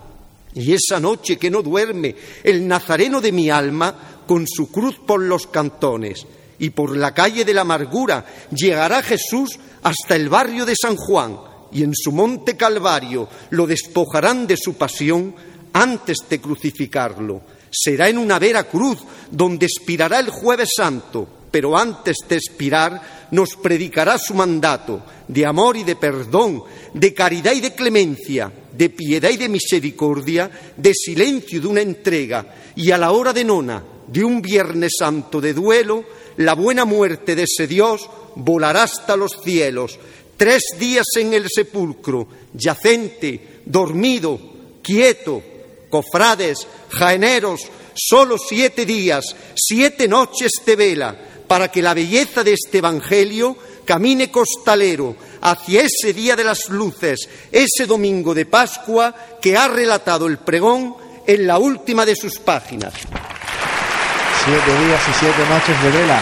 Y 0.55 0.73
esa 0.73 0.99
noche 0.99 1.37
que 1.37 1.49
no 1.49 1.61
duerme, 1.61 2.15
el 2.43 2.67
nazareno 2.67 3.21
de 3.21 3.31
mi 3.31 3.49
alma, 3.49 3.95
con 4.27 4.45
su 4.47 4.71
cruz 4.71 4.95
por 5.05 5.21
los 5.21 5.47
cantones 5.47 6.25
y 6.59 6.69
por 6.69 6.95
la 6.95 7.13
calle 7.13 7.43
de 7.43 7.53
la 7.53 7.61
amargura, 7.61 8.25
llegará 8.51 9.01
Jesús 9.01 9.59
hasta 9.81 10.15
el 10.15 10.29
barrio 10.29 10.65
de 10.65 10.75
San 10.79 10.95
Juan 10.95 11.37
y 11.71 11.83
en 11.83 11.93
su 11.95 12.11
monte 12.11 12.55
Calvario 12.55 13.27
lo 13.49 13.67
despojarán 13.67 14.47
de 14.47 14.57
su 14.57 14.75
pasión 14.75 15.35
antes 15.73 16.17
de 16.29 16.39
crucificarlo. 16.39 17.41
Será 17.71 18.07
en 18.07 18.19
una 18.19 18.37
vera 18.37 18.65
cruz 18.65 18.99
donde 19.31 19.65
expirará 19.65 20.19
el 20.19 20.29
jueves 20.29 20.69
santo, 20.77 21.27
pero 21.49 21.77
antes 21.77 22.17
de 22.29 22.35
expirar 22.35 23.22
nos 23.33 23.55
predicará 23.55 24.19
su 24.19 24.35
mandato 24.35 25.01
de 25.27 25.43
amor 25.43 25.75
y 25.75 25.83
de 25.83 25.95
perdón, 25.95 26.63
de 26.93 27.15
caridad 27.15 27.53
y 27.53 27.61
de 27.61 27.73
clemencia, 27.73 28.53
de 28.71 28.89
piedad 28.89 29.31
y 29.31 29.37
de 29.37 29.49
misericordia, 29.49 30.51
de 30.77 30.93
silencio 30.93 31.57
y 31.57 31.61
de 31.61 31.67
una 31.67 31.81
entrega, 31.81 32.45
y 32.75 32.91
a 32.91 32.97
la 32.99 33.11
hora 33.11 33.33
de 33.33 33.43
nona, 33.43 33.83
de 34.07 34.23
un 34.23 34.39
viernes 34.39 34.91
santo 34.99 35.41
de 35.41 35.55
duelo, 35.55 36.03
la 36.37 36.53
buena 36.53 36.85
muerte 36.85 37.35
de 37.35 37.43
ese 37.43 37.65
Dios 37.65 38.07
volará 38.35 38.83
hasta 38.83 39.17
los 39.17 39.39
cielos, 39.43 39.97
tres 40.37 40.61
días 40.77 41.07
en 41.15 41.33
el 41.33 41.47
sepulcro, 41.49 42.27
yacente, 42.53 43.61
dormido, 43.65 44.39
quieto, 44.83 45.41
cofrades, 45.89 46.67
jaeneros, 46.89 47.61
solo 47.95 48.37
siete 48.37 48.85
días, 48.85 49.35
siete 49.55 50.07
noches 50.07 50.51
de 50.63 50.75
vela, 50.75 51.17
para 51.53 51.67
que 51.67 51.83
la 51.83 51.93
belleza 51.93 52.43
de 52.43 52.53
este 52.53 52.79
Evangelio 52.79 53.55
camine 53.85 54.31
costalero 54.31 55.15
hacia 55.39 55.83
ese 55.83 56.11
día 56.11 56.35
de 56.35 56.43
las 56.43 56.67
luces, 56.69 57.29
ese 57.51 57.85
domingo 57.85 58.33
de 58.33 58.47
Pascua 58.47 59.13
que 59.39 59.55
ha 59.55 59.67
relatado 59.67 60.25
el 60.25 60.39
pregón 60.39 60.95
en 61.27 61.45
la 61.45 61.59
última 61.59 62.07
de 62.07 62.15
sus 62.15 62.39
páginas. 62.39 62.91
Siete 62.95 64.83
días 64.83 64.99
y 65.07 65.13
siete 65.13 65.45
noches 65.47 65.83
de 65.83 65.91
vela, 65.91 66.19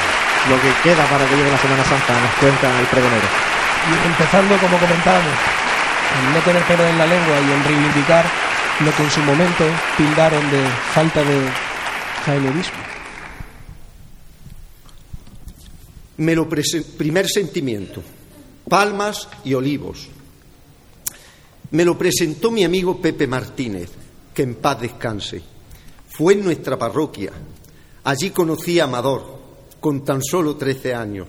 lo 0.50 0.60
que 0.60 0.68
queda 0.84 1.06
para 1.06 1.24
que 1.24 1.38
llegue 1.38 1.50
la 1.50 1.62
Semana 1.62 1.86
Santa, 1.86 2.12
nos 2.20 2.34
cuenta 2.36 2.68
el 2.82 2.88
pregonero. 2.88 3.28
Y 3.88 4.08
empezando, 4.08 4.58
como 4.58 4.78
comentábamos, 4.80 5.38
en 6.20 6.34
no 6.34 6.40
tener 6.42 6.64
pelo 6.64 6.86
en 6.86 6.98
la 6.98 7.06
lengua 7.06 7.36
y 7.40 7.52
en 7.54 7.64
reivindicar 7.64 8.26
lo 8.84 8.94
que 8.94 9.04
en 9.04 9.12
su 9.12 9.22
momento 9.22 9.64
tildaron 9.96 10.52
de 10.52 10.62
falta 10.94 11.24
de 11.24 11.40
jainerismo. 12.26 12.91
Me 16.22 16.36
lo 16.36 16.48
primer 16.48 17.28
sentimiento, 17.28 18.04
palmas 18.70 19.28
y 19.44 19.56
olivos. 19.56 20.08
Me 21.72 21.84
lo 21.84 21.98
presentó 21.98 22.52
mi 22.52 22.64
amigo 22.64 23.02
Pepe 23.02 23.26
Martínez, 23.26 23.90
que 24.32 24.44
en 24.44 24.54
paz 24.54 24.82
descanse. 24.82 25.42
Fue 26.10 26.34
en 26.34 26.44
nuestra 26.44 26.78
parroquia. 26.78 27.32
Allí 28.04 28.30
conocí 28.30 28.80
a 28.80 28.84
Amador, 28.84 29.40
con 29.80 30.06
tan 30.06 30.22
solo 30.22 30.56
trece 30.58 30.94
años. 30.94 31.28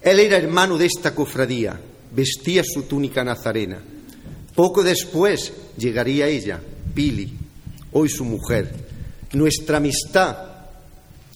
Él 0.00 0.18
era 0.18 0.38
hermano 0.38 0.78
de 0.78 0.86
esta 0.86 1.14
cofradía, 1.14 1.78
vestía 2.10 2.62
su 2.64 2.84
túnica 2.84 3.22
nazarena. 3.22 3.82
Poco 4.54 4.82
después 4.82 5.52
llegaría 5.76 6.26
ella, 6.26 6.58
Pili, 6.94 7.36
hoy 7.92 8.08
su 8.08 8.24
mujer. 8.24 8.74
Nuestra 9.34 9.76
amistad 9.76 10.38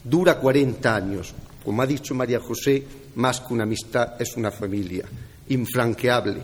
dura 0.03 0.39
40 0.39 0.97
años. 0.97 1.35
Como 1.64 1.82
ha 1.82 1.86
dicho 1.86 2.14
María 2.14 2.40
José, 2.40 2.85
más 3.16 3.40
que 3.40 3.55
una 3.55 3.64
amistad 3.64 4.20
es 4.20 4.36
una 4.36 4.51
familia, 4.51 5.05
infranqueable. 5.48 6.43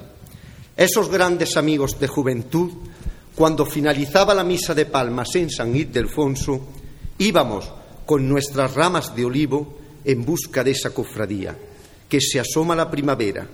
Esos 0.77 1.09
grandes 1.09 1.57
amigos 1.57 1.99
de 1.99 2.09
juventud, 2.09 2.71
cuando 3.35 3.65
finalizaba 3.65 4.35
la 4.35 4.45
misa 4.45 4.75
de 4.75 4.87
palmas 4.87 5.35
en 5.37 5.51
San 5.51 5.75
Ildefonso, 5.75 6.61
íbamos 7.19 7.71
con 8.07 8.29
nuestras 8.29 8.75
ramas 8.75 9.15
de 9.15 9.25
olivo 9.25 9.79
en 10.05 10.25
busca 10.25 10.63
de 10.63 10.73
esa 10.73 10.91
cofradía 10.91 11.57
que 12.09 12.21
se 12.21 12.39
asoma 12.39 12.77
la 12.77 12.91
primavera 12.91 13.49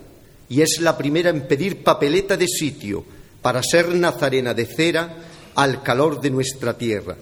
y 0.48 0.60
es 0.62 0.80
la 0.80 0.98
primera 0.98 1.30
en 1.30 1.46
pedir 1.46 1.82
papeleta 1.82 2.36
de 2.36 2.48
sitio 2.48 3.04
para 3.40 3.62
ser 3.62 3.94
nazarena 3.94 4.52
de 4.52 4.66
cera 4.66 5.16
al 5.54 5.82
calor 5.82 6.20
de 6.20 6.30
nuestra 6.30 6.76
tierra. 6.76 7.16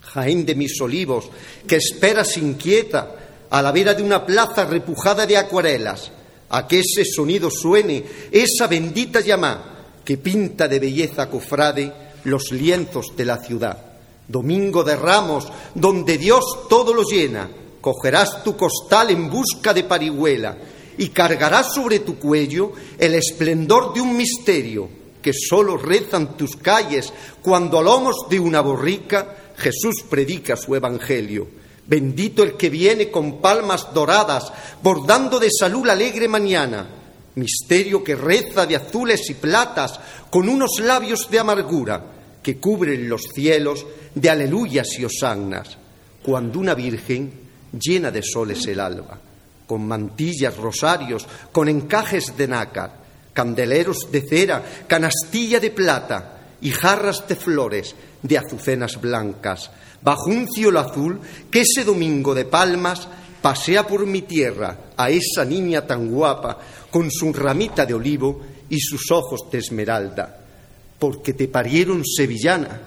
Jaén 0.00 0.46
de 0.46 0.54
mis 0.54 0.80
olivos, 0.80 1.28
que 1.66 1.76
esperas 1.76 2.36
inquieta 2.36 3.16
a 3.52 3.60
la 3.60 3.70
vera 3.70 3.92
de 3.92 4.02
una 4.02 4.24
plaza 4.24 4.64
repujada 4.64 5.26
de 5.26 5.36
acuarelas, 5.36 6.10
a 6.48 6.66
que 6.66 6.80
ese 6.80 7.04
sonido 7.04 7.50
suene, 7.50 8.02
esa 8.30 8.66
bendita 8.66 9.20
llama 9.20 9.98
que 10.02 10.16
pinta 10.16 10.66
de 10.68 10.80
belleza 10.80 11.28
cofrade 11.28 11.92
los 12.24 12.50
lienzos 12.50 13.12
de 13.14 13.26
la 13.26 13.36
ciudad. 13.36 13.76
Domingo 14.26 14.82
de 14.84 14.96
Ramos, 14.96 15.48
donde 15.74 16.16
Dios 16.16 16.66
todo 16.70 16.94
lo 16.94 17.02
llena, 17.02 17.50
cogerás 17.82 18.42
tu 18.42 18.56
costal 18.56 19.10
en 19.10 19.28
busca 19.28 19.74
de 19.74 19.84
parihuela 19.84 20.56
y 20.96 21.08
cargarás 21.08 21.74
sobre 21.74 21.98
tu 21.98 22.18
cuello 22.18 22.72
el 22.98 23.14
esplendor 23.14 23.92
de 23.92 24.00
un 24.00 24.16
misterio 24.16 24.88
que 25.20 25.34
sólo 25.34 25.76
rezan 25.76 26.38
tus 26.38 26.56
calles 26.56 27.12
cuando 27.42 27.78
a 27.78 27.82
lomos 27.82 28.16
de 28.30 28.40
una 28.40 28.62
borrica 28.62 29.52
Jesús 29.58 30.04
predica 30.08 30.56
su 30.56 30.74
evangelio. 30.74 31.61
Bendito 31.92 32.42
el 32.42 32.56
que 32.56 32.70
viene 32.70 33.10
con 33.10 33.38
palmas 33.38 33.92
doradas, 33.92 34.50
bordando 34.82 35.38
de 35.38 35.50
salud 35.50 35.84
la 35.84 35.92
alegre 35.92 36.26
mañana. 36.26 36.86
Misterio 37.34 38.02
que 38.02 38.16
reza 38.16 38.64
de 38.64 38.76
azules 38.76 39.28
y 39.28 39.34
platas, 39.34 40.00
con 40.30 40.48
unos 40.48 40.80
labios 40.80 41.28
de 41.30 41.38
amargura 41.38 42.02
que 42.42 42.56
cubren 42.56 43.10
los 43.10 43.24
cielos 43.34 43.84
de 44.14 44.30
aleluyas 44.30 44.88
y 44.98 45.04
osannas. 45.04 45.76
Cuando 46.22 46.60
una 46.60 46.74
virgen 46.74 47.30
llena 47.78 48.10
de 48.10 48.22
soles 48.22 48.66
el 48.68 48.80
alba, 48.80 49.20
con 49.66 49.86
mantillas, 49.86 50.56
rosarios, 50.56 51.26
con 51.52 51.68
encajes 51.68 52.34
de 52.38 52.48
nácar, 52.48 52.96
candeleros 53.34 54.10
de 54.10 54.22
cera, 54.22 54.64
canastilla 54.86 55.60
de 55.60 55.70
plata 55.70 56.38
y 56.62 56.70
jarras 56.70 57.28
de 57.28 57.36
flores 57.36 57.94
de 58.22 58.38
azucenas 58.38 58.98
blancas, 58.98 59.70
bajo 60.02 60.30
un 60.30 60.48
cielo 60.48 60.80
azul 60.80 61.20
que 61.50 61.62
ese 61.62 61.84
domingo 61.84 62.34
de 62.34 62.44
palmas 62.44 63.08
pasea 63.40 63.86
por 63.86 64.06
mi 64.06 64.22
tierra 64.22 64.76
a 64.96 65.10
esa 65.10 65.44
niña 65.44 65.86
tan 65.86 66.10
guapa, 66.10 66.58
con 66.90 67.10
su 67.10 67.32
ramita 67.32 67.86
de 67.86 67.94
olivo 67.94 68.40
y 68.68 68.78
sus 68.80 69.10
ojos 69.10 69.50
de 69.50 69.58
esmeralda, 69.58 70.38
porque 70.98 71.32
te 71.32 71.48
parieron 71.48 72.04
sevillana, 72.04 72.80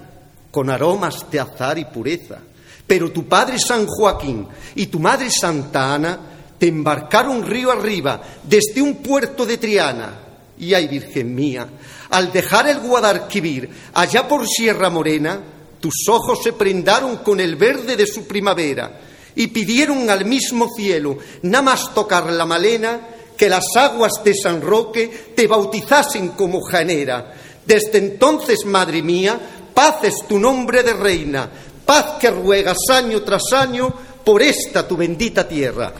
con 0.50 0.70
aromas 0.70 1.30
de 1.30 1.40
azar 1.40 1.78
y 1.78 1.84
pureza 1.86 2.38
pero 2.86 3.10
tu 3.10 3.26
padre 3.26 3.58
San 3.58 3.86
Joaquín 3.86 4.46
y 4.74 4.86
tu 4.86 5.00
madre 5.00 5.28
Santa 5.30 5.94
Ana 5.94 6.18
te 6.58 6.68
embarcaron 6.68 7.44
río 7.44 7.72
arriba 7.72 8.20
desde 8.44 8.80
un 8.80 8.96
puerto 8.96 9.44
de 9.44 9.58
Triana. 9.58 10.20
Y 10.58 10.72
ay, 10.72 10.88
Virgen 10.88 11.34
mía, 11.34 11.66
al 12.10 12.32
dejar 12.32 12.68
el 12.68 12.78
Guadalquivir 12.80 13.68
allá 13.92 14.26
por 14.26 14.46
Sierra 14.46 14.88
Morena, 14.88 15.38
tus 15.86 16.08
ojos 16.08 16.40
se 16.42 16.52
prendaron 16.52 17.18
con 17.18 17.38
el 17.38 17.54
verde 17.54 17.94
de 17.94 18.08
su 18.08 18.26
primavera 18.26 18.98
y 19.36 19.46
pidieron 19.46 20.10
al 20.10 20.24
mismo 20.24 20.68
cielo, 20.74 21.16
nada 21.42 21.62
más 21.62 21.94
tocar 21.94 22.28
la 22.32 22.44
malena, 22.44 23.06
que 23.36 23.48
las 23.48 23.64
aguas 23.76 24.14
de 24.24 24.34
San 24.34 24.62
Roque 24.62 25.32
te 25.36 25.46
bautizasen 25.46 26.30
como 26.30 26.60
janera. 26.60 27.34
Desde 27.64 27.98
entonces, 27.98 28.64
madre 28.64 29.00
mía, 29.00 29.38
paz 29.72 30.02
es 30.02 30.26
tu 30.26 30.40
nombre 30.40 30.82
de 30.82 30.94
reina, 30.94 31.48
paz 31.84 32.14
que 32.18 32.32
ruegas 32.32 32.78
año 32.90 33.22
tras 33.22 33.52
año 33.52 33.94
por 34.24 34.42
esta 34.42 34.88
tu 34.88 34.96
bendita 34.96 35.46
tierra. 35.46 35.92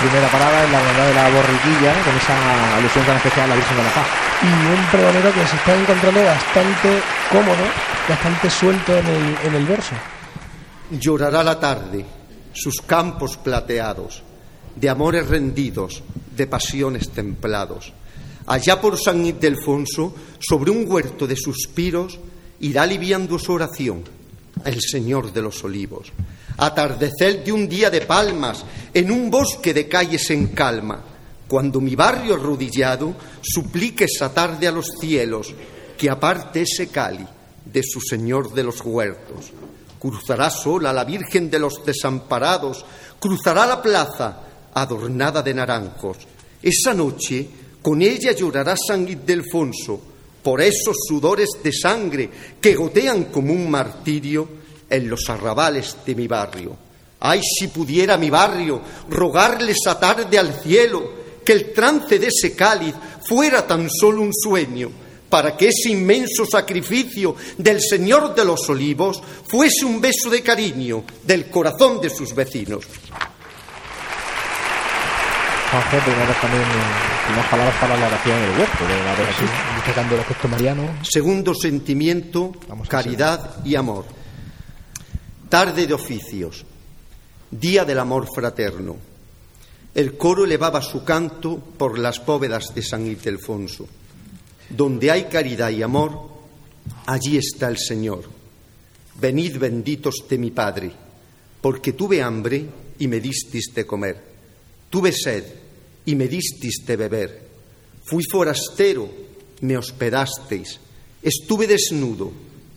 Primera 0.00 0.28
parada 0.28 0.64
en 0.64 0.72
la 0.72 0.80
verdad 0.80 1.06
de 1.08 1.14
la 1.14 1.28
borriquilla, 1.28 1.92
con 2.04 2.16
esa 2.16 2.76
alusión 2.76 3.04
tan 3.04 3.16
especial 3.16 3.44
a 3.44 3.48
la 3.48 3.54
Virgen 3.56 3.76
de 3.76 3.82
la 3.82 3.94
Paz. 3.94 4.06
Y 4.42 4.46
un 4.46 4.90
pregonero 4.90 5.34
que 5.34 5.46
se 5.46 5.56
está 5.56 5.78
encontrando 5.78 6.24
bastante 6.24 7.02
cómodo, 7.30 7.64
bastante 8.08 8.50
suelto 8.50 8.96
en 8.96 9.06
el, 9.06 9.36
en 9.44 9.54
el 9.54 9.66
verso. 9.66 9.94
Llorará 10.90 11.42
la 11.42 11.60
tarde, 11.60 12.06
sus 12.54 12.80
campos 12.80 13.36
plateados, 13.36 14.22
de 14.74 14.88
amores 14.88 15.28
rendidos, 15.28 16.02
de 16.34 16.46
pasiones 16.46 17.10
templados. 17.10 17.92
Allá 18.46 18.80
por 18.80 18.98
San 18.98 19.24
Ildefonso, 19.24 20.14
sobre 20.40 20.70
un 20.70 20.90
huerto 20.90 21.26
de 21.26 21.36
suspiros, 21.36 22.18
irá 22.60 22.82
aliviando 22.82 23.38
su 23.38 23.52
oración 23.52 24.04
el 24.64 24.80
Señor 24.80 25.32
de 25.32 25.42
los 25.42 25.62
Olivos. 25.64 26.12
Atardecer 26.60 27.42
de 27.42 27.52
un 27.52 27.66
día 27.68 27.88
de 27.88 28.02
palmas, 28.02 28.64
en 28.92 29.10
un 29.10 29.30
bosque 29.30 29.72
de 29.72 29.88
calles 29.88 30.30
en 30.30 30.48
calma, 30.48 31.02
cuando 31.48 31.80
mi 31.80 31.96
barrio 31.96 32.34
arrodillado 32.34 33.14
suplique 33.40 34.04
esa 34.04 34.32
tarde 34.32 34.68
a 34.68 34.72
los 34.72 34.86
cielos 35.00 35.54
que 35.96 36.10
aparte 36.10 36.62
ese 36.62 36.88
cali 36.88 37.26
de 37.64 37.82
su 37.82 38.00
Señor 38.00 38.52
de 38.52 38.62
los 38.62 38.80
huertos. 38.84 39.52
Cruzará 39.98 40.50
sola 40.50 40.92
la 40.92 41.04
Virgen 41.04 41.50
de 41.50 41.58
los 41.58 41.84
desamparados, 41.84 42.84
cruzará 43.18 43.66
la 43.66 43.80
plaza 43.82 44.40
adornada 44.74 45.42
de 45.42 45.54
naranjos. 45.54 46.18
Esa 46.62 46.94
noche 46.94 47.48
con 47.82 48.02
ella 48.02 48.32
llorará 48.32 48.76
San 48.76 49.08
Ildefonso 49.08 50.00
por 50.42 50.60
esos 50.60 50.96
sudores 51.08 51.48
de 51.62 51.72
sangre 51.72 52.30
que 52.60 52.74
gotean 52.74 53.24
como 53.24 53.52
un 53.52 53.70
martirio 53.70 54.59
en 54.90 55.08
los 55.08 55.30
arrabales 55.30 55.96
de 56.04 56.14
mi 56.14 56.26
barrio. 56.26 56.76
Ay, 57.20 57.40
si 57.42 57.68
pudiera 57.68 58.16
mi 58.16 58.28
barrio 58.30 58.82
rogarle 59.08 59.72
esa 59.72 59.98
tarde 59.98 60.38
al 60.38 60.60
cielo 60.60 61.20
que 61.44 61.52
el 61.52 61.72
trance 61.72 62.18
de 62.18 62.26
ese 62.26 62.54
cáliz 62.54 62.94
fuera 63.26 63.66
tan 63.66 63.88
solo 63.88 64.22
un 64.22 64.32
sueño, 64.34 64.90
para 65.28 65.56
que 65.56 65.68
ese 65.68 65.90
inmenso 65.90 66.44
sacrificio 66.44 67.36
del 67.56 67.80
Señor 67.80 68.34
de 68.34 68.44
los 68.44 68.68
Olivos 68.68 69.22
fuese 69.46 69.84
un 69.84 70.00
beso 70.00 70.28
de 70.28 70.42
cariño 70.42 71.04
del 71.22 71.48
corazón 71.48 72.00
de 72.00 72.10
sus 72.10 72.34
vecinos. 72.34 72.84
también 76.40 76.64
unas 77.32 77.46
palabras 77.46 77.76
para 77.80 77.96
la 77.96 78.08
oración 78.08 78.40
del 78.40 78.58
huerto, 78.58 78.84
de 78.84 79.04
la 79.04 79.76
destacando 79.76 80.14
el 80.16 80.20
aspecto 80.22 80.48
mariano. 80.48 80.82
Segundo 81.02 81.54
sentimiento, 81.54 82.52
caridad 82.88 83.64
y 83.64 83.76
amor. 83.76 84.04
Tarde 85.50 85.88
de 85.88 85.94
oficios, 85.94 86.64
día 87.50 87.84
del 87.84 87.98
amor 87.98 88.28
fraterno. 88.32 88.96
El 89.92 90.16
coro 90.16 90.44
elevaba 90.44 90.80
su 90.80 91.02
canto 91.02 91.58
por 91.58 91.98
las 91.98 92.24
bóvedas 92.24 92.72
de 92.72 92.80
San 92.84 93.04
Ildefonso. 93.04 93.88
Donde 94.68 95.10
hay 95.10 95.24
caridad 95.24 95.70
y 95.70 95.82
amor, 95.82 96.20
allí 97.06 97.36
está 97.36 97.66
el 97.66 97.78
Señor. 97.78 98.30
Venid 99.20 99.58
benditos 99.58 100.24
de 100.28 100.38
mi 100.38 100.52
Padre, 100.52 100.92
porque 101.60 101.94
tuve 101.94 102.22
hambre 102.22 102.66
y 103.00 103.08
me 103.08 103.18
disteis 103.18 103.74
de 103.74 103.84
comer. 103.84 104.22
Tuve 104.88 105.10
sed 105.10 105.44
y 106.06 106.14
me 106.14 106.28
disteis 106.28 106.84
de 106.86 106.94
beber. 106.94 107.48
Fui 108.04 108.22
forastero, 108.22 109.10
me 109.62 109.76
hospedasteis. 109.76 110.78
Estuve 111.20 111.66
desnudo, 111.66 112.30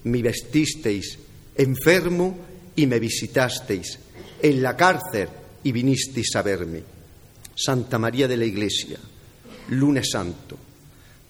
me 0.06 0.24
vestisteis. 0.24 1.20
Enfermo 1.56 2.52
y 2.76 2.88
me 2.88 3.00
visitasteis. 3.00 4.00
En 4.42 4.62
la 4.62 4.76
cárcel 4.76 5.30
y 5.64 5.72
vinisteis 5.72 6.36
a 6.36 6.42
verme. 6.42 6.84
Santa 7.56 8.00
María 8.00 8.28
de 8.28 8.38
la 8.38 8.46
Iglesia, 8.46 8.98
lunes 9.70 10.10
santo, 10.12 10.58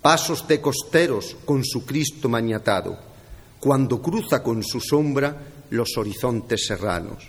pasos 0.01 0.47
de 0.47 0.61
costeros 0.61 1.35
con 1.45 1.63
su 1.63 1.85
Cristo 1.85 2.29
maniatado, 2.29 2.97
cuando 3.59 4.01
cruza 4.01 4.41
con 4.41 4.63
su 4.63 4.79
sombra 4.79 5.35
los 5.69 5.97
horizontes 5.97 6.65
serranos, 6.67 7.25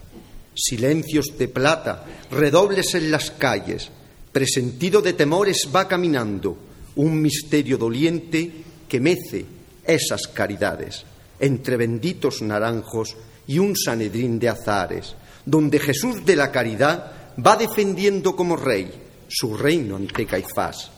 silencios 0.54 1.26
de 1.38 1.48
plata, 1.48 2.04
redobles 2.30 2.94
en 2.94 3.10
las 3.10 3.30
calles, 3.32 3.90
presentido 4.32 5.00
de 5.02 5.12
temores 5.12 5.68
va 5.74 5.88
caminando, 5.88 6.56
un 6.96 7.20
misterio 7.20 7.78
doliente 7.78 8.50
que 8.88 9.00
mece 9.00 9.44
esas 9.84 10.28
caridades, 10.28 11.04
entre 11.40 11.76
benditos 11.76 12.42
naranjos 12.42 13.16
y 13.46 13.58
un 13.58 13.76
sanedrín 13.76 14.38
de 14.38 14.48
azares, 14.48 15.14
donde 15.44 15.78
Jesús 15.78 16.24
de 16.24 16.36
la 16.36 16.50
caridad 16.50 17.12
va 17.44 17.56
defendiendo 17.56 18.34
como 18.36 18.56
rey 18.56 18.90
su 19.28 19.56
reino 19.56 19.96
ante 19.96 20.26
Caifás. 20.26 20.90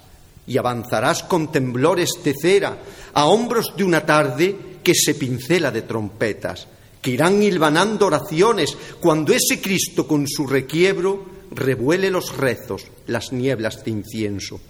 Y 0.46 0.58
avanzarás 0.58 1.24
con 1.24 1.50
temblores 1.50 2.10
de 2.22 2.34
cera 2.40 2.78
a 3.14 3.26
hombros 3.26 3.72
de 3.76 3.82
una 3.82 4.06
tarde 4.06 4.56
que 4.84 4.94
se 4.94 5.14
pincela 5.14 5.72
de 5.72 5.82
trompetas, 5.82 6.68
que 7.02 7.10
irán 7.10 7.42
hilvanando 7.42 8.06
oraciones 8.06 8.76
cuando 9.00 9.32
ese 9.32 9.60
Cristo 9.60 10.06
con 10.06 10.28
su 10.28 10.46
requiebro 10.46 11.24
revuele 11.50 12.10
los 12.10 12.36
rezos, 12.36 12.84
las 13.06 13.32
nieblas 13.32 13.84
de 13.84 13.90
incienso. 13.90 14.60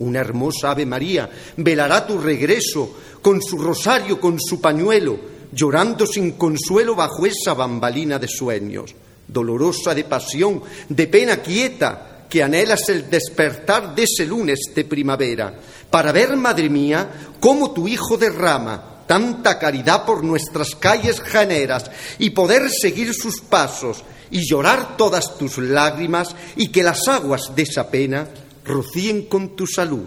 Una 0.00 0.20
hermosa 0.20 0.72
Ave 0.72 0.84
María 0.84 1.30
velará 1.56 2.06
tu 2.06 2.18
regreso 2.18 2.94
con 3.22 3.42
su 3.42 3.58
rosario, 3.58 4.20
con 4.20 4.38
su 4.38 4.60
pañuelo, 4.60 5.18
llorando 5.52 6.06
sin 6.06 6.32
consuelo 6.32 6.94
bajo 6.94 7.26
esa 7.26 7.54
bambalina 7.54 8.18
de 8.18 8.28
sueños 8.28 8.94
dolorosa 9.28 9.94
de 9.94 10.04
pasión, 10.04 10.62
de 10.88 11.06
pena 11.06 11.36
quieta, 11.36 12.24
que 12.28 12.42
anhelas 12.42 12.88
el 12.88 13.08
despertar 13.08 13.94
de 13.94 14.04
ese 14.04 14.26
lunes 14.26 14.58
de 14.74 14.84
primavera, 14.84 15.54
para 15.90 16.12
ver, 16.12 16.36
madre 16.36 16.68
mía, 16.68 17.08
cómo 17.40 17.72
tu 17.72 17.86
Hijo 17.86 18.16
derrama 18.16 19.04
tanta 19.06 19.58
caridad 19.58 20.04
por 20.04 20.22
nuestras 20.22 20.74
calles 20.74 21.20
janeras 21.20 21.90
y 22.18 22.30
poder 22.30 22.68
seguir 22.70 23.14
sus 23.14 23.40
pasos 23.40 24.04
y 24.30 24.46
llorar 24.46 24.98
todas 24.98 25.38
tus 25.38 25.56
lágrimas 25.56 26.34
y 26.56 26.68
que 26.68 26.82
las 26.82 27.08
aguas 27.08 27.54
de 27.54 27.62
esa 27.62 27.90
pena 27.90 28.28
rocíen 28.66 29.22
con 29.22 29.56
tu 29.56 29.66
salud 29.66 30.04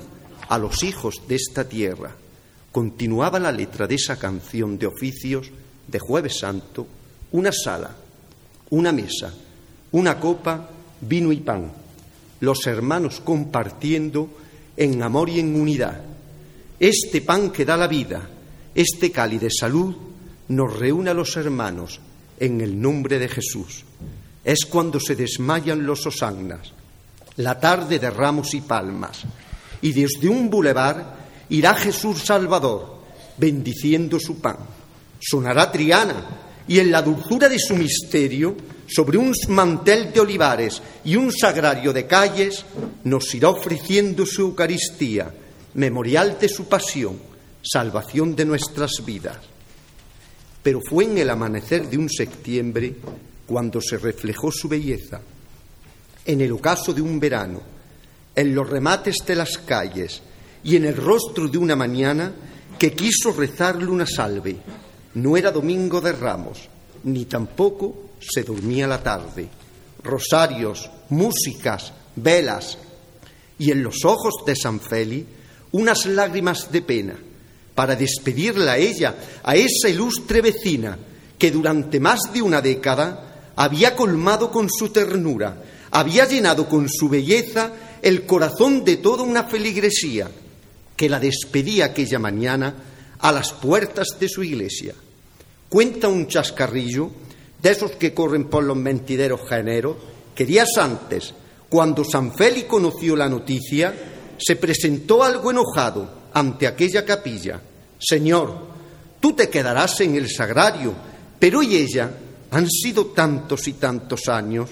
a 0.48 0.60
los 0.60 0.84
hijos 0.84 1.24
de 1.28 1.36
esta 1.36 1.68
tierra. 1.68 2.16
Continuaba 2.72 3.40
la 3.40 3.52
letra 3.52 3.88
de 3.88 3.96
esa 3.96 4.18
canción 4.18 4.78
de 4.78 4.88
oficios 4.88 5.52
de 5.88 6.00
Jueves 6.00 6.40
Santo, 6.40 6.88
una 7.32 7.52
sala 7.52 7.96
una 8.72 8.92
mesa, 8.92 9.32
una 9.92 10.20
copa, 10.20 10.70
vino 11.02 11.32
y 11.32 11.38
pan, 11.38 11.72
los 12.40 12.66
hermanos 12.68 13.22
compartiendo 13.24 14.30
en 14.76 15.04
amor 15.04 15.30
y 15.30 15.40
en 15.40 15.60
unidad. 15.60 16.02
Este 16.80 17.22
pan 17.22 17.52
que 17.52 17.66
da 17.66 17.78
la 17.78 17.88
vida, 17.88 18.28
este 18.74 19.12
cáliz 19.12 19.42
de 19.42 19.52
salud, 19.52 19.96
nos 20.48 20.78
reúne 20.78 21.12
a 21.12 21.14
los 21.14 21.36
hermanos 21.36 22.00
en 22.40 22.62
el 22.62 22.82
nombre 22.82 23.20
de 23.20 23.28
Jesús. 23.28 23.84
Es 24.44 24.66
cuando 24.66 25.00
se 25.00 25.16
desmayan 25.16 25.86
los 25.86 26.06
osannas, 26.08 26.72
la 27.38 27.60
tarde 27.60 28.00
de 28.00 28.10
ramos 28.10 28.54
y 28.54 28.62
palmas, 28.62 29.24
y 29.82 29.92
desde 29.92 30.30
un 30.30 30.50
bulevar 30.50 31.21
irá 31.52 31.74
Jesús 31.76 32.24
Salvador, 32.26 33.02
bendiciendo 33.38 34.20
su 34.20 34.40
pan. 34.40 34.58
Sonará 35.20 35.72
Triana, 35.72 36.64
y 36.68 36.80
en 36.80 36.92
la 36.92 37.02
dulzura 37.02 37.50
de 37.50 37.60
su 37.60 37.76
misterio, 37.76 38.56
sobre 38.88 39.18
un 39.18 39.34
mantel 39.50 40.12
de 40.14 40.20
olivares 40.22 40.82
y 41.04 41.16
un 41.16 41.32
sagrario 41.32 41.94
de 41.94 42.08
calles, 42.08 42.66
nos 43.04 43.34
irá 43.36 43.50
ofreciendo 43.50 44.26
su 44.26 44.42
Eucaristía, 44.42 45.32
memorial 45.74 46.38
de 46.40 46.50
su 46.50 46.66
pasión, 46.66 47.20
salvación 47.62 48.36
de 48.36 48.46
nuestras 48.46 48.92
vidas. 49.06 49.38
Pero 50.64 50.80
fue 50.82 51.06
en 51.06 51.18
el 51.18 51.30
amanecer 51.30 51.90
de 51.90 51.98
un 51.98 52.10
septiembre 52.10 52.96
cuando 53.46 53.82
se 53.82 53.98
reflejó 53.98 54.52
su 54.52 54.70
belleza, 54.70 55.20
en 56.26 56.40
el 56.40 56.52
ocaso 56.52 56.94
de 56.94 57.02
un 57.02 57.20
verano, 57.20 57.62
en 58.36 58.56
los 58.56 58.70
remates 58.70 59.18
de 59.26 59.36
las 59.36 59.58
calles 59.58 60.22
y 60.64 60.76
en 60.76 60.86
el 60.86 60.96
rostro 60.96 61.48
de 61.48 61.58
una 61.58 61.76
mañana 61.76 62.34
que 62.78 62.94
quiso 62.94 63.32
rezarle 63.32 63.88
una 63.88 64.06
salve 64.06 64.58
no 65.14 65.36
era 65.36 65.52
domingo 65.52 66.00
de 66.00 66.14
ramos, 66.14 66.70
ni 67.04 67.26
tampoco 67.26 68.12
se 68.20 68.44
dormía 68.44 68.88
la 68.88 69.04
tarde. 69.04 69.50
Rosarios, 70.04 70.90
músicas, 71.10 71.94
velas 72.16 72.78
y 73.58 73.72
en 73.72 73.84
los 73.84 74.06
ojos 74.06 74.46
de 74.46 74.56
San 74.56 74.80
Feli 74.80 75.26
unas 75.74 76.06
lágrimas 76.06 76.72
de 76.72 76.82
pena 76.82 77.16
para 77.76 77.96
despedirla 77.96 78.74
a 78.74 78.78
ella, 78.78 79.16
a 79.44 79.56
esa 79.56 79.90
ilustre 79.90 80.42
vecina 80.42 80.98
que 81.38 81.52
durante 81.52 82.00
más 82.00 82.32
de 82.34 82.42
una 82.42 82.62
década 82.62 83.52
había 83.56 83.96
colmado 83.96 84.52
con 84.52 84.70
su 84.70 84.90
ternura, 84.90 85.62
había 85.92 86.28
llenado 86.28 86.68
con 86.68 86.88
su 86.90 87.10
belleza 87.10 87.72
el 88.02 88.26
corazón 88.26 88.84
de 88.84 88.98
toda 88.98 89.24
una 89.24 89.44
feligresía 89.44 90.30
que 91.02 91.10
la 91.10 91.20
despedía 91.20 91.86
aquella 91.86 92.20
mañana 92.20 92.76
a 93.18 93.32
las 93.32 93.54
puertas 93.54 94.10
de 94.20 94.30
su 94.30 94.44
iglesia. 94.44 94.94
Cuenta 95.68 96.08
un 96.08 96.28
chascarrillo 96.28 97.10
de 97.60 97.72
esos 97.72 97.94
que 97.94 98.14
corren 98.14 98.44
por 98.48 98.64
los 98.64 98.78
mentideros 98.78 99.42
géneros, 99.50 99.98
que 100.36 100.46
días 100.46 100.78
antes, 100.78 101.34
cuando 101.70 102.04
San 102.04 102.36
Félix 102.36 102.68
conoció 102.68 103.16
la 103.16 103.28
noticia, 103.28 103.92
se 104.38 104.56
presentó 104.58 105.24
algo 105.24 105.50
enojado 105.50 106.08
ante 106.36 106.68
aquella 106.68 107.04
capilla. 107.04 107.60
Señor, 107.98 108.68
tú 109.20 109.34
te 109.34 109.50
quedarás 109.50 110.02
en 110.02 110.16
el 110.16 110.30
sagrario, 110.30 110.94
pero 111.40 111.64
y 111.64 111.78
ella, 111.78 112.12
han 112.52 112.70
sido 112.70 113.08
tantos 113.08 113.68
y 113.68 113.74
tantos 113.74 114.28
años, 114.28 114.70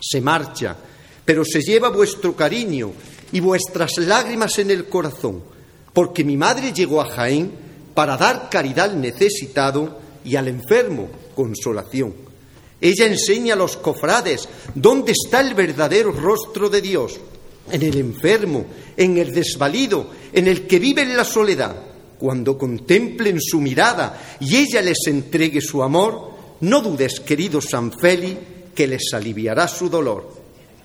se 0.00 0.22
marcha, 0.22 0.74
pero 1.22 1.44
se 1.44 1.60
lleva 1.60 1.90
vuestro 1.90 2.34
cariño 2.34 2.92
y 3.30 3.40
vuestras 3.40 3.98
lágrimas 3.98 4.58
en 4.58 4.70
el 4.70 4.86
corazón, 4.86 5.54
porque 5.96 6.24
mi 6.24 6.36
madre 6.36 6.74
llegó 6.74 7.00
a 7.00 7.08
Jaén 7.08 7.50
para 7.94 8.18
dar 8.18 8.50
caridad 8.50 8.90
al 8.90 9.00
necesitado 9.00 9.98
y 10.26 10.36
al 10.36 10.46
enfermo 10.46 11.08
consolación. 11.34 12.12
Ella 12.82 13.06
enseña 13.06 13.54
a 13.54 13.56
los 13.56 13.78
cofrades 13.78 14.46
dónde 14.74 15.12
está 15.12 15.40
el 15.40 15.54
verdadero 15.54 16.12
rostro 16.12 16.68
de 16.68 16.82
Dios. 16.82 17.18
en 17.72 17.82
el 17.82 17.96
enfermo, 17.96 18.66
en 18.94 19.16
el 19.16 19.32
desvalido, 19.32 20.10
en 20.34 20.48
el 20.48 20.66
que 20.66 20.78
vive 20.78 21.00
en 21.00 21.16
la 21.16 21.24
soledad. 21.24 21.74
Cuando 22.18 22.58
contemplen 22.58 23.40
su 23.40 23.62
mirada 23.62 24.36
y 24.38 24.56
ella 24.56 24.82
les 24.82 24.98
entregue 25.06 25.62
su 25.62 25.82
amor, 25.82 26.30
no 26.60 26.82
dudes, 26.82 27.20
querido 27.20 27.62
San 27.62 27.90
Félix, 27.90 28.38
que 28.74 28.86
les 28.86 29.14
aliviará 29.14 29.66
su 29.66 29.88
dolor. 29.88 30.35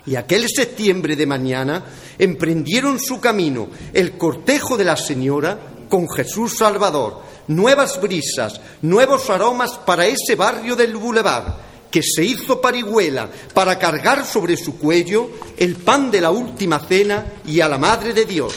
Y 0.06 0.16
aquel 0.16 0.48
septiembre 0.50 1.16
de 1.16 1.28
mañana 1.28 1.84
emprendieron 2.18 3.00
su 3.00 3.20
camino 3.20 3.70
el 3.94 4.18
cortejo 4.18 4.78
de 4.78 4.86
la 4.86 4.98
señora 4.98 5.60
con 5.90 6.10
Jesús 6.10 6.58
Salvador, 6.58 7.22
nuevas 7.48 8.00
brisas, 8.02 8.60
nuevos 8.82 9.30
aromas 9.30 9.78
para 9.86 10.08
ese 10.08 10.36
barrio 10.36 10.76
del 10.76 10.96
Boulevard, 10.96 11.54
que 11.92 12.02
se 12.02 12.24
hizo 12.24 12.62
parihuela 12.62 13.30
para 13.54 13.78
cargar 13.78 14.26
sobre 14.26 14.56
su 14.56 14.78
cuello 14.78 15.30
el 15.58 15.76
pan 15.76 16.10
de 16.10 16.22
la 16.22 16.32
última 16.32 16.80
cena 16.80 17.34
y 17.46 17.60
a 17.60 17.68
la 17.68 17.78
Madre 17.78 18.14
de 18.14 18.26
Dios. 18.26 18.54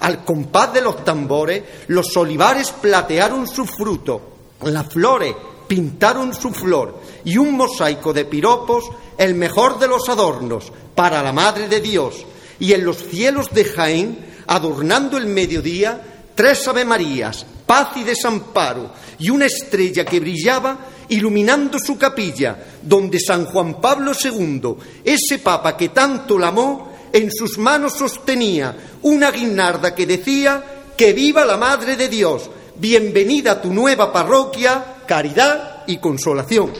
Al 0.00 0.24
compás 0.24 0.72
de 0.72 0.80
los 0.80 1.04
tambores, 1.04 1.62
los 1.88 2.16
olivares 2.16 2.70
platearon 2.70 3.48
su 3.48 3.66
fruto, 3.66 4.20
las 4.62 4.92
flores 4.92 5.34
pintaron 5.66 6.32
su 6.32 6.52
flor 6.52 7.00
y 7.26 7.38
un 7.38 7.56
mosaico 7.56 8.12
de 8.12 8.24
piropos, 8.24 8.84
el 9.18 9.34
mejor 9.34 9.80
de 9.80 9.88
los 9.88 10.08
adornos, 10.08 10.72
para 10.94 11.22
la 11.24 11.32
Madre 11.32 11.68
de 11.68 11.80
Dios. 11.80 12.24
Y 12.60 12.72
en 12.72 12.84
los 12.84 12.98
cielos 12.98 13.50
de 13.52 13.64
Jaén, 13.64 14.26
adornando 14.46 15.18
el 15.18 15.26
mediodía, 15.26 16.00
tres 16.36 16.66
Ave 16.68 16.84
Marías, 16.84 17.44
paz 17.66 17.96
y 17.96 18.04
desamparo, 18.04 18.92
y 19.18 19.30
una 19.30 19.46
estrella 19.46 20.04
que 20.04 20.20
brillaba 20.20 20.78
iluminando 21.08 21.80
su 21.80 21.98
capilla, 21.98 22.58
donde 22.80 23.18
San 23.18 23.46
Juan 23.46 23.80
Pablo 23.80 24.12
II, 24.12 24.76
ese 25.04 25.40
papa 25.40 25.76
que 25.76 25.88
tanto 25.88 26.38
la 26.38 26.48
amó, 26.48 26.92
en 27.12 27.32
sus 27.32 27.58
manos 27.58 27.94
sostenía 27.94 28.76
una 29.02 29.32
guinarda 29.32 29.96
que 29.96 30.06
decía 30.06 30.62
que 30.96 31.12
viva 31.12 31.44
la 31.44 31.56
Madre 31.56 31.96
de 31.96 32.08
Dios, 32.08 32.48
bienvenida 32.76 33.52
a 33.52 33.60
tu 33.60 33.72
nueva 33.72 34.12
parroquia, 34.12 34.98
caridad 35.08 35.75
y 35.86 35.98
consolación. 35.98 36.70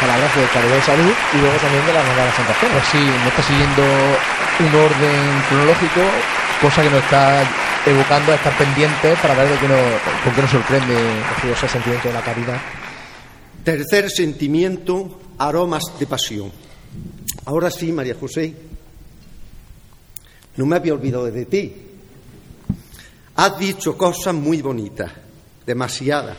Palabras 0.00 0.34
de 0.34 0.44
caridad 0.46 0.78
y 0.78 0.82
salud 0.82 1.12
y 1.34 1.38
luego 1.38 1.56
también 1.58 1.86
de 1.86 1.92
la 1.92 2.00
Hermandad 2.00 2.24
de 2.24 2.32
Santa 2.32 2.54
Fe. 2.54 2.66
Pues 2.72 2.84
sí, 2.90 2.98
no 2.98 3.28
está 3.28 3.42
siguiendo 3.42 3.82
un 4.60 4.74
orden 4.74 5.42
cronológico, 5.48 6.00
cosa 6.60 6.82
que 6.82 6.90
nos 6.90 7.02
está 7.04 7.42
evocando 7.86 8.32
a 8.32 8.34
estar 8.34 8.56
pendientes 8.56 9.18
para 9.20 9.34
ver 9.34 9.48
de 9.48 9.58
qué 9.58 9.68
nos, 9.68 9.80
con 10.24 10.34
qué 10.34 10.42
nos 10.42 10.50
sorprende 10.50 10.94
ese 11.52 11.68
sentimiento 11.68 12.08
de 12.08 12.14
la 12.14 12.22
caridad. 12.22 12.60
Tercer 13.64 14.10
sentimiento, 14.10 15.20
aromas 15.38 15.82
de 15.98 16.06
pasión. 16.06 16.50
Ahora 17.44 17.70
sí, 17.70 17.92
María 17.92 18.16
José, 18.18 18.54
no 20.56 20.66
me 20.66 20.76
había 20.76 20.94
olvidado 20.94 21.30
de 21.30 21.44
ti. 21.46 21.74
Has 23.36 23.58
dicho 23.58 23.96
cosas 23.96 24.34
muy 24.34 24.60
bonitas, 24.60 25.10
demasiadas. 25.64 26.36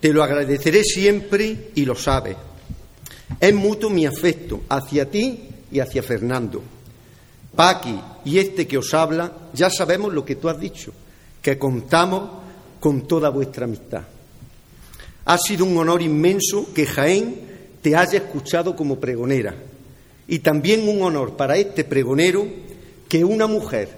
Te 0.00 0.12
lo 0.12 0.22
agradeceré 0.22 0.84
siempre 0.84 1.70
y 1.74 1.84
lo 1.84 1.94
sabes. 1.94 2.36
Es 3.40 3.54
mutuo 3.54 3.90
mi 3.90 4.06
afecto 4.06 4.62
hacia 4.68 5.10
ti 5.10 5.40
y 5.70 5.80
hacia 5.80 6.02
Fernando. 6.02 6.62
Paqui 7.54 7.98
y 8.24 8.38
este 8.38 8.66
que 8.66 8.78
os 8.78 8.92
habla, 8.92 9.32
ya 9.52 9.70
sabemos 9.70 10.12
lo 10.12 10.24
que 10.24 10.36
tú 10.36 10.48
has 10.48 10.60
dicho, 10.60 10.92
que 11.40 11.58
contamos 11.58 12.30
con 12.78 13.08
toda 13.08 13.30
vuestra 13.30 13.64
amistad. 13.64 14.02
Ha 15.24 15.38
sido 15.38 15.64
un 15.64 15.76
honor 15.78 16.02
inmenso 16.02 16.72
que 16.72 16.86
Jaén 16.86 17.34
te 17.82 17.96
haya 17.96 18.18
escuchado 18.18 18.76
como 18.76 19.00
pregonera 19.00 19.54
y 20.28 20.40
también 20.40 20.88
un 20.88 21.02
honor 21.02 21.36
para 21.36 21.56
este 21.56 21.84
pregonero 21.84 22.46
que 23.08 23.24
una 23.24 23.46
mujer, 23.46 23.88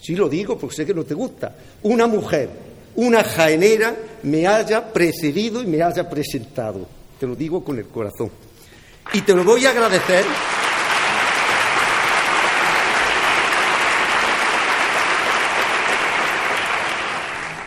si 0.00 0.14
lo 0.14 0.28
digo 0.28 0.58
porque 0.58 0.76
sé 0.76 0.86
que 0.86 0.94
no 0.94 1.04
te 1.04 1.14
gusta, 1.14 1.56
una 1.82 2.06
mujer, 2.06 2.48
una 2.96 3.24
jaenera 3.24 3.96
me 4.22 4.46
haya 4.46 4.92
precedido 4.92 5.62
y 5.62 5.66
me 5.66 5.82
haya 5.82 6.08
presentado. 6.08 6.86
Te 7.18 7.26
lo 7.26 7.34
digo 7.34 7.62
con 7.62 7.78
el 7.78 7.86
corazón. 7.86 8.30
Y 9.12 9.22
te 9.22 9.34
lo 9.34 9.44
voy 9.44 9.66
a 9.66 9.70
agradecer. 9.70 10.24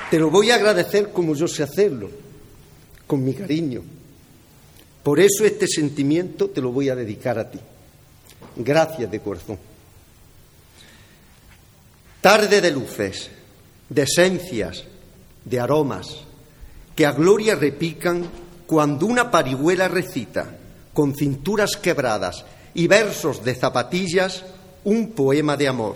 Te 0.09 0.19
lo 0.19 0.29
voy 0.29 0.51
a 0.51 0.55
agradecer 0.55 1.11
como 1.11 1.33
yo 1.33 1.47
sé 1.47 1.63
hacerlo, 1.63 2.09
con 3.07 3.25
mi 3.25 3.33
cariño. 3.33 3.81
Por 5.01 5.19
eso 5.19 5.43
este 5.43 5.67
sentimiento 5.67 6.49
te 6.49 6.61
lo 6.61 6.71
voy 6.71 6.89
a 6.89 6.95
dedicar 6.95 7.39
a 7.39 7.49
ti. 7.49 7.59
Gracias 8.55 9.09
de 9.09 9.19
corazón. 9.19 9.57
Tarde 12.21 12.61
de 12.61 12.71
luces, 12.71 13.29
de 13.89 14.03
esencias, 14.03 14.85
de 15.45 15.59
aromas, 15.59 16.17
que 16.95 17.05
a 17.05 17.11
gloria 17.11 17.55
repican 17.55 18.29
cuando 18.65 19.05
una 19.05 19.31
parihuela 19.31 19.87
recita, 19.87 20.57
con 20.93 21.15
cinturas 21.15 21.75
quebradas 21.75 22.45
y 22.73 22.87
versos 22.87 23.43
de 23.43 23.55
zapatillas, 23.55 24.43
un 24.83 25.11
poema 25.11 25.57
de 25.57 25.67
amor, 25.67 25.95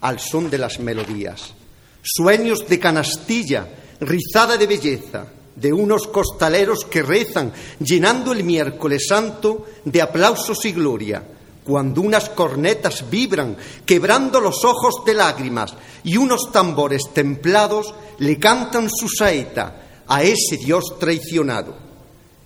al 0.00 0.18
son 0.18 0.50
de 0.50 0.58
las 0.58 0.80
melodías. 0.80 1.54
Sueños 2.02 2.66
de 2.68 2.78
canastilla, 2.78 3.68
rizada 4.00 4.56
de 4.56 4.66
belleza, 4.66 5.26
de 5.56 5.72
unos 5.72 6.06
costaleros 6.06 6.84
que 6.84 7.02
rezan, 7.02 7.52
llenando 7.78 8.32
el 8.32 8.44
miércoles 8.44 9.06
santo 9.08 9.66
de 9.84 10.00
aplausos 10.00 10.64
y 10.64 10.72
gloria, 10.72 11.22
cuando 11.64 12.00
unas 12.00 12.28
cornetas 12.30 13.08
vibran, 13.10 13.56
quebrando 13.84 14.40
los 14.40 14.64
ojos 14.64 15.04
de 15.04 15.14
lágrimas, 15.14 15.74
y 16.04 16.16
unos 16.16 16.50
tambores 16.52 17.02
templados 17.12 17.94
le 18.18 18.38
cantan 18.38 18.88
su 18.90 19.08
saeta 19.08 20.02
a 20.06 20.22
ese 20.22 20.56
Dios 20.56 20.98
traicionado. 20.98 21.76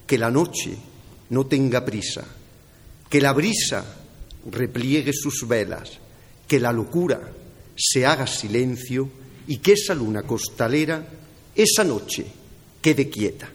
Que 0.07 0.19
la 0.19 0.31
noche 0.31 0.77
no 1.31 1.47
tenga 1.47 1.85
prisa, 1.85 2.25
que 3.09 3.21
la 3.21 3.33
brisa 3.33 3.85
repliegue 4.51 5.13
sus 5.13 5.47
velas, 5.49 5.91
que 6.47 6.61
la 6.61 6.73
locura 6.73 7.21
se 7.77 8.05
haga 8.05 8.27
silencio 8.27 9.09
y 9.47 9.59
que 9.59 9.73
esa 9.73 9.95
luna 9.95 10.23
costalera, 10.23 11.07
esa 11.55 11.85
noche, 11.85 12.27
quede 12.83 13.09
quieta. 13.09 13.49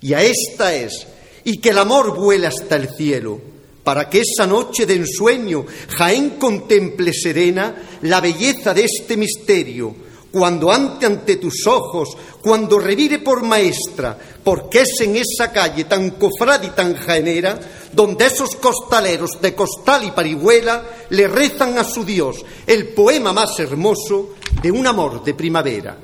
Y 0.00 0.14
a 0.14 0.22
esta 0.22 0.74
es, 0.74 1.06
y 1.44 1.58
que 1.58 1.70
el 1.70 1.78
amor 1.78 2.16
vuele 2.16 2.46
hasta 2.46 2.76
el 2.76 2.88
cielo, 2.88 3.40
para 3.86 4.10
que 4.10 4.22
esa 4.22 4.48
noche 4.48 4.84
de 4.84 4.94
ensueño 4.94 5.64
Jaén 5.96 6.30
contemple 6.30 7.12
serena 7.14 7.72
la 8.02 8.20
belleza 8.20 8.74
de 8.74 8.82
este 8.82 9.16
misterio, 9.16 9.94
cuando 10.32 10.72
ante 10.72 11.06
ante 11.06 11.36
tus 11.36 11.64
ojos, 11.68 12.16
cuando 12.42 12.80
revire 12.80 13.20
por 13.20 13.44
maestra, 13.44 14.18
porque 14.42 14.80
es 14.80 15.02
en 15.02 15.14
esa 15.14 15.52
calle 15.52 15.84
tan 15.84 16.10
cofrada 16.18 16.66
y 16.66 16.70
tan 16.70 16.96
jaenera, 16.96 17.60
donde 17.92 18.26
esos 18.26 18.56
costaleros 18.56 19.40
de 19.40 19.54
costal 19.54 20.02
y 20.02 20.10
parihuela 20.10 20.82
le 21.10 21.28
rezan 21.28 21.78
a 21.78 21.84
su 21.84 22.04
Dios 22.04 22.44
el 22.66 22.88
poema 22.88 23.32
más 23.32 23.56
hermoso 23.60 24.34
de 24.60 24.72
un 24.72 24.84
amor 24.88 25.22
de 25.22 25.34
primavera. 25.34 25.96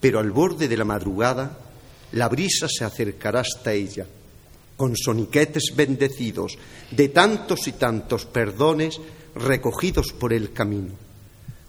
Pero 0.00 0.18
al 0.18 0.32
borde 0.32 0.66
de 0.66 0.76
la 0.76 0.84
madrugada, 0.84 1.56
la 2.10 2.28
brisa 2.28 2.66
se 2.68 2.84
acercará 2.84 3.42
hasta 3.42 3.72
ella, 3.72 4.06
con 4.76 4.94
soniquetes 4.96 5.72
bendecidos 5.74 6.58
de 6.90 7.08
tantos 7.08 7.66
y 7.66 7.72
tantos 7.72 8.26
perdones 8.26 9.00
recogidos 9.34 10.12
por 10.12 10.32
el 10.32 10.52
camino. 10.52 10.92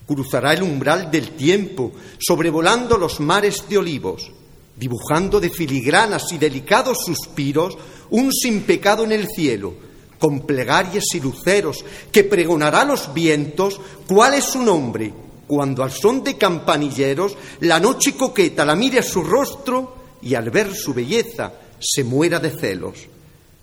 Cruzará 0.06 0.54
el 0.54 0.64
umbral 0.64 1.12
del 1.12 1.32
tiempo, 1.32 1.92
sobrevolando 2.20 2.98
los 2.98 3.20
mares 3.20 3.68
de 3.68 3.78
olivos, 3.78 4.32
dibujando 4.76 5.40
de 5.40 5.50
filigranas 5.50 6.32
y 6.32 6.38
delicados 6.38 7.00
suspiros 7.06 7.78
un 8.10 8.32
sin 8.32 8.62
pecado 8.62 9.04
en 9.04 9.12
el 9.12 9.28
cielo, 9.28 9.74
con 10.20 10.42
plegarias 10.42 11.06
y 11.14 11.20
luceros, 11.20 11.84
que 12.12 12.24
pregonará 12.24 12.86
los 12.86 13.14
vientos 13.14 13.80
cuál 14.08 14.36
es 14.36 14.46
su 14.46 14.62
nombre, 14.62 15.14
cuando 15.46 15.84
al 15.84 15.92
son 15.92 16.24
de 16.24 16.38
campanilleros 16.38 17.38
la 17.62 17.80
noche 17.80 18.16
coqueta 18.16 18.66
la 18.66 18.76
mire 18.76 19.00
a 19.00 19.04
su 19.04 19.24
rostro 19.24 19.96
y 20.22 20.36
al 20.36 20.50
ver 20.50 20.74
su 20.74 20.94
belleza 20.94 21.54
se 21.80 22.04
muera 22.04 22.40
de 22.40 22.52
celos. 22.52 23.08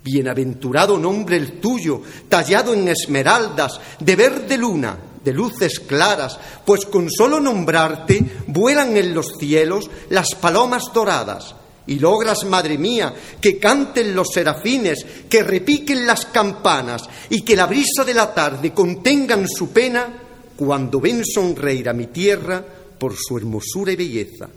Bienaventurado 0.03 0.99
nombre 0.99 1.37
el 1.37 1.59
tuyo, 1.59 2.01
tallado 2.29 2.73
en 2.73 2.87
esmeraldas, 2.87 3.79
de 3.99 4.15
verde 4.15 4.57
luna, 4.57 4.97
de 5.23 5.33
luces 5.33 5.79
claras, 5.79 6.39
pues 6.63 6.85
con 6.85 7.09
solo 7.09 7.39
nombrarte 7.39 8.23
vuelan 8.47 8.95
en 8.95 9.15
los 9.15 9.33
cielos 9.39 9.89
las 10.09 10.35
palomas 10.35 10.93
doradas. 10.93 11.55
Y 11.87 11.99
logras, 11.99 12.45
madre 12.45 12.77
mía, 12.77 13.13
que 13.41 13.59
canten 13.59 14.15
los 14.15 14.29
serafines, 14.33 15.05
que 15.29 15.43
repiquen 15.43 16.05
las 16.05 16.25
campanas 16.27 17.03
y 17.29 17.41
que 17.41 17.55
la 17.55 17.65
brisa 17.65 18.03
de 18.05 18.13
la 18.13 18.33
tarde 18.33 18.73
contengan 18.73 19.47
su 19.47 19.69
pena 19.69 20.07
cuando 20.55 20.99
ven 20.99 21.23
sonreír 21.25 21.89
a 21.89 21.93
mi 21.93 22.07
tierra 22.07 22.63
por 22.97 23.15
su 23.15 23.37
hermosura 23.37 23.91
y 23.91 23.95
belleza. 23.95 24.49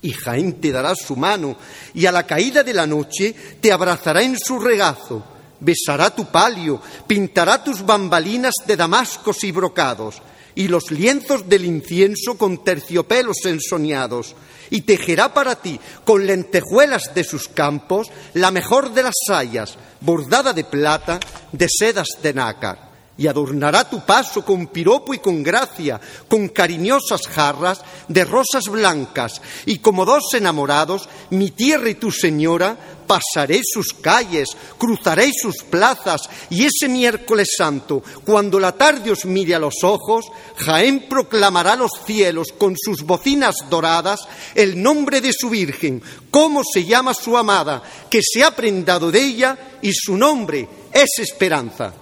Y 0.00 0.12
Jaén 0.12 0.60
te 0.60 0.70
dará 0.70 0.94
su 0.94 1.16
mano 1.16 1.56
y 1.94 2.06
a 2.06 2.12
la 2.12 2.26
caída 2.26 2.62
de 2.62 2.72
la 2.72 2.86
noche 2.86 3.34
te 3.60 3.72
abrazará 3.72 4.22
en 4.22 4.38
su 4.38 4.60
regazo, 4.60 5.24
besará 5.60 6.14
tu 6.14 6.26
palio, 6.26 6.80
pintará 7.06 7.62
tus 7.62 7.84
bambalinas 7.84 8.54
de 8.66 8.76
damascos 8.76 9.42
y 9.42 9.50
brocados, 9.50 10.22
y 10.54 10.68
los 10.68 10.90
lienzos 10.90 11.48
del 11.48 11.64
incienso 11.64 12.38
con 12.38 12.62
terciopelos 12.62 13.38
ensoñados, 13.44 14.36
y 14.70 14.82
tejerá 14.82 15.34
para 15.34 15.56
ti 15.56 15.80
con 16.04 16.26
lentejuelas 16.26 17.14
de 17.14 17.24
sus 17.24 17.48
campos 17.48 18.08
la 18.34 18.50
mejor 18.50 18.92
de 18.92 19.02
las 19.02 19.14
sayas, 19.26 19.76
bordada 20.00 20.52
de 20.52 20.64
plata, 20.64 21.18
de 21.52 21.66
sedas 21.68 22.08
de 22.22 22.34
nácar 22.34 22.87
y 23.18 23.26
adornará 23.26 23.90
tu 23.90 24.06
paso 24.06 24.44
con 24.44 24.68
piropo 24.68 25.12
y 25.12 25.18
con 25.18 25.42
gracia, 25.42 26.00
con 26.28 26.48
cariñosas 26.48 27.26
jarras 27.26 27.82
de 28.06 28.24
rosas 28.24 28.68
blancas, 28.70 29.42
y 29.66 29.78
como 29.78 30.04
dos 30.06 30.32
enamorados, 30.34 31.08
mi 31.30 31.50
tierra 31.50 31.90
y 31.90 31.96
tu 31.96 32.12
señora, 32.12 32.78
pasaré 33.08 33.60
sus 33.64 33.92
calles, 33.94 34.50
cruzaré 34.78 35.32
sus 35.34 35.64
plazas, 35.64 36.30
y 36.48 36.64
ese 36.64 36.88
miércoles 36.88 37.48
santo, 37.56 38.02
cuando 38.24 38.60
la 38.60 38.72
tarde 38.72 39.10
os 39.10 39.24
mire 39.24 39.56
a 39.56 39.58
los 39.58 39.82
ojos, 39.82 40.26
Jaén 40.56 41.08
proclamará 41.08 41.74
los 41.74 41.90
cielos 42.06 42.48
con 42.56 42.76
sus 42.76 43.02
bocinas 43.02 43.56
doradas 43.68 44.28
el 44.54 44.80
nombre 44.80 45.20
de 45.20 45.32
su 45.32 45.50
Virgen, 45.50 46.00
cómo 46.30 46.62
se 46.62 46.84
llama 46.84 47.14
su 47.14 47.36
amada, 47.36 47.82
que 48.08 48.20
se 48.22 48.44
ha 48.44 48.54
prendado 48.54 49.10
de 49.10 49.24
ella, 49.24 49.58
y 49.82 49.92
su 49.92 50.16
nombre 50.16 50.68
es 50.92 51.18
esperanza 51.18 51.92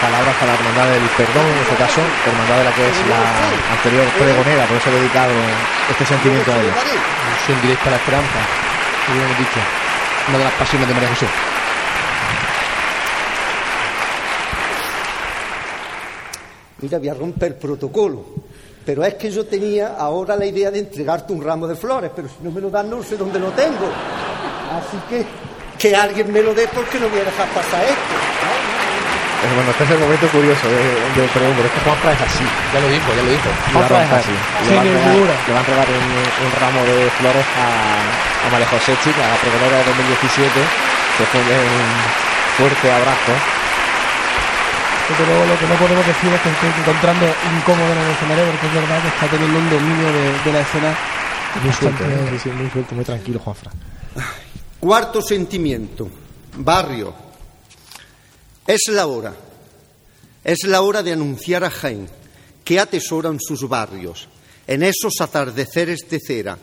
palabras 0.00 0.34
para 0.36 0.52
la 0.52 0.58
Hermandad 0.58 0.86
del 0.92 1.08
Perdón, 1.16 1.46
en 1.46 1.58
este 1.58 1.76
caso, 1.76 2.00
Hermandad 2.26 2.58
de 2.58 2.64
la 2.64 2.72
que 2.72 2.88
es 2.88 2.96
la 3.08 3.22
anterior 3.72 4.06
pregonera, 4.18 4.64
por 4.66 4.76
eso 4.76 4.90
he 4.90 4.94
dedicado 5.00 5.32
este 5.90 6.04
sentimiento 6.04 6.52
a 6.52 6.56
ella. 6.56 6.74
Misión 6.74 7.62
directa 7.62 7.88
a 7.88 7.90
la 7.90 7.96
esperanza, 7.96 8.38
como 9.06 9.22
hemos 9.22 9.38
dicho, 9.38 9.60
una 10.28 10.38
de 10.38 10.44
las 10.44 10.52
pasiones 10.54 10.88
de 10.88 10.94
María 10.94 11.08
Jesús. 11.08 11.28
Mira, 16.78 16.98
voy 16.98 17.08
a 17.08 17.14
romper 17.14 17.52
el 17.52 17.58
protocolo. 17.58 18.24
Pero 18.84 19.04
es 19.04 19.14
que 19.14 19.30
yo 19.32 19.44
tenía 19.46 19.96
ahora 19.98 20.36
la 20.36 20.46
idea 20.46 20.70
de 20.70 20.78
entregarte 20.78 21.32
un 21.32 21.42
ramo 21.42 21.66
de 21.66 21.74
flores, 21.74 22.12
pero 22.14 22.28
si 22.28 22.36
no 22.42 22.52
me 22.52 22.60
lo 22.60 22.70
dan 22.70 22.88
no 22.88 23.02
sé 23.02 23.16
dónde 23.16 23.40
lo 23.40 23.50
tengo. 23.50 23.90
Así 24.70 24.96
que 25.08 25.26
que 25.76 25.94
alguien 25.94 26.32
me 26.32 26.42
lo 26.42 26.54
dé 26.54 26.68
porque 26.68 26.98
no 26.98 27.08
voy 27.08 27.20
a 27.20 27.24
dejar 27.24 27.48
pasar 27.48 27.84
esto. 27.84 28.35
Eh, 29.46 29.54
bueno, 29.54 29.70
este 29.70 29.84
es 29.86 29.90
el 29.94 30.00
momento 30.02 30.26
curioso 30.34 30.66
de, 30.66 30.82
de 31.14 31.22
es 31.22 31.30
que 31.30 31.80
Juanfra 31.86 32.10
es 32.18 32.22
así. 32.26 32.42
Ya 32.74 32.80
lo 32.82 32.88
dijo, 32.90 33.06
ya 33.14 33.22
lo 33.22 33.30
dijo. 33.30 33.50
Juanfra 33.70 34.02
es 34.02 34.12
así. 34.18 34.34
Le, 34.66 34.74
van 34.74 34.82
le 34.82 35.50
van 35.54 35.62
a 35.62 35.62
entregar 35.62 35.86
un, 35.86 36.06
un, 36.18 36.50
ramo 36.58 36.80
de 36.82 37.06
flores 37.14 37.46
a, 37.54 37.70
a 38.42 38.46
María 38.50 38.66
José 38.66 38.98
Chica, 39.06 39.22
a 39.22 39.30
la 39.30 39.38
pregonera 39.38 39.78
de 39.78 39.84
2017. 39.86 40.50
Se 40.50 41.22
fue 41.30 41.38
un 41.46 41.86
fuerte 42.58 42.90
abrazo. 42.90 43.34
Pero 45.06 45.22
luego 45.30 45.46
lo 45.46 45.54
que 45.54 45.66
no 45.70 45.76
podemos 45.78 46.02
decir 46.02 46.26
es 46.34 46.40
que 46.42 46.50
estoy 46.50 46.70
encontrando 46.82 47.24
incómodo 47.54 47.86
en 47.94 47.98
el 48.02 48.10
escenario 48.10 48.44
porque 48.50 48.66
es 48.66 48.74
verdad 48.74 48.98
que 48.98 49.10
está 49.14 49.26
teniendo 49.30 49.58
un 49.62 49.70
dominio 49.70 50.08
de, 50.10 50.24
de 50.42 50.50
la 50.50 50.60
escena 50.66 50.90
muy 51.62 51.72
suelto, 51.72 52.02
¿eh? 52.02 52.50
muy 52.50 52.70
suelto, 52.70 52.94
muy 52.98 53.04
tranquilo, 53.04 53.38
Juanfra. 53.38 53.70
Cuarto 54.80 55.22
sentimiento, 55.22 56.10
barrio. 56.58 57.25
Es 58.66 58.88
la 58.88 59.06
hora, 59.06 59.32
es 60.42 60.64
la 60.64 60.82
hora 60.82 61.04
de 61.04 61.12
anunciar 61.12 61.62
a 61.62 61.70
Jaén 61.70 62.08
que 62.64 62.80
atesoran 62.80 63.38
sus 63.38 63.68
barrios, 63.68 64.26
en 64.66 64.82
esos 64.82 65.20
atardeceres 65.20 66.00
de 66.10 66.18
cera, 66.18 66.58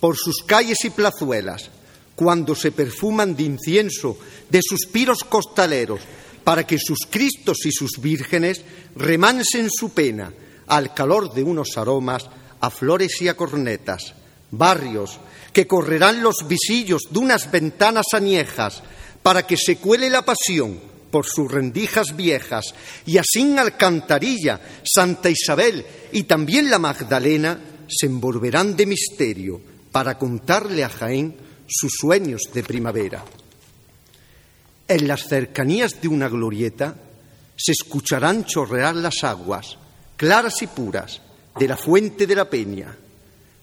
por 0.00 0.16
sus 0.16 0.42
calles 0.44 0.78
y 0.84 0.90
plazuelas, 0.90 1.70
cuando 2.16 2.56
se 2.56 2.72
perfuman 2.72 3.36
de 3.36 3.44
incienso 3.44 4.18
de 4.50 4.60
suspiros 4.68 5.22
costaleros, 5.22 6.00
para 6.42 6.66
que 6.66 6.76
sus 6.76 7.06
Cristos 7.08 7.64
y 7.66 7.70
sus 7.70 8.00
vírgenes 8.00 8.62
remansen 8.96 9.70
su 9.70 9.90
pena 9.90 10.32
al 10.66 10.92
calor 10.92 11.32
de 11.32 11.44
unos 11.44 11.78
aromas 11.78 12.28
a 12.60 12.68
flores 12.68 13.22
y 13.22 13.28
a 13.28 13.36
cornetas, 13.36 14.14
barrios 14.50 15.20
que 15.52 15.68
correrán 15.68 16.20
los 16.20 16.48
visillos 16.48 17.02
de 17.10 17.18
unas 17.20 17.48
ventanas 17.52 18.06
añejas, 18.12 18.82
para 19.22 19.46
que 19.46 19.56
se 19.56 19.76
cuele 19.76 20.10
la 20.10 20.22
pasión 20.22 20.93
por 21.14 21.26
sus 21.26 21.48
rendijas 21.48 22.16
viejas, 22.16 22.74
y 23.06 23.18
así 23.18 23.56
Alcantarilla, 23.56 24.60
Santa 24.82 25.30
Isabel 25.30 25.86
y 26.10 26.24
también 26.24 26.68
la 26.68 26.80
Magdalena 26.80 27.56
se 27.86 28.06
envolverán 28.06 28.74
de 28.74 28.84
misterio 28.84 29.60
para 29.92 30.18
contarle 30.18 30.82
a 30.82 30.88
Jaén 30.88 31.36
sus 31.68 31.92
sueños 32.00 32.42
de 32.52 32.64
primavera. 32.64 33.24
En 34.88 35.06
las 35.06 35.28
cercanías 35.28 36.00
de 36.02 36.08
una 36.08 36.28
glorieta 36.28 36.96
se 37.54 37.70
escucharán 37.70 38.44
chorrear 38.44 38.96
las 38.96 39.22
aguas, 39.22 39.78
claras 40.16 40.62
y 40.62 40.66
puras, 40.66 41.20
de 41.56 41.68
la 41.68 41.76
fuente 41.76 42.26
de 42.26 42.34
la 42.34 42.50
peña, 42.50 42.92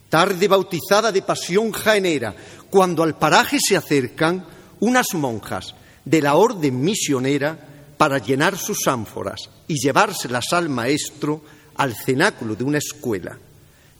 tarde 0.08 0.48
bautizada 0.48 1.12
de 1.12 1.22
pasión 1.22 1.74
jaenera, 1.74 2.34
cuando 2.70 3.04
al 3.04 3.18
paraje 3.18 3.58
se 3.60 3.76
acercan 3.76 4.46
unas 4.80 5.08
monjas 5.16 5.76
de 6.06 6.22
la 6.22 6.36
orden 6.36 6.82
misionera 6.82 7.58
para 7.98 8.18
llenar 8.18 8.58
sus 8.58 8.88
ánforas 8.88 9.50
y 9.68 9.76
llevárselas 9.76 10.46
al 10.54 10.70
maestro 10.70 11.42
al 11.76 11.96
cenáculo 11.96 12.56
de 12.56 12.64
una 12.64 12.80
escuela. 12.80 13.38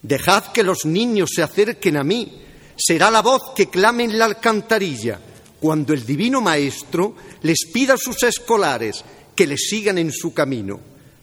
Dejad 0.02 0.46
que 0.52 0.64
los 0.64 0.86
niños 0.86 1.30
se 1.36 1.44
acerquen 1.44 1.98
a 1.98 2.04
mí, 2.04 2.42
será 2.76 3.12
la 3.12 3.22
voz 3.22 3.54
que 3.56 3.70
clame 3.70 4.04
en 4.04 4.18
la 4.18 4.26
alcantarilla, 4.26 5.20
cuando 5.60 5.94
el 5.94 6.06
divino 6.06 6.42
maestro 6.42 7.16
les 7.44 7.66
pida 7.72 7.94
a 7.94 7.98
sus 7.98 8.24
escolares 8.24 9.04
que 9.36 9.46
le 9.46 9.58
sigan 9.58 10.00
en 10.00 10.12
su 10.12 10.34
camino. 10.34 10.80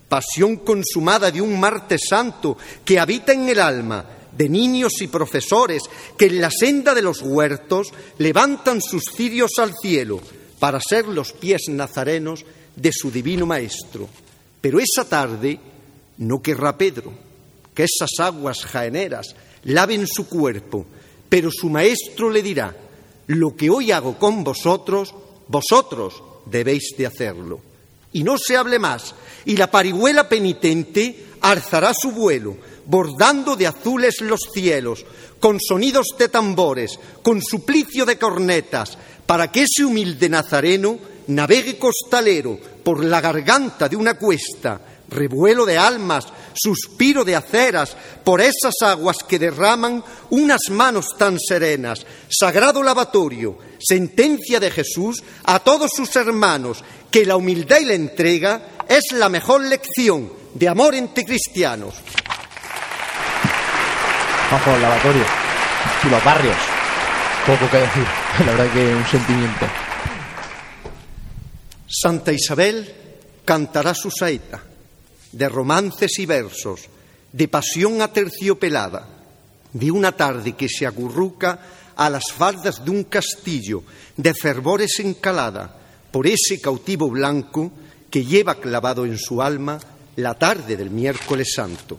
Pasión 0.09 0.59
consumada 0.59 1.31
de 1.31 1.41
un 1.41 1.59
martes 1.59 2.03
santo 2.09 2.57
que 2.85 3.01
habita 3.01 3.33
en 3.33 3.49
el 3.49 3.59
alma, 3.59 4.07
de 4.37 4.49
niños 4.49 5.03
y 5.03 5.09
profesores 5.09 5.83
que 6.17 6.27
en 6.27 6.41
la 6.41 6.51
senda 6.51 6.95
de 6.95 7.03
los 7.03 7.21
huertos 7.23 7.89
levantan 8.19 8.81
sus 8.81 9.03
cirios 9.15 9.51
al 9.59 9.75
cielo, 9.75 10.21
para 10.59 10.81
ser 10.81 11.07
los 11.07 11.33
pies 11.33 11.63
nazarenos 11.69 12.45
de 12.75 12.91
su 12.93 13.11
divino 13.11 13.47
Maestro. 13.47 14.09
Pero 14.61 14.79
esa 14.81 15.09
tarde 15.09 15.59
no 16.19 16.43
querrá 16.43 16.77
Pedro 16.77 17.13
que 17.75 17.85
esas 17.85 18.11
aguas 18.19 18.65
jaeneras 18.65 19.35
laven 19.65 20.07
su 20.07 20.29
cuerpo, 20.29 20.85
pero 21.29 21.51
su 21.53 21.69
Maestro 21.69 22.31
le 22.31 22.43
dirá, 22.43 22.75
lo 23.29 23.55
que 23.55 23.71
hoy 23.71 23.93
hago 23.93 24.19
con 24.19 24.43
vosotros, 24.43 25.15
vosotros 25.47 26.23
debéis 26.47 26.95
de 26.97 27.07
hacerlo. 27.07 27.61
Y 28.13 28.25
no 28.25 28.37
se 28.39 28.57
hable 28.57 28.79
más, 28.79 29.15
y 29.45 29.57
la 29.57 29.71
parihuela 29.71 30.29
penitente 30.29 31.27
alzará 31.41 31.93
su 31.95 32.11
vuelo, 32.11 32.57
bordando 32.87 33.55
de 33.55 33.67
azules 33.67 34.23
los 34.23 34.41
cielos, 34.53 35.05
con 35.39 35.61
sonidos 35.61 36.07
de 36.19 36.29
tambores, 36.29 36.99
con 37.23 37.43
suplicio 37.43 38.07
de 38.07 38.19
cornetas, 38.19 38.99
para 39.29 39.53
que 39.53 39.65
ese 39.65 39.85
humilde 39.85 40.27
nazareno 40.27 40.99
navegue 41.27 41.77
costalero 41.77 42.59
por 42.83 43.05
la 43.05 43.21
garganta 43.21 43.87
de 43.87 43.95
una 43.95 44.15
cuesta, 44.15 44.81
revuelo 45.11 45.67
de 45.67 45.77
almas, 45.77 46.25
suspiro 46.55 47.27
de 47.27 47.37
aceras, 47.37 47.95
por 48.25 48.41
esas 48.41 48.73
aguas 48.81 49.19
que 49.29 49.39
derraman 49.39 50.03
unas 50.31 50.71
manos 50.71 51.09
tan 51.19 51.39
serenas, 51.39 52.07
sagrado 52.31 52.83
lavatorio, 52.83 53.59
sentencia 53.79 54.59
de 54.61 54.71
Jesús 54.71 55.23
a 55.45 55.59
todos 55.59 55.91
sus 55.95 56.17
hermanos, 56.17 56.83
que 57.11 57.27
la 57.27 57.37
humildad 57.37 57.81
y 57.81 57.85
la 57.85 57.95
entrega 57.95 58.63
es 58.89 59.13
la 59.13 59.29
mejor 59.29 59.61
lección 59.61 60.33
de 60.55 60.69
amor 60.69 60.95
entre 60.95 61.27
cristianos. 61.27 61.97
Bajo 64.51 64.75
el 64.75 64.81
lavatorio 64.81 65.25
y 66.05 66.09
los 66.09 66.25
barrios. 66.25 66.78
Poco 67.47 67.71
que 67.71 67.79
decir, 67.79 68.05
la 68.47 68.53
verdad 68.53 68.73
que 68.73 68.95
un 68.95 69.07
sentimiento. 69.07 69.67
Santa 71.87 72.33
Isabel 72.33 72.95
cantará 73.45 73.95
su 73.95 74.11
saeta 74.11 74.63
de 75.33 75.49
romances 75.49 76.19
y 76.19 76.27
versos, 76.27 76.81
de 77.33 77.49
pasión 77.49 78.01
aterciopelada, 78.03 79.09
de 79.73 79.91
una 79.91 80.13
tarde 80.13 80.53
que 80.53 80.69
se 80.69 80.87
acurruca 80.87 81.61
a 81.97 82.09
las 82.11 82.33
faldas 82.33 82.85
de 82.85 82.91
un 82.91 83.05
castillo, 83.05 83.83
de 84.17 84.35
fervores 84.35 84.99
encalada 85.01 85.77
por 86.11 86.27
ese 86.27 86.61
cautivo 86.61 87.11
blanco 87.11 87.71
que 88.11 88.25
lleva 88.25 88.55
clavado 88.55 89.05
en 89.05 89.19
su 89.19 89.43
alma 89.43 89.79
la 90.17 90.35
tarde 90.35 90.77
del 90.77 90.91
miércoles 90.91 91.53
santo. 91.55 91.99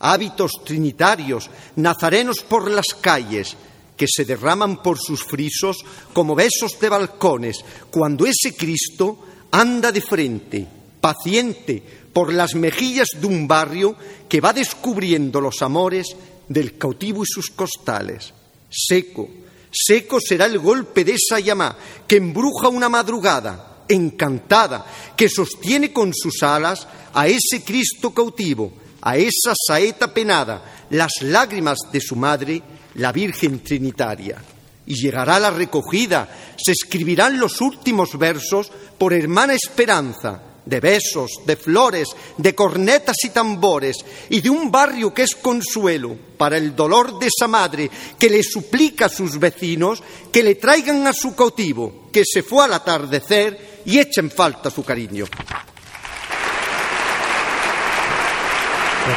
Hábitos 0.00 0.52
trinitarios, 0.64 1.50
nazarenos 1.76 2.40
por 2.40 2.70
las 2.70 2.86
calles, 3.00 3.56
que 4.00 4.06
se 4.08 4.24
derraman 4.24 4.82
por 4.82 4.98
sus 4.98 5.22
frisos 5.22 5.76
como 6.14 6.34
besos 6.34 6.80
de 6.80 6.88
balcones, 6.88 7.62
cuando 7.90 8.24
ese 8.24 8.56
Cristo 8.56 9.18
anda 9.50 9.92
de 9.92 10.00
frente, 10.00 10.66
paciente, 10.98 11.82
por 12.10 12.32
las 12.32 12.54
mejillas 12.54 13.08
de 13.20 13.26
un 13.26 13.46
barrio 13.46 13.94
que 14.26 14.40
va 14.40 14.54
descubriendo 14.54 15.38
los 15.38 15.60
amores 15.60 16.16
del 16.48 16.78
cautivo 16.78 17.24
y 17.24 17.26
sus 17.26 17.50
costales, 17.50 18.32
seco, 18.70 19.28
Seco 19.70 20.18
será 20.18 20.46
el 20.46 20.58
golpe 20.58 21.04
de 21.04 21.16
esa 21.16 21.38
llama 21.38 21.76
que 22.08 22.16
embruja 22.16 22.68
una 22.68 22.88
madrugada 22.88 23.84
encantada, 23.86 24.86
que 25.14 25.28
sostiene 25.28 25.92
con 25.92 26.14
sus 26.14 26.42
alas 26.42 26.88
a 27.12 27.28
ese 27.28 27.62
Cristo 27.62 28.14
cautivo, 28.14 28.72
a 29.02 29.18
esa 29.18 29.52
saeta 29.54 30.14
penada, 30.14 30.86
las 30.88 31.12
lágrimas 31.20 31.78
de 31.92 32.00
su 32.00 32.16
madre, 32.16 32.62
la 32.94 33.12
Virgen 33.12 33.60
Trinitaria. 33.60 34.42
Y 34.86 34.94
llegará 34.94 35.38
la 35.38 35.50
recogida, 35.50 36.28
se 36.56 36.72
escribirán 36.72 37.38
los 37.38 37.60
últimos 37.60 38.18
versos 38.18 38.70
por 38.98 39.12
hermana 39.12 39.54
Esperanza, 39.54 40.42
de 40.64 40.80
besos, 40.80 41.30
de 41.46 41.56
flores, 41.56 42.08
de 42.36 42.54
cornetas 42.54 43.16
y 43.24 43.30
tambores, 43.30 43.96
y 44.28 44.40
de 44.40 44.50
un 44.50 44.70
barrio 44.70 45.12
que 45.12 45.22
es 45.22 45.34
consuelo 45.34 46.16
para 46.36 46.56
el 46.56 46.74
dolor 46.74 47.18
de 47.18 47.28
esa 47.28 47.48
madre 47.48 47.90
que 48.18 48.30
le 48.30 48.42
suplica 48.42 49.06
a 49.06 49.10
sus 49.10 49.38
vecinos 49.38 50.02
que 50.32 50.42
le 50.42 50.56
traigan 50.56 51.06
a 51.06 51.12
su 51.12 51.34
cautivo, 51.34 52.08
que 52.12 52.24
se 52.24 52.42
fue 52.42 52.64
al 52.64 52.74
atardecer 52.74 53.82
y 53.84 53.98
echen 53.98 54.30
falta 54.30 54.70
su 54.70 54.84
cariño. 54.84 55.26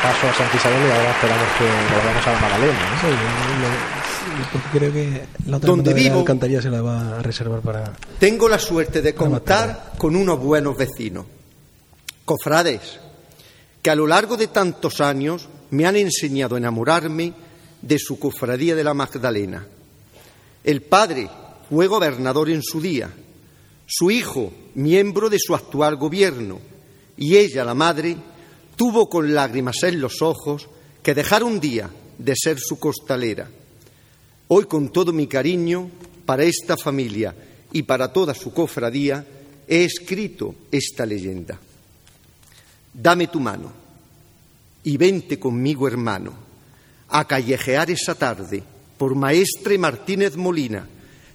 Paso 0.02 0.28
a 0.28 0.34
Santa 0.34 0.56
Isabel 0.56 0.80
y 0.88 0.92
ahora 0.92 1.12
esperamos 1.12 1.48
que 1.58 1.66
volvamos 1.96 2.28
a 2.28 2.32
la 2.32 2.40
Magdalena. 2.40 2.80
creo 4.72 4.94
que 4.94 5.22
la 5.48 5.58
otra 5.58 5.68
Donde 5.68 5.94
vivo, 5.94 6.20
alcantarilla 6.20 6.62
se 6.62 6.70
la 6.70 6.82
va 6.82 7.20
a 7.20 7.22
reservar 7.22 7.62
para. 7.62 7.94
Tengo 8.20 8.48
la 8.48 8.60
suerte 8.60 9.02
de 9.02 9.14
contar 9.14 9.94
con 9.98 10.16
unos 10.16 10.40
buenos 10.40 10.78
vecinos, 10.78 11.26
cofrades, 12.26 13.00
que 13.82 13.90
a 13.90 13.96
lo 13.96 14.08
largo 14.08 14.38
de 14.38 14.48
tantos 14.48 15.02
años 15.02 15.50
me 15.72 15.86
han 15.86 15.96
enseñado 15.96 16.56
a 16.56 16.58
enamorarme 16.58 17.34
de 17.82 18.00
su 18.00 18.18
cofradía 18.18 18.76
de 18.76 18.84
la 18.84 18.94
Magdalena. 18.94 19.66
El 20.64 20.82
padre 20.82 21.30
fue 21.70 21.88
gobernador 21.88 22.50
en 22.50 22.64
su 22.64 22.80
día, 22.80 23.10
su 23.86 24.10
hijo 24.12 24.54
miembro 24.76 25.30
de 25.30 25.40
su 25.40 25.54
actual 25.54 25.98
gobierno 25.98 26.60
y 27.18 27.38
ella, 27.38 27.64
la 27.64 27.74
madre, 27.74 28.18
tuvo 28.76 29.10
con 29.10 29.34
lágrimas 29.34 29.84
en 29.84 30.02
los 30.02 30.22
ojos 30.22 30.68
que 31.02 31.14
dejar 31.14 31.44
un 31.44 31.60
día 31.60 31.90
de 32.18 32.34
ser 32.36 32.60
su 32.60 32.80
costalera. 32.80 33.50
Hoy 34.48 34.66
con 34.66 34.90
todo 34.90 35.14
mi 35.14 35.28
cariño 35.28 35.90
para 36.26 36.44
esta 36.44 36.78
familia 36.78 37.36
y 37.72 37.84
para 37.84 38.12
toda 38.14 38.34
su 38.34 38.54
cofradía 38.54 39.26
he 39.68 39.84
escrito 39.84 40.56
esta 40.72 41.06
leyenda. 41.06 41.60
Dame 42.94 43.28
tu 43.28 43.40
mano 43.40 43.72
y 44.84 44.98
vente 44.98 45.40
conmigo, 45.40 45.88
hermano, 45.88 46.34
a 47.10 47.26
callejear 47.26 47.90
esa 47.90 48.16
tarde 48.16 48.64
por 48.98 49.16
Maestre 49.16 49.78
Martínez 49.78 50.36
Molina. 50.36 50.88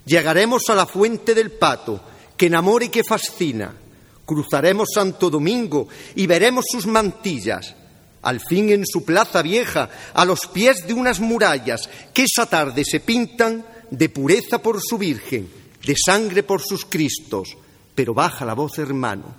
Llegaremos 0.05 0.69
a 0.69 0.74
la 0.74 0.86
fuente 0.86 1.35
del 1.35 1.51
pato, 1.51 2.01
que 2.36 2.47
enamora 2.47 2.85
y 2.85 2.89
que 2.89 3.05
fascina 3.05 3.74
Cruzaremos 4.28 4.90
Santo 4.94 5.30
Domingo 5.30 5.88
y 6.14 6.26
veremos 6.26 6.66
sus 6.70 6.86
mantillas. 6.86 7.74
Al 8.20 8.40
fin 8.40 8.68
en 8.68 8.84
su 8.86 9.02
plaza 9.02 9.40
vieja, 9.40 9.88
a 10.12 10.26
los 10.26 10.40
pies 10.52 10.86
de 10.86 10.92
unas 10.92 11.18
murallas 11.18 11.88
que 12.12 12.24
esa 12.24 12.44
tarde 12.44 12.84
se 12.84 13.00
pintan 13.00 13.64
de 13.90 14.10
pureza 14.10 14.60
por 14.60 14.82
su 14.82 14.98
Virgen, 14.98 15.48
de 15.82 15.94
sangre 15.96 16.42
por 16.42 16.60
sus 16.60 16.84
Cristos. 16.84 17.56
Pero 17.94 18.12
baja 18.12 18.44
la 18.44 18.52
voz, 18.52 18.78
hermano, 18.78 19.34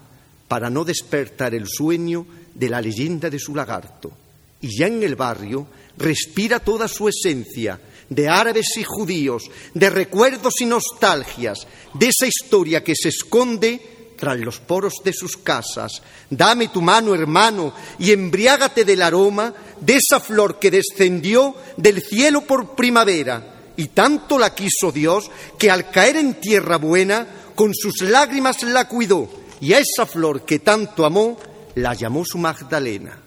para 0.47 0.71
no 0.71 0.83
despertar 0.83 1.53
el 1.53 1.67
sueño 1.67 2.25
de 2.55 2.69
la 2.69 2.81
leyenda 2.81 3.29
de 3.29 3.37
su 3.37 3.53
lagarto. 3.53 4.11
Y 4.59 4.75
ya 4.75 4.87
en 4.87 5.03
el 5.03 5.15
barrio 5.15 5.67
respira 5.99 6.59
toda 6.59 6.87
su 6.87 7.07
esencia, 7.07 7.79
de 8.09 8.27
árabes 8.27 8.75
y 8.75 8.83
judíos, 8.83 9.51
de 9.75 9.91
recuerdos 9.91 10.61
y 10.61 10.65
nostalgias, 10.65 11.67
de 11.93 12.07
esa 12.07 12.25
historia 12.25 12.83
que 12.83 12.95
se 12.95 13.09
esconde 13.09 13.98
tras 14.19 14.37
los 14.39 14.59
poros 14.59 14.95
de 15.03 15.13
sus 15.13 15.37
casas. 15.37 16.01
Dame 16.29 16.67
tu 16.67 16.81
mano, 16.81 17.15
hermano, 17.15 17.73
y 17.97 18.11
embriágate 18.11 18.83
del 18.83 19.01
aroma 19.01 19.53
de 19.79 19.95
esa 19.95 20.19
flor 20.19 20.59
que 20.59 20.69
descendió 20.69 21.55
del 21.77 22.03
cielo 22.03 22.41
por 22.41 22.75
primavera. 22.75 23.55
Y 23.77 23.87
tanto 23.87 24.37
la 24.37 24.53
quiso 24.53 24.91
Dios 24.91 25.31
que 25.57 25.71
al 25.71 25.89
caer 25.89 26.17
en 26.17 26.35
tierra 26.35 26.77
buena, 26.77 27.25
con 27.55 27.73
sus 27.73 28.01
lágrimas 28.01 28.61
la 28.63 28.87
cuidó, 28.87 29.29
y 29.61 29.73
a 29.73 29.79
esa 29.79 30.05
flor 30.05 30.43
que 30.43 30.59
tanto 30.59 31.05
amó, 31.05 31.39
la 31.75 31.93
llamó 31.93 32.25
su 32.25 32.37
Magdalena. 32.37 33.17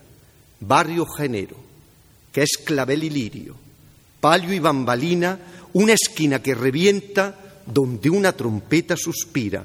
Barrio 0.60 1.06
Genero, 1.06 1.56
que 2.30 2.42
es 2.42 2.58
clavel 2.64 3.02
y 3.04 3.10
lirio, 3.10 3.56
palio 4.20 4.52
y 4.52 4.58
bambalina, 4.58 5.38
una 5.72 5.94
esquina 5.94 6.42
que 6.42 6.54
revienta 6.54 7.34
donde 7.66 8.10
una 8.10 8.32
trompeta 8.32 8.96
suspira 8.96 9.64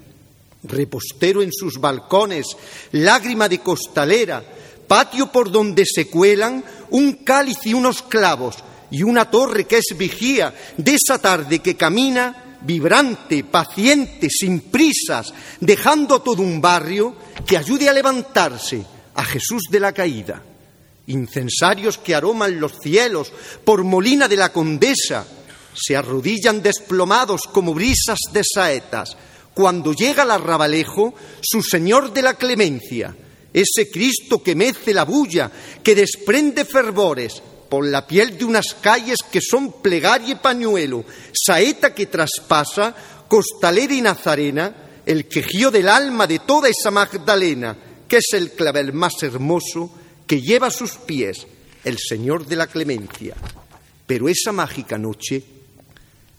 repostero 0.63 1.41
en 1.41 1.51
sus 1.51 1.79
balcones, 1.79 2.45
lágrima 2.91 3.47
de 3.47 3.59
costalera, 3.59 4.43
patio 4.87 5.31
por 5.31 5.51
donde 5.51 5.85
se 5.85 6.07
cuelan 6.07 6.63
un 6.89 7.13
cáliz 7.23 7.57
y 7.65 7.73
unos 7.73 8.01
clavos, 8.01 8.55
y 8.89 9.03
una 9.03 9.29
torre 9.29 9.65
que 9.65 9.77
es 9.77 9.97
vigía 9.97 10.53
de 10.77 10.95
esa 10.95 11.19
tarde 11.19 11.59
que 11.59 11.75
camina 11.75 12.59
vibrante, 12.61 13.43
paciente, 13.43 14.29
sin 14.29 14.61
prisas, 14.61 15.33
dejando 15.59 16.21
todo 16.21 16.41
un 16.41 16.61
barrio 16.61 17.15
que 17.45 17.57
ayude 17.57 17.89
a 17.89 17.93
levantarse 17.93 18.83
a 19.13 19.23
Jesús 19.23 19.63
de 19.69 19.79
la 19.79 19.91
caída. 19.93 20.41
Incensarios 21.07 21.97
que 21.97 22.15
aroman 22.15 22.59
los 22.59 22.79
cielos 22.81 23.31
por 23.63 23.83
Molina 23.83 24.27
de 24.27 24.35
la 24.35 24.51
Condesa 24.51 25.25
se 25.73 25.95
arrodillan 25.95 26.61
desplomados 26.61 27.41
como 27.51 27.73
brisas 27.73 28.19
de 28.33 28.41
saetas 28.43 29.15
cuando 29.57 29.91
llega 29.91 30.21
al 30.21 30.29
arrabalejo, 30.29 31.15
su 31.41 31.63
Señor 31.63 32.13
de 32.13 32.21
la 32.21 32.35
clemencia, 32.35 33.15
ese 33.51 33.89
Cristo 33.89 34.43
que 34.43 34.53
mece 34.53 34.93
la 34.93 35.03
bulla, 35.03 35.51
que 35.81 35.95
desprende 35.95 36.63
fervores 36.63 37.41
por 37.67 37.83
la 37.83 38.05
piel 38.05 38.37
de 38.37 38.45
unas 38.45 38.75
calles 38.75 39.17
que 39.31 39.41
son 39.41 39.81
plegaria 39.81 40.33
y 40.33 40.35
pañuelo, 40.35 41.03
saeta 41.33 41.95
que 41.95 42.05
traspasa, 42.05 42.95
costalera 43.27 43.95
y 43.95 44.01
nazarena, 44.01 44.75
el 45.03 45.27
quejío 45.27 45.71
del 45.71 45.89
alma 45.89 46.27
de 46.27 46.37
toda 46.37 46.69
esa 46.69 46.91
Magdalena, 46.91 47.75
que 48.07 48.17
es 48.17 48.27
el 48.33 48.51
clavel 48.51 48.93
más 48.93 49.23
hermoso 49.23 49.89
que 50.27 50.39
lleva 50.39 50.67
a 50.67 50.71
sus 50.71 50.97
pies 50.97 51.47
el 51.83 51.97
Señor 51.97 52.45
de 52.45 52.57
la 52.57 52.67
clemencia. 52.67 53.33
Pero 54.05 54.29
esa 54.29 54.51
mágica 54.51 54.99
noche, 54.99 55.43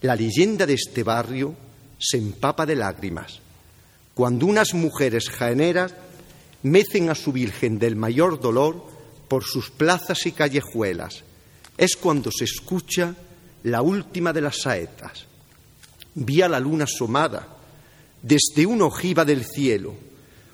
la 0.03 0.15
leyenda 0.15 0.67
de 0.67 0.75
este 0.75 1.03
barrio 1.03 1.67
se 1.99 2.17
empapa 2.17 2.65
de 2.67 2.77
lágrimas. 2.77 3.41
Cuando 4.15 4.47
unas 4.47 4.75
mujeres 4.75 5.29
jaeneras 5.31 5.95
mecen 6.63 7.11
a 7.11 7.15
su 7.15 7.33
Virgen 7.33 7.79
del 7.79 7.97
mayor 7.97 8.41
dolor 8.41 8.85
por 9.29 9.45
sus 9.45 9.71
plazas 9.71 10.27
y 10.27 10.33
callejuelas, 10.33 11.25
es 11.77 11.97
cuando 11.97 12.31
se 12.31 12.45
escucha 12.45 13.15
la 13.65 13.83
última 13.83 14.33
de 14.33 14.41
las 14.41 14.63
saetas. 14.63 15.27
Vi 16.15 16.43
a 16.43 16.49
la 16.49 16.59
luna 16.59 16.85
asomada 16.85 17.57
desde 18.23 18.67
una 18.67 18.87
ojiva 18.87 19.25
del 19.25 19.45
cielo, 19.45 19.95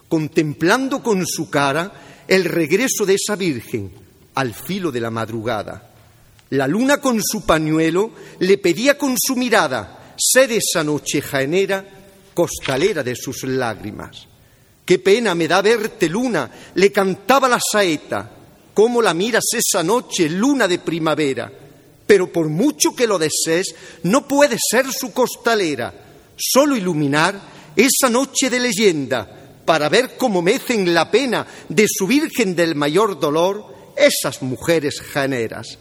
contemplando 0.08 1.02
con 1.02 1.26
su 1.26 1.48
cara 1.48 1.92
el 2.28 2.44
regreso 2.44 3.06
de 3.06 3.14
esa 3.14 3.36
Virgen 3.36 3.90
al 4.34 4.54
filo 4.54 4.92
de 4.92 5.00
la 5.00 5.10
madrugada. 5.10 5.90
La 6.50 6.68
luna 6.68 6.98
con 6.98 7.22
su 7.22 7.46
pañuelo 7.46 8.10
le 8.40 8.58
pedía 8.58 8.98
con 8.98 9.16
su 9.18 9.36
mirada 9.36 10.03
Sed 10.16 10.52
esa 10.52 10.84
noche 10.84 11.20
jaenera, 11.20 11.84
costalera 12.32 13.02
de 13.02 13.14
sus 13.14 13.44
lágrimas. 13.44 14.26
Qué 14.84 14.98
pena 14.98 15.34
me 15.34 15.48
da 15.48 15.62
verte, 15.62 16.08
luna, 16.08 16.50
le 16.74 16.92
cantaba 16.92 17.48
la 17.48 17.58
saeta. 17.60 18.30
¿Cómo 18.74 19.00
la 19.00 19.14
miras 19.14 19.44
esa 19.52 19.82
noche, 19.82 20.28
luna 20.28 20.68
de 20.68 20.78
primavera? 20.78 21.50
Pero 22.06 22.30
por 22.30 22.48
mucho 22.48 22.94
que 22.94 23.06
lo 23.06 23.18
desees, 23.18 23.74
no 24.02 24.28
puede 24.28 24.56
ser 24.58 24.86
su 24.92 25.12
costalera. 25.12 25.94
Solo 26.36 26.76
iluminar 26.76 27.40
esa 27.76 28.10
noche 28.10 28.50
de 28.50 28.60
leyenda 28.60 29.62
para 29.64 29.88
ver 29.88 30.16
cómo 30.16 30.42
mecen 30.42 30.92
la 30.92 31.10
pena 31.10 31.46
de 31.68 31.86
su 31.88 32.06
Virgen 32.06 32.54
del 32.54 32.74
mayor 32.74 33.18
dolor 33.18 33.72
esas 33.96 34.42
mujeres 34.42 35.00
janeras 35.00 35.78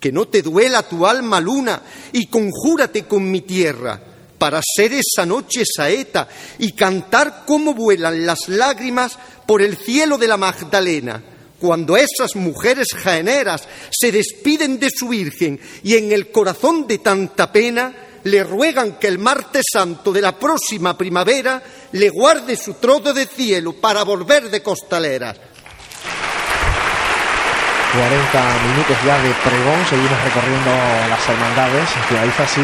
que 0.00 0.10
no 0.10 0.26
te 0.26 0.42
duela 0.42 0.82
tu 0.82 1.06
alma 1.06 1.40
luna 1.40 1.82
y 2.12 2.26
conjúrate 2.26 3.04
con 3.04 3.30
mi 3.30 3.42
tierra 3.42 4.00
para 4.38 4.62
ser 4.62 4.94
esa 4.94 5.26
noche 5.26 5.64
saeta 5.66 6.26
y 6.58 6.72
cantar 6.72 7.42
cómo 7.46 7.74
vuelan 7.74 8.24
las 8.24 8.48
lágrimas 8.48 9.18
por 9.46 9.60
el 9.60 9.76
cielo 9.76 10.16
de 10.16 10.28
la 10.28 10.38
Magdalena, 10.38 11.22
cuando 11.60 11.98
esas 11.98 12.34
mujeres 12.36 12.88
jaeneras 12.94 13.68
se 13.90 14.10
despiden 14.10 14.80
de 14.80 14.88
su 14.88 15.08
Virgen 15.08 15.60
y 15.82 15.96
en 15.96 16.10
el 16.10 16.30
corazón 16.30 16.86
de 16.86 16.98
tanta 16.98 17.52
pena 17.52 17.94
le 18.24 18.42
ruegan 18.42 18.98
que 18.98 19.08
el 19.08 19.18
martes 19.18 19.64
santo 19.70 20.10
de 20.12 20.22
la 20.22 20.38
próxima 20.38 20.96
primavera 20.96 21.62
le 21.92 22.08
guarde 22.08 22.56
su 22.56 22.74
trozo 22.74 23.12
de 23.12 23.26
cielo 23.26 23.74
para 23.74 24.04
volver 24.04 24.50
de 24.50 24.62
costaleras 24.62 25.36
40 27.92 28.66
minutos 28.70 28.96
ya 29.04 29.18
de 29.22 29.30
pregón, 29.42 29.80
seguimos 29.88 30.22
recorriendo 30.22 30.70
las 31.08 31.28
hermandades, 31.28 31.88
finaliza 32.08 32.42
así 32.44 32.60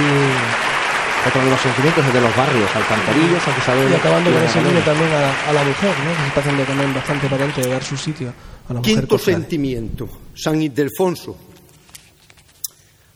otro 1.26 1.42
de 1.42 1.50
los 1.50 1.60
sentimientos 1.60 2.06
es 2.06 2.14
de 2.14 2.20
los 2.20 2.36
barrios, 2.36 2.70
alcantarillos, 2.76 3.42
aunque 3.46 3.62
sabemos... 3.62 3.90
Y 3.90 3.94
acabando 3.94 4.30
con 4.30 4.42
ese 4.42 4.62
niño 4.62 4.80
también 4.84 5.10
a, 5.12 5.52
la 5.52 5.64
mujer, 5.64 5.94
¿no? 6.04 6.10
que 6.12 6.20
se 6.20 6.28
está 6.28 6.40
haciendo 6.40 6.64
también 6.64 6.94
bastante 6.94 7.28
patente 7.28 7.60
de 7.62 7.68
dar 7.68 7.82
su 7.82 7.96
sitio 7.96 8.32
a 8.68 8.72
la 8.72 8.78
mujer. 8.78 8.94
Quinto 8.94 9.18
sentimiento, 9.18 10.08
San 10.34 10.62
Ildefonso. 10.62 11.36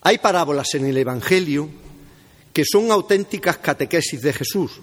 Hay 0.03 0.19
parábolas 0.19 0.75
en 0.75 0.87
el 0.87 0.97
Evangelio 0.97 1.69
que 2.53 2.65
son 2.65 2.91
auténticas 2.91 3.59
catequesis 3.59 4.21
de 4.21 4.33
Jesús. 4.33 4.81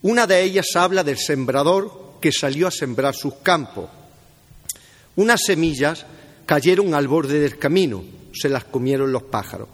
Una 0.00 0.26
de 0.26 0.42
ellas 0.42 0.66
habla 0.76 1.04
del 1.04 1.18
sembrador 1.18 2.14
que 2.20 2.32
salió 2.32 2.68
a 2.68 2.70
sembrar 2.70 3.14
sus 3.14 3.34
campos. 3.42 3.90
Unas 5.16 5.40
semillas 5.46 6.06
cayeron 6.46 6.94
al 6.94 7.08
borde 7.08 7.40
del 7.40 7.58
camino, 7.58 8.04
se 8.32 8.48
las 8.48 8.64
comieron 8.64 9.12
los 9.12 9.22
pájaros. 9.24 9.68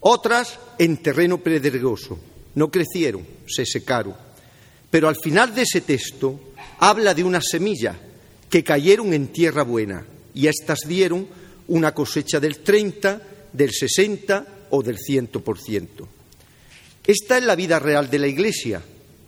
Otras 0.00 0.58
en 0.78 0.98
terreno 0.98 1.38
pedregoso, 1.38 2.18
no 2.54 2.70
crecieron, 2.70 3.26
se 3.46 3.64
secaron. 3.64 4.14
Pero 4.90 5.08
al 5.08 5.16
final 5.16 5.54
de 5.54 5.62
ese 5.62 5.80
texto 5.80 6.40
habla 6.78 7.14
de 7.14 7.24
unas 7.24 7.44
semillas 7.50 7.96
que 8.48 8.62
cayeron 8.62 9.12
en 9.12 9.28
tierra 9.28 9.62
buena 9.62 10.04
y 10.34 10.46
éstas 10.46 10.80
dieron 10.86 11.26
una 11.68 11.92
cosecha 11.92 12.38
del 12.40 12.60
30, 12.60 13.22
del 13.52 13.72
60 13.72 14.46
o 14.70 14.82
del 14.82 14.98
100%. 14.98 15.88
Esta 17.06 17.38
es 17.38 17.44
la 17.44 17.56
vida 17.56 17.78
real 17.78 18.10
de 18.10 18.18
la 18.18 18.26
Iglesia, 18.26 18.82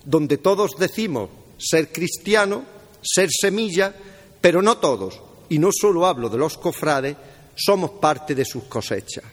donde 0.05 0.39
todos 0.39 0.73
decimos 0.79 1.31
ser 1.59 1.93
cristiano, 1.93 2.65
ser 3.03 3.31
semilla, 3.31 3.95
pero 4.41 4.63
no 4.63 4.79
todos, 4.79 5.21
y 5.49 5.59
no 5.59 5.71
solo 5.73 6.07
hablo 6.07 6.29
de 6.29 6.39
los 6.39 6.59
cofrades, 6.59 7.17
somos 7.55 7.93
parte 7.93 8.35
de 8.35 8.45
sus 8.45 8.65
cosechas. 8.65 9.25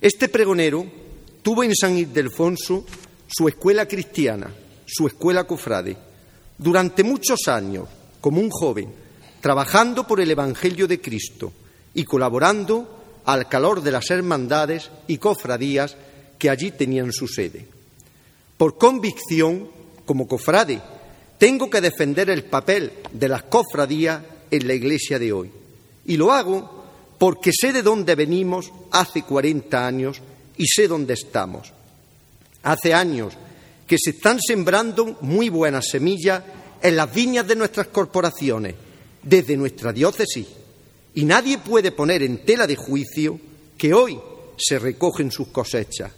Este 0.00 0.28
pregonero 0.28 0.86
tuvo 1.42 1.64
en 1.64 1.74
San 1.74 1.96
Ildefonso 1.96 2.84
su 3.26 3.48
escuela 3.48 3.86
cristiana, 3.86 4.50
su 4.86 5.06
escuela 5.06 5.44
cofrade. 5.44 5.96
Durante 6.56 7.02
muchos 7.02 7.48
años, 7.48 7.88
como 8.20 8.40
un 8.40 8.50
joven, 8.50 8.92
trabajando 9.40 10.06
por 10.06 10.20
el 10.20 10.30
Evangelio 10.30 10.86
de 10.86 11.00
Cristo 11.00 11.52
y 11.94 12.04
colaborando 12.04 13.22
al 13.24 13.48
calor 13.48 13.82
de 13.82 13.90
las 13.90 14.10
hermandades 14.10 14.90
y 15.06 15.18
cofradías 15.18 15.96
que 16.38 16.50
allí 16.50 16.70
tenían 16.70 17.12
su 17.12 17.26
sede. 17.26 17.66
Por 18.56 18.78
convicción, 18.78 19.68
como 20.06 20.28
cofrade, 20.28 20.80
tengo 21.38 21.68
que 21.68 21.80
defender 21.80 22.30
el 22.30 22.44
papel 22.44 22.92
de 23.12 23.28
las 23.28 23.44
cofradías 23.44 24.20
en 24.56 24.66
la 24.66 24.74
iglesia 24.74 25.18
de 25.18 25.32
hoy. 25.32 25.50
Y 26.06 26.16
lo 26.16 26.32
hago 26.32 26.84
porque 27.18 27.52
sé 27.52 27.72
de 27.72 27.82
dónde 27.82 28.14
venimos 28.14 28.70
hace 28.90 29.22
40 29.22 29.86
años 29.86 30.20
y 30.56 30.66
sé 30.66 30.88
dónde 30.88 31.14
estamos. 31.14 31.72
Hace 32.62 32.94
años 32.94 33.34
que 33.86 33.96
se 33.98 34.10
están 34.10 34.38
sembrando 34.40 35.18
muy 35.20 35.48
buenas 35.48 35.88
semillas 35.88 36.42
en 36.82 36.96
las 36.96 37.12
viñas 37.12 37.46
de 37.46 37.56
nuestras 37.56 37.88
corporaciones, 37.88 38.74
desde 39.22 39.56
nuestra 39.56 39.92
diócesis, 39.92 40.46
y 41.14 41.24
nadie 41.24 41.58
puede 41.58 41.92
poner 41.92 42.22
en 42.22 42.44
tela 42.44 42.66
de 42.66 42.76
juicio 42.76 43.38
que 43.78 43.94
hoy 43.94 44.18
se 44.56 44.78
recogen 44.78 45.30
sus 45.30 45.48
cosechas. 45.48 46.12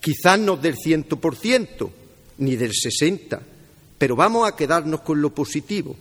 Quizás 0.00 0.38
no 0.38 0.56
del 0.56 0.76
ciento 0.76 1.16
por 1.16 1.36
ciento, 1.36 1.90
ni 2.38 2.56
del 2.56 2.72
sesenta, 2.72 3.40
pero 3.98 4.16
vamos 4.16 4.48
a 4.48 4.56
quedarnos 4.56 5.00
con 5.02 5.20
lo 5.20 5.34
positivo, 5.34 5.96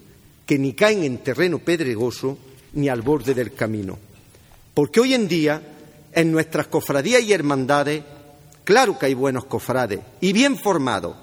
que 0.50 0.58
ni 0.58 0.74
caen 0.74 1.04
en 1.04 1.20
terreno 1.20 1.60
pedregoso 1.60 2.36
ni 2.74 2.90
al 2.90 3.04
borde 3.04 3.36
del 3.36 3.54
camino. 3.54 4.00
Porque 4.74 5.00
hoy 5.00 5.14
en 5.14 5.28
día, 5.28 5.62
en 6.12 6.32
nuestras 6.32 6.66
cofradías 6.66 7.22
y 7.22 7.34
hermandades, 7.34 8.02
claro 8.64 8.98
que 8.98 9.06
hay 9.06 9.14
buenos 9.14 9.46
cofrades 9.46 10.00
y 10.20 10.34
bien 10.34 10.58
formados, 10.58 11.16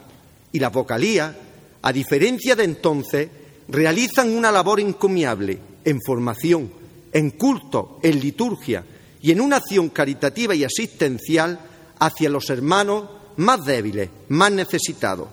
y 0.53 0.61
las 0.61 0.73
vocalías, 0.73 1.35
a 1.83 1.93
diferencia 1.93 2.55
de 2.55 2.63
entonces, 2.63 3.29
realizan 3.67 4.31
una 4.31 4.53
labor 4.53 4.79
encomiable 4.79 5.59
en 5.85 6.01
formación, 6.01 6.71
en 7.13 7.31
culto, 7.31 7.99
en 8.05 8.21
liturgia 8.21 8.85
y 9.21 9.33
en 9.33 9.41
una 9.41 9.57
acción 9.57 9.89
caritativa 9.89 10.55
y 10.55 10.63
asistencial 10.63 11.59
hacia 11.99 12.31
los 12.31 12.49
hermanos 12.49 13.11
más 13.39 13.65
débiles, 13.65 14.09
más 14.29 14.53
necesitados. 14.53 15.27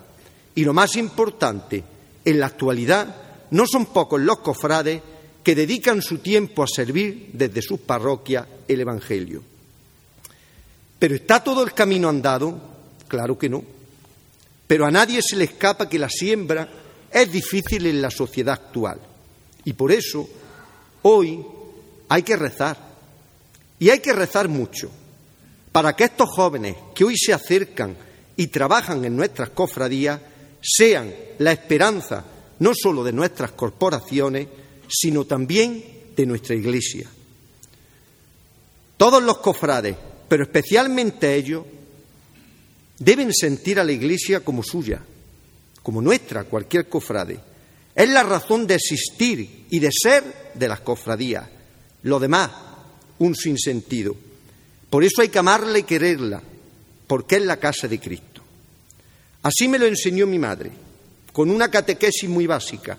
Y 0.56 0.64
lo 0.64 0.74
más 0.74 0.96
importante, 0.96 1.84
en 2.26 2.40
la 2.40 2.48
actualidad 2.48 3.23
no 3.54 3.68
son 3.68 3.86
pocos 3.86 4.20
los 4.20 4.40
cofrades 4.40 5.02
que 5.44 5.54
dedican 5.54 6.02
su 6.02 6.18
tiempo 6.18 6.64
a 6.64 6.68
servir 6.68 7.30
desde 7.34 7.62
sus 7.62 7.80
parroquias 7.80 8.48
el 8.68 8.82
Evangelio. 8.82 9.44
¿Pero 10.98 11.16
está 11.16 11.44
todo 11.44 11.64
el 11.64 11.74
camino 11.74 12.10
andado? 12.10 12.60
Claro 13.08 13.38
que 13.38 13.50
no. 13.50 13.64
Pero 14.66 14.88
a 14.88 14.92
nadie 14.92 15.22
se 15.22 15.36
le 15.36 15.44
escapa 15.44 15.88
que 15.88 16.00
la 16.00 16.10
siembra 16.10 16.68
es 17.12 17.32
difícil 17.32 17.86
en 17.86 18.02
la 18.02 18.10
sociedad 18.10 18.56
actual. 18.56 19.00
Y 19.66 19.74
por 19.74 19.92
eso, 19.92 20.28
hoy 21.04 21.46
hay 22.10 22.24
que 22.24 22.36
rezar. 22.36 22.78
Y 23.78 23.90
hay 23.92 24.00
que 24.00 24.14
rezar 24.14 24.48
mucho 24.48 24.90
para 25.72 25.96
que 25.96 26.06
estos 26.06 26.30
jóvenes 26.30 26.76
que 26.96 27.04
hoy 27.04 27.18
se 27.18 27.34
acercan 27.34 27.96
y 28.36 28.48
trabajan 28.48 29.06
en 29.06 29.16
nuestras 29.16 29.50
cofradías 29.50 30.20
sean 30.60 31.14
la 31.38 31.52
esperanza 31.52 32.24
no 32.64 32.72
solo 32.74 33.04
de 33.04 33.12
nuestras 33.12 33.52
corporaciones, 33.52 34.48
sino 34.88 35.26
también 35.26 35.84
de 36.16 36.26
nuestra 36.26 36.56
Iglesia. 36.56 37.10
Todos 38.96 39.22
los 39.22 39.40
cofrades, 39.40 39.98
pero 40.30 40.44
especialmente 40.44 41.36
ellos, 41.36 41.66
deben 42.98 43.34
sentir 43.34 43.82
a 43.82 43.84
la 43.84 43.92
Iglesia 43.92 44.40
como 44.40 44.64
suya, 44.64 45.02
como 45.82 46.02
nuestra, 46.02 46.46
cualquier 46.46 46.88
cofrade. 46.88 47.38
Es 47.94 48.10
la 48.10 48.24
razón 48.24 48.66
de 48.66 48.76
existir 48.76 49.66
y 49.70 49.80
de 49.80 49.90
ser 49.92 50.54
de 50.54 50.68
las 50.70 50.80
cofradías. 50.80 51.44
Lo 52.04 52.18
demás, 52.18 52.50
un 53.20 53.36
sinsentido. 53.36 54.16
Por 54.90 55.04
eso 55.04 55.22
hay 55.22 55.28
que 55.28 55.40
amarla 55.40 55.80
y 55.80 55.84
quererla, 55.84 56.42
porque 57.08 57.36
es 57.36 57.42
la 57.42 57.58
casa 57.58 57.90
de 57.90 58.00
Cristo. 58.00 58.42
Así 59.42 59.68
me 59.68 59.78
lo 59.78 59.86
enseñó 59.86 60.26
mi 60.26 60.40
madre, 60.40 60.72
con 61.34 61.50
una 61.50 61.70
catequesis 61.70 62.30
muy 62.30 62.48
básica, 62.48 62.98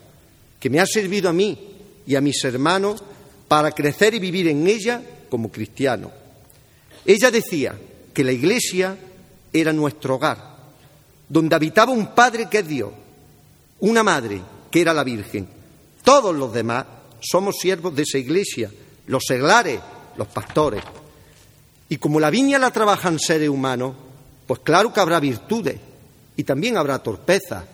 que 0.60 0.68
me 0.68 0.80
ha 0.80 0.86
servido 0.86 1.30
a 1.30 1.32
mí 1.32 1.58
y 2.06 2.16
a 2.16 2.20
mis 2.20 2.44
hermanos 2.44 3.02
para 3.48 3.70
crecer 3.70 4.14
y 4.14 4.18
vivir 4.18 4.48
en 4.48 4.66
ella 4.66 5.00
como 5.30 5.50
cristiano. 5.50 6.10
Ella 7.06 7.30
decía 7.30 7.74
que 8.12 8.24
la 8.24 8.32
iglesia 8.32 8.96
era 9.52 9.72
nuestro 9.72 10.16
hogar, 10.16 10.56
donde 11.28 11.54
habitaba 11.54 11.92
un 11.92 12.08
Padre 12.08 12.48
que 12.50 12.58
es 12.58 12.68
Dios, 12.68 12.90
una 13.80 14.02
Madre 14.02 14.40
que 14.70 14.80
era 14.80 14.92
la 14.92 15.04
Virgen. 15.04 15.46
Todos 16.02 16.34
los 16.34 16.52
demás 16.52 16.84
somos 17.20 17.56
siervos 17.60 17.94
de 17.94 18.02
esa 18.02 18.18
iglesia, 18.18 18.70
los 19.06 19.22
seglares, 19.26 19.80
los 20.16 20.28
pastores. 20.28 20.82
Y 21.88 21.98
como 21.98 22.18
la 22.18 22.30
viña 22.30 22.58
la 22.58 22.70
trabajan 22.70 23.18
seres 23.18 23.48
humanos, 23.48 23.94
pues 24.46 24.60
claro 24.60 24.92
que 24.92 25.00
habrá 25.00 25.20
virtudes 25.20 25.78
y 26.36 26.44
también 26.44 26.76
habrá 26.76 26.98
torpeza. 26.98 27.64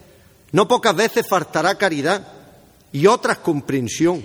No 0.53 0.67
pocas 0.67 0.97
veces 0.97 1.27
faltará 1.29 1.77
caridad 1.77 2.27
y 2.93 3.07
otras 3.07 3.39
comprensión. 3.39 4.25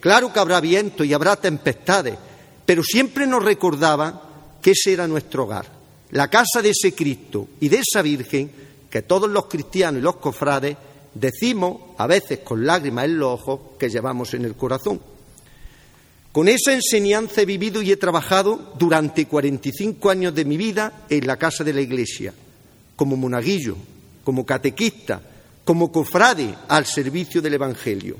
Claro 0.00 0.32
que 0.32 0.40
habrá 0.40 0.60
viento 0.60 1.04
y 1.04 1.12
habrá 1.12 1.36
tempestades, 1.36 2.14
pero 2.64 2.82
siempre 2.82 3.26
nos 3.26 3.44
recordaba 3.44 4.22
que 4.62 4.72
ese 4.72 4.92
era 4.92 5.06
nuestro 5.06 5.44
hogar, 5.44 5.66
la 6.10 6.28
casa 6.28 6.62
de 6.62 6.70
ese 6.70 6.94
Cristo 6.94 7.48
y 7.60 7.68
de 7.68 7.78
esa 7.78 8.02
Virgen 8.02 8.50
que 8.90 9.02
todos 9.02 9.28
los 9.30 9.46
cristianos 9.46 10.00
y 10.00 10.04
los 10.04 10.16
cofrades 10.16 10.76
decimos, 11.14 11.80
a 11.98 12.06
veces 12.06 12.40
con 12.40 12.64
lágrimas 12.64 13.04
en 13.04 13.18
los 13.18 13.40
ojos, 13.40 13.60
que 13.78 13.90
llevamos 13.90 14.34
en 14.34 14.44
el 14.44 14.54
corazón. 14.54 15.00
Con 16.32 16.48
esa 16.48 16.72
enseñanza 16.72 17.42
he 17.42 17.46
vivido 17.46 17.82
y 17.82 17.90
he 17.90 17.96
trabajado 17.96 18.72
durante 18.78 19.26
45 19.26 20.10
años 20.10 20.34
de 20.34 20.44
mi 20.44 20.56
vida 20.56 21.04
en 21.08 21.26
la 21.26 21.36
casa 21.36 21.64
de 21.64 21.72
la 21.72 21.80
Iglesia, 21.80 22.32
como 22.96 23.16
monaguillo, 23.16 23.76
como 24.24 24.46
catequista, 24.46 25.20
como 25.68 25.92
cofrade 25.92 26.54
al 26.68 26.86
servicio 26.86 27.42
del 27.42 27.52
Evangelio. 27.52 28.16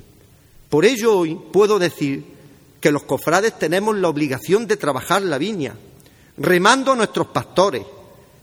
Por 0.69 0.85
ello 0.85 1.17
hoy 1.17 1.35
puedo 1.51 1.79
decir 1.79 2.23
que 2.79 2.93
los 2.93 3.05
cofrades 3.05 3.59
tenemos 3.59 3.97
la 3.97 4.11
obligación 4.11 4.67
de 4.67 4.77
trabajar 4.77 5.23
la 5.23 5.39
viña, 5.39 5.75
remando 6.37 6.93
a 6.93 6.97
nuestros 6.97 7.29
pastores, 7.29 7.85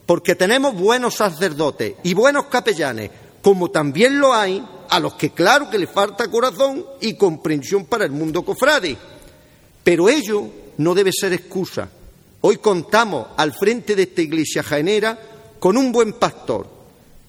porque 0.07 0.33
tenemos 0.33 0.73
buenos 0.73 1.13
sacerdotes 1.13 1.93
y 2.01 2.15
buenos 2.15 2.45
capellanes, 2.45 3.11
como 3.43 3.69
también 3.69 4.19
lo 4.19 4.33
hay 4.33 4.65
a 4.89 4.99
los 4.99 5.13
que 5.13 5.29
claro 5.29 5.69
que 5.69 5.77
les 5.77 5.91
falta 5.91 6.31
corazón 6.31 6.83
y 6.99 7.13
comprensión 7.13 7.85
para 7.85 8.05
el 8.05 8.11
mundo 8.11 8.43
cofrade. 8.43 8.97
Pero 9.83 10.09
ello 10.09 10.47
no 10.79 10.95
debe 10.95 11.11
ser 11.11 11.31
excusa. 11.31 11.87
Hoy 12.41 12.57
contamos 12.57 13.27
al 13.37 13.53
frente 13.53 13.95
de 13.95 14.01
esta 14.01 14.23
iglesia 14.23 14.63
jaenera 14.63 15.19
con 15.59 15.77
un 15.77 15.91
buen 15.91 16.13
pastor, 16.13 16.74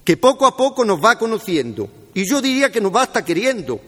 que 0.07 0.16
poco 0.16 0.47
a 0.47 0.57
poco 0.57 0.85
nos 0.85 1.05
va 1.05 1.19
conociendo 1.19 1.91
y 2.15 2.31
yo 2.31 2.41
diría 2.41 2.70
que 2.70 2.81
nos 2.81 2.95
va 2.95 3.03
hasta 3.03 3.24
queriendo. 3.24 3.81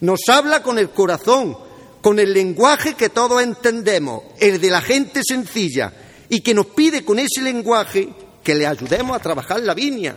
Nos 0.00 0.20
habla 0.28 0.62
con 0.62 0.78
el 0.78 0.88
corazón, 0.88 1.54
con 2.00 2.18
el 2.18 2.32
lenguaje 2.32 2.94
que 2.94 3.10
todos 3.10 3.42
entendemos, 3.42 4.22
el 4.40 4.58
de 4.58 4.70
la 4.70 4.80
gente 4.80 5.20
sencilla, 5.22 5.92
y 6.30 6.40
que 6.40 6.54
nos 6.54 6.66
pide 6.66 7.04
con 7.04 7.18
ese 7.18 7.42
lenguaje 7.42 8.08
que 8.42 8.54
le 8.54 8.66
ayudemos 8.66 9.14
a 9.14 9.20
trabajar 9.20 9.60
la 9.60 9.74
viña. 9.74 10.16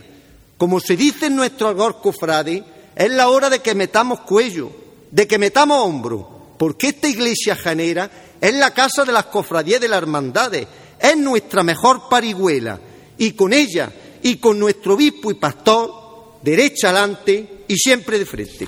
Como 0.56 0.80
se 0.80 0.96
dice 0.96 1.26
en 1.26 1.36
nuestro 1.36 1.68
agor 1.68 2.00
cofrade, 2.00 2.64
es 2.96 3.10
la 3.10 3.28
hora 3.28 3.50
de 3.50 3.60
que 3.60 3.74
metamos 3.74 4.20
cuello, 4.20 4.72
de 5.10 5.28
que 5.28 5.38
metamos 5.38 5.86
hombro, 5.86 6.54
porque 6.58 6.88
esta 6.88 7.06
iglesia 7.06 7.54
janera 7.54 8.10
es 8.40 8.54
la 8.54 8.72
casa 8.72 9.04
de 9.04 9.12
las 9.12 9.26
cofradías 9.26 9.80
de 9.80 9.88
las 9.88 9.98
hermandades, 9.98 10.66
es 10.98 11.16
nuestra 11.18 11.62
mejor 11.62 12.08
parihuela, 12.08 12.80
y 13.18 13.32
con 13.32 13.52
ella 13.52 13.92
y 14.22 14.36
con 14.36 14.58
nuestro 14.58 14.94
obispo 14.94 15.30
y 15.30 15.34
pastor, 15.34 16.38
derecha 16.42 16.90
adelante 16.90 17.64
y 17.68 17.76
siempre 17.76 18.18
de 18.18 18.26
frente. 18.26 18.66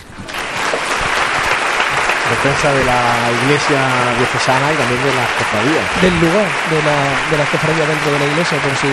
Defensa 2.31 2.73
de 2.73 2.85
la 2.85 3.31
iglesia 3.43 4.15
diocesana 4.17 4.73
y 4.73 4.77
también 4.77 5.03
de 5.05 5.15
las 5.15 5.31
cofradías. 5.33 6.03
Del 6.03 6.15
lugar 6.21 6.49
de, 6.71 6.83
la, 6.83 7.31
de 7.31 7.37
las 7.39 7.49
cofradías 7.51 7.89
dentro 7.89 8.13
de 8.13 8.19
la 8.19 8.27
iglesia, 8.27 8.59
por 8.63 8.77
si 8.77 8.89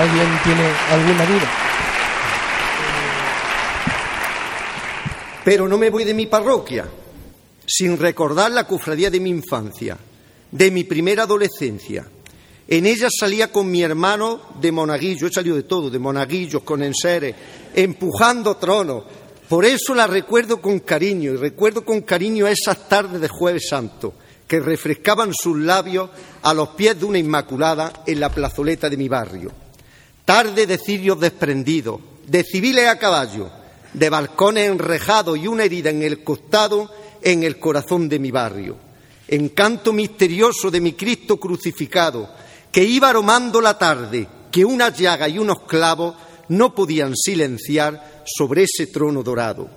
alguien 0.00 0.40
tiene 0.44 0.70
alguna 0.90 1.26
duda. 1.26 1.48
Pero 5.44 5.66
no 5.66 5.78
me 5.78 5.90
voy 5.90 6.04
de 6.04 6.14
mi 6.14 6.26
parroquia 6.26 6.86
sin 7.66 7.98
recordar 7.98 8.50
la 8.50 8.66
cofradía 8.66 9.10
de 9.10 9.20
mi 9.20 9.30
infancia, 9.30 9.96
de 10.50 10.70
mi 10.70 10.84
primera 10.84 11.24
adolescencia. 11.24 12.06
En 12.72 12.86
ella 12.86 13.08
salía 13.10 13.52
con 13.52 13.70
mi 13.70 13.82
hermano 13.82 14.40
de 14.58 14.72
monaguillo, 14.72 15.26
he 15.26 15.30
salido 15.30 15.56
de 15.56 15.64
todo, 15.64 15.90
de 15.90 15.98
monaguillos, 15.98 16.62
con 16.62 16.82
enseres, 16.82 17.34
empujando 17.74 18.56
tronos. 18.56 19.04
Por 19.46 19.66
eso 19.66 19.94
la 19.94 20.06
recuerdo 20.06 20.58
con 20.62 20.78
cariño 20.78 21.32
y 21.32 21.36
recuerdo 21.36 21.84
con 21.84 22.00
cariño 22.00 22.46
esas 22.46 22.88
tardes 22.88 23.20
de 23.20 23.28
Jueves 23.28 23.68
Santo 23.68 24.14
que 24.48 24.58
refrescaban 24.58 25.34
sus 25.34 25.58
labios 25.58 26.08
a 26.40 26.54
los 26.54 26.70
pies 26.70 26.98
de 26.98 27.04
una 27.04 27.18
Inmaculada 27.18 28.04
en 28.06 28.18
la 28.18 28.30
plazoleta 28.30 28.88
de 28.88 28.96
mi 28.96 29.06
barrio. 29.06 29.52
Tarde 30.24 30.66
de 30.66 30.78
cirios 30.78 31.20
desprendidos, 31.20 32.00
de 32.26 32.42
civiles 32.42 32.88
a 32.88 32.98
caballo, 32.98 33.50
de 33.92 34.08
balcones 34.08 34.70
enrejados 34.70 35.36
y 35.36 35.46
una 35.46 35.64
herida 35.64 35.90
en 35.90 36.02
el 36.02 36.24
costado 36.24 36.90
en 37.20 37.42
el 37.42 37.58
corazón 37.58 38.08
de 38.08 38.18
mi 38.18 38.30
barrio. 38.30 38.78
Encanto 39.28 39.92
misterioso 39.92 40.70
de 40.70 40.80
mi 40.80 40.94
Cristo 40.94 41.36
crucificado, 41.36 42.30
que 42.72 42.82
iba 42.82 43.10
aromando 43.10 43.60
la 43.60 43.76
tarde, 43.78 44.26
que 44.50 44.64
una 44.64 44.88
llaga 44.88 45.28
y 45.28 45.38
unos 45.38 45.60
clavos 45.62 46.16
no 46.48 46.74
podían 46.74 47.14
silenciar 47.14 48.22
sobre 48.24 48.64
ese 48.64 48.86
trono 48.86 49.22
dorado. 49.22 49.68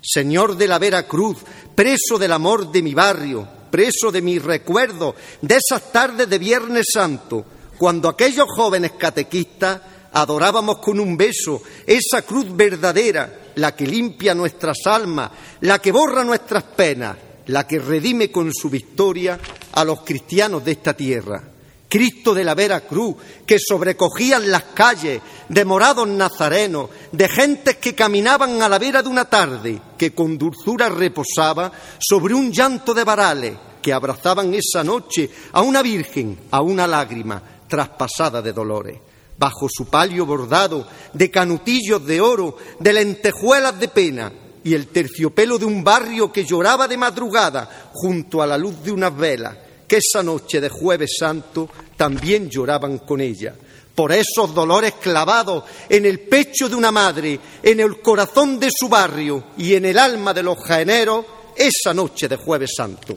Señor 0.00 0.56
de 0.56 0.68
la 0.68 0.78
Vera 0.78 1.06
Cruz, 1.08 1.38
preso 1.74 2.16
del 2.18 2.32
amor 2.32 2.70
de 2.70 2.82
mi 2.82 2.94
barrio, 2.94 3.46
preso 3.70 4.12
de 4.12 4.22
mis 4.22 4.42
recuerdos, 4.42 5.16
de 5.42 5.56
esas 5.56 5.90
tardes 5.90 6.28
de 6.28 6.38
Viernes 6.38 6.86
Santo, 6.92 7.44
cuando 7.76 8.08
aquellos 8.08 8.46
jóvenes 8.54 8.92
catequistas 8.92 9.80
adorábamos 10.12 10.78
con 10.78 11.00
un 11.00 11.16
beso 11.16 11.60
esa 11.84 12.22
cruz 12.22 12.46
verdadera, 12.54 13.50
la 13.56 13.74
que 13.74 13.86
limpia 13.86 14.32
nuestras 14.32 14.78
almas, 14.86 15.30
la 15.62 15.80
que 15.80 15.90
borra 15.90 16.22
nuestras 16.22 16.62
penas, 16.62 17.16
la 17.46 17.66
que 17.66 17.80
redime 17.80 18.30
con 18.30 18.52
su 18.54 18.70
victoria 18.70 19.40
a 19.72 19.84
los 19.84 20.02
cristianos 20.02 20.64
de 20.64 20.72
esta 20.72 20.94
tierra. 20.94 21.53
Cristo 21.94 22.34
de 22.34 22.42
la 22.42 22.56
Vera 22.56 22.80
Cruz, 22.80 23.14
que 23.46 23.56
sobrecogían 23.56 24.50
las 24.50 24.64
calles 24.74 25.22
de 25.48 25.64
morados 25.64 26.08
nazarenos, 26.08 26.90
de 27.12 27.28
gentes 27.28 27.76
que 27.76 27.94
caminaban 27.94 28.60
a 28.62 28.68
la 28.68 28.80
vera 28.80 29.00
de 29.00 29.08
una 29.08 29.26
tarde, 29.26 29.80
que 29.96 30.12
con 30.12 30.36
dulzura 30.36 30.88
reposaba 30.88 31.70
sobre 32.00 32.34
un 32.34 32.50
llanto 32.50 32.94
de 32.94 33.04
varales, 33.04 33.54
que 33.80 33.92
abrazaban 33.92 34.52
esa 34.54 34.82
noche 34.82 35.30
a 35.52 35.62
una 35.62 35.82
virgen, 35.82 36.36
a 36.50 36.62
una 36.62 36.88
lágrima 36.88 37.40
traspasada 37.68 38.42
de 38.42 38.52
dolores. 38.52 38.98
Bajo 39.38 39.68
su 39.70 39.86
palio 39.86 40.26
bordado 40.26 40.88
de 41.12 41.30
canutillos 41.30 42.04
de 42.04 42.20
oro, 42.20 42.56
de 42.80 42.92
lentejuelas 42.92 43.78
de 43.78 43.86
pena 43.86 44.32
y 44.64 44.74
el 44.74 44.88
terciopelo 44.88 45.58
de 45.58 45.66
un 45.66 45.84
barrio 45.84 46.32
que 46.32 46.44
lloraba 46.44 46.88
de 46.88 46.96
madrugada 46.96 47.90
junto 47.92 48.42
a 48.42 48.48
la 48.48 48.58
luz 48.58 48.82
de 48.82 48.90
unas 48.90 49.16
velas, 49.16 49.56
que 49.94 49.98
esa 49.98 50.22
noche 50.22 50.60
de 50.60 50.68
jueves 50.68 51.16
santo 51.18 51.70
también 51.96 52.50
lloraban 52.50 52.98
con 52.98 53.20
ella. 53.20 53.54
Por 53.94 54.10
esos 54.10 54.52
dolores 54.52 54.94
clavados 55.00 55.64
en 55.88 56.04
el 56.04 56.20
pecho 56.20 56.68
de 56.68 56.74
una 56.74 56.90
madre, 56.90 57.38
en 57.62 57.78
el 57.78 58.00
corazón 58.00 58.58
de 58.58 58.70
su 58.76 58.88
barrio 58.88 59.44
y 59.56 59.74
en 59.74 59.84
el 59.84 59.98
alma 59.98 60.34
de 60.34 60.42
los 60.42 60.58
jaeneros, 60.58 61.24
esa 61.56 61.94
noche 61.94 62.28
de 62.28 62.36
jueves 62.36 62.72
santo. 62.76 63.16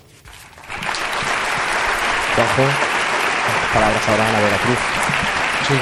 palabras 3.73 4.07
ahora 4.07 4.29
a 4.29 4.31
la 4.33 4.39
Veracruz. 4.41 4.77
Sí 5.67 5.73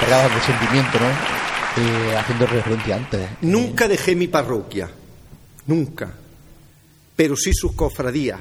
cargadas 0.00 0.34
de 0.34 0.40
sentimiento, 0.42 0.98
¿no? 1.00 1.08
Eh, 1.08 2.16
haciendo 2.16 2.46
referencia 2.46 2.96
antes. 2.96 3.28
Nunca 3.40 3.88
dejé 3.88 4.14
mi 4.14 4.28
parroquia, 4.28 4.90
nunca, 5.66 6.12
pero 7.16 7.34
sí 7.34 7.52
sus 7.54 7.72
cofradías. 7.72 8.40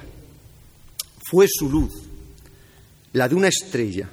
Fue 1.30 1.46
su 1.50 1.70
luz, 1.70 1.92
la 3.12 3.28
de 3.28 3.36
una 3.36 3.50
estrella, 3.50 4.08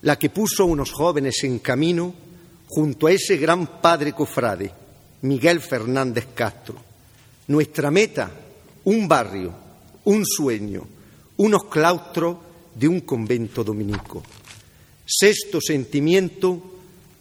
la 0.00 0.18
que 0.18 0.30
puso 0.30 0.62
a 0.62 0.66
unos 0.66 0.90
jóvenes 0.90 1.44
en 1.44 1.58
camino 1.58 2.14
junto 2.68 3.06
a 3.06 3.12
ese 3.12 3.36
gran 3.36 3.82
padre 3.82 4.14
cofrade, 4.14 4.72
Miguel 5.20 5.60
Fernández 5.60 6.28
Castro. 6.34 6.76
Nuestra 7.48 7.90
meta, 7.90 8.30
un 8.84 9.06
barrio, 9.06 9.52
un 10.04 10.24
sueño, 10.24 10.86
unos 11.36 11.64
claustros 11.64 12.38
de 12.74 12.88
un 12.88 13.00
convento 13.00 13.62
dominico. 13.62 14.22
Sexto 15.04 15.60
sentimiento, 15.60 16.62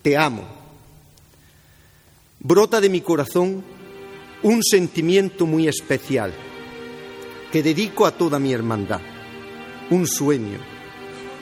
te 0.02 0.16
amo. 0.16 0.48
Brota 2.40 2.80
de 2.80 2.88
mi 2.88 3.02
corazón 3.02 3.62
un 4.44 4.64
sentimiento 4.64 5.46
muy 5.46 5.68
especial 5.68 6.34
que 7.52 7.64
dedico 7.64 8.06
a 8.06 8.12
toda 8.12 8.40
mi 8.40 8.54
hermandad. 8.54 9.02
Un 9.90 10.08
sueño 10.08 10.60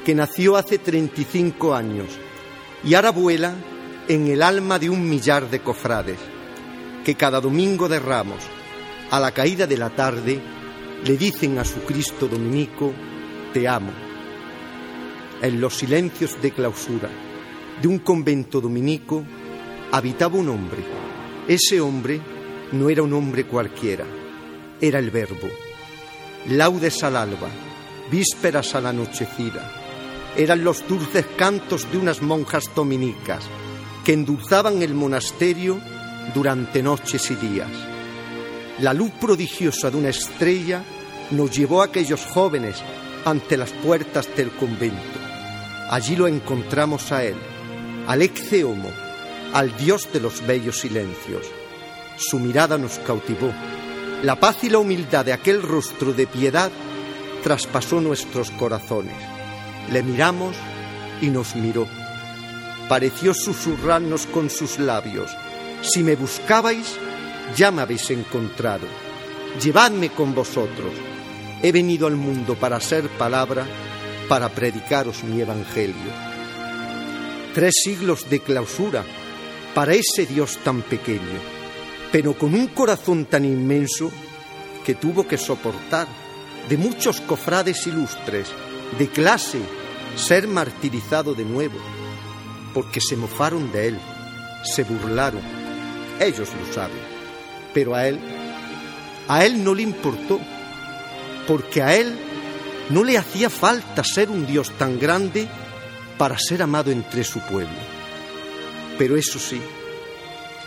que 0.05 0.15
nació 0.15 0.55
hace 0.55 0.77
35 0.77 1.75
años 1.75 2.07
y 2.83 2.93
ahora 2.93 3.11
vuela 3.11 3.53
en 4.07 4.27
el 4.27 4.41
alma 4.41 4.79
de 4.79 4.89
un 4.89 5.07
millar 5.07 5.49
de 5.49 5.59
cofrades 5.59 6.19
que 7.03 7.15
cada 7.15 7.39
domingo 7.39 7.87
de 7.87 7.99
ramos, 7.99 8.43
a 9.11 9.19
la 9.19 9.31
caída 9.31 9.67
de 9.67 9.77
la 9.77 9.89
tarde, 9.89 10.39
le 11.05 11.17
dicen 11.17 11.59
a 11.59 11.65
su 11.65 11.81
Cristo 11.81 12.27
dominico, 12.27 12.93
te 13.53 13.67
amo 13.67 14.09
en 15.41 15.61
los 15.61 15.75
silencios 15.75 16.41
de 16.41 16.51
clausura 16.51 17.09
de 17.81 17.87
un 17.87 17.99
convento 17.99 18.59
dominico 18.59 19.23
habitaba 19.91 20.37
un 20.37 20.49
hombre. 20.49 20.83
Ese 21.47 21.79
hombre 21.79 22.19
no 22.73 22.89
era 22.89 23.03
un 23.03 23.13
hombre 23.13 23.45
cualquiera, 23.45 24.05
era 24.81 24.99
el 24.99 25.09
verbo. 25.09 25.47
Laudes 26.47 27.03
al 27.03 27.15
alba, 27.15 27.49
vísperas 28.09 28.73
a 28.75 28.81
la 28.81 28.89
anochecida, 28.89 29.71
eran 30.37 30.63
los 30.63 30.87
dulces 30.87 31.25
cantos 31.37 31.91
de 31.91 31.97
unas 31.97 32.21
monjas 32.21 32.71
dominicas 32.73 33.43
que 34.05 34.13
endulzaban 34.13 34.81
el 34.81 34.93
monasterio 34.93 35.79
durante 36.33 36.81
noches 36.81 37.29
y 37.31 37.35
días. 37.35 37.69
La 38.79 38.93
luz 38.93 39.11
prodigiosa 39.19 39.91
de 39.91 39.97
una 39.97 40.09
estrella 40.09 40.83
nos 41.31 41.51
llevó 41.51 41.81
a 41.81 41.85
aquellos 41.85 42.25
jóvenes 42.25 42.77
ante 43.25 43.57
las 43.57 43.71
puertas 43.71 44.29
del 44.35 44.51
convento. 44.51 45.19
Allí 45.89 46.15
lo 46.15 46.27
encontramos 46.27 47.11
a 47.11 47.25
él, 47.25 47.35
al 48.07 48.21
ex 48.21 48.53
homo, 48.63 48.89
al 49.53 49.75
Dios 49.75 50.07
de 50.13 50.21
los 50.21 50.45
bellos 50.45 50.79
silencios. 50.79 51.45
Su 52.17 52.39
mirada 52.39 52.77
nos 52.77 52.99
cautivó. 52.99 53.51
La 54.23 54.35
paz 54.35 54.63
y 54.63 54.69
la 54.69 54.79
humildad 54.79 55.23
de 55.23 55.31
aquel 55.31 55.61
rostro 55.61 56.11
de 56.11 56.27
piedad 56.27 56.71
traspasó 57.41 58.01
nuestros 58.01 58.51
corazones. 58.51 59.15
Le 59.91 60.03
miramos 60.03 60.57
y 61.21 61.29
nos 61.29 61.55
miró. 61.55 61.87
Pareció 62.89 63.33
susurrarnos 63.33 64.25
con 64.25 64.49
sus 64.49 64.77
labios, 64.77 65.31
si 65.81 66.03
me 66.03 66.17
buscabais, 66.17 66.97
ya 67.55 67.71
me 67.71 67.81
habéis 67.81 68.11
encontrado. 68.11 68.87
Llevadme 69.63 70.09
con 70.09 70.35
vosotros. 70.35 70.91
He 71.63 71.71
venido 71.71 72.05
al 72.07 72.17
mundo 72.17 72.55
para 72.55 72.81
ser 72.81 73.07
palabra 73.07 73.65
para 74.27 74.49
predicaros 74.49 75.23
mi 75.23 75.39
evangelio. 75.39 76.11
Tres 77.53 77.73
siglos 77.83 78.29
de 78.29 78.41
clausura 78.41 79.05
para 79.73 79.93
ese 79.93 80.25
Dios 80.25 80.57
tan 80.63 80.81
pequeño, 80.81 81.58
pero 82.11 82.37
con 82.37 82.53
un 82.53 82.67
corazón 82.67 83.25
tan 83.25 83.45
inmenso 83.45 84.11
que 84.85 84.95
tuvo 84.95 85.27
que 85.27 85.37
soportar 85.37 86.07
de 86.67 86.77
muchos 86.77 87.21
cofrades 87.21 87.85
ilustres, 87.87 88.47
de 88.97 89.07
clase, 89.07 89.59
ser 90.15 90.47
martirizado 90.47 91.33
de 91.33 91.45
nuevo, 91.45 91.77
porque 92.73 93.01
se 93.01 93.15
mofaron 93.15 93.71
de 93.71 93.89
él, 93.89 93.99
se 94.63 94.83
burlaron, 94.83 95.41
ellos 96.19 96.49
lo 96.59 96.73
saben, 96.73 96.99
pero 97.73 97.95
a 97.95 98.07
él, 98.07 98.19
a 99.27 99.45
él 99.45 99.63
no 99.63 99.73
le 99.73 99.83
importó, 99.83 100.39
porque 101.47 101.81
a 101.81 101.95
él 101.95 102.17
no 102.89 103.03
le 103.03 103.17
hacía 103.17 103.49
falta 103.49 104.03
ser 104.03 104.29
un 104.29 104.45
Dios 104.45 104.71
tan 104.77 104.99
grande 104.99 105.47
para 106.17 106.37
ser 106.37 106.61
amado 106.61 106.91
entre 106.91 107.23
su 107.23 107.39
pueblo. 107.39 107.77
Pero 108.97 109.15
eso 109.15 109.39
sí, 109.39 109.61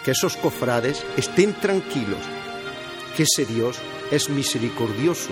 que 0.04 0.12
esos 0.12 0.36
cofrades 0.36 1.04
estén 1.16 1.54
tranquilos, 1.54 2.20
que 3.16 3.24
ese 3.24 3.46
Dios 3.46 3.78
es 4.10 4.28
misericordioso 4.28 5.30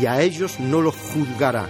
y 0.00 0.06
a 0.06 0.20
ellos 0.22 0.60
no 0.60 0.80
los 0.80 0.94
juzgará, 0.94 1.66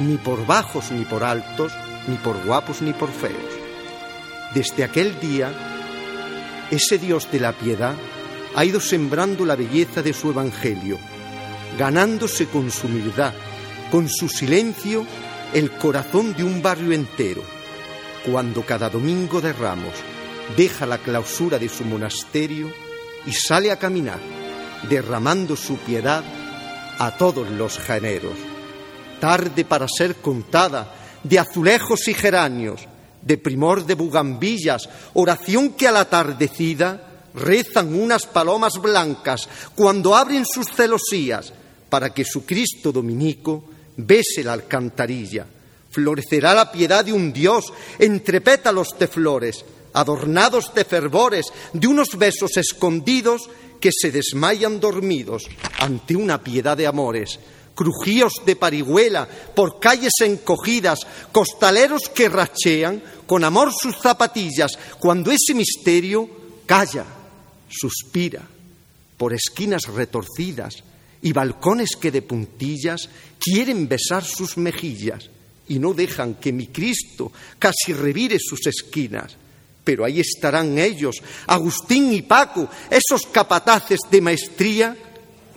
ni 0.00 0.16
por 0.16 0.46
bajos 0.46 0.90
ni 0.90 1.04
por 1.04 1.24
altos, 1.24 1.72
ni 2.08 2.16
por 2.16 2.42
guapos 2.44 2.82
ni 2.82 2.92
por 2.92 3.10
feos. 3.10 3.52
Desde 4.54 4.84
aquel 4.84 5.18
día, 5.20 5.52
ese 6.70 6.98
Dios 6.98 7.28
de 7.30 7.40
la 7.40 7.52
piedad 7.52 7.94
ha 8.54 8.64
ido 8.64 8.80
sembrando 8.80 9.44
la 9.44 9.56
belleza 9.56 10.02
de 10.02 10.12
su 10.12 10.30
Evangelio, 10.30 10.98
ganándose 11.78 12.46
con 12.46 12.70
su 12.70 12.86
humildad, 12.86 13.34
con 13.90 14.08
su 14.08 14.28
silencio, 14.28 15.04
el 15.52 15.72
corazón 15.72 16.34
de 16.34 16.44
un 16.44 16.62
barrio 16.62 16.92
entero, 16.92 17.42
cuando 18.24 18.62
cada 18.62 18.88
domingo 18.88 19.40
de 19.40 19.52
ramos 19.52 20.13
deja 20.56 20.86
la 20.86 20.98
clausura 20.98 21.58
de 21.58 21.68
su 21.68 21.84
monasterio 21.84 22.70
y 23.26 23.32
sale 23.32 23.70
a 23.70 23.78
caminar, 23.78 24.20
derramando 24.88 25.56
su 25.56 25.76
piedad 25.78 26.22
a 26.98 27.16
todos 27.16 27.50
los 27.50 27.78
géneros. 27.78 28.36
Tarde 29.20 29.64
para 29.64 29.86
ser 29.88 30.16
contada 30.16 30.94
de 31.22 31.38
azulejos 31.38 32.06
y 32.08 32.14
geranios, 32.14 32.86
de 33.22 33.38
primor 33.38 33.86
de 33.86 33.94
bugambillas, 33.94 34.88
oración 35.14 35.70
que 35.70 35.88
a 35.88 35.92
la 35.92 36.04
tardecida 36.04 37.10
rezan 37.34 37.94
unas 37.94 38.26
palomas 38.26 38.74
blancas 38.80 39.48
cuando 39.74 40.14
abren 40.14 40.44
sus 40.44 40.68
celosías 40.68 41.52
para 41.88 42.12
que 42.12 42.24
su 42.24 42.44
Cristo 42.44 42.92
dominico 42.92 43.64
bese 43.96 44.44
la 44.44 44.52
alcantarilla. 44.52 45.46
Florecerá 45.90 46.54
la 46.54 46.70
piedad 46.70 47.04
de 47.04 47.12
un 47.12 47.32
Dios 47.32 47.72
entre 47.98 48.40
pétalos 48.40 48.88
de 48.98 49.08
flores, 49.08 49.64
adornados 49.94 50.74
de 50.74 50.84
fervores, 50.84 51.46
de 51.72 51.86
unos 51.86 52.18
besos 52.18 52.56
escondidos 52.58 53.48
que 53.80 53.90
se 53.92 54.10
desmayan 54.10 54.80
dormidos 54.80 55.44
ante 55.78 56.16
una 56.16 56.42
piedad 56.42 56.76
de 56.76 56.86
amores, 56.86 57.38
crujíos 57.74 58.34
de 58.44 58.56
parihuela 58.56 59.28
por 59.54 59.80
calles 59.80 60.12
encogidas, 60.20 61.00
costaleros 61.32 62.08
que 62.14 62.28
rachean 62.28 63.02
con 63.26 63.44
amor 63.44 63.72
sus 63.72 63.96
zapatillas, 63.98 64.78
cuando 64.98 65.30
ese 65.30 65.54
misterio 65.54 66.28
calla, 66.66 67.04
suspira, 67.68 68.42
por 69.16 69.32
esquinas 69.32 69.84
retorcidas 69.86 70.82
y 71.22 71.32
balcones 71.32 71.96
que 72.00 72.10
de 72.10 72.22
puntillas 72.22 73.08
quieren 73.38 73.88
besar 73.88 74.24
sus 74.24 74.56
mejillas 74.56 75.30
y 75.68 75.78
no 75.78 75.94
dejan 75.94 76.34
que 76.34 76.52
mi 76.52 76.66
Cristo 76.66 77.32
casi 77.58 77.92
revire 77.92 78.38
sus 78.38 78.66
esquinas. 78.66 79.36
Pero 79.84 80.04
ahí 80.04 80.20
estarán 80.20 80.78
ellos, 80.78 81.22
Agustín 81.46 82.12
y 82.12 82.22
Paco, 82.22 82.68
esos 82.90 83.26
capataces 83.30 84.00
de 84.10 84.20
maestría, 84.22 84.96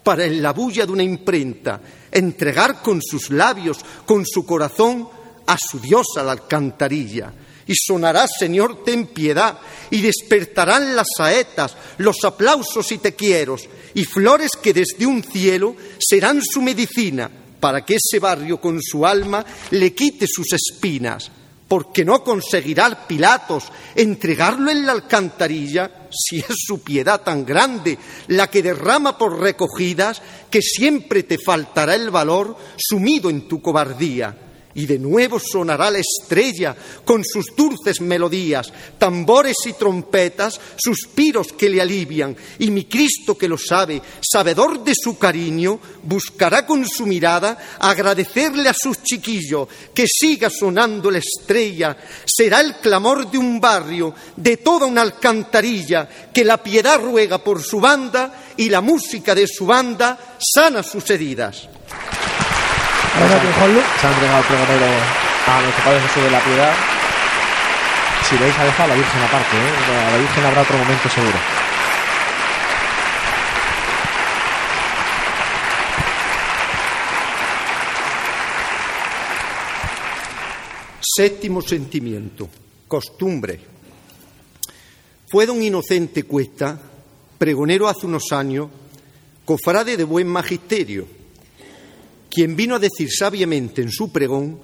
para 0.04 0.26
en 0.26 0.42
la 0.42 0.54
bulla 0.54 0.86
de 0.86 0.92
una 0.92 1.04
imprenta 1.04 1.82
entregar 2.12 2.82
con 2.82 3.02
sus 3.02 3.30
labios, 3.30 3.80
con 4.06 4.26
su 4.26 4.46
corazón, 4.46 5.08
a 5.46 5.58
su 5.58 5.80
diosa 5.80 6.24
la 6.24 6.34
alcantarilla. 6.34 7.34
Y 7.66 7.74
sonará, 7.76 8.26
Señor, 8.28 8.84
ten 8.84 9.08
piedad, 9.08 9.58
y 9.90 10.02
despertarán 10.02 10.96
las 10.96 11.08
saetas, 11.18 11.76
los 11.98 12.24
aplausos 12.24 12.92
y 12.92 12.98
te 12.98 13.16
quiero, 13.16 13.58
y 13.94 14.06
flores 14.06 14.52
que 14.62 14.74
desde 14.74 15.06
un 15.06 15.24
cielo 15.24 15.76
serán 16.00 16.42
su 16.42 16.62
medicina, 16.62 17.30
para 17.60 17.84
que 17.84 17.96
ese 17.96 18.20
barrio 18.20 18.62
con 18.62 18.82
su 18.82 19.06
alma 19.06 19.46
le 19.72 19.94
quite 19.94 20.26
sus 20.28 20.54
espinas 20.54 21.32
porque 21.68 22.06
no 22.06 22.24
conseguirá 22.24 23.08
Pilatos 23.08 23.66
entregarlo 23.96 24.72
en 24.72 24.86
la 24.86 24.94
alcantarilla 24.94 26.08
si 26.10 26.40
es 26.40 26.56
su 26.66 26.82
piedad 26.82 27.22
tan 27.22 27.46
grande 27.46 27.98
la 28.28 28.50
que 28.50 28.64
derrama 28.64 29.18
por 29.18 29.40
recogidas 29.40 30.22
que 30.50 30.62
siempre 30.62 31.24
te 31.24 31.38
faltará 31.38 31.96
el 31.96 32.10
valor 32.10 32.56
sumido 32.78 33.30
en 33.30 33.48
tu 33.48 33.62
cobardía 33.62 34.47
y 34.78 34.86
de 34.86 35.00
nuevo 35.00 35.40
sonará 35.40 35.90
la 35.90 35.98
estrella 35.98 36.76
con 37.04 37.26
sus 37.26 37.48
dulces 37.56 38.00
melodías, 38.00 38.72
tambores 39.00 39.58
y 39.66 39.74
trompetas, 39.74 40.62
suspiros 40.78 41.52
que 41.54 41.68
le 41.68 41.82
alivian, 41.82 42.38
y 42.60 42.70
mi 42.70 42.86
Cristo 42.86 43.36
que 43.36 43.48
lo 43.48 43.58
sabe, 43.58 44.00
sabedor 44.22 44.84
de 44.84 44.94
su 44.96 45.18
cariño, 45.18 45.80
buscará 46.04 46.68
con 46.68 46.88
su 46.88 47.08
mirada 47.08 47.58
agradecerle 47.80 48.70
a 48.70 48.76
sus 48.80 49.02
chiquillos 49.02 49.68
que 49.96 50.06
siga 50.08 50.52
sonando 50.52 51.10
la 51.10 51.18
estrella, 51.18 51.98
será 52.24 52.62
el 52.62 52.76
clamor 52.76 53.32
de 53.32 53.40
un 53.40 53.60
barrio, 53.60 54.14
de 54.36 54.58
toda 54.58 54.86
una 54.86 55.02
alcantarilla, 55.02 56.08
que 56.32 56.46
la 56.46 56.62
piedad 56.62 57.02
ruega 57.02 57.44
por 57.44 57.64
su 57.64 57.80
banda 57.80 58.54
y 58.56 58.70
la 58.70 58.82
música 58.82 59.34
de 59.34 59.48
su 59.48 59.66
banda 59.66 60.38
sana 60.38 60.84
sus 60.84 61.10
heridas. 61.10 61.68
Se 63.18 64.06
ha 64.06 64.12
entregado 64.12 64.40
el 64.40 64.46
pregonero 64.46 64.86
a 65.48 65.62
nuestro 65.62 65.84
Padre 65.84 66.02
Jesús 66.02 66.24
de 66.24 66.30
la 66.30 66.40
Piedad. 66.40 66.74
Si 68.30 68.38
veis, 68.38 68.56
ha 68.60 68.64
dejado 68.64 68.84
a 68.84 68.88
la 68.88 68.96
Virgen 68.96 69.22
aparte, 69.24 69.58
¿eh? 69.58 70.08
A 70.08 70.12
la 70.12 70.18
Virgen 70.18 70.46
habrá 70.46 70.62
otro 70.62 70.78
momento 70.78 71.10
seguro. 71.10 71.38
Séptimo 81.02 81.62
sentimiento, 81.62 82.48
costumbre. 82.88 83.60
Fue 85.28 85.48
don 85.48 85.64
Inocente 85.64 86.22
Cuesta, 86.24 86.80
pregonero 87.40 87.88
hace 87.88 88.06
unos 88.06 88.32
años, 88.32 88.68
cofrade 89.44 89.98
de 89.98 90.04
buen 90.04 90.28
magisterio, 90.28 91.17
quien 92.38 92.56
vino 92.56 92.76
a 92.76 92.80
decir 92.80 93.10
sabiamente 93.12 93.82
en 93.82 93.90
su 93.90 94.12
pregón 94.12 94.60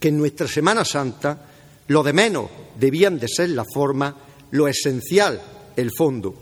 que 0.00 0.08
en 0.08 0.18
nuestra 0.18 0.48
Semana 0.48 0.84
Santa 0.84 1.46
lo 1.86 2.02
de 2.02 2.12
menos 2.12 2.50
debían 2.76 3.16
de 3.16 3.28
ser 3.28 3.50
la 3.50 3.64
forma, 3.64 4.16
lo 4.50 4.66
esencial, 4.66 5.40
el 5.76 5.92
fondo. 5.96 6.34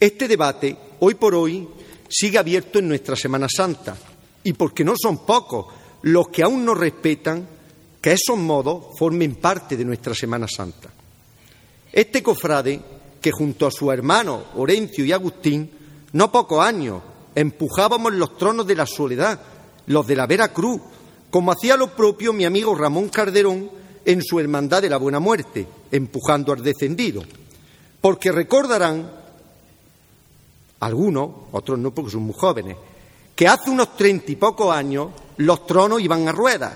Este 0.00 0.26
debate, 0.26 0.74
hoy 1.00 1.12
por 1.12 1.34
hoy, 1.34 1.68
sigue 2.08 2.38
abierto 2.38 2.78
en 2.78 2.88
nuestra 2.88 3.16
Semana 3.16 3.48
Santa, 3.54 3.94
y 4.44 4.54
porque 4.54 4.82
no 4.82 4.94
son 4.96 5.26
pocos 5.26 5.66
los 6.00 6.28
que 6.28 6.42
aún 6.42 6.64
no 6.64 6.72
respetan 6.72 7.46
que 8.00 8.12
esos 8.12 8.38
modos 8.38 8.98
formen 8.98 9.34
parte 9.34 9.76
de 9.76 9.84
nuestra 9.84 10.14
Semana 10.14 10.46
Santa. 10.48 10.88
Este 11.92 12.22
cofrade, 12.22 12.80
que 13.20 13.30
junto 13.30 13.66
a 13.66 13.70
su 13.70 13.92
hermano 13.92 14.42
Orencio 14.54 15.04
y 15.04 15.12
Agustín, 15.12 15.70
no 16.14 16.32
pocos 16.32 16.64
años, 16.64 17.02
empujábamos 17.36 18.14
los 18.14 18.36
tronos 18.38 18.66
de 18.66 18.74
la 18.74 18.86
soledad, 18.86 19.38
los 19.86 20.06
de 20.06 20.16
la 20.16 20.26
Vera 20.26 20.52
Cruz, 20.52 20.80
como 21.30 21.52
hacía 21.52 21.76
lo 21.76 21.94
propio 21.94 22.32
mi 22.32 22.46
amigo 22.46 22.74
Ramón 22.74 23.10
Carderón 23.10 23.70
en 24.04 24.22
su 24.22 24.40
Hermandad 24.40 24.80
de 24.82 24.88
la 24.88 24.96
Buena 24.96 25.20
Muerte, 25.20 25.68
empujando 25.92 26.52
al 26.52 26.62
descendido. 26.62 27.22
Porque 28.00 28.32
recordarán, 28.32 29.12
algunos, 30.80 31.30
otros 31.52 31.78
no 31.78 31.92
porque 31.92 32.12
son 32.12 32.22
muy 32.22 32.34
jóvenes, 32.36 32.76
que 33.34 33.46
hace 33.46 33.68
unos 33.70 33.94
treinta 33.96 34.32
y 34.32 34.36
pocos 34.36 34.74
años 34.74 35.08
los 35.36 35.66
tronos 35.66 36.00
iban 36.00 36.26
a 36.26 36.32
ruedas, 36.32 36.74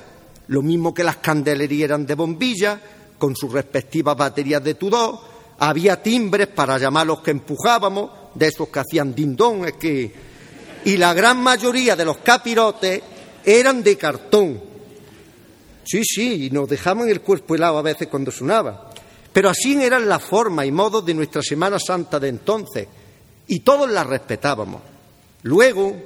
lo 0.48 0.60
mismo 0.60 0.92
que 0.92 1.04
las 1.04 1.16
candelerías 1.16 1.86
eran 1.86 2.04
de 2.04 2.14
bombilla, 2.14 2.80
con 3.16 3.34
sus 3.34 3.50
respectivas 3.50 4.16
baterías 4.16 4.62
de 4.62 4.74
Tudor, 4.74 5.18
había 5.58 6.02
timbres 6.02 6.48
para 6.48 6.76
llamar 6.76 7.02
a 7.02 7.06
los 7.06 7.20
que 7.20 7.30
empujábamos, 7.30 8.10
de 8.34 8.48
esos 8.48 8.68
que 8.68 8.80
hacían 8.80 9.14
dindón, 9.14 9.64
es 9.64 9.72
que 9.74 10.29
y 10.84 10.96
la 10.96 11.14
gran 11.14 11.42
mayoría 11.42 11.96
de 11.96 12.04
los 12.04 12.18
capirotes 12.18 13.02
eran 13.44 13.82
de 13.82 13.96
cartón. 13.96 14.60
Sí, 15.84 16.02
sí, 16.04 16.46
y 16.46 16.50
nos 16.50 16.68
dejaban 16.68 17.08
el 17.08 17.20
cuerpo 17.20 17.54
helado 17.54 17.78
a 17.78 17.82
veces 17.82 18.08
cuando 18.08 18.30
sonaba. 18.30 18.90
Pero 19.32 19.48
así 19.48 19.80
eran 19.80 20.08
las 20.08 20.22
formas 20.22 20.66
y 20.66 20.72
modos 20.72 21.04
de 21.04 21.14
nuestra 21.14 21.42
Semana 21.42 21.78
Santa 21.78 22.18
de 22.18 22.28
entonces, 22.28 22.88
y 23.46 23.60
todos 23.60 23.90
la 23.90 24.04
respetábamos. 24.04 24.82
Luego, 25.42 25.96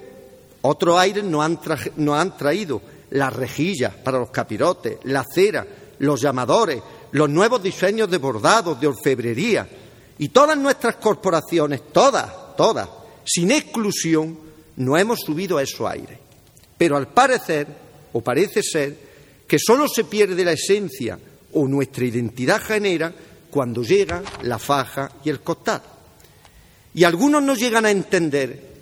otros 0.63 0.99
aires 0.99 1.25
nos 1.25 1.45
han, 1.45 1.59
nos 1.97 2.19
han 2.19 2.37
traído 2.37 2.81
las 3.11 3.33
rejillas 3.33 3.95
para 3.95 4.19
los 4.19 4.31
capirotes, 4.31 4.99
la 5.05 5.25
cera, 5.25 5.67
los 5.99 6.21
llamadores, 6.21 6.83
los 7.13 7.29
nuevos 7.29 7.63
diseños 7.63 8.11
de 8.11 8.19
bordados, 8.19 8.81
de 8.81 8.89
orfebrería, 8.89 9.69
y 10.19 10.29
todas 10.29 10.57
nuestras 10.57 10.97
corporaciones, 10.97 11.93
todas, 11.93 12.57
todas, 12.57 12.89
sin 13.25 13.51
exclusión, 13.51 14.39
no 14.77 14.97
hemos 14.97 15.21
subido 15.21 15.59
a 15.59 15.63
eso 15.63 15.87
aire. 15.89 16.19
Pero 16.77 16.97
al 16.97 17.09
parecer, 17.09 17.67
o 18.13 18.21
parece 18.21 18.63
ser, 18.63 18.97
que 19.47 19.59
solo 19.59 19.87
se 19.89 20.05
pierde 20.05 20.45
la 20.45 20.53
esencia 20.53 21.19
o 21.53 21.69
nuestra 21.69 22.05
identidad 22.05 22.61
genera 22.61 23.15
cuando 23.51 23.83
llega 23.83 24.23
la 24.43 24.59
faja 24.59 25.11
y 25.25 25.31
el 25.31 25.41
costal. 25.41 25.83
Y 26.95 27.05
algunos 27.05 27.43
no 27.43 27.55
llegan 27.55 27.87
a 27.87 27.91
entender, 27.91 28.75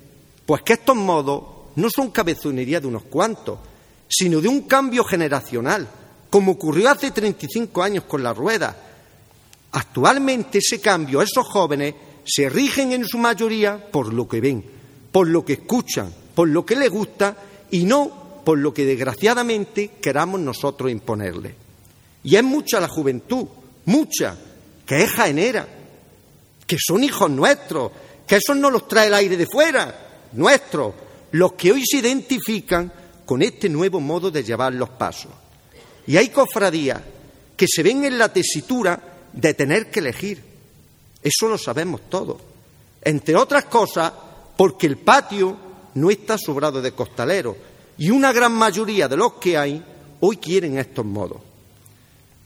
pues 0.45 0.61
que 0.63 0.73
estos 0.73 0.95
modos 0.95 1.43
no 1.75 1.89
son 1.89 2.11
cabezonería 2.11 2.79
de 2.79 2.87
unos 2.87 3.03
cuantos, 3.03 3.59
sino 4.07 4.41
de 4.41 4.47
un 4.47 4.61
cambio 4.61 5.03
generacional, 5.03 5.87
como 6.29 6.53
ocurrió 6.53 6.89
hace 6.89 7.11
35 7.11 7.83
años 7.83 8.03
con 8.05 8.23
la 8.23 8.33
rueda. 8.33 8.75
Actualmente 9.71 10.59
ese 10.59 10.79
cambio, 10.79 11.21
esos 11.21 11.47
jóvenes 11.47 11.95
se 12.25 12.49
rigen 12.49 12.93
en 12.93 13.05
su 13.05 13.17
mayoría 13.17 13.91
por 13.91 14.13
lo 14.13 14.27
que 14.27 14.41
ven, 14.41 14.63
por 15.13 15.27
lo 15.27 15.45
que 15.45 15.53
escuchan, 15.53 16.11
por 16.33 16.49
lo 16.49 16.65
que 16.65 16.75
les 16.75 16.89
gusta 16.89 17.37
y 17.69 17.85
no 17.85 18.41
por 18.43 18.57
lo 18.57 18.73
que 18.73 18.83
desgraciadamente 18.83 19.91
queramos 20.01 20.39
nosotros 20.39 20.91
imponerles. 20.91 21.53
Y 22.23 22.35
es 22.35 22.43
mucha 22.43 22.79
la 22.79 22.87
juventud, 22.87 23.45
mucha, 23.85 24.35
que 24.85 25.03
es 25.03 25.11
jaenera, 25.11 25.67
que 26.65 26.77
son 26.79 27.03
hijos 27.03 27.29
nuestros, 27.29 27.91
que 28.25 28.37
eso 28.37 28.55
no 28.55 28.71
los 28.71 28.87
trae 28.87 29.07
el 29.07 29.13
aire 29.13 29.37
de 29.37 29.45
fuera, 29.45 30.29
nuestros, 30.33 30.95
los 31.31 31.53
que 31.53 31.71
hoy 31.71 31.83
se 31.85 31.97
identifican 31.97 32.91
con 33.23 33.43
este 33.43 33.69
nuevo 33.69 33.99
modo 33.99 34.31
de 34.31 34.43
llevar 34.43 34.73
los 34.73 34.89
pasos. 34.89 35.31
Y 36.07 36.17
hay 36.17 36.29
cofradías 36.29 37.01
que 37.55 37.67
se 37.67 37.83
ven 37.83 38.03
en 38.03 38.17
la 38.17 38.33
tesitura 38.33 38.99
de 39.31 39.53
tener 39.53 39.91
que 39.91 39.99
elegir. 39.99 40.43
Eso 41.21 41.47
lo 41.47 41.57
sabemos 41.59 42.01
todos. 42.09 42.37
Entre 43.03 43.35
otras 43.35 43.65
cosas, 43.65 44.11
porque 44.57 44.87
el 44.87 44.97
patio 44.97 45.57
no 45.95 46.09
está 46.09 46.37
sobrado 46.37 46.81
de 46.81 46.91
costaleros 46.91 47.55
y 47.97 48.09
una 48.09 48.31
gran 48.31 48.51
mayoría 48.53 49.07
de 49.07 49.17
los 49.17 49.33
que 49.33 49.57
hay 49.57 49.83
hoy 50.19 50.37
quieren 50.37 50.77
estos 50.77 51.05
modos. 51.05 51.41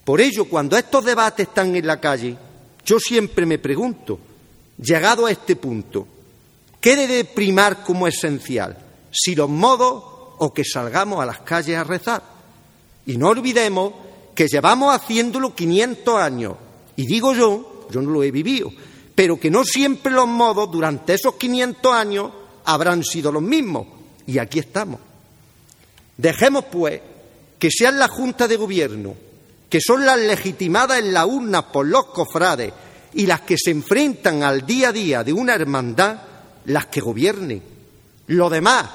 Por 0.04 0.22
ello, 0.22 0.46
cuando 0.46 0.78
estos 0.78 1.04
debates 1.04 1.48
están 1.48 1.76
en 1.76 1.86
la 1.86 2.00
calle, 2.00 2.38
yo 2.86 3.00
siempre 3.00 3.46
me 3.46 3.60
pregunto, 3.60 4.20
llegado 4.82 5.26
a 5.26 5.32
este 5.32 5.56
punto, 5.56 6.08
¿qué 6.80 6.96
debe 6.96 7.26
primar 7.26 7.84
como 7.84 8.08
esencial? 8.08 8.78
¿Si 9.12 9.36
los 9.36 9.50
modos 9.50 10.04
o 10.38 10.54
que 10.54 10.64
salgamos 10.64 11.22
a 11.22 11.26
las 11.26 11.40
calles 11.40 11.78
a 11.78 11.84
rezar? 11.84 12.24
Y 13.06 13.18
no 13.18 13.30
olvidemos 13.30 13.94
que 14.34 14.48
llevamos 14.48 14.96
haciéndolo 14.96 15.54
500 15.54 16.22
años. 16.22 16.54
Y 16.96 17.06
digo 17.06 17.34
yo, 17.34 17.88
yo 17.92 18.02
no 18.02 18.12
lo 18.12 18.24
he 18.24 18.32
vivido, 18.32 18.72
pero 19.18 19.40
que 19.40 19.50
no 19.50 19.64
siempre 19.66 20.14
los 20.14 20.28
modos 20.28 20.70
durante 20.72 21.16
esos 21.16 21.34
500 21.38 21.92
años 21.92 22.32
habrán 22.66 23.04
sido 23.04 23.32
los 23.32 23.42
mismos. 23.42 23.88
Y 24.28 24.38
aquí 24.38 24.60
estamos. 24.60 25.00
Dejemos, 26.16 26.66
pues, 26.66 27.02
que 27.58 27.72
sean 27.72 27.98
la 27.98 28.08
Junta 28.08 28.48
de 28.48 28.58
Gobierno 28.58 29.16
que 29.70 29.80
son 29.82 30.06
las 30.06 30.20
legitimadas 30.20 31.00
en 31.00 31.14
la 31.14 31.26
urna 31.26 31.72
por 31.72 31.86
los 31.86 32.06
cofrades 32.08 32.72
y 33.14 33.26
las 33.26 33.42
que 33.42 33.58
se 33.58 33.72
enfrentan 33.72 34.44
al 34.44 34.66
día 34.66 34.90
a 34.90 34.94
día 34.94 35.24
de 35.24 35.34
una 35.34 35.56
hermandad, 35.56 36.18
las 36.66 36.86
que 36.86 37.02
gobiernen. 37.02 37.62
Lo 38.28 38.50
demás 38.50 38.86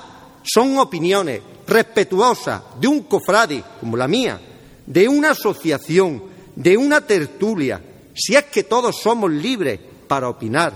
son 0.45 0.79
opiniones 0.79 1.43
respetuosas 1.67 2.63
de 2.81 2.89
un 2.89 3.03
cofrade 3.03 3.63
como 3.81 3.97
la 3.97 4.09
mía, 4.09 4.41
de 4.87 5.09
una 5.09 5.31
asociación, 5.33 6.23
de 6.55 6.77
una 6.77 7.01
tertulia, 7.03 7.83
si 8.15 8.35
es 8.35 8.45
que 8.45 8.65
todos 8.65 8.97
somos 8.97 9.31
libres 9.31 9.81
para 10.13 10.29
opinar, 10.29 10.73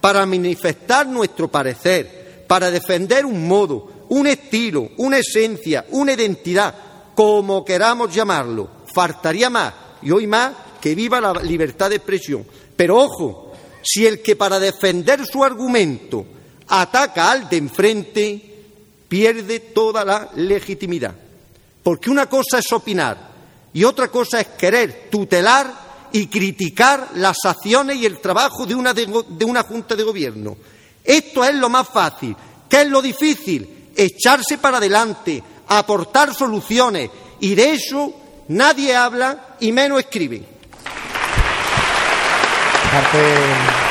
para 0.00 0.26
manifestar 0.26 1.06
nuestro 1.06 1.46
parecer, 1.46 2.44
para 2.48 2.72
defender 2.72 3.24
un 3.24 3.46
modo, 3.46 4.06
un 4.08 4.26
estilo, 4.26 4.88
una 4.96 5.18
esencia, 5.18 5.86
una 5.90 6.14
identidad, 6.14 6.74
como 7.14 7.64
queramos 7.64 8.12
llamarlo, 8.12 8.68
faltaría 8.92 9.48
más, 9.48 9.72
y 10.02 10.10
hoy 10.10 10.26
más, 10.26 10.54
que 10.80 10.96
viva 10.96 11.20
la 11.20 11.34
libertad 11.34 11.88
de 11.88 11.96
expresión. 11.96 12.44
Pero 12.74 12.96
ojo, 12.96 13.52
si 13.80 14.04
el 14.08 14.22
que 14.22 14.34
para 14.34 14.58
defender 14.58 15.24
su 15.24 15.44
argumento 15.44 16.26
ataca 16.66 17.30
al 17.30 17.48
de 17.48 17.58
enfrente, 17.58 18.54
pierde 19.08 19.60
toda 19.60 20.04
la 20.04 20.30
legitimidad. 20.34 21.14
Porque 21.84 22.10
una 22.10 22.28
cosa 22.28 22.58
es 22.58 22.72
opinar 22.72 23.30
y 23.72 23.84
otra 23.84 24.08
cosa 24.08 24.40
es 24.40 24.48
querer 24.48 25.06
tutelar 25.12 25.89
y 26.12 26.26
criticar 26.26 27.10
las 27.14 27.44
acciones 27.44 27.96
y 27.96 28.06
el 28.06 28.20
trabajo 28.20 28.66
de 28.66 28.74
una, 28.74 28.92
de, 28.92 29.44
una 29.44 29.62
Junta 29.62 29.94
de 29.94 30.02
Gobierno. 30.02 30.56
Esto 31.04 31.44
es 31.44 31.54
lo 31.54 31.68
más 31.68 31.88
fácil. 31.88 32.36
¿Qué 32.68 32.82
es 32.82 32.88
lo 32.88 33.00
difícil? 33.00 33.90
Echarse 33.96 34.58
para 34.58 34.78
adelante, 34.78 35.42
aportar 35.68 36.34
soluciones. 36.34 37.10
Y 37.40 37.54
de 37.54 37.72
eso 37.72 38.14
Nadie 38.50 38.96
habla 38.96 39.54
y 39.60 39.70
menos 39.70 40.00
escribe. 40.00 40.42
Parte 42.90 43.22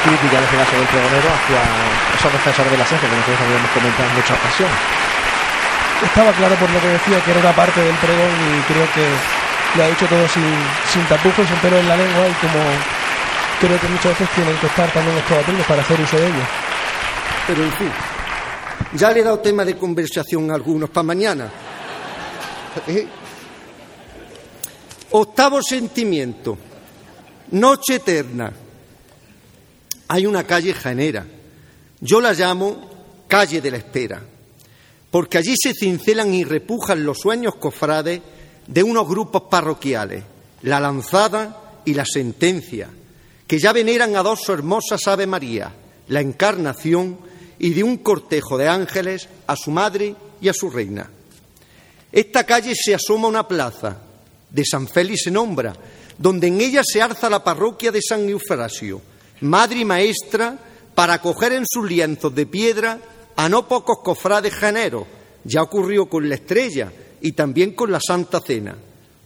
crítica 0.04 0.36
en 0.36 0.44
este 0.44 0.58
caso 0.58 0.76
del 0.76 0.88
pregonero 0.92 1.30
hacia 1.32 1.64
esos 2.20 2.34
defensores 2.34 2.72
de 2.74 2.78
la 2.78 2.84
ciencia 2.84 3.08
que 3.08 3.16
nosotros 3.16 3.40
habíamos 3.40 3.72
comentado 3.72 4.10
en 4.10 4.16
muchas 4.20 4.36
ocasiones. 4.36 4.76
Estaba 6.04 6.32
claro 6.36 6.56
por 6.60 6.70
lo 6.72 6.82
que 6.82 6.92
decía 6.92 7.24
que 7.24 7.32
era 7.32 7.40
una 7.40 7.56
parte 7.56 7.80
del 7.80 7.96
pregón 8.04 8.36
y 8.36 8.60
creo 8.68 8.84
que 8.92 9.08
lo 9.76 9.84
ha 9.84 9.88
dicho 9.88 10.06
todo 10.08 10.28
sin, 10.28 10.44
sin 10.92 11.06
tapujos, 11.08 11.48
sin 11.48 11.58
pelo 11.58 11.78
en 11.78 11.88
la 11.88 11.96
lengua 11.96 12.28
y 12.28 12.34
como 12.34 12.60
creo 13.60 13.80
que 13.80 13.88
muchas 13.88 14.20
veces 14.20 14.36
tienen 14.36 14.58
que 14.58 14.68
estar 14.68 14.92
también 14.92 15.18
estos 15.18 15.38
atuendos 15.38 15.66
para 15.68 15.82
hacer 15.82 16.00
uso 16.02 16.18
de 16.18 16.28
ellos. 16.28 16.48
Pero 17.48 17.64
en 17.64 17.74
fin, 17.74 17.92
ya 18.94 19.12
le 19.12 19.20
he 19.20 19.24
dado 19.24 19.40
tema 19.40 19.66
de 19.66 19.78
conversación 19.78 20.50
a 20.50 20.56
algunos 20.56 20.90
para 20.90 21.04
mañana. 21.04 21.52
¿Eh? 22.88 23.08
Octavo 25.12 25.62
sentimiento, 25.62 26.58
noche 27.52 27.96
eterna. 27.96 28.52
Hay 30.08 30.26
una 30.26 30.44
calle 30.44 30.74
janera, 30.74 31.26
yo 32.00 32.20
la 32.20 32.34
llamo 32.34 32.90
calle 33.28 33.62
de 33.62 33.70
la 33.70 33.78
espera, 33.78 34.22
porque 35.12 35.38
allí 35.38 35.54
se 35.56 35.74
cincelan 35.74 36.34
y 36.34 36.44
repujan 36.44 37.04
los 37.04 37.20
sueños 37.20 37.56
cofrades 37.56 38.22
de 38.70 38.84
unos 38.84 39.08
grupos 39.08 39.44
parroquiales, 39.50 40.24
la 40.62 40.80
lanzada 40.80 41.82
y 41.86 41.96
la 41.96 42.06
sentencia, 42.06 42.88
que 43.48 43.58
ya 43.58 43.74
veneran 43.74 44.16
a 44.16 44.22
dos 44.22 44.48
hermosas 44.48 45.08
Ave 45.08 45.26
María, 45.26 45.74
la 46.08 46.22
encarnación 46.22 47.18
y 47.58 47.72
de 47.72 47.82
un 47.84 47.98
cortejo 47.98 48.60
de 48.60 48.68
ángeles 48.68 49.28
a 49.48 49.56
su 49.56 49.72
madre 49.72 50.16
y 50.40 50.50
a 50.50 50.54
su 50.54 50.70
reina. 50.70 51.10
Esta 52.12 52.44
calle 52.44 52.76
se 52.76 52.94
asoma 52.94 53.26
a 53.26 53.30
una 53.30 53.48
plaza, 53.48 53.98
de 54.52 54.64
San 54.66 54.88
Félix 54.88 55.26
en 55.26 55.38
Ombra, 55.38 55.74
donde 56.20 56.48
en 56.48 56.62
ella 56.62 56.84
se 56.84 57.02
alza 57.02 57.30
la 57.30 57.44
parroquia 57.44 57.92
de 57.92 58.02
San 58.04 58.30
Eufrasio, 58.30 59.02
madre 59.42 59.80
y 59.80 59.86
maestra 59.86 60.58
para 60.94 61.16
acoger 61.16 61.54
en 61.54 61.66
sus 61.66 61.90
lienzos 61.90 62.36
de 62.36 62.46
piedra 62.46 63.00
a 63.36 63.50
no 63.50 63.68
pocos 63.68 64.00
cofrades 64.04 64.54
janeros. 64.54 65.06
Ya 65.44 65.64
ocurrió 65.64 66.08
con 66.08 66.30
la 66.30 66.36
estrella 66.36 66.92
y 67.22 67.34
también 67.34 67.74
con 67.74 67.92
la 67.92 68.00
Santa 68.00 68.40
Cena. 68.40 68.76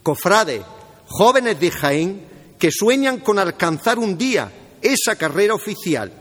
Cofrades, 0.01 0.61
jóvenes 1.07 1.59
de 1.59 1.71
Jaén, 1.71 2.25
que 2.57 2.71
sueñan 2.71 3.19
con 3.19 3.39
alcanzar 3.39 3.99
un 3.99 4.17
día 4.17 4.51
esa 4.81 5.15
carrera 5.15 5.53
oficial, 5.53 6.11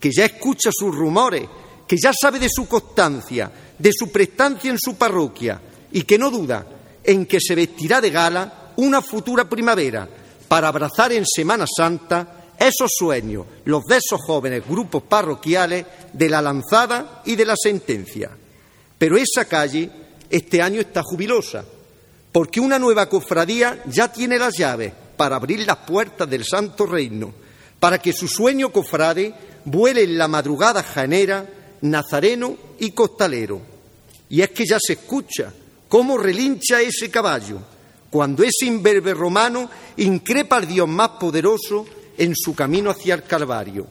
que 0.00 0.10
ya 0.12 0.24
escucha 0.24 0.70
sus 0.72 0.94
rumores, 0.94 1.48
que 1.86 1.96
ya 1.96 2.12
sabe 2.12 2.38
de 2.38 2.48
su 2.50 2.68
constancia, 2.68 3.50
de 3.78 3.90
su 3.92 4.10
prestancia 4.10 4.70
en 4.70 4.78
su 4.78 4.96
parroquia 4.96 5.60
y 5.92 6.02
que 6.02 6.18
no 6.18 6.30
duda 6.30 6.66
en 7.02 7.26
que 7.26 7.40
se 7.40 7.54
vestirá 7.54 8.00
de 8.00 8.10
gala 8.10 8.72
una 8.76 9.00
futura 9.00 9.48
primavera 9.48 10.08
para 10.46 10.68
abrazar 10.68 11.12
en 11.12 11.24
Semana 11.26 11.64
Santa 11.66 12.54
esos 12.58 12.90
sueños, 12.96 13.46
los 13.64 13.84
de 13.84 13.96
esos 13.98 14.20
jóvenes 14.20 14.66
grupos 14.66 15.04
parroquiales 15.04 15.86
de 16.12 16.28
la 16.28 16.42
lanzada 16.42 17.22
y 17.24 17.36
de 17.36 17.44
la 17.44 17.54
sentencia. 17.56 18.30
Pero 18.98 19.16
esa 19.16 19.44
calle 19.44 19.90
este 20.30 20.62
año 20.62 20.80
está 20.80 21.02
jubilosa, 21.02 21.64
porque 22.32 22.60
una 22.60 22.78
nueva 22.78 23.08
cofradía 23.08 23.82
ya 23.86 24.12
tiene 24.12 24.38
las 24.38 24.56
llaves 24.56 24.92
para 25.16 25.36
abrir 25.36 25.66
las 25.66 25.78
puertas 25.78 26.28
del 26.28 26.44
Santo 26.44 26.86
Reino, 26.86 27.32
para 27.80 27.98
que 27.98 28.12
su 28.12 28.28
sueño 28.28 28.70
cofrade 28.70 29.34
vuele 29.64 30.02
en 30.02 30.18
la 30.18 30.28
madrugada 30.28 30.82
janera, 30.82 31.46
nazareno 31.82 32.56
y 32.78 32.90
costalero. 32.90 33.60
Y 34.28 34.42
es 34.42 34.50
que 34.50 34.64
ya 34.66 34.78
se 34.80 34.94
escucha 34.94 35.52
cómo 35.88 36.18
relincha 36.18 36.80
ese 36.80 37.10
caballo 37.10 37.58
cuando 38.10 38.42
ese 38.42 38.66
imberbe 38.66 39.14
romano 39.14 39.70
increpa 39.96 40.56
al 40.56 40.68
Dios 40.68 40.88
más 40.88 41.10
poderoso 41.20 41.86
en 42.16 42.34
su 42.34 42.54
camino 42.54 42.90
hacia 42.90 43.14
el 43.14 43.24
Calvario. 43.24 43.86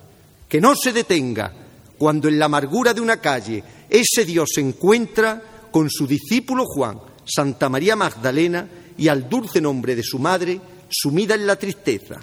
Que 0.48 0.62
no 0.62 0.76
se 0.76 0.94
detenga 0.94 1.52
cuando 1.98 2.28
en 2.28 2.40
la 2.40 2.46
amargura 2.46 2.94
de 2.94 3.02
una 3.02 3.20
calle 3.20 3.64
ese 3.90 4.26
Dios 4.26 4.50
se 4.54 4.62
encuentra 4.62 5.42
con 5.72 5.90
su 5.90 6.08
discípulo 6.08 6.66
Juan, 6.66 7.00
Santa 7.26 7.70
María 7.70 7.96
Magdalena 7.96 8.68
y 8.98 9.08
al 9.08 9.30
dulce 9.30 9.62
nombre 9.62 9.96
de 9.96 10.04
su 10.04 10.20
madre, 10.20 10.60
sumida 10.90 11.36
en 11.36 11.46
la 11.46 11.56
tristeza. 11.56 12.16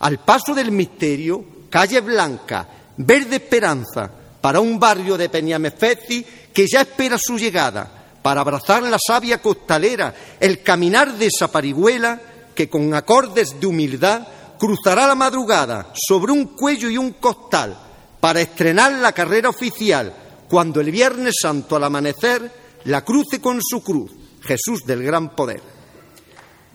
Al 0.00 0.24
paso 0.24 0.54
del 0.54 0.72
misterio, 0.72 1.44
calle 1.68 2.00
blanca, 2.00 2.68
verde 2.96 3.36
esperanza, 3.36 4.10
para 4.40 4.60
un 4.60 4.78
barrio 4.78 5.16
de 5.16 5.28
Peñamefeci 5.28 6.24
que 6.52 6.66
ya 6.66 6.82
espera 6.82 7.16
su 7.18 7.38
llegada 7.38 8.00
para 8.22 8.40
abrazar 8.40 8.82
la 8.82 8.98
savia 8.98 9.40
costalera, 9.40 10.14
el 10.38 10.62
caminar 10.62 11.14
de 11.14 11.26
esa 11.26 11.50
parihuela 11.50 12.20
que 12.54 12.68
con 12.68 12.92
acordes 12.94 13.58
de 13.60 13.66
humildad 13.66 14.26
cruzará 14.58 15.06
la 15.06 15.14
madrugada 15.14 15.92
sobre 15.94 16.32
un 16.32 16.48
cuello 16.56 16.90
y 16.90 16.98
un 16.98 17.12
costal 17.12 17.76
para 18.20 18.40
estrenar 18.40 18.92
la 18.92 19.12
carrera 19.12 19.48
oficial 19.48 20.12
cuando 20.48 20.80
el 20.80 20.90
Viernes 20.90 21.36
Santo 21.40 21.76
al 21.76 21.84
amanecer 21.84 22.59
la 22.84 23.04
cruce 23.04 23.40
con 23.40 23.60
su 23.62 23.82
cruz, 23.82 24.10
Jesús 24.42 24.84
del 24.84 25.02
gran 25.02 25.34
poder. 25.34 25.60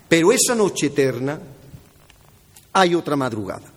Pero 0.08 0.32
esa 0.32 0.56
noche 0.56 0.88
eterna 0.88 1.40
hay 2.74 2.96
otra 2.96 3.16
madrugada. 3.16 3.72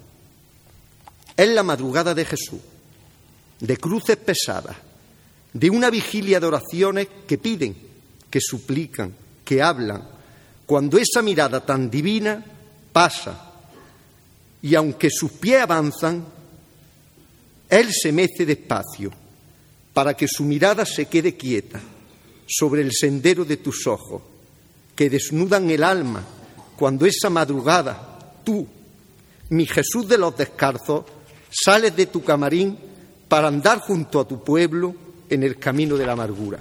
Es 1.37 1.49
la 1.49 1.63
madrugada 1.63 2.15
de 2.15 2.25
Jesús, 2.25 2.61
de 3.61 3.77
cruces 3.77 4.17
pesadas, 4.17 4.77
de 5.53 5.71
una 5.71 5.89
vigilia 5.89 6.41
de 6.41 6.47
oraciones 6.47 7.09
que 7.27 7.39
piden, 7.39 7.77
que 8.29 8.41
suplican, 8.41 9.15
que 9.45 9.63
hablan, 9.63 10.07
cuando 10.67 10.99
esa 10.99 11.23
mirada 11.23 11.65
tan 11.65 11.89
divina 11.89 12.45
pasa 12.93 13.53
y 14.61 14.75
aunque 14.75 15.09
sus 15.09 15.33
pies 15.33 15.63
avanzan, 15.63 16.25
Él 17.71 17.89
se 17.91 18.13
mece 18.13 18.45
despacio 18.45 19.11
para 19.95 20.15
que 20.15 20.29
su 20.29 20.45
mirada 20.45 20.85
se 20.85 21.07
quede 21.07 21.37
quieta 21.37 21.81
sobre 22.49 22.83
el 22.83 22.93
sendero 22.93 23.45
de 23.45 23.59
tus 23.59 23.87
ojos, 23.87 24.23
que 24.97 25.11
desnudan 25.11 25.71
el 25.71 25.85
alma 25.85 26.25
cuando 26.77 27.07
esa 27.07 27.29
madrugada 27.29 28.19
tú, 28.43 28.67
mi 29.51 29.67
Jesús 29.67 30.09
de 30.09 30.17
los 30.17 30.37
descalzos, 30.37 31.05
sales 31.51 31.95
de 31.95 32.07
tu 32.07 32.25
camarín 32.25 32.79
para 33.29 33.49
andar 33.49 33.81
junto 33.81 34.21
a 34.21 34.27
tu 34.27 34.43
pueblo 34.43 34.95
en 35.29 35.43
el 35.43 35.59
camino 35.59 35.97
de 35.97 36.07
la 36.07 36.13
amargura. 36.13 36.61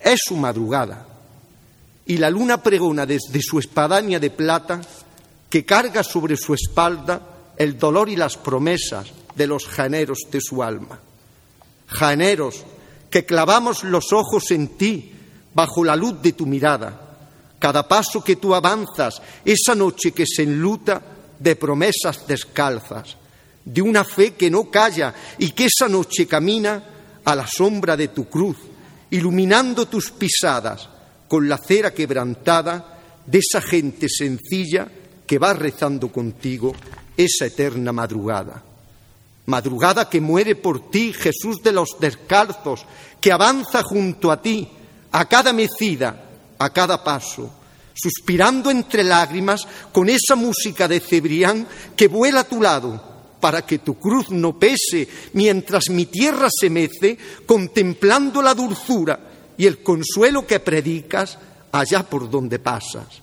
Es 0.00 0.20
su 0.24 0.36
madrugada 0.36 1.06
y 2.06 2.16
la 2.18 2.30
luna 2.30 2.62
pregona 2.62 3.06
desde 3.06 3.40
su 3.40 3.58
espadaña 3.58 4.18
de 4.18 4.30
plata 4.30 4.80
que 5.48 5.64
carga 5.64 6.02
sobre 6.02 6.36
su 6.36 6.54
espalda 6.54 7.20
el 7.56 7.78
dolor 7.78 8.08
y 8.08 8.16
las 8.16 8.36
promesas 8.36 9.06
de 9.34 9.46
los 9.46 9.66
janeros 9.66 10.18
de 10.30 10.40
su 10.40 10.62
alma. 10.62 10.98
Janeros 11.86 12.64
que 13.12 13.26
clavamos 13.26 13.84
los 13.84 14.10
ojos 14.14 14.50
en 14.52 14.68
ti 14.68 15.12
bajo 15.52 15.84
la 15.84 15.94
luz 15.94 16.22
de 16.22 16.32
tu 16.32 16.46
mirada. 16.46 16.98
Cada 17.58 17.86
paso 17.86 18.24
que 18.24 18.36
tú 18.36 18.54
avanzas, 18.54 19.20
esa 19.44 19.74
noche 19.74 20.12
que 20.12 20.24
se 20.26 20.44
enluta 20.44 21.00
de 21.38 21.54
promesas 21.54 22.26
descalzas, 22.26 23.18
de 23.66 23.82
una 23.82 24.02
fe 24.02 24.32
que 24.32 24.50
no 24.50 24.70
calla 24.70 25.14
y 25.38 25.50
que 25.50 25.66
esa 25.66 25.88
noche 25.90 26.26
camina 26.26 26.82
a 27.22 27.34
la 27.36 27.46
sombra 27.46 27.98
de 27.98 28.08
tu 28.08 28.30
cruz, 28.30 28.56
iluminando 29.10 29.86
tus 29.86 30.10
pisadas 30.12 30.88
con 31.28 31.46
la 31.46 31.58
cera 31.58 31.92
quebrantada 31.92 32.98
de 33.26 33.40
esa 33.40 33.60
gente 33.60 34.08
sencilla 34.08 34.88
que 35.26 35.38
va 35.38 35.52
rezando 35.52 36.08
contigo 36.08 36.74
esa 37.14 37.44
eterna 37.44 37.92
madrugada. 37.92 38.71
Madrugada 39.46 40.08
que 40.08 40.20
muere 40.20 40.54
por 40.54 40.90
ti, 40.90 41.12
Jesús 41.12 41.62
de 41.62 41.72
los 41.72 41.96
descalzos, 41.98 42.84
que 43.20 43.32
avanza 43.32 43.82
junto 43.82 44.30
a 44.30 44.40
ti, 44.40 44.68
a 45.10 45.28
cada 45.28 45.52
mecida, 45.52 46.30
a 46.58 46.70
cada 46.70 47.02
paso, 47.02 47.50
suspirando 47.94 48.70
entre 48.70 49.02
lágrimas 49.02 49.66
con 49.92 50.08
esa 50.08 50.36
música 50.36 50.86
de 50.86 51.00
Cebrián 51.00 51.66
que 51.96 52.08
vuela 52.08 52.40
a 52.40 52.48
tu 52.48 52.60
lado, 52.60 53.12
para 53.40 53.66
que 53.66 53.80
tu 53.80 53.98
cruz 53.98 54.30
no 54.30 54.58
pese 54.58 55.08
mientras 55.32 55.90
mi 55.90 56.06
tierra 56.06 56.48
se 56.48 56.70
mece, 56.70 57.18
contemplando 57.44 58.40
la 58.40 58.54
dulzura 58.54 59.18
y 59.58 59.66
el 59.66 59.82
consuelo 59.82 60.46
que 60.46 60.60
predicas 60.60 61.38
allá 61.72 62.04
por 62.04 62.30
donde 62.30 62.60
pasas. 62.60 63.21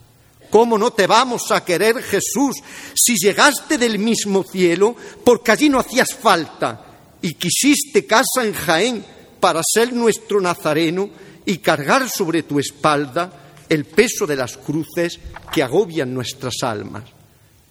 ¿Cómo 0.50 0.76
no 0.76 0.90
te 0.90 1.06
vamos 1.06 1.50
a 1.52 1.64
querer, 1.64 2.02
Jesús, 2.02 2.56
si 2.94 3.14
llegaste 3.14 3.78
del 3.78 3.98
mismo 3.98 4.42
cielo 4.42 4.96
porque 5.24 5.52
allí 5.52 5.68
no 5.68 5.78
hacías 5.78 6.14
falta 6.14 6.86
y 7.22 7.34
quisiste 7.34 8.04
casa 8.04 8.44
en 8.44 8.52
Jaén 8.52 9.04
para 9.38 9.62
ser 9.62 9.92
nuestro 9.92 10.40
nazareno 10.40 11.08
y 11.46 11.58
cargar 11.58 12.08
sobre 12.08 12.42
tu 12.42 12.58
espalda 12.58 13.32
el 13.68 13.84
peso 13.84 14.26
de 14.26 14.36
las 14.36 14.56
cruces 14.56 15.20
que 15.52 15.62
agobian 15.62 16.12
nuestras 16.12 16.62
almas? 16.62 17.04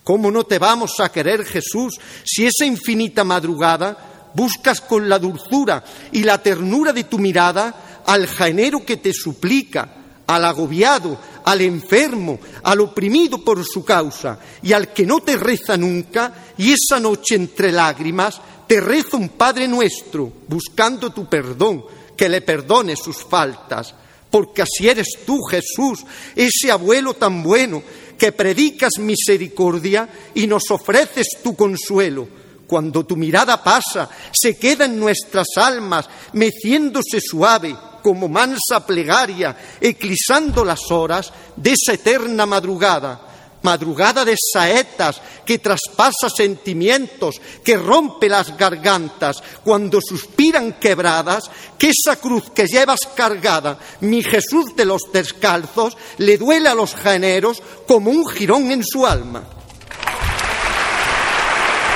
¿Cómo 0.03 0.31
no 0.31 0.45
te 0.45 0.57
vamos 0.57 0.99
a 1.01 1.11
querer, 1.11 1.45
Jesús, 1.45 1.99
si 2.23 2.47
esa 2.47 2.65
infinita 2.65 3.23
madrugada 3.23 4.31
buscas 4.33 4.81
con 4.81 5.09
la 5.09 5.19
dulzura 5.19 5.83
y 6.11 6.23
la 6.23 6.41
ternura 6.41 6.93
de 6.93 7.03
tu 7.03 7.19
mirada 7.19 8.03
al 8.05 8.25
jaenero 8.25 8.85
que 8.85 8.97
te 8.97 9.13
suplica, 9.13 9.89
al 10.25 10.45
agobiado, 10.45 11.19
al 11.49 11.61
enfermo, 11.61 12.39
al 12.63 12.81
oprimido 12.81 13.43
por 13.43 13.65
su 13.65 13.83
causa 13.83 14.39
y 14.61 14.71
al 14.71 14.93
que 14.93 15.05
no 15.05 15.21
te 15.21 15.35
reza 15.35 15.75
nunca, 15.77 16.33
y 16.57 16.73
esa 16.73 16.99
noche 16.99 17.35
entre 17.35 17.71
lágrimas 17.71 18.39
te 18.67 18.79
reza 18.79 19.17
un 19.17 19.29
Padre 19.29 19.67
nuestro, 19.67 20.31
buscando 20.47 21.11
tu 21.11 21.27
perdón, 21.27 21.83
que 22.15 22.29
le 22.29 22.41
perdone 22.41 22.95
sus 22.95 23.23
faltas, 23.23 23.95
porque 24.29 24.61
así 24.61 24.87
eres 24.87 25.07
tú, 25.25 25.41
Jesús, 25.49 26.05
ese 26.35 26.71
abuelo 26.71 27.15
tan 27.15 27.41
bueno, 27.41 27.81
que 28.15 28.31
predicas 28.31 28.99
misericordia 28.99 30.07
y 30.35 30.45
nos 30.45 30.69
ofreces 30.69 31.27
tu 31.41 31.55
consuelo. 31.55 32.27
Cuando 32.67 33.03
tu 33.03 33.15
mirada 33.15 33.63
pasa, 33.63 34.07
se 34.31 34.55
queda 34.59 34.85
en 34.85 34.99
nuestras 34.99 35.47
almas, 35.55 36.07
meciéndose 36.33 37.19
suave, 37.19 37.75
como 38.09 38.27
mansa 38.27 38.83
plegaria, 38.87 39.55
eclisando 39.79 40.65
las 40.65 40.89
horas 40.89 41.31
de 41.55 41.73
esa 41.73 41.93
eterna 41.93 42.47
madrugada, 42.47 43.21
madrugada 43.61 44.25
de 44.25 44.35
saetas 44.35 45.21
que 45.45 45.59
traspasa 45.59 46.27
sentimientos, 46.35 47.39
que 47.63 47.77
rompe 47.77 48.27
las 48.27 48.57
gargantas, 48.57 49.43
cuando 49.63 50.01
suspiran 50.01 50.79
quebradas, 50.79 51.51
que 51.77 51.91
esa 51.91 52.15
cruz 52.15 52.49
que 52.49 52.65
llevas 52.65 53.01
cargada, 53.15 53.77
mi 53.99 54.23
Jesús 54.23 54.75
de 54.75 54.85
los 54.85 55.03
descalzos, 55.13 55.95
le 56.17 56.39
duele 56.39 56.67
a 56.67 56.73
los 56.73 56.95
generos 56.95 57.61
como 57.87 58.09
un 58.09 58.27
jirón 58.27 58.71
en 58.71 58.83
su 58.83 59.05
alma. 59.05 59.43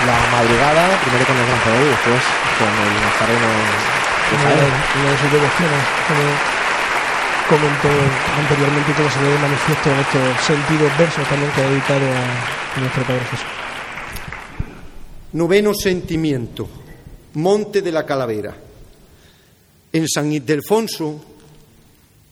La 0.06 0.28
madrugada, 0.30 1.02
primero 1.02 1.26
con 1.26 1.38
el 1.38 1.46
gran 1.48 1.84
y 1.84 1.90
después 1.90 2.22
con 2.60 2.68
el 2.68 3.02
nazareno 3.02 4.03
una 4.32 5.12
de 5.12 5.18
sus 5.18 5.32
devociones, 5.32 5.84
como 6.08 6.54
comentó 7.50 7.90
anteriormente, 8.40 8.94
como 8.94 9.10
se 9.10 9.20
ve 9.20 9.30
de 9.30 9.40
manifiesto 9.40 9.92
en 9.92 10.00
estos 10.00 10.46
sentidos 10.46 10.98
versos 10.98 11.28
también 11.28 11.52
que 11.52 11.62
ha 11.62 11.70
dedicado 11.70 12.06
a 12.06 12.80
nuestro 12.80 13.04
Padre 13.04 13.26
Jesús. 13.26 13.48
Noveno 15.34 15.74
sentimiento, 15.74 16.70
Monte 17.34 17.82
de 17.82 17.92
la 17.92 18.06
Calavera. 18.06 18.56
En 19.92 20.08
San 20.08 20.32
Ildefonso 20.32 21.24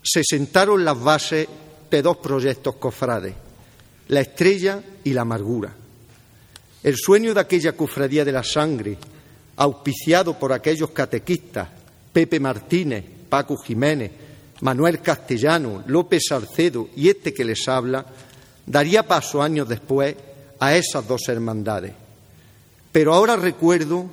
se 0.02 0.24
sentaron 0.24 0.84
las 0.84 1.00
bases 1.00 1.48
de 1.90 2.02
dos 2.02 2.18
proyectos 2.18 2.76
cofrades, 2.76 3.34
la 4.08 4.22
estrella 4.22 4.82
y 5.04 5.14
la 5.14 5.22
amargura. 5.22 5.74
El 6.84 6.96
sueño 6.98 7.34
de 7.34 7.42
aquella 7.42 7.74
cofradía 7.74 8.26
de 8.26 8.32
la 8.32 8.44
sangre, 8.44 8.98
auspiciado 9.58 10.40
por 10.40 10.54
aquellos 10.54 10.90
catequistas 10.92 11.81
Pepe 12.12 12.40
Martínez, 12.40 13.06
Paco 13.30 13.58
Jiménez, 13.58 14.12
Manuel 14.62 15.02
Castellano, 15.02 15.84
López 15.88 16.24
Salcedo 16.28 16.90
y 16.96 17.10
este 17.10 17.34
que 17.34 17.46
les 17.46 17.68
habla, 17.68 18.06
daría 18.66 19.08
paso 19.08 19.42
años 19.42 19.68
después 19.68 20.16
a 20.60 20.76
esas 20.76 21.08
dos 21.08 21.28
hermandades. 21.28 21.94
Pero 22.92 23.14
ahora 23.14 23.36
recuerdo 23.36 24.06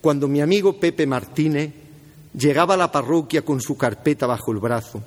cuando 0.00 0.28
mi 0.28 0.40
amigo 0.40 0.78
Pepe 0.78 1.06
Martínez 1.06 1.72
llegaba 2.36 2.74
a 2.74 2.76
la 2.76 2.92
parroquia 2.92 3.42
con 3.42 3.60
su 3.60 3.76
carpeta 3.76 4.26
bajo 4.26 4.52
el 4.52 4.58
brazo. 4.58 5.02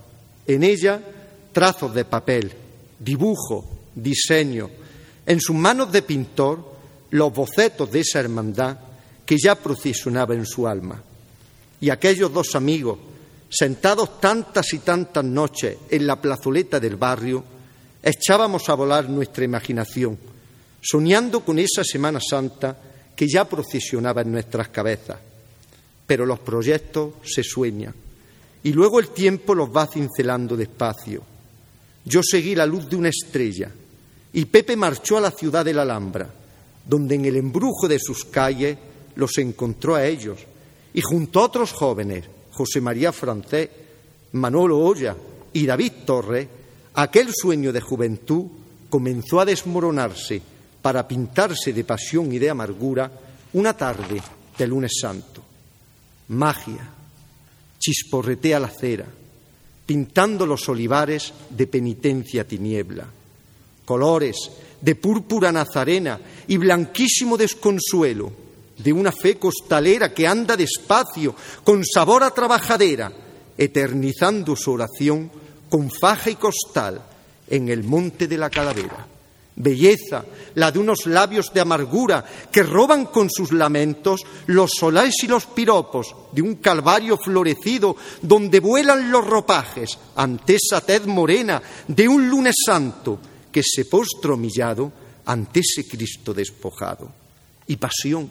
En 0.48 0.64
ella, 0.64 1.00
trazos 1.52 1.94
de 1.94 2.06
papel, 2.06 2.52
dibujo, 2.98 3.70
diseño. 3.94 4.70
En 5.26 5.40
sus 5.40 5.56
manos 5.56 5.92
de 5.92 6.02
pintor, 6.02 6.74
los 7.12 7.32
bocetos 7.32 7.92
de 7.92 8.00
esa 8.00 8.20
hermandad 8.20 8.78
que 9.26 9.38
ya 9.38 9.54
procesionaba 9.56 10.34
en 10.34 10.46
su 10.46 10.68
alma 10.68 11.04
y 11.82 11.90
aquellos 11.90 12.34
dos 12.34 12.56
amigos, 12.56 13.00
sentados 13.50 14.20
tantas 14.20 14.74
y 14.74 14.80
tantas 14.80 15.24
noches 15.24 15.78
en 15.90 16.06
la 16.06 16.22
plazoleta 16.22 16.80
del 16.80 16.98
barrio, 16.98 17.44
echábamos 18.04 18.70
a 18.70 18.76
volar 18.76 19.10
nuestra 19.10 19.46
imaginación, 19.46 20.18
soñando 20.82 21.42
con 21.42 21.60
esa 21.60 21.84
Semana 21.84 22.20
Santa 22.20 22.78
que 23.16 23.28
ya 23.28 23.48
procesionaba 23.48 24.22
en 24.22 24.32
nuestras 24.32 24.70
cabezas. 24.70 25.18
Pero 26.06 26.26
los 26.26 26.40
proyectos 26.40 27.14
se 27.24 27.44
sueñan 27.44 27.94
y 28.64 28.74
luego 28.74 29.00
el 29.00 29.10
tiempo 29.10 29.56
los 29.56 29.70
va 29.70 29.88
cincelando 29.88 30.58
despacio. 30.58 31.24
Yo 32.06 32.22
seguí 32.24 32.56
la 32.56 32.66
luz 32.66 32.90
de 32.90 32.96
una 32.96 33.10
estrella 33.10 33.70
y 34.34 34.46
Pepe 34.46 34.76
marchó 34.76 35.18
a 35.18 35.22
la 35.22 35.32
ciudad 35.32 35.66
de 35.66 35.74
la 35.74 35.84
Alhambra, 35.84 36.30
donde 36.86 37.16
en 37.16 37.26
el 37.26 37.36
embrujo 37.38 37.88
de 37.88 38.00
sus 38.00 38.26
calles 38.26 38.78
los 39.16 39.38
encontró 39.38 39.96
a 39.96 40.06
ellos 40.06 40.40
y 40.94 41.02
junto 41.02 41.40
a 41.40 41.46
otros 41.46 41.72
jóvenes, 41.74 42.26
José 42.52 42.82
María 42.82 43.12
Francés, 43.12 43.70
Manolo 44.34 44.80
Olla 44.80 45.16
y 45.54 45.66
David 45.66 45.92
Torres, 46.06 46.48
aquel 46.96 47.30
sueño 47.34 47.72
de 47.72 47.82
juventud 47.82 48.46
comenzó 48.90 49.40
a 49.40 49.46
desmoronarse 49.46 50.42
para 50.82 51.08
pintarse 51.08 51.74
de 51.74 51.84
pasión 51.84 52.32
y 52.32 52.40
de 52.40 52.50
amargura 52.50 53.12
una 53.54 53.76
tarde 53.76 54.22
de 54.58 54.68
lunes 54.68 54.92
santo. 55.00 55.44
Magia, 56.30 56.90
chisporretea 57.78 58.60
la 58.60 58.70
cera, 58.70 59.06
pintando 59.86 60.46
los 60.46 60.68
olivares 60.70 61.34
de 61.50 61.68
penitencia 61.68 62.48
tiniebla, 62.48 63.08
colores 63.86 64.52
de 64.82 64.96
púrpura 64.96 65.52
nazarena 65.52 66.20
y 66.48 66.58
blanquísimo 66.58 67.38
desconsuelo 67.38 68.49
de 68.80 68.92
una 68.92 69.12
fe 69.12 69.38
costalera 69.38 70.14
que 70.14 70.28
anda 70.28 70.58
despacio, 70.58 71.36
con 71.64 71.86
sabor 71.86 72.24
a 72.24 72.32
trabajadera, 72.32 73.12
eternizando 73.58 74.56
su 74.56 74.72
oración 74.72 75.30
con 75.70 75.92
faja 75.92 76.30
y 76.30 76.36
costal 76.36 77.02
en 77.48 77.70
el 77.70 77.84
monte 77.84 78.28
de 78.28 78.38
la 78.38 78.50
calavera. 78.50 79.08
Belleza, 79.56 80.24
la 80.56 80.72
de 80.72 80.80
unos 80.80 81.06
labios 81.06 81.52
de 81.54 81.60
amargura 81.60 82.24
que 82.50 82.64
roban 82.64 83.08
con 83.08 83.30
sus 83.30 83.52
lamentos 83.52 84.22
los 84.48 84.72
solares 84.72 85.16
y 85.24 85.28
los 85.28 85.48
piropos 85.48 86.16
de 86.32 86.42
un 86.42 86.56
calvario 86.56 87.18
florecido 87.18 87.98
donde 88.22 88.62
vuelan 88.62 89.12
los 89.12 89.28
ropajes 89.28 89.98
ante 90.16 90.56
esa 90.56 90.80
tez 90.80 91.06
morena 91.06 91.62
de 91.88 92.08
un 92.08 92.30
lunes 92.30 92.56
santo 92.66 93.20
que 93.52 93.62
se 93.62 93.84
postra 93.84 94.34
humillado 94.34 94.94
ante 95.26 95.60
ese 95.60 95.86
Cristo 95.86 96.34
despojado. 96.34 97.12
Y 97.68 97.76
pasión, 97.76 98.30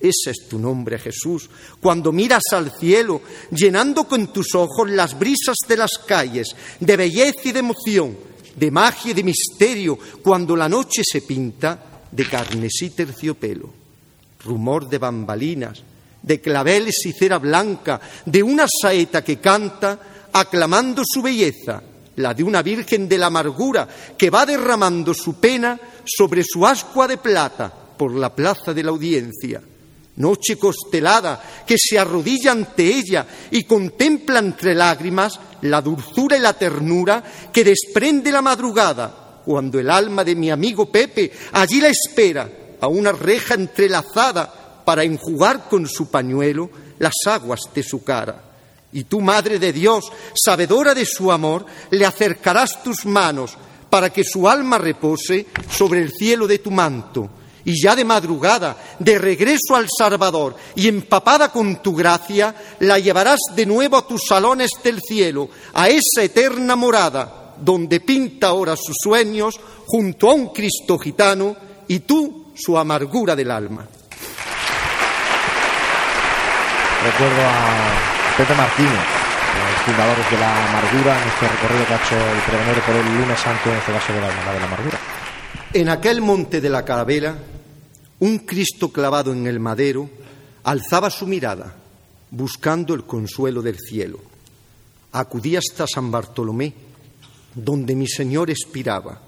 ese 0.00 0.32
es 0.32 0.48
tu 0.48 0.58
nombre, 0.58 0.98
Jesús, 0.98 1.48
cuando 1.80 2.12
miras 2.12 2.42
al 2.52 2.70
cielo, 2.70 3.22
llenando 3.50 4.04
con 4.04 4.32
tus 4.32 4.54
ojos 4.54 4.90
las 4.90 5.18
brisas 5.18 5.56
de 5.66 5.76
las 5.76 5.98
calles, 5.98 6.54
de 6.78 6.96
belleza 6.96 7.40
y 7.44 7.52
de 7.52 7.60
emoción, 7.60 8.16
de 8.56 8.70
magia 8.70 9.12
y 9.12 9.14
de 9.14 9.22
misterio, 9.22 9.98
cuando 10.22 10.56
la 10.56 10.68
noche 10.68 11.02
se 11.04 11.22
pinta 11.22 12.02
de 12.10 12.28
carnesí 12.28 12.90
terciopelo. 12.90 13.70
Rumor 14.44 14.88
de 14.88 14.98
bambalinas, 14.98 15.82
de 16.20 16.40
claveles 16.40 17.06
y 17.06 17.12
cera 17.12 17.38
blanca, 17.38 18.00
de 18.26 18.42
una 18.42 18.66
saeta 18.68 19.24
que 19.24 19.38
canta, 19.38 20.28
aclamando 20.32 21.02
su 21.06 21.22
belleza, 21.22 21.82
la 22.16 22.34
de 22.34 22.42
una 22.42 22.60
virgen 22.62 23.08
de 23.08 23.16
la 23.16 23.26
amargura 23.26 23.88
que 24.18 24.28
va 24.28 24.44
derramando 24.44 25.14
su 25.14 25.36
pena 25.40 25.80
sobre 26.04 26.44
su 26.44 26.66
ascua 26.66 27.08
de 27.08 27.16
plata 27.16 27.72
por 27.96 28.12
la 28.12 28.34
plaza 28.34 28.74
de 28.74 28.82
la 28.82 28.90
audiencia 28.90 29.62
noche 30.16 30.56
costelada, 30.56 31.42
que 31.66 31.76
se 31.78 31.98
arrodilla 31.98 32.52
ante 32.52 32.84
ella 32.84 33.26
y 33.50 33.64
contempla 33.64 34.38
entre 34.38 34.74
lágrimas 34.74 35.40
la 35.62 35.80
dulzura 35.80 36.36
y 36.36 36.40
la 36.40 36.52
ternura 36.52 37.22
que 37.52 37.64
desprende 37.64 38.30
la 38.30 38.42
madrugada, 38.42 39.40
cuando 39.44 39.78
el 39.78 39.90
alma 39.90 40.24
de 40.24 40.34
mi 40.34 40.50
amigo 40.50 40.90
Pepe 40.90 41.32
allí 41.52 41.80
la 41.80 41.88
espera, 41.88 42.48
a 42.80 42.86
una 42.86 43.12
reja 43.12 43.54
entrelazada, 43.54 44.82
para 44.84 45.02
enjugar 45.02 45.68
con 45.70 45.88
su 45.88 46.10
pañuelo 46.10 46.68
las 46.98 47.14
aguas 47.26 47.60
de 47.74 47.82
su 47.82 48.04
cara. 48.04 48.42
Y 48.92 49.04
tú, 49.04 49.20
Madre 49.22 49.58
de 49.58 49.72
Dios, 49.72 50.04
sabedora 50.34 50.94
de 50.94 51.06
su 51.06 51.32
amor, 51.32 51.64
le 51.90 52.04
acercarás 52.04 52.82
tus 52.82 53.06
manos 53.06 53.56
para 53.88 54.10
que 54.10 54.24
su 54.24 54.46
alma 54.46 54.76
repose 54.76 55.46
sobre 55.70 56.02
el 56.02 56.12
cielo 56.12 56.46
de 56.46 56.58
tu 56.58 56.70
manto 56.70 57.30
y 57.64 57.82
ya 57.82 57.96
de 57.96 58.04
madrugada, 58.04 58.76
de 58.98 59.18
regreso 59.18 59.74
al 59.74 59.86
Salvador 59.88 60.54
y 60.74 60.88
empapada 60.88 61.50
con 61.50 61.82
tu 61.82 61.94
gracia, 61.94 62.54
la 62.80 62.98
llevarás 62.98 63.40
de 63.54 63.66
nuevo 63.66 63.96
a 63.96 64.06
tus 64.06 64.22
salones 64.26 64.70
del 64.82 65.00
cielo, 65.00 65.48
a 65.72 65.88
esa 65.88 66.22
eterna 66.22 66.76
morada, 66.76 67.54
donde 67.58 68.00
pinta 68.00 68.48
ahora 68.48 68.76
sus 68.76 68.96
sueños 69.02 69.58
junto 69.86 70.30
a 70.30 70.34
un 70.34 70.48
Cristo 70.48 70.98
gitano 70.98 71.56
y 71.88 72.00
tú 72.00 72.52
su 72.54 72.76
amargura 72.76 73.34
del 73.34 73.50
alma. 73.50 73.86
Recuerdo 77.04 77.42
a 77.42 78.36
Pepe 78.36 78.54
Martínez, 78.54 78.92
los 78.92 79.82
fundadores 79.84 80.30
de 80.30 80.38
la 80.38 80.68
amargura, 80.68 81.22
en 81.22 81.28
este 81.28 81.48
recorrido 81.48 81.86
que 81.86 81.94
ha 81.94 81.96
hecho 81.96 82.16
el 82.16 82.40
pregonero 82.42 82.80
por 82.82 82.96
el 82.96 83.04
lunes 83.04 83.40
santo 83.40 83.70
en 83.70 83.76
este 83.76 83.92
caso 83.92 84.12
de 84.12 84.20
la 84.20 84.28
de 84.28 84.60
la 84.60 84.66
amargura. 84.66 85.23
En 85.74 85.88
aquel 85.88 86.20
monte 86.20 86.60
de 86.60 86.70
la 86.70 86.84
calavera 86.84 87.36
un 88.20 88.38
Cristo 88.38 88.92
clavado 88.92 89.32
en 89.32 89.48
el 89.48 89.58
madero 89.58 90.08
alzaba 90.62 91.10
su 91.10 91.26
mirada, 91.26 91.74
buscando 92.30 92.94
el 92.94 93.02
consuelo 93.02 93.60
del 93.60 93.80
cielo. 93.80 94.20
Acudí 95.10 95.56
hasta 95.56 95.88
San 95.88 96.12
Bartolomé, 96.12 96.72
donde 97.56 97.96
mi 97.96 98.06
Señor 98.06 98.50
expiraba, 98.50 99.20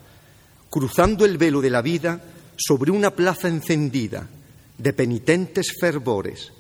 cruzando 0.71 1.25
el 1.25 1.37
velo 1.37 1.61
de 1.61 1.71
la 1.71 1.83
vida 1.83 2.23
sobre 2.57 2.93
una 2.93 3.11
plaza 3.11 3.49
encendida 3.49 4.29
de 4.79 4.93
penitentes 4.93 5.75
fervores, 5.81 6.53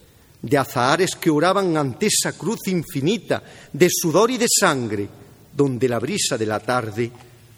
de 0.42 0.58
azahares 0.58 1.14
que 1.14 1.30
oraban 1.30 1.76
ante 1.76 2.06
esa 2.06 2.32
cruz 2.32 2.66
infinita 2.66 3.40
de 3.72 3.88
sudor 3.88 4.32
y 4.32 4.36
de 4.36 4.48
sangre, 4.50 5.08
donde 5.56 5.88
la 5.88 6.00
brisa 6.00 6.36
de 6.36 6.46
la 6.46 6.58
tarde 6.58 7.12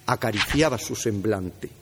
acariciaba 0.05 0.77
su 0.77 0.95
semblante 0.95 1.78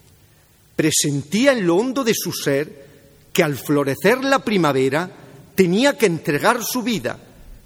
presentía 0.78 1.54
en 1.54 1.66
lo 1.66 1.76
hondo 1.76 2.04
de 2.04 2.14
su 2.16 2.32
ser 2.32 2.86
que 3.34 3.44
al 3.44 3.56
florecer 3.56 4.24
la 4.24 4.40
primavera 4.40 5.10
tenía 5.56 5.98
que 5.98 6.06
entregar 6.06 6.64
su 6.64 6.84
vida, 6.84 7.20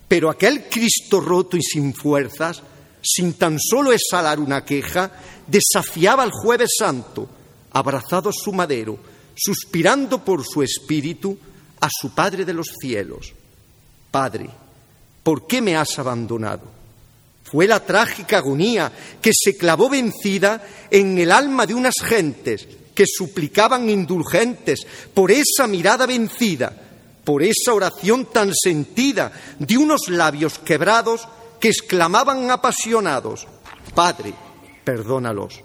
pero 0.07 0.29
aquel 0.29 0.63
Cristo 0.69 1.19
roto 1.19 1.57
y 1.57 1.61
sin 1.61 1.93
fuerzas, 1.93 2.63
sin 3.03 3.33
tan 3.33 3.59
solo 3.59 3.91
exhalar 3.91 4.39
una 4.39 4.63
queja, 4.63 5.11
desafiaba 5.45 6.23
al 6.23 6.31
jueves 6.31 6.69
santo, 6.79 7.29
abrazado 7.71 8.29
a 8.29 8.33
su 8.33 8.53
madero, 8.53 8.97
suspirando 9.35 10.23
por 10.23 10.45
su 10.45 10.63
espíritu 10.63 11.37
a 11.81 11.89
su 11.91 12.11
Padre 12.15 12.45
de 12.45 12.53
los 12.53 12.67
cielos. 12.79 13.33
Padre, 14.09 14.49
¿por 15.21 15.47
qué 15.47 15.61
me 15.61 15.75
has 15.75 15.99
abandonado? 15.99 16.63
Fue 17.43 17.67
la 17.67 17.83
trágica 17.85 18.37
agonía 18.37 18.89
que 19.21 19.31
se 19.33 19.57
clavó 19.57 19.89
vencida 19.89 20.65
en 20.89 21.17
el 21.17 21.31
alma 21.31 21.65
de 21.65 21.73
unas 21.73 21.95
gentes 22.01 22.67
que 22.93 23.05
suplicaban 23.07 23.89
indulgentes 23.89 24.85
por 25.13 25.31
esa 25.31 25.67
mirada 25.67 26.05
vencida, 26.05 26.75
por 27.23 27.43
esa 27.43 27.73
oración 27.73 28.25
tan 28.25 28.51
sentida 28.53 29.31
de 29.59 29.77
unos 29.77 30.09
labios 30.09 30.59
quebrados 30.59 31.27
que 31.59 31.69
exclamaban 31.69 32.49
apasionados, 32.49 33.47
Padre, 33.93 34.33
perdónalos. 34.83 35.61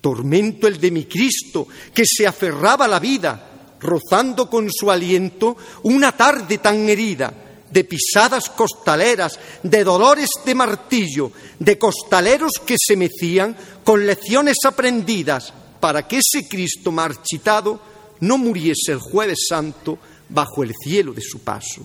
Tormento 0.00 0.66
el 0.66 0.80
de 0.80 0.90
mi 0.90 1.04
Cristo, 1.06 1.66
que 1.92 2.04
se 2.06 2.26
aferraba 2.26 2.84
a 2.84 2.88
la 2.88 3.00
vida, 3.00 3.76
rozando 3.80 4.48
con 4.48 4.70
su 4.70 4.90
aliento 4.90 5.56
una 5.84 6.12
tarde 6.12 6.58
tan 6.58 6.88
herida, 6.88 7.32
de 7.70 7.84
pisadas 7.84 8.48
costaleras, 8.50 9.38
de 9.62 9.84
dolores 9.84 10.30
de 10.44 10.54
martillo, 10.54 11.32
de 11.58 11.78
costaleros 11.78 12.52
que 12.64 12.76
se 12.78 12.96
mecían 12.96 13.56
con 13.84 14.06
lecciones 14.06 14.56
aprendidas, 14.64 15.52
para 15.80 16.06
que 16.06 16.18
ese 16.18 16.48
Cristo 16.48 16.90
marchitado 16.90 17.80
no 18.20 18.38
muriese 18.38 18.92
el 18.92 18.98
jueves 18.98 19.46
santo 19.48 19.98
bajo 20.28 20.62
el 20.62 20.74
cielo 20.74 21.12
de 21.12 21.22
su 21.22 21.40
paso. 21.40 21.82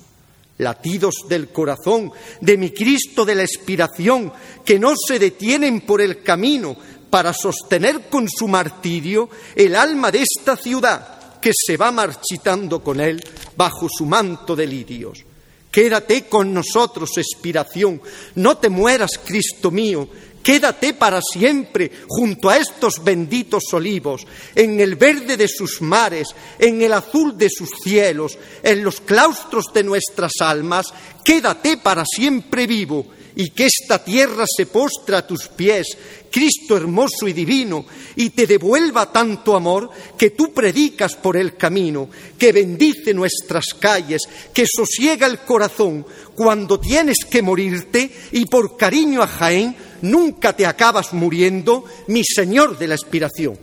Latidos 0.57 1.15
del 1.27 1.49
corazón 1.49 2.11
de 2.39 2.57
mi 2.57 2.71
Cristo 2.71 3.25
de 3.25 3.35
la 3.35 3.43
expiración, 3.43 4.31
que 4.63 4.79
no 4.79 4.93
se 4.95 5.19
detienen 5.19 5.81
por 5.81 6.01
el 6.01 6.21
camino 6.21 6.75
para 7.09 7.33
sostener 7.33 8.09
con 8.09 8.27
su 8.29 8.47
martirio 8.47 9.29
el 9.55 9.75
alma 9.75 10.11
de 10.11 10.23
esta 10.23 10.55
ciudad 10.55 11.39
que 11.39 11.51
se 11.53 11.75
va 11.75 11.91
marchitando 11.91 12.81
con 12.81 13.01
él 13.01 13.21
bajo 13.57 13.87
su 13.89 14.05
manto 14.05 14.55
de 14.55 14.65
lirios. 14.65 15.25
Quédate 15.69 16.25
con 16.25 16.53
nosotros, 16.53 17.17
expiración, 17.17 18.01
no 18.35 18.57
te 18.57 18.69
mueras, 18.69 19.19
Cristo 19.23 19.69
mío, 19.71 20.07
Quédate 20.43 20.93
para 20.93 21.21
siempre 21.21 21.89
junto 22.05 22.49
a 22.49 22.57
estos 22.57 23.01
benditos 23.01 23.63
olivos, 23.71 24.27
en 24.53 24.81
el 24.81 24.97
verde 24.97 25.37
de 25.37 25.47
sus 25.47 25.81
mares, 25.81 26.27
en 26.59 26.81
el 26.81 26.91
azul 26.91 27.37
de 27.37 27.49
sus 27.49 27.69
cielos, 27.81 28.37
en 28.61 28.83
los 28.83 28.99
claustros 28.99 29.67
de 29.73 29.83
nuestras 29.83 30.33
almas. 30.41 30.93
Quédate 31.23 31.77
para 31.77 32.03
siempre 32.05 32.67
vivo 32.67 33.07
y 33.35 33.51
que 33.51 33.67
esta 33.67 34.03
tierra 34.03 34.43
se 34.45 34.65
postre 34.65 35.15
a 35.15 35.25
tus 35.25 35.47
pies, 35.47 35.97
Cristo 36.29 36.75
hermoso 36.75 37.27
y 37.27 37.33
divino, 37.33 37.85
y 38.17 38.31
te 38.31 38.45
devuelva 38.45 39.11
tanto 39.11 39.55
amor 39.55 39.89
que 40.17 40.31
tú 40.31 40.53
predicas 40.53 41.15
por 41.15 41.37
el 41.37 41.55
camino, 41.55 42.09
que 42.37 42.51
bendice 42.51 43.13
nuestras 43.13 43.65
calles, 43.79 44.23
que 44.53 44.65
sosiega 44.67 45.25
el 45.25 45.39
corazón 45.39 46.05
cuando 46.35 46.79
tienes 46.79 47.19
que 47.29 47.41
morirte 47.41 48.11
y 48.33 48.45
por 48.45 48.75
cariño 48.75 49.21
a 49.21 49.27
Jaén 49.27 49.92
nunca 50.03 50.53
te 50.53 50.65
acabas 50.65 51.13
muriendo, 51.13 51.85
mi 52.07 52.23
Señor 52.23 52.77
de 52.77 52.87
la 52.87 52.95
expiración. 52.95 53.57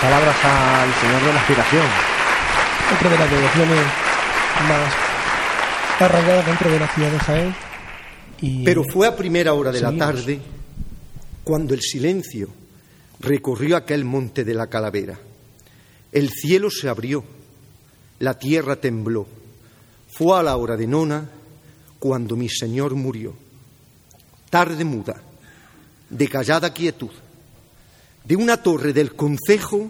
Palabras 0.00 0.36
al 0.42 0.94
Señor 0.94 1.22
de 1.22 1.32
la 1.32 1.38
expiración. 1.38 1.86
Otra 2.96 3.10
de 3.10 3.18
las 3.18 3.30
devociones 3.30 3.78
más 4.68 4.94
arraigada 6.00 6.42
dentro 6.42 6.70
de 6.70 6.80
la 6.80 6.88
ciudad 6.88 7.12
de 7.12 7.18
Jaén. 7.18 7.54
Pero 8.64 8.82
fue 8.82 9.06
a 9.06 9.14
primera 9.14 9.54
hora 9.54 9.70
de 9.70 9.80
la 9.80 9.96
tarde 9.96 10.40
cuando 11.44 11.74
el 11.74 11.80
silencio 11.80 12.48
recorrió 13.20 13.76
aquel 13.76 14.04
monte 14.04 14.44
de 14.44 14.54
la 14.54 14.66
calavera. 14.66 15.18
El 16.10 16.30
cielo 16.30 16.68
se 16.70 16.88
abrió, 16.88 17.22
la 18.18 18.38
tierra 18.38 18.76
tembló. 18.76 19.28
Fue 20.08 20.36
a 20.36 20.42
la 20.42 20.56
hora 20.56 20.76
de 20.76 20.86
nona 20.88 21.28
cuando 22.02 22.34
mi 22.34 22.48
Señor 22.48 22.96
murió. 22.96 23.32
Tarde 24.50 24.84
muda, 24.84 25.22
de 26.10 26.26
callada 26.26 26.74
quietud, 26.74 27.12
de 28.24 28.34
una 28.34 28.60
torre 28.60 28.92
del 28.92 29.14
concejo 29.14 29.88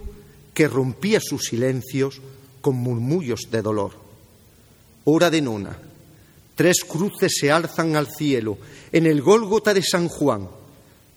que 0.53 0.69
rompía 0.69 1.21
sus 1.23 1.45
silencios 1.45 2.21
con 2.61 2.77
murmullos 2.77 3.49
de 3.51 3.63
dolor. 3.63 3.93
Hora 5.05 5.31
de 5.31 5.41
nona, 5.41 5.79
tres 6.55 6.85
cruces 6.87 7.33
se 7.41 7.51
alzan 7.51 7.97
al 7.97 8.09
cielo 8.09 8.59
en 8.93 9.07
el 9.07 9.23
Gólgota 9.23 9.73
de 9.73 9.83
San 9.83 10.09
Juan, 10.09 10.51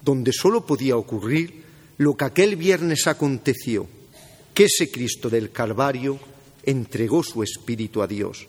donde 0.02 0.32
sólo 0.32 0.66
podía 0.66 0.96
ocurrir 0.96 1.62
lo 1.98 2.16
que 2.16 2.24
aquel 2.24 2.56
viernes 2.56 3.06
aconteció, 3.08 3.86
que 4.54 4.64
ese 4.64 4.90
Cristo 4.90 5.30
del 5.30 5.52
Calvario 5.52 6.18
entregó 6.64 7.22
su 7.22 7.44
espíritu 7.44 8.02
a 8.02 8.08
Dios. 8.08 8.48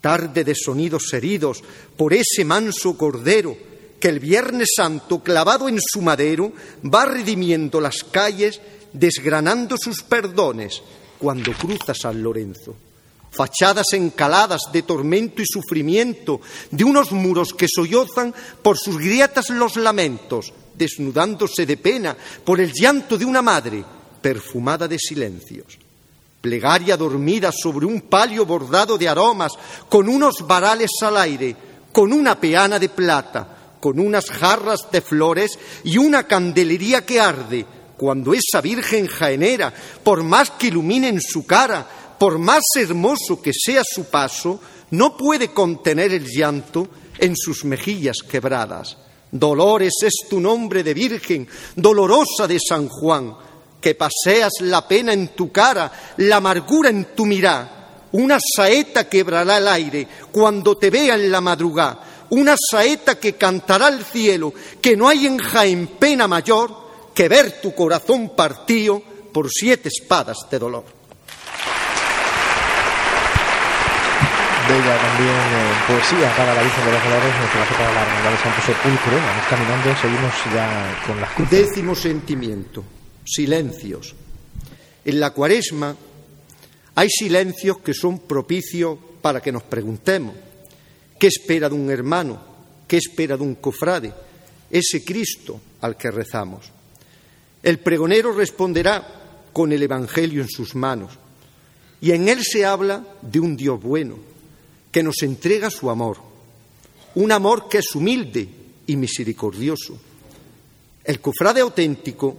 Tarde 0.00 0.44
de 0.44 0.54
sonidos 0.54 1.12
heridos 1.12 1.62
por 1.96 2.14
ese 2.14 2.44
manso 2.44 2.96
cordero 2.96 3.56
que 3.98 4.08
el 4.08 4.20
Viernes 4.20 4.70
Santo, 4.76 5.22
clavado 5.22 5.68
en 5.68 5.78
su 5.80 6.00
madero, 6.00 6.52
va 6.84 7.04
redimiendo 7.04 7.80
las 7.80 8.04
calles, 8.04 8.60
desgranando 8.92 9.76
sus 9.76 10.02
perdones 10.02 10.82
cuando 11.18 11.52
cruza 11.52 11.94
San 11.94 12.22
Lorenzo. 12.22 12.76
Fachadas 13.30 13.92
encaladas 13.92 14.60
de 14.72 14.82
tormento 14.82 15.42
y 15.42 15.46
sufrimiento, 15.46 16.40
de 16.70 16.84
unos 16.84 17.12
muros 17.12 17.52
que 17.52 17.66
sollozan 17.68 18.32
por 18.62 18.78
sus 18.78 18.98
grietas 18.98 19.50
los 19.50 19.76
lamentos, 19.76 20.52
desnudándose 20.74 21.66
de 21.66 21.76
pena 21.76 22.16
por 22.44 22.60
el 22.60 22.72
llanto 22.72 23.18
de 23.18 23.24
una 23.24 23.42
madre 23.42 23.84
perfumada 24.22 24.86
de 24.86 24.98
silencios 24.98 25.78
plegaria 26.40 26.96
dormida 26.96 27.50
sobre 27.52 27.86
un 27.86 28.02
palio 28.02 28.46
bordado 28.46 28.96
de 28.96 29.08
aromas, 29.08 29.52
con 29.88 30.08
unos 30.08 30.46
varales 30.46 30.90
al 31.02 31.16
aire, 31.16 31.56
con 31.92 32.12
una 32.12 32.38
peana 32.38 32.78
de 32.78 32.88
plata, 32.88 33.76
con 33.80 33.98
unas 33.98 34.30
jarras 34.30 34.90
de 34.90 35.00
flores 35.00 35.58
y 35.84 35.98
una 35.98 36.24
candelería 36.24 37.04
que 37.04 37.20
arde, 37.20 37.66
cuando 37.96 38.32
esa 38.32 38.60
Virgen 38.60 39.06
jaenera, 39.06 39.72
por 40.02 40.22
más 40.22 40.50
que 40.52 40.68
ilumine 40.68 41.08
en 41.08 41.20
su 41.20 41.44
cara, 41.44 41.86
por 42.18 42.38
más 42.38 42.62
hermoso 42.76 43.42
que 43.42 43.52
sea 43.52 43.82
su 43.84 44.04
paso, 44.04 44.60
no 44.90 45.16
puede 45.16 45.48
contener 45.48 46.12
el 46.12 46.24
llanto 46.26 46.88
en 47.18 47.36
sus 47.36 47.64
mejillas 47.64 48.18
quebradas. 48.28 48.96
Dolores 49.30 49.94
es 50.02 50.28
tu 50.28 50.40
nombre 50.40 50.82
de 50.82 50.94
Virgen, 50.94 51.46
dolorosa 51.76 52.46
de 52.46 52.58
San 52.58 52.88
Juan, 52.88 53.34
que 53.80 53.94
paseas 53.94 54.52
la 54.60 54.86
pena 54.86 55.12
en 55.12 55.28
tu 55.28 55.52
cara, 55.52 55.90
la 56.18 56.36
amargura 56.36 56.90
en 56.90 57.14
tu 57.14 57.26
mirá. 57.26 58.06
Una 58.12 58.38
saeta 58.40 59.08
quebrará 59.08 59.58
el 59.58 59.68
aire 59.68 60.08
cuando 60.32 60.76
te 60.76 60.90
vea 60.90 61.14
en 61.14 61.30
la 61.30 61.40
madrugada, 61.40 62.00
una 62.30 62.56
saeta 62.56 63.18
que 63.18 63.34
cantará 63.34 63.86
al 63.86 64.04
cielo, 64.04 64.52
que 64.80 64.96
no 64.96 65.08
hay 65.08 65.26
en 65.26 65.38
Jaén 65.38 65.86
pena 65.98 66.26
mayor 66.26 66.88
que 67.14 67.28
ver 67.28 67.60
tu 67.60 67.74
corazón 67.74 68.34
partido 68.34 69.02
por 69.32 69.50
siete 69.50 69.88
espadas 69.88 70.38
de 70.50 70.58
dolor. 70.58 70.84
Bella 74.68 74.98
también 75.00 75.30
eh, 75.30 75.72
poesía 75.86 76.36
para 76.36 76.54
la 76.54 76.62
Virgen 76.62 76.84
de 76.84 76.92
los 76.92 77.02
Dolores, 77.02 77.34
caso 77.54 77.74
para 77.74 77.94
la 77.94 78.02
Hermandad 78.02 78.30
de 78.30 78.36
Santo 78.36 78.60
Sepulcro. 78.66 79.16
Vamos 79.16 79.46
caminando, 79.48 79.96
seguimos 79.96 80.34
ya 80.52 81.02
con 81.06 81.20
las 81.20 81.30
cruces. 81.30 81.68
Décimo 81.68 81.94
sentimiento 81.94 82.84
silencios. 83.28 84.14
En 85.04 85.20
la 85.20 85.30
cuaresma 85.30 85.96
hay 86.94 87.08
silencios 87.10 87.78
que 87.78 87.94
son 87.94 88.20
propicios 88.20 88.98
para 89.22 89.40
que 89.40 89.52
nos 89.52 89.62
preguntemos, 89.62 90.34
¿qué 91.18 91.28
espera 91.28 91.68
de 91.68 91.74
un 91.74 91.90
hermano? 91.90 92.40
¿Qué 92.86 92.96
espera 92.96 93.36
de 93.36 93.42
un 93.42 93.56
cofrade? 93.56 94.12
Ese 94.70 95.04
Cristo 95.04 95.60
al 95.80 95.96
que 95.96 96.10
rezamos. 96.10 96.70
El 97.62 97.78
pregonero 97.78 98.32
responderá 98.32 99.46
con 99.52 99.72
el 99.72 99.82
Evangelio 99.82 100.42
en 100.42 100.48
sus 100.48 100.74
manos 100.74 101.12
y 102.00 102.12
en 102.12 102.28
él 102.28 102.42
se 102.42 102.64
habla 102.64 103.04
de 103.22 103.40
un 103.40 103.56
Dios 103.56 103.80
bueno 103.80 104.16
que 104.90 105.02
nos 105.02 105.22
entrega 105.22 105.70
su 105.70 105.90
amor, 105.90 106.18
un 107.14 107.32
amor 107.32 107.68
que 107.68 107.78
es 107.78 107.94
humilde 107.94 108.48
y 108.86 108.96
misericordioso. 108.96 109.98
El 111.04 111.20
cofrade 111.20 111.60
auténtico 111.60 112.36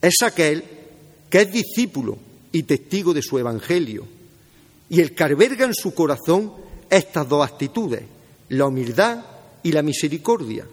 es 0.00 0.14
aquel 0.22 0.64
que 1.28 1.42
es 1.42 1.52
discípulo 1.52 2.18
y 2.52 2.62
testigo 2.64 3.14
de 3.14 3.22
su 3.22 3.38
Evangelio 3.38 4.06
y 4.88 5.00
el 5.00 5.14
que 5.14 5.24
alberga 5.24 5.64
en 5.64 5.74
su 5.74 5.94
corazón 5.94 6.52
estas 6.88 7.28
dos 7.28 7.44
actitudes, 7.46 8.02
la 8.48 8.66
humildad 8.66 9.24
y 9.62 9.72
la 9.72 9.82
misericordia. 9.82 10.66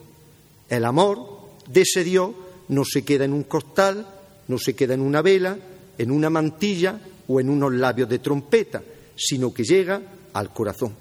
El 0.70 0.86
amor 0.86 1.50
de 1.68 1.82
ese 1.82 2.04
Dios 2.04 2.32
no 2.70 2.84
se 2.84 3.04
queda 3.04 3.26
en 3.26 3.34
un 3.34 3.44
costal, 3.44 4.08
no 4.48 4.58
se 4.58 4.76
queda 4.76 4.96
en 4.96 5.02
una 5.02 5.22
vela, 5.22 5.58
en 5.98 6.12
una 6.12 6.30
mantilla 6.30 7.00
o 7.28 7.40
en 7.40 7.50
unos 7.50 7.74
labios 7.74 8.10
de 8.10 8.20
trompeta, 8.20 8.82
sino 9.16 9.54
que 9.54 9.64
llega 9.64 10.02
al 10.34 10.52
corazón. 10.52 10.96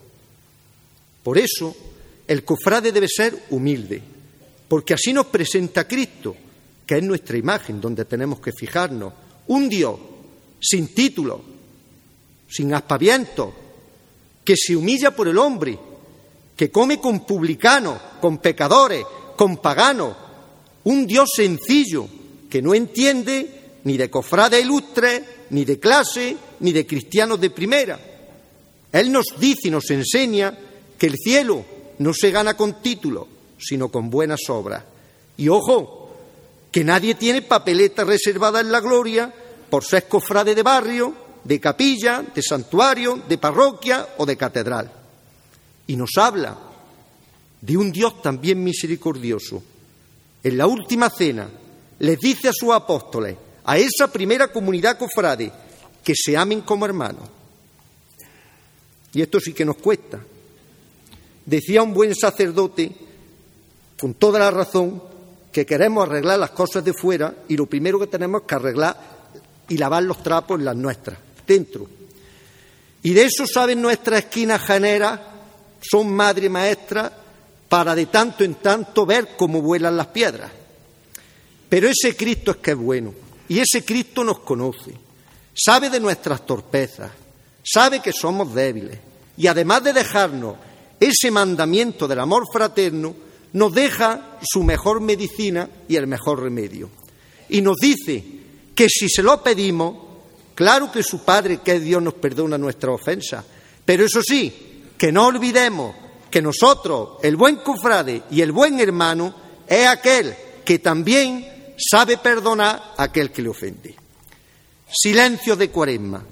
Por 1.22 1.38
eso, 1.38 1.74
el 2.26 2.44
cofrade 2.44 2.92
debe 2.92 3.08
ser 3.08 3.46
humilde, 3.50 4.02
porque 4.68 4.94
así 4.94 5.12
nos 5.12 5.26
presenta 5.26 5.88
Cristo, 5.88 6.36
que 6.86 6.98
es 6.98 7.02
nuestra 7.02 7.36
imagen, 7.36 7.80
donde 7.80 8.04
tenemos 8.04 8.40
que 8.40 8.52
fijarnos. 8.52 9.12
Un 9.48 9.68
Dios 9.68 9.98
sin 10.60 10.94
título, 10.94 11.42
sin 12.48 12.72
aspavientos, 12.72 13.52
que 14.44 14.56
se 14.56 14.76
humilla 14.76 15.10
por 15.10 15.26
el 15.28 15.38
hombre, 15.38 15.78
que 16.56 16.70
come 16.70 17.00
con 17.00 17.26
publicanos, 17.26 18.00
con 18.20 18.38
pecadores, 18.38 19.04
con 19.36 19.56
paganos. 19.58 20.16
Un 20.84 21.06
Dios 21.06 21.30
sencillo, 21.34 22.06
que 22.48 22.62
no 22.62 22.74
entiende 22.74 23.80
ni 23.84 23.96
de 23.96 24.08
cofrades 24.08 24.64
ilustres, 24.64 25.22
ni 25.50 25.64
de 25.64 25.78
clase, 25.78 26.36
ni 26.60 26.72
de 26.72 26.86
cristianos 26.86 27.40
de 27.40 27.50
primera. 27.50 27.98
Él 28.92 29.12
nos 29.12 29.26
dice 29.38 29.68
y 29.68 29.70
nos 29.70 29.90
enseña 29.90 30.56
que 30.96 31.06
el 31.06 31.16
cielo 31.16 31.64
no 31.98 32.14
se 32.14 32.30
gana 32.30 32.56
con 32.56 32.80
títulos, 32.80 33.26
sino 33.58 33.90
con 33.90 34.08
buenas 34.10 34.40
obras. 34.48 34.84
Y 35.36 35.48
ojo, 35.48 36.05
que 36.76 36.84
nadie 36.84 37.14
tiene 37.14 37.40
papeleta 37.40 38.04
reservada 38.04 38.60
en 38.60 38.70
la 38.70 38.80
gloria 38.80 39.32
por 39.70 39.82
ser 39.82 40.06
cofrade 40.08 40.54
de 40.54 40.62
barrio, 40.62 41.14
de 41.42 41.58
capilla, 41.58 42.22
de 42.34 42.42
santuario, 42.42 43.22
de 43.26 43.38
parroquia 43.38 44.06
o 44.18 44.26
de 44.26 44.36
catedral. 44.36 44.92
Y 45.86 45.96
nos 45.96 46.10
habla 46.18 46.54
de 47.62 47.76
un 47.78 47.90
Dios 47.90 48.20
también 48.20 48.62
misericordioso. 48.62 49.62
En 50.42 50.58
la 50.58 50.66
última 50.66 51.08
cena 51.08 51.48
les 52.00 52.18
dice 52.18 52.48
a 52.48 52.52
sus 52.52 52.74
apóstoles, 52.74 53.38
a 53.64 53.78
esa 53.78 54.12
primera 54.12 54.52
comunidad 54.52 54.98
cofrade, 54.98 55.50
que 56.04 56.12
se 56.14 56.36
amen 56.36 56.60
como 56.60 56.84
hermanos. 56.84 57.26
Y 59.14 59.22
esto 59.22 59.40
sí 59.40 59.54
que 59.54 59.64
nos 59.64 59.78
cuesta. 59.78 60.20
Decía 61.46 61.82
un 61.82 61.94
buen 61.94 62.14
sacerdote, 62.14 62.92
con 63.98 64.12
toda 64.12 64.38
la 64.38 64.50
razón, 64.50 65.15
que 65.56 65.64
queremos 65.64 66.06
arreglar 66.06 66.38
las 66.38 66.50
cosas 66.50 66.84
de 66.84 66.92
fuera 66.92 67.34
y 67.48 67.56
lo 67.56 67.64
primero 67.64 67.98
que 67.98 68.08
tenemos 68.08 68.42
que 68.42 68.54
arreglar 68.54 68.94
y 69.70 69.78
lavar 69.78 70.02
los 70.02 70.22
trapos 70.22 70.58
en 70.58 70.66
las 70.66 70.76
nuestras, 70.76 71.16
dentro. 71.46 71.88
Y 73.02 73.14
de 73.14 73.24
eso 73.24 73.46
saben 73.46 73.80
nuestras 73.80 74.24
esquinas 74.24 74.60
janeras, 74.60 75.18
son 75.80 76.12
madre 76.12 76.50
maestra 76.50 77.10
para 77.70 77.94
de 77.94 78.04
tanto 78.04 78.44
en 78.44 78.56
tanto 78.56 79.06
ver 79.06 79.28
cómo 79.34 79.62
vuelan 79.62 79.96
las 79.96 80.08
piedras. 80.08 80.50
Pero 81.70 81.88
ese 81.88 82.14
Cristo 82.14 82.50
es 82.50 82.56
que 82.58 82.72
es 82.72 82.76
bueno 82.76 83.14
y 83.48 83.58
ese 83.58 83.82
Cristo 83.82 84.22
nos 84.24 84.40
conoce, 84.40 84.92
sabe 85.54 85.88
de 85.88 86.00
nuestras 86.00 86.44
torpezas, 86.44 87.12
sabe 87.64 88.00
que 88.00 88.12
somos 88.12 88.52
débiles 88.52 88.98
y 89.38 89.46
además 89.46 89.82
de 89.84 89.94
dejarnos 89.94 90.56
ese 91.00 91.30
mandamiento 91.30 92.06
del 92.06 92.20
amor 92.20 92.44
fraterno, 92.52 93.16
nos 93.56 93.72
deja 93.72 94.36
su 94.42 94.62
mejor 94.62 95.00
medicina 95.00 95.66
y 95.88 95.96
el 95.96 96.06
mejor 96.06 96.42
remedio. 96.42 96.90
Y 97.48 97.62
nos 97.62 97.76
dice 97.76 98.22
que 98.74 98.86
si 98.86 99.08
se 99.08 99.22
lo 99.22 99.42
pedimos, 99.42 99.96
claro 100.54 100.92
que 100.92 101.02
su 101.02 101.24
Padre, 101.24 101.60
que 101.64 101.76
es 101.76 101.82
Dios, 101.82 102.02
nos 102.02 102.12
perdona 102.12 102.58
nuestra 102.58 102.90
ofensa. 102.90 103.42
Pero 103.82 104.04
eso 104.04 104.20
sí, 104.22 104.82
que 104.98 105.10
no 105.10 105.28
olvidemos 105.28 105.96
que 106.30 106.42
nosotros, 106.42 107.18
el 107.22 107.36
buen 107.36 107.56
cofrade 107.56 108.24
y 108.30 108.42
el 108.42 108.52
buen 108.52 108.78
hermano, 108.78 109.34
es 109.66 109.86
aquel 109.86 110.34
que 110.62 110.78
también 110.78 111.74
sabe 111.78 112.18
perdonar 112.18 112.92
a 112.98 113.04
aquel 113.04 113.30
que 113.30 113.40
le 113.40 113.48
ofende. 113.48 113.96
Silencio 114.86 115.56
de 115.56 115.70
cuaresma, 115.70 116.22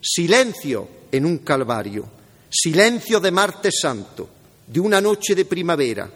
silencio 0.00 0.88
en 1.10 1.26
un 1.26 1.38
calvario, 1.38 2.08
silencio 2.48 3.18
de 3.18 3.32
martes 3.32 3.80
santo, 3.82 4.28
de 4.64 4.78
una 4.78 5.00
noche 5.00 5.34
de 5.34 5.44
primavera, 5.44 6.08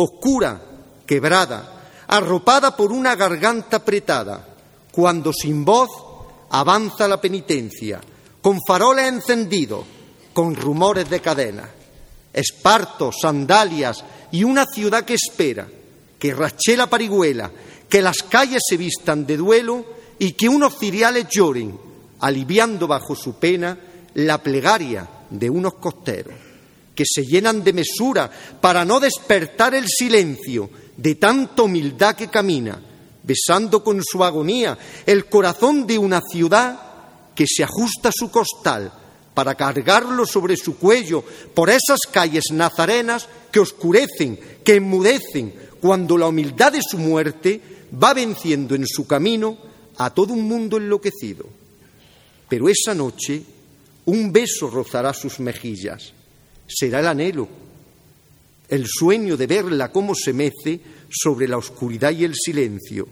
oscura, 0.00 0.62
quebrada, 1.06 1.82
arropada 2.06 2.76
por 2.76 2.92
una 2.92 3.16
garganta 3.16 3.78
apretada, 3.78 4.46
cuando 4.92 5.32
sin 5.32 5.64
voz 5.64 5.90
avanza 6.50 7.08
la 7.08 7.20
penitencia, 7.20 8.00
con 8.40 8.60
faroles 8.66 9.08
encendidos, 9.08 9.84
con 10.32 10.54
rumores 10.54 11.10
de 11.10 11.20
cadena. 11.20 11.68
esparto, 12.32 13.10
sandalias 13.10 14.04
y 14.30 14.44
una 14.44 14.64
ciudad 14.66 15.04
que 15.04 15.14
espera, 15.14 15.66
que 16.18 16.32
rache 16.32 16.76
la 16.76 16.86
parihuela, 16.86 17.50
que 17.88 18.00
las 18.00 18.22
calles 18.22 18.62
se 18.68 18.76
vistan 18.76 19.26
de 19.26 19.36
duelo 19.36 19.84
y 20.20 20.32
que 20.32 20.48
unos 20.48 20.78
ciriales 20.78 21.26
lloren, 21.28 21.76
aliviando 22.20 22.86
bajo 22.86 23.16
su 23.16 23.34
pena 23.40 23.76
la 24.14 24.38
plegaria 24.38 25.08
de 25.30 25.50
unos 25.50 25.74
costeros, 25.74 26.34
que 26.98 27.04
se 27.06 27.24
llenan 27.24 27.62
de 27.62 27.72
mesura 27.72 28.28
para 28.60 28.84
no 28.84 28.98
despertar 28.98 29.72
el 29.72 29.86
silencio 29.86 30.68
de 30.96 31.14
tanta 31.14 31.62
humildad 31.62 32.16
que 32.16 32.26
camina, 32.26 32.82
besando 33.22 33.84
con 33.84 34.02
su 34.02 34.24
agonía 34.24 34.76
el 35.06 35.26
corazón 35.26 35.86
de 35.86 35.96
una 35.96 36.20
ciudad 36.20 36.76
que 37.36 37.46
se 37.46 37.62
ajusta 37.62 38.10
su 38.12 38.32
costal 38.32 38.92
para 39.32 39.54
cargarlo 39.54 40.26
sobre 40.26 40.56
su 40.56 40.76
cuello 40.76 41.22
por 41.54 41.70
esas 41.70 42.00
calles 42.10 42.46
nazarenas 42.50 43.28
que 43.52 43.60
oscurecen, 43.60 44.36
que 44.64 44.74
enmudecen, 44.74 45.54
cuando 45.80 46.18
la 46.18 46.26
humildad 46.26 46.72
de 46.72 46.82
su 46.82 46.98
muerte 46.98 47.60
va 47.94 48.12
venciendo 48.12 48.74
en 48.74 48.88
su 48.88 49.06
camino 49.06 49.56
a 49.98 50.12
todo 50.12 50.32
un 50.32 50.48
mundo 50.48 50.78
enloquecido. 50.78 51.46
Pero 52.48 52.68
esa 52.68 52.92
noche 52.92 53.40
un 54.06 54.32
beso 54.32 54.68
rozará 54.68 55.14
sus 55.14 55.38
mejillas, 55.38 56.17
será 56.68 57.00
el 57.00 57.06
anhelo, 57.06 57.48
el 58.68 58.86
sueño 58.86 59.36
de 59.36 59.46
verla 59.46 59.90
como 59.90 60.14
se 60.14 60.32
mece 60.32 60.80
sobre 61.10 61.48
la 61.48 61.56
oscuridad 61.56 62.10
y 62.10 62.24
el 62.24 62.34
silencio, 62.34 63.08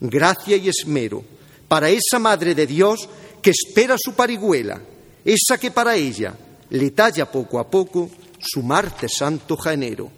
gracia 0.00 0.56
y 0.56 0.68
esmero, 0.68 1.24
para 1.66 1.88
esa 1.88 2.18
Madre 2.18 2.54
de 2.54 2.66
Dios 2.66 3.08
que 3.40 3.50
espera 3.50 3.96
su 3.98 4.12
parihuela, 4.12 4.80
esa 5.24 5.58
que 5.58 5.70
para 5.70 5.96
ella 5.96 6.34
le 6.68 6.90
talla 6.90 7.30
poco 7.30 7.58
a 7.58 7.70
poco 7.70 8.10
su 8.38 8.62
Marte 8.62 9.08
Santo 9.08 9.56
Jaenero, 9.56 10.10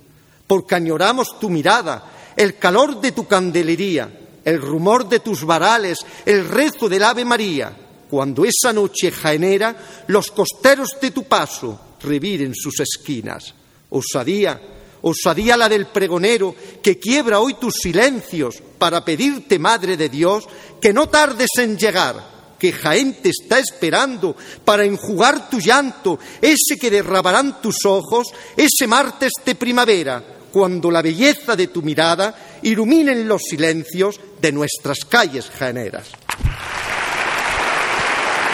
porque 0.46 0.74
añoramos 0.74 1.38
tu 1.38 1.48
mirada, 1.48 2.32
el 2.36 2.56
calor 2.58 3.00
de 3.00 3.12
tu 3.12 3.26
candelería, 3.26 4.10
el 4.44 4.60
rumor 4.60 5.08
de 5.08 5.20
tus 5.20 5.44
varales, 5.44 5.98
el 6.26 6.48
rezo 6.48 6.88
del 6.88 7.04
Ave 7.04 7.24
María, 7.24 7.72
cuando 8.10 8.44
esa 8.44 8.72
noche 8.72 9.10
jaenera 9.10 10.04
los 10.08 10.30
costeros 10.30 10.96
de 11.00 11.12
tu 11.12 11.24
paso 11.24 11.91
reviren 12.02 12.54
sus 12.54 12.80
esquinas. 12.80 13.54
Osadía, 13.90 14.60
osadía 15.02 15.56
la 15.56 15.68
del 15.68 15.86
pregonero 15.86 16.54
que 16.82 16.98
quiebra 16.98 17.40
hoy 17.40 17.54
tus 17.54 17.74
silencios 17.74 18.62
para 18.78 19.04
pedirte, 19.04 19.58
Madre 19.58 19.96
de 19.96 20.08
Dios, 20.08 20.44
que 20.80 20.92
no 20.92 21.08
tardes 21.08 21.50
en 21.58 21.76
llegar, 21.76 22.56
que 22.58 22.72
Jaén 22.72 23.14
te 23.22 23.30
está 23.30 23.58
esperando 23.58 24.36
para 24.64 24.84
enjugar 24.84 25.50
tu 25.50 25.58
llanto, 25.58 26.18
ese 26.40 26.78
que 26.80 26.90
derrabarán 26.90 27.60
tus 27.60 27.84
ojos, 27.84 28.28
ese 28.56 28.86
martes 28.86 29.32
de 29.44 29.54
primavera, 29.54 30.22
cuando 30.52 30.90
la 30.90 31.02
belleza 31.02 31.56
de 31.56 31.68
tu 31.68 31.82
mirada 31.82 32.60
iluminen 32.62 33.26
los 33.26 33.42
silencios 33.42 34.20
de 34.40 34.52
nuestras 34.52 34.98
calles 35.04 35.50
jaeneras. 35.50 36.08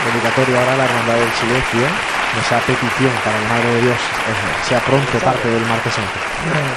Ahora 0.08 0.76
la 0.76 1.16
del 1.16 1.32
Silencio, 1.32 2.17
esa 2.38 2.60
petición 2.60 3.12
para 3.24 3.38
el 3.40 3.48
Madre 3.48 3.74
de 3.74 3.82
Dios 3.82 3.96
eh, 3.96 4.68
sea 4.68 4.84
pronto 4.84 5.18
parte 5.18 5.48
del 5.48 5.62
martes 5.62 5.92
santo. 5.92 6.12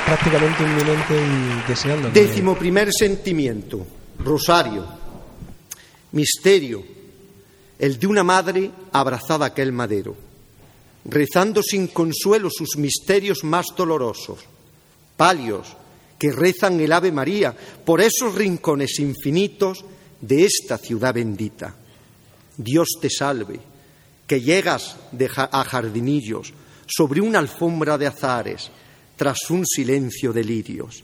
Prácticamente 0.05 0.63
inminente 0.63 1.13
y 1.13 1.69
deseando. 1.69 2.09
Décimo 2.09 2.55
primer 2.55 2.91
sentimiento, 2.91 3.85
rosario, 4.19 4.85
misterio, 6.11 6.83
el 7.79 7.97
de 7.99 8.07
una 8.07 8.23
madre 8.23 8.71
abrazada 8.91 9.45
a 9.45 9.47
aquel 9.49 9.71
madero, 9.71 10.15
rezando 11.05 11.63
sin 11.63 11.87
consuelo 11.87 12.49
sus 12.51 12.77
misterios 12.77 13.43
más 13.43 13.67
dolorosos, 13.75 14.39
palios, 15.17 15.75
que 16.19 16.31
rezan 16.31 16.79
el 16.79 16.91
Ave 16.91 17.11
María 17.11 17.55
por 17.83 17.99
esos 17.99 18.35
rincones 18.35 18.99
infinitos 18.99 19.83
de 20.21 20.45
esta 20.45 20.77
ciudad 20.77 21.15
bendita. 21.15 21.73
Dios 22.55 22.89
te 23.01 23.09
salve, 23.09 23.59
que 24.31 24.39
llegas 24.39 24.95
a 25.35 25.63
jardinillos 25.65 26.53
sobre 26.87 27.19
una 27.19 27.39
alfombra 27.39 27.97
de 27.97 28.07
azares, 28.07 28.71
tras 29.17 29.49
un 29.49 29.65
silencio 29.65 30.31
de 30.31 30.41
lirios. 30.41 31.03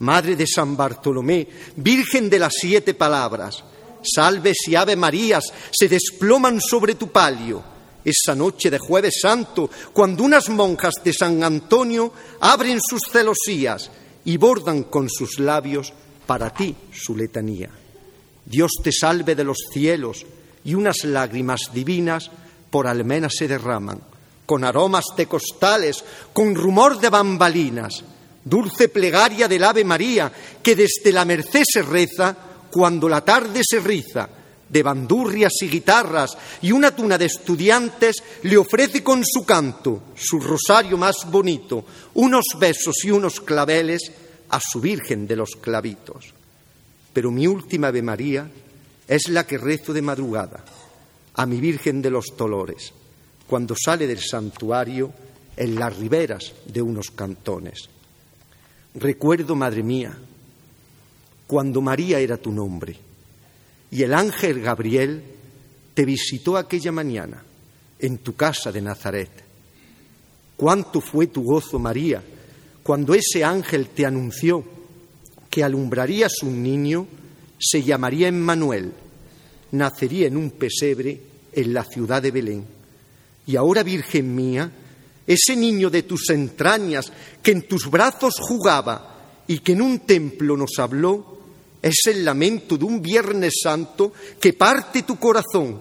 Madre 0.00 0.34
de 0.34 0.44
San 0.44 0.76
Bartolomé, 0.76 1.46
Virgen 1.76 2.28
de 2.28 2.40
las 2.40 2.54
siete 2.60 2.94
palabras, 2.94 3.62
salves 4.02 4.66
y 4.66 4.74
Ave 4.74 4.96
Marías 4.96 5.52
se 5.70 5.88
desploman 5.88 6.60
sobre 6.60 6.96
tu 6.96 7.12
palio. 7.12 7.62
Esa 8.04 8.34
noche 8.34 8.72
de 8.72 8.80
jueves 8.80 9.20
santo, 9.22 9.70
cuando 9.92 10.24
unas 10.24 10.48
monjas 10.48 10.94
de 11.04 11.12
San 11.12 11.44
Antonio 11.44 12.12
abren 12.40 12.80
sus 12.80 13.02
celosías 13.08 13.88
y 14.24 14.36
bordan 14.36 14.82
con 14.82 15.08
sus 15.08 15.38
labios 15.38 15.92
para 16.26 16.50
ti 16.50 16.74
su 16.92 17.16
letanía. 17.16 17.70
Dios 18.44 18.72
te 18.82 18.90
salve 18.90 19.36
de 19.36 19.44
los 19.44 19.58
cielos 19.72 20.26
y 20.64 20.74
unas 20.74 21.04
lágrimas 21.04 21.70
divinas 21.72 22.32
por 22.74 22.88
almena 22.88 23.28
se 23.30 23.46
derraman, 23.46 24.00
con 24.44 24.64
aromas 24.64 25.04
de 25.16 25.26
costales, 25.28 26.02
con 26.32 26.56
rumor 26.56 26.98
de 26.98 27.08
bambalinas, 27.08 28.02
dulce 28.44 28.88
plegaria 28.88 29.46
del 29.46 29.62
Ave 29.62 29.84
María 29.84 30.32
que 30.60 30.74
desde 30.74 31.12
la 31.12 31.24
merced 31.24 31.62
se 31.64 31.82
reza 31.82 32.36
cuando 32.72 33.08
la 33.08 33.20
tarde 33.20 33.60
se 33.62 33.78
riza, 33.78 34.28
de 34.68 34.82
bandurrias 34.82 35.52
y 35.60 35.68
guitarras 35.68 36.36
y 36.62 36.72
una 36.72 36.90
tuna 36.90 37.16
de 37.16 37.26
estudiantes 37.26 38.16
le 38.42 38.56
ofrece 38.56 39.04
con 39.04 39.24
su 39.24 39.46
canto, 39.46 40.02
su 40.16 40.40
rosario 40.40 40.98
más 40.98 41.30
bonito, 41.30 41.84
unos 42.14 42.44
besos 42.58 43.04
y 43.04 43.12
unos 43.12 43.40
claveles 43.40 44.10
a 44.48 44.58
su 44.58 44.80
Virgen 44.80 45.28
de 45.28 45.36
los 45.36 45.50
clavitos. 45.60 46.34
Pero 47.12 47.30
mi 47.30 47.46
última 47.46 47.86
Ave 47.86 48.02
María 48.02 48.50
es 49.06 49.28
la 49.28 49.46
que 49.46 49.58
rezo 49.58 49.92
de 49.92 50.02
madrugada 50.02 50.73
a 51.34 51.46
mi 51.46 51.60
Virgen 51.60 52.00
de 52.00 52.10
los 52.10 52.36
Dolores, 52.36 52.92
cuando 53.46 53.74
sale 53.76 54.06
del 54.06 54.20
santuario 54.20 55.12
en 55.56 55.74
las 55.74 55.96
riberas 55.96 56.52
de 56.66 56.82
unos 56.82 57.10
cantones. 57.10 57.88
Recuerdo, 58.94 59.54
Madre 59.54 59.82
mía, 59.82 60.16
cuando 61.46 61.80
María 61.80 62.20
era 62.20 62.36
tu 62.36 62.52
nombre 62.52 62.96
y 63.90 64.02
el 64.02 64.14
ángel 64.14 64.60
Gabriel 64.60 65.22
te 65.94 66.04
visitó 66.04 66.56
aquella 66.56 66.90
mañana 66.90 67.42
en 67.98 68.18
tu 68.18 68.34
casa 68.34 68.72
de 68.72 68.82
Nazaret. 68.82 69.30
Cuánto 70.56 71.00
fue 71.00 71.28
tu 71.28 71.42
gozo, 71.42 71.78
María, 71.78 72.22
cuando 72.82 73.14
ese 73.14 73.44
ángel 73.44 73.88
te 73.88 74.04
anunció 74.04 74.64
que 75.48 75.62
alumbrarías 75.62 76.42
un 76.42 76.62
niño, 76.62 77.06
se 77.58 77.82
llamaría 77.82 78.28
Emmanuel, 78.28 78.92
nacería 79.76 80.26
en 80.26 80.36
un 80.36 80.50
pesebre 80.52 81.20
en 81.52 81.74
la 81.74 81.84
ciudad 81.84 82.22
de 82.22 82.30
Belén. 82.30 82.64
Y 83.46 83.56
ahora, 83.56 83.82
Virgen 83.82 84.34
mía, 84.34 84.70
ese 85.26 85.56
niño 85.56 85.90
de 85.90 86.02
tus 86.02 86.30
entrañas 86.30 87.10
que 87.42 87.52
en 87.52 87.62
tus 87.62 87.90
brazos 87.90 88.34
jugaba 88.38 89.42
y 89.46 89.58
que 89.58 89.72
en 89.72 89.82
un 89.82 90.00
templo 90.00 90.56
nos 90.56 90.78
habló, 90.78 91.38
es 91.82 92.06
el 92.06 92.24
lamento 92.24 92.78
de 92.78 92.84
un 92.84 93.02
Viernes 93.02 93.54
Santo 93.62 94.12
que 94.40 94.54
parte 94.54 95.02
tu 95.02 95.16
corazón 95.18 95.80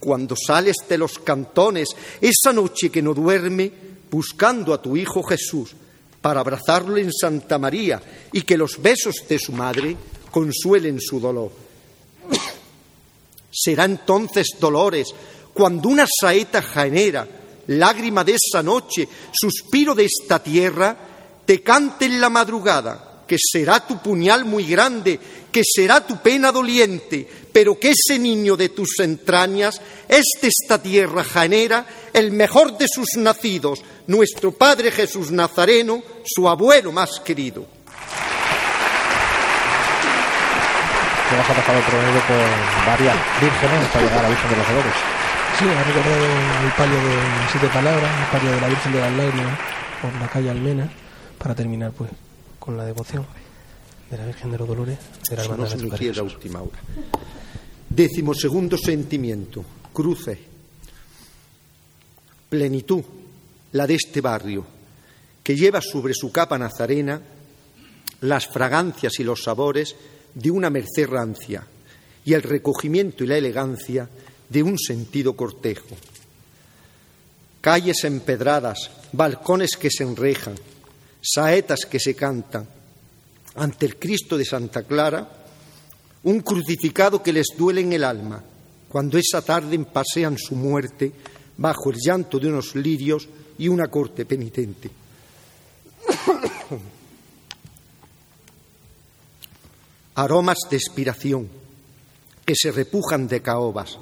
cuando 0.00 0.34
sales 0.34 0.76
de 0.88 0.98
los 0.98 1.18
cantones 1.18 1.88
esa 2.20 2.52
noche 2.52 2.90
que 2.90 3.02
no 3.02 3.14
duerme 3.14 3.70
buscando 4.10 4.72
a 4.74 4.80
tu 4.80 4.96
Hijo 4.96 5.22
Jesús 5.22 5.74
para 6.20 6.40
abrazarlo 6.40 6.96
en 6.96 7.12
Santa 7.12 7.58
María 7.58 8.00
y 8.32 8.42
que 8.42 8.56
los 8.56 8.80
besos 8.80 9.14
de 9.28 9.38
su 9.38 9.52
madre 9.52 9.96
consuelen 10.30 11.00
su 11.00 11.20
dolor. 11.20 11.52
Será 13.52 13.84
entonces 13.84 14.56
dolores 14.58 15.14
cuando 15.52 15.88
una 15.88 16.06
saeta 16.20 16.62
jaenera, 16.62 17.28
lágrima 17.66 18.24
de 18.24 18.36
esa 18.36 18.62
noche, 18.62 19.06
suspiro 19.32 19.94
de 19.94 20.06
esta 20.06 20.42
tierra, 20.42 20.96
te 21.44 21.62
cante 21.62 22.06
en 22.06 22.20
la 22.20 22.30
madrugada 22.30 23.12
que 23.32 23.38
será 23.38 23.80
tu 23.86 23.98
puñal 24.02 24.44
muy 24.44 24.66
grande, 24.66 25.18
que 25.50 25.62
será 25.64 26.06
tu 26.06 26.20
pena 26.20 26.52
doliente, 26.52 27.26
pero 27.50 27.78
que 27.78 27.92
ese 27.92 28.18
niño 28.18 28.58
de 28.58 28.68
tus 28.68 28.98
entrañas 29.00 29.80
es 30.06 30.24
de 30.42 30.48
esta 30.48 30.82
tierra 30.82 31.24
janera, 31.24 31.86
el 32.12 32.30
mejor 32.32 32.76
de 32.76 32.86
sus 32.88 33.16
nacidos, 33.16 33.80
nuestro 34.06 34.52
Padre 34.52 34.90
Jesús 34.90 35.30
Nazareno, 35.30 36.02
su 36.24 36.46
abuelo 36.46 36.92
más 36.92 37.20
querido. 37.20 37.66
Hemos 41.32 41.46
pasado 41.46 41.80
primero 41.88 42.20
por 42.28 42.86
varias 42.86 43.16
vírgenes 43.40 43.88
para 43.88 44.04
llegar 44.04 44.18
a 44.18 44.22
la 44.22 44.28
Virgen 44.28 44.50
de 44.50 44.56
los 44.56 44.68
Dolores. 44.68 44.92
Sí, 45.58 45.64
ha 45.64 45.82
recordado 45.82 46.24
el 46.64 46.72
palio 46.76 46.96
de 46.96 47.16
siete 47.50 47.68
palabras, 47.68 48.10
el 48.20 48.26
palio 48.26 48.50
de 48.52 48.60
la 48.60 48.68
Virgen 48.68 48.92
de 48.92 49.00
las 49.00 49.12
Lágrimas, 49.12 49.58
por 50.02 50.14
la 50.20 50.28
calle 50.28 50.50
Almena, 50.50 50.92
para 51.38 51.54
terminar 51.54 51.92
pues 51.92 52.10
con 52.58 52.76
la 52.76 52.84
devoción 52.84 53.24
de 54.10 54.18
la 54.18 54.26
Virgen 54.26 54.50
de 54.50 54.58
los 54.58 54.68
Dolores 54.68 54.98
de 55.30 55.36
la 55.36 55.42
Hermandad 55.44 55.68
de 55.70 56.14
la 56.14 56.22
última 56.22 56.60
hora. 56.60 56.78
Décimo 57.88 58.34
segundo 58.34 58.76
sentimiento, 58.76 59.64
cruce, 59.90 60.38
plenitud, 62.50 63.02
la 63.72 63.86
de 63.86 63.94
este 63.94 64.20
barrio, 64.20 64.66
que 65.42 65.56
lleva 65.56 65.80
sobre 65.80 66.12
su 66.12 66.30
capa 66.30 66.58
nazarena 66.58 67.22
las 68.20 68.46
fragancias 68.48 69.18
y 69.18 69.24
los 69.24 69.42
sabores 69.42 69.96
de 70.34 70.50
una 70.50 70.70
merced 70.70 71.06
rancia 71.06 71.66
y 72.24 72.32
el 72.32 72.42
recogimiento 72.42 73.24
y 73.24 73.26
la 73.26 73.36
elegancia 73.36 74.08
de 74.48 74.62
un 74.62 74.78
sentido 74.78 75.34
cortejo. 75.34 75.96
Calles 77.60 78.04
empedradas, 78.04 78.90
balcones 79.12 79.76
que 79.76 79.90
se 79.90 80.04
enrejan, 80.04 80.54
saetas 81.20 81.86
que 81.86 82.00
se 82.00 82.14
cantan, 82.14 82.66
ante 83.54 83.86
el 83.86 83.96
Cristo 83.98 84.36
de 84.36 84.44
Santa 84.44 84.82
Clara, 84.82 85.28
un 86.24 86.40
crucificado 86.40 87.22
que 87.22 87.32
les 87.32 87.48
duele 87.56 87.80
en 87.80 87.92
el 87.92 88.04
alma, 88.04 88.42
cuando 88.88 89.18
esa 89.18 89.42
tarde 89.42 89.78
pasean 89.80 90.36
su 90.38 90.54
muerte 90.54 91.12
bajo 91.56 91.90
el 91.90 91.96
llanto 91.98 92.38
de 92.38 92.48
unos 92.48 92.74
lirios 92.74 93.28
y 93.58 93.68
una 93.68 93.88
corte 93.88 94.24
penitente. 94.24 94.90
Aromas 100.14 100.58
de 100.70 100.76
expiración 100.76 101.48
que 102.44 102.54
se 102.54 102.70
repujan 102.70 103.28
de 103.28 103.40
caobas, 103.40 103.98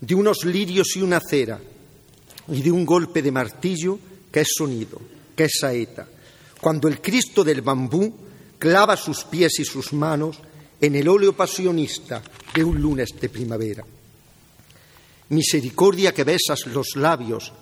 de 0.00 0.14
unos 0.14 0.44
lirios 0.44 0.96
y 0.96 1.02
una 1.02 1.20
cera, 1.20 1.60
y 2.48 2.60
de 2.60 2.70
un 2.70 2.84
golpe 2.84 3.22
de 3.22 3.32
martillo 3.32 3.98
que 4.30 4.40
es 4.40 4.48
sonido, 4.56 5.00
que 5.36 5.44
es 5.44 5.52
saeta, 5.60 6.06
cuando 6.60 6.88
el 6.88 7.00
Cristo 7.00 7.44
del 7.44 7.62
bambú 7.62 8.14
clava 8.58 8.96
sus 8.96 9.24
pies 9.24 9.58
y 9.60 9.64
sus 9.64 9.92
manos 9.92 10.38
en 10.80 10.96
el 10.96 11.08
óleo 11.08 11.34
pasionista 11.34 12.22
de 12.54 12.64
un 12.64 12.80
lunes 12.80 13.10
de 13.20 13.28
primavera. 13.28 13.84
Misericordia 15.30 16.12
que 16.12 16.24
besas 16.24 16.66
los 16.66 16.96
labios, 16.96 17.52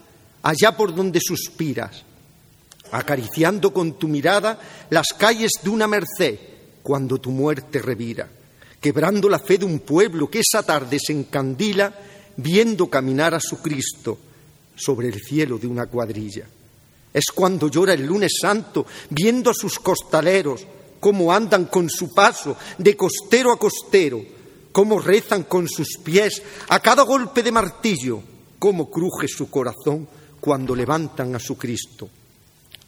allá 0.42 0.76
por 0.76 0.94
donde 0.94 1.20
suspiras, 1.20 2.04
acariciando 2.90 3.72
con 3.72 3.98
tu 3.98 4.08
mirada 4.08 4.58
las 4.90 5.08
calles 5.16 5.52
de 5.62 5.70
una 5.70 5.86
merced 5.86 6.49
cuando 6.82 7.18
tu 7.18 7.30
muerte 7.30 7.80
revira, 7.80 8.28
quebrando 8.80 9.28
la 9.28 9.38
fe 9.38 9.58
de 9.58 9.64
un 9.64 9.80
pueblo 9.80 10.30
que 10.30 10.40
esa 10.40 10.62
tarde 10.62 10.98
se 10.98 11.12
encandila 11.12 11.94
viendo 12.36 12.88
caminar 12.88 13.34
a 13.34 13.40
su 13.40 13.60
Cristo 13.60 14.18
sobre 14.74 15.08
el 15.08 15.20
cielo 15.20 15.58
de 15.58 15.66
una 15.66 15.86
cuadrilla. 15.86 16.46
Es 17.12 17.26
cuando 17.34 17.68
llora 17.68 17.94
el 17.94 18.06
lunes 18.06 18.32
santo 18.40 18.86
viendo 19.10 19.50
a 19.50 19.54
sus 19.54 19.78
costaleros 19.78 20.66
cómo 21.00 21.32
andan 21.32 21.66
con 21.66 21.90
su 21.90 22.14
paso 22.14 22.56
de 22.78 22.96
costero 22.96 23.52
a 23.52 23.58
costero, 23.58 24.22
cómo 24.72 25.00
rezan 25.00 25.42
con 25.44 25.68
sus 25.68 25.98
pies 26.02 26.42
a 26.68 26.80
cada 26.80 27.02
golpe 27.02 27.42
de 27.42 27.52
martillo, 27.52 28.22
cómo 28.58 28.90
cruje 28.90 29.26
su 29.26 29.50
corazón 29.50 30.08
cuando 30.40 30.74
levantan 30.74 31.34
a 31.34 31.38
su 31.38 31.58
Cristo. 31.58 32.08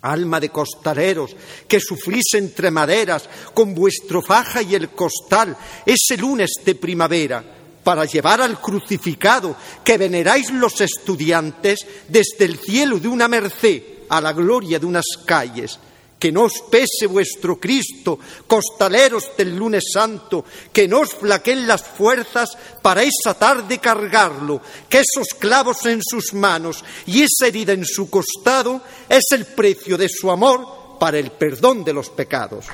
Alma 0.03 0.41
de 0.41 0.51
costaleros, 0.51 1.35
que 1.69 1.81
sufrís 1.81 2.35
entre 2.35 2.71
maderas 2.71 3.29
con 3.55 3.75
vuestro 3.75 4.21
faja 4.21 4.61
y 4.61 4.75
el 4.75 4.91
costal 4.91 5.57
ese 5.87 6.17
lunes 6.17 6.51
de 6.65 6.75
primavera, 6.75 7.45
para 7.85 8.05
llevar 8.05 8.41
al 8.41 8.61
crucificado 8.61 9.57
que 9.85 9.99
veneráis 9.99 10.51
los 10.51 10.81
estudiantes 10.81 11.87
desde 12.09 12.45
el 12.45 12.59
cielo 12.59 12.99
de 12.99 13.09
una 13.09 13.29
merced 13.29 13.83
a 14.09 14.21
la 14.21 14.33
gloria 14.33 14.79
de 14.79 14.87
unas 14.87 15.07
calles 15.25 15.79
que 16.23 16.31
no 16.31 16.47
os 16.47 16.63
pese 16.71 17.11
vuestro 17.11 17.59
Cristo, 17.59 18.15
costaleros 18.47 19.35
del 19.35 19.59
lunes 19.59 19.91
santo, 19.93 20.47
que 20.71 20.87
no 20.87 21.01
os 21.03 21.19
flaqueen 21.19 21.67
las 21.67 21.83
fuerzas 21.83 22.55
para 22.79 23.03
esa 23.03 23.35
tarde 23.35 23.83
cargarlo, 23.83 24.63
que 24.89 25.03
esos 25.03 25.35
clavos 25.37 25.85
en 25.87 25.99
sus 26.01 26.33
manos 26.33 26.85
y 27.07 27.27
esa 27.27 27.49
herida 27.49 27.73
en 27.73 27.85
su 27.85 28.09
costado 28.09 28.83
es 29.09 29.25
el 29.33 29.47
precio 29.47 29.99
de 29.99 30.09
su 30.09 30.31
amor 30.31 30.97
para 31.01 31.19
el 31.19 31.33
perdón 31.33 31.83
de 31.83 31.93
los 31.93 32.09
pecados. 32.11 32.67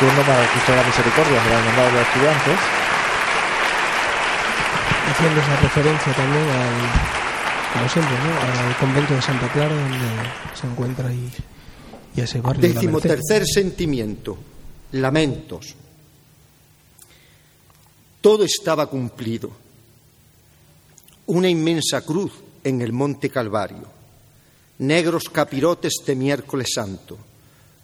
Turno 0.00 0.22
para 0.26 0.50
Cristo 0.50 0.72
de 0.72 0.78
la 0.78 0.82
Misericordia, 0.82 1.42
de 1.44 1.92
los 1.92 2.02
estudiantes. 2.08 2.58
Haciendo 5.14 5.40
esa 5.40 5.56
referencia 5.60 6.12
también 6.12 6.42
al, 6.42 7.72
como 7.72 7.88
siempre, 7.88 8.16
¿no? 8.18 8.66
al 8.66 8.76
convento 8.78 9.14
de 9.14 9.22
Santa 9.22 9.46
Clara, 9.52 9.72
donde 9.72 10.08
se 10.54 10.66
encuentra 10.66 11.08
ahí 11.08 11.30
Décimo 12.14 13.00
tercer 13.00 13.44
sentimiento, 13.46 14.36
lamentos. 14.92 15.74
Todo 18.20 18.44
estaba 18.44 18.86
cumplido. 18.86 19.50
Una 21.26 21.48
inmensa 21.48 22.02
cruz 22.02 22.32
en 22.62 22.82
el 22.82 22.92
monte 22.92 23.30
Calvario, 23.30 23.88
negros 24.78 25.24
capirotes 25.30 25.94
de 26.06 26.14
miércoles 26.14 26.68
santo, 26.74 27.16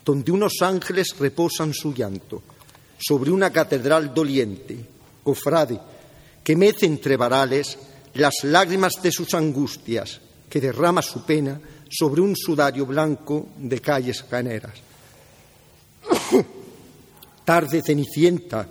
donde 0.04 0.30
unos 0.30 0.60
ángeles 0.60 1.14
reposan 1.18 1.72
su 1.72 1.94
llanto, 1.94 2.42
sobre 2.98 3.30
una 3.30 3.50
catedral 3.50 4.12
doliente, 4.12 4.76
cofrade, 5.22 5.80
que 6.44 6.56
mece 6.56 6.86
entre 6.86 7.16
varales 7.16 7.78
las 8.14 8.34
lágrimas 8.42 8.94
de 9.02 9.12
sus 9.12 9.34
angustias, 9.34 10.20
que 10.48 10.60
derrama 10.60 11.02
su 11.02 11.24
pena 11.24 11.60
sobre 11.88 12.20
un 12.20 12.36
sudario 12.36 12.86
blanco 12.86 13.48
de 13.56 13.80
calles 13.80 14.22
caneras. 14.22 14.74
Tarde 17.44 17.82
cenicienta, 17.84 18.68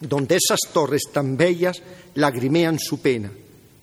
donde 0.00 0.36
esas 0.36 0.60
torres 0.72 1.02
tan 1.12 1.36
bellas 1.36 1.82
lagrimean 2.14 2.78
su 2.78 3.00
pena, 3.00 3.30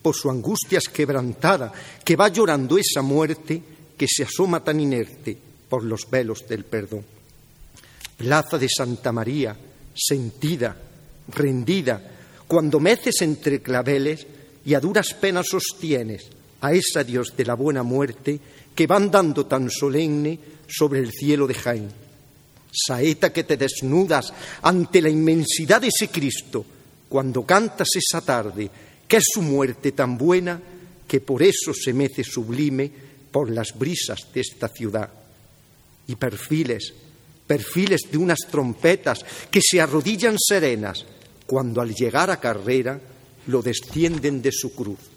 por 0.01 0.15
su 0.15 0.29
angustia 0.29 0.79
quebrantada, 0.91 1.71
que 2.03 2.15
va 2.15 2.27
llorando 2.27 2.77
esa 2.77 3.01
muerte 3.01 3.61
que 3.97 4.07
se 4.07 4.23
asoma 4.23 4.63
tan 4.63 4.79
inerte 4.79 5.37
por 5.69 5.83
los 5.83 6.09
velos 6.09 6.47
del 6.47 6.65
perdón. 6.65 7.03
Plaza 8.17 8.57
de 8.57 8.67
Santa 8.69 9.11
María, 9.11 9.55
sentida, 9.93 10.75
rendida, 11.29 12.01
cuando 12.47 12.79
meces 12.79 13.21
entre 13.21 13.61
claveles 13.61 14.25
y 14.65 14.73
a 14.73 14.79
duras 14.79 15.13
penas 15.13 15.47
sostienes 15.49 16.36
a 16.61 16.73
esa 16.73 17.03
Dios 17.03 17.35
de 17.35 17.45
la 17.45 17.53
buena 17.53 17.83
muerte 17.83 18.39
que 18.75 18.87
van 18.87 19.09
dando 19.11 19.45
tan 19.45 19.69
solemne 19.69 20.39
sobre 20.67 20.99
el 20.99 21.11
cielo 21.11 21.47
de 21.47 21.53
Jaén. 21.53 21.89
Saeta 22.71 23.31
que 23.31 23.43
te 23.43 23.57
desnudas 23.57 24.33
ante 24.61 25.01
la 25.01 25.09
inmensidad 25.09 25.81
de 25.81 25.87
ese 25.87 26.09
Cristo 26.09 26.65
cuando 27.09 27.45
cantas 27.45 27.87
esa 27.95 28.21
tarde, 28.21 28.69
que 29.07 29.17
es 29.17 29.23
su 29.33 29.41
muerte 29.41 29.93
tan 29.93 30.17
buena 30.17 30.61
que 31.07 31.21
por 31.21 31.41
eso 31.41 31.73
se 31.73 31.93
mece 31.93 32.23
sublime 32.23 32.91
por 33.31 33.49
las 33.49 33.77
brisas 33.77 34.27
de 34.33 34.41
esta 34.41 34.67
ciudad. 34.67 35.09
Y 36.07 36.15
perfiles, 36.15 36.93
perfiles 37.47 38.01
de 38.11 38.17
unas 38.17 38.39
trompetas 38.51 39.25
que 39.49 39.61
se 39.61 39.79
arrodillan 39.79 40.35
serenas 40.37 41.05
cuando 41.45 41.81
al 41.81 41.95
llegar 41.95 42.29
a 42.29 42.39
carrera 42.39 42.99
lo 43.47 43.61
descienden 43.61 44.41
de 44.41 44.51
su 44.51 44.75
cruz 44.75 45.16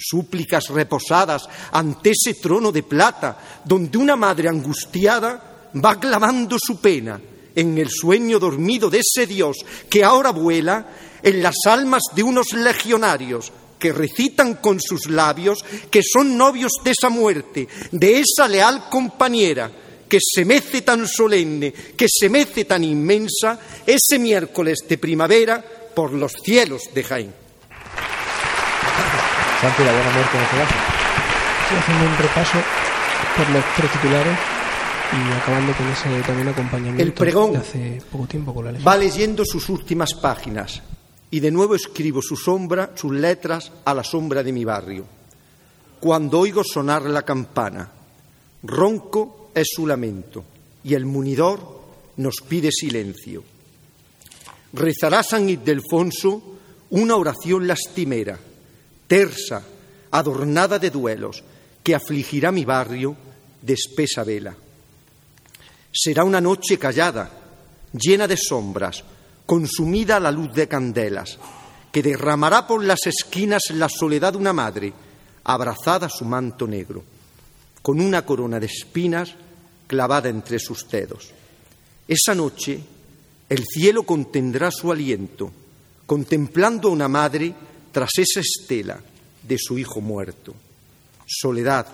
súplicas 0.00 0.68
reposadas 0.68 1.48
ante 1.72 2.10
ese 2.10 2.34
trono 2.34 2.72
de 2.72 2.82
plata, 2.82 3.62
donde 3.64 3.98
una 3.98 4.16
madre 4.16 4.48
angustiada 4.48 5.68
va 5.74 6.00
clavando 6.00 6.56
su 6.58 6.80
pena 6.80 7.20
en 7.54 7.78
el 7.78 7.90
sueño 7.90 8.38
dormido 8.38 8.90
de 8.90 9.00
ese 9.00 9.26
Dios 9.26 9.58
que 9.88 10.02
ahora 10.04 10.30
vuela 10.30 10.86
en 11.22 11.42
las 11.42 11.56
almas 11.66 12.02
de 12.14 12.22
unos 12.22 12.52
legionarios 12.52 13.52
que 13.78 13.92
recitan 13.92 14.54
con 14.54 14.80
sus 14.80 15.08
labios 15.08 15.64
que 15.90 16.02
son 16.02 16.36
novios 16.36 16.72
de 16.84 16.90
esa 16.90 17.08
muerte, 17.08 17.66
de 17.90 18.20
esa 18.20 18.46
leal 18.46 18.88
compañera 18.90 19.70
que 20.08 20.18
se 20.20 20.44
mece 20.44 20.82
tan 20.82 21.06
solemne, 21.06 21.72
que 21.72 22.06
se 22.08 22.28
mece 22.28 22.64
tan 22.64 22.82
inmensa 22.84 23.58
ese 23.86 24.18
miércoles 24.18 24.80
de 24.88 24.98
primavera 24.98 25.64
por 25.94 26.12
los 26.12 26.32
cielos 26.44 26.82
de 26.92 27.04
Jaén. 27.04 27.34
Santi, 29.60 29.84
la 29.84 29.92
buena 29.92 30.10
muerte 30.12 30.36
en 30.38 30.42
este 30.42 30.56
caso. 30.56 30.74
Sí, 31.68 31.74
haciendo 31.74 32.04
un 32.06 32.16
repaso 32.16 32.58
por 33.36 33.50
los 33.50 33.64
tres 33.76 33.92
titulares 33.92 34.38
y 35.12 35.32
acabando 35.36 35.72
con 35.74 35.86
ese 35.88 36.22
también 36.22 36.48
acompañamiento 36.48 37.02
el 37.02 37.12
pregón 37.12 37.52
de 37.52 37.58
hace 37.58 38.02
poco 38.10 38.26
tiempo 38.26 38.54
con 38.54 38.72
la 38.72 38.78
Va 38.80 38.96
leyendo 38.96 39.44
sus 39.44 39.68
últimas 39.68 40.14
páginas 40.14 40.82
y 41.30 41.40
de 41.40 41.50
nuevo 41.50 41.74
escribo 41.74 42.22
su 42.22 42.36
sombra, 42.36 42.92
sus 42.94 43.12
letras 43.12 43.70
a 43.84 43.92
la 43.92 44.02
sombra 44.02 44.42
de 44.42 44.52
mi 44.52 44.64
barrio. 44.64 45.04
Cuando 46.00 46.40
oigo 46.40 46.62
sonar 46.64 47.02
la 47.02 47.22
campana, 47.22 47.90
ronco 48.62 49.50
es 49.54 49.68
su 49.74 49.86
lamento 49.86 50.42
y 50.82 50.94
el 50.94 51.04
munidor 51.04 51.82
nos 52.16 52.36
pide 52.48 52.70
silencio. 52.72 53.44
Rezará 54.72 55.22
San 55.22 55.50
Ildefonso 55.50 56.42
una 56.90 57.16
oración 57.16 57.66
lastimera 57.66 58.38
tersa, 59.10 59.60
adornada 60.12 60.78
de 60.78 60.88
duelos, 60.88 61.42
que 61.82 61.96
afligirá 61.96 62.52
mi 62.52 62.64
barrio 62.64 63.16
de 63.60 63.74
espesa 63.74 64.22
vela. 64.22 64.54
Será 65.90 66.22
una 66.22 66.40
noche 66.40 66.78
callada, 66.78 67.28
llena 67.92 68.28
de 68.28 68.36
sombras, 68.36 69.02
consumida 69.44 70.14
a 70.14 70.20
la 70.20 70.30
luz 70.30 70.54
de 70.54 70.68
candelas, 70.68 71.38
que 71.90 72.04
derramará 72.04 72.68
por 72.68 72.84
las 72.84 73.04
esquinas 73.06 73.62
la 73.74 73.88
soledad 73.88 74.34
de 74.34 74.38
una 74.38 74.52
madre, 74.52 74.92
abrazada 75.42 76.06
a 76.06 76.10
su 76.10 76.24
manto 76.24 76.68
negro. 76.68 77.02
con 77.82 77.98
una 77.98 78.26
corona 78.26 78.60
de 78.60 78.66
espinas 78.66 79.34
clavada 79.86 80.28
entre 80.28 80.58
sus 80.58 80.86
dedos. 80.86 81.30
Esa 82.06 82.34
noche 82.34 82.78
el 83.48 83.64
cielo 83.64 84.02
contendrá 84.02 84.70
su 84.70 84.92
aliento, 84.92 85.50
contemplando 86.04 86.88
a 86.88 86.92
una 86.92 87.08
madre 87.08 87.54
tras 87.92 88.10
esa 88.18 88.40
estela 88.40 89.00
de 89.42 89.58
su 89.58 89.78
hijo 89.78 90.00
muerto. 90.00 90.54
Soledad, 91.26 91.86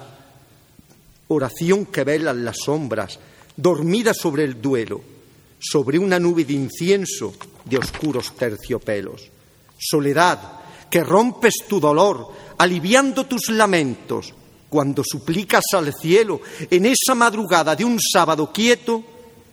oración 1.29 1.87
que 1.87 2.05
velan 2.05 2.45
las 2.45 2.59
sombras, 2.65 3.19
dormida 3.57 4.15
sobre 4.15 4.45
el 4.45 4.61
duelo, 4.61 5.01
sobre 5.59 5.99
una 5.99 6.19
nube 6.19 6.45
de 6.45 6.53
incienso 6.53 7.35
de 7.65 7.79
oscuros 7.79 8.35
terciopelos. 8.37 9.31
Soledad, 9.79 10.61
que 10.91 11.03
rompes 11.03 11.55
tu 11.69 11.81
dolor, 11.81 12.29
aliviando 12.59 13.27
tus 13.27 13.49
lamentos, 13.51 14.33
cuando 14.69 15.03
suplicas 15.05 15.65
al 15.75 15.93
cielo 15.95 16.41
en 16.71 16.87
esa 16.87 17.15
madrugada 17.15 17.75
de 17.77 17.85
un 17.85 17.99
sábado 18.01 18.53
quieto, 18.53 19.03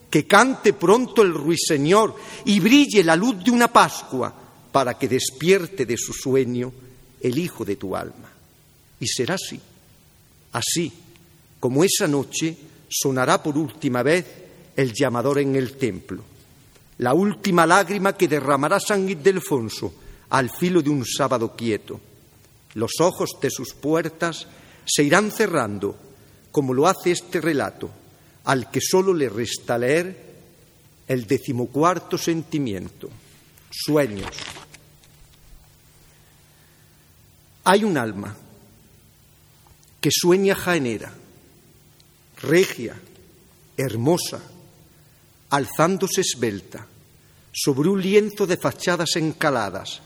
que 0.10 0.28
cante 0.28 0.74
pronto 0.74 1.22
el 1.22 1.34
ruiseñor 1.34 2.16
y 2.46 2.60
brille 2.60 3.04
la 3.04 3.16
luz 3.16 3.44
de 3.44 3.52
una 3.52 3.72
Pascua 3.72 4.43
para 4.74 4.98
que 4.98 5.08
despierte 5.08 5.86
de 5.86 5.96
su 5.96 6.12
sueño 6.12 6.74
el 7.22 7.38
hijo 7.38 7.64
de 7.64 7.78
tu 7.78 7.96
alma. 7.96 8.30
Y 9.00 9.08
será 9.08 9.36
así, 9.36 9.60
así 10.52 10.92
como 11.60 11.86
esa 11.86 12.08
noche 12.08 12.58
sonará 12.90 13.42
por 13.42 13.58
última 13.58 14.04
vez 14.04 14.26
el 14.76 14.92
llamador 14.92 15.40
en 15.40 15.56
el 15.56 15.78
templo, 15.78 16.24
la 16.98 17.14
última 17.14 17.66
lágrima 17.66 18.18
que 18.18 18.28
derramará 18.28 18.80
San 18.80 19.08
Ildefonso 19.08 19.94
al 20.30 20.50
filo 20.50 20.82
de 20.82 20.90
un 20.90 21.06
sábado 21.06 21.56
quieto. 21.56 22.02
Los 22.74 22.94
ojos 23.00 23.30
de 23.40 23.52
sus 23.52 23.74
puertas 23.76 24.48
se 24.86 25.04
irán 25.04 25.32
cerrando, 25.32 25.96
como 26.52 26.74
lo 26.74 26.88
hace 26.88 27.12
este 27.12 27.40
relato, 27.40 27.92
al 28.46 28.72
que 28.72 28.82
solo 28.82 29.14
le 29.14 29.30
resta 29.30 29.78
leer 29.78 30.34
el 31.08 31.28
decimocuarto 31.28 32.18
sentimiento, 32.18 33.10
sueños. 33.72 34.32
Hay 37.64 37.84
un 37.84 37.98
alma 37.98 38.36
que 40.02 40.10
sueña 40.12 40.56
jaenera, 40.56 41.14
regia, 42.42 42.96
hermosa, 43.78 44.42
alzándose 45.50 46.22
esbelta, 46.22 46.88
sobre 47.54 47.90
un 47.90 48.02
lienzo 48.02 48.46
de 48.48 48.58
fachadas 48.58 49.16
encaladas 49.16 50.02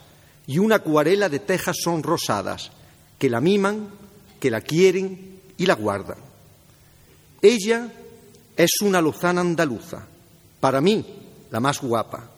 y 0.46 0.60
una 0.60 0.76
acuarela 0.76 1.30
de 1.30 1.40
tejas 1.40 1.78
sonrosadas 1.84 2.72
que 3.18 3.30
la 3.30 3.42
miman 3.42 3.90
que 4.40 4.52
la 4.52 4.62
quieren 4.62 5.42
y 5.58 5.66
la 5.66 5.74
guardan. 5.74 6.18
Ella 7.42 7.92
es 8.56 8.72
una 8.82 9.02
lozana 9.02 9.42
andaluza, 9.42 10.06
para 10.60 10.82
mí 10.82 11.06
la 11.52 11.60
más 11.60 11.82
guapa. 11.82 12.30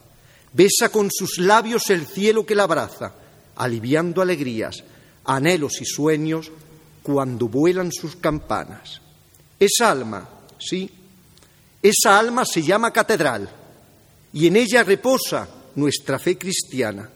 Besa 0.51 0.89
con 0.91 1.09
sus 1.11 1.37
labios 1.39 1.89
el 1.89 2.05
cielo 2.05 2.45
que 2.45 2.55
la 2.55 2.63
abraza, 2.63 3.13
aliviando 3.55 4.21
alegrías, 4.21 4.83
anhelos 5.25 5.81
y 5.81 5.85
sueños 5.85 6.51
cuando 7.03 7.47
vuelan 7.47 7.91
sus 7.91 8.15
campanas. 8.15 9.01
Esa 9.59 9.91
alma, 9.91 10.27
sí, 10.59 10.89
esa 11.81 12.19
alma 12.19 12.45
se 12.45 12.61
llama 12.61 12.91
catedral 12.91 13.49
y 14.33 14.47
en 14.47 14.55
ella 14.57 14.83
reposa 14.83 15.47
nuestra 15.75 16.19
fe 16.19 16.37
cristiana. 16.37 17.09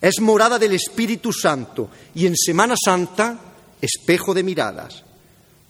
Es 0.00 0.20
morada 0.20 0.58
del 0.58 0.72
Espíritu 0.72 1.32
Santo 1.32 1.90
y 2.14 2.26
en 2.26 2.36
Semana 2.36 2.74
Santa 2.82 3.38
espejo 3.80 4.34
de 4.34 4.42
miradas, 4.42 5.02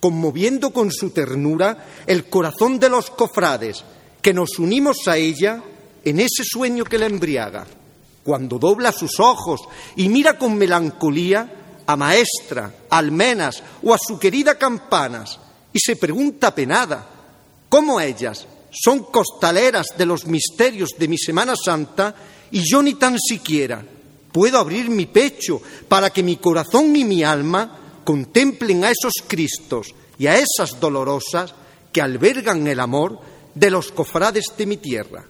conmoviendo 0.00 0.70
con 0.70 0.90
su 0.90 1.10
ternura 1.10 1.86
el 2.06 2.28
corazón 2.28 2.78
de 2.78 2.88
los 2.88 3.10
cofrades, 3.10 3.84
que 4.20 4.32
nos 4.32 4.58
unimos 4.58 5.06
a 5.06 5.16
ella 5.16 5.62
en 6.04 6.20
ese 6.20 6.44
sueño 6.44 6.84
que 6.84 6.98
la 6.98 7.06
embriaga, 7.06 7.66
cuando 8.24 8.58
dobla 8.58 8.90
sus 8.90 9.20
ojos 9.20 9.60
y 9.96 10.08
mira 10.08 10.38
con 10.38 10.56
melancolía 10.56 11.82
a 11.86 11.96
Maestra, 11.96 12.74
a 12.88 12.98
Almenas 12.98 13.62
o 13.82 13.92
a 13.92 13.98
su 13.98 14.18
querida 14.18 14.56
Campanas, 14.58 15.38
y 15.72 15.78
se 15.78 15.96
pregunta 15.96 16.54
penada, 16.54 17.06
¿cómo 17.68 18.00
ellas 18.00 18.46
son 18.70 19.04
costaleras 19.04 19.88
de 19.96 20.06
los 20.06 20.26
misterios 20.26 20.90
de 20.98 21.08
mi 21.08 21.18
Semana 21.18 21.54
Santa 21.56 22.14
y 22.50 22.62
yo 22.64 22.82
ni 22.82 22.94
tan 22.94 23.18
siquiera 23.18 23.84
puedo 24.32 24.58
abrir 24.58 24.88
mi 24.88 25.06
pecho 25.06 25.60
para 25.88 26.10
que 26.10 26.22
mi 26.22 26.36
corazón 26.36 26.96
y 26.96 27.04
mi 27.04 27.22
alma 27.22 28.00
contemplen 28.04 28.84
a 28.84 28.90
esos 28.90 29.12
Cristos 29.26 29.94
y 30.18 30.26
a 30.26 30.36
esas 30.36 30.80
dolorosas 30.80 31.54
que 31.92 32.02
albergan 32.02 32.66
el 32.66 32.80
amor 32.80 33.20
de 33.54 33.70
los 33.70 33.92
cofrades 33.92 34.46
de 34.56 34.66
mi 34.66 34.76
tierra. 34.76 35.24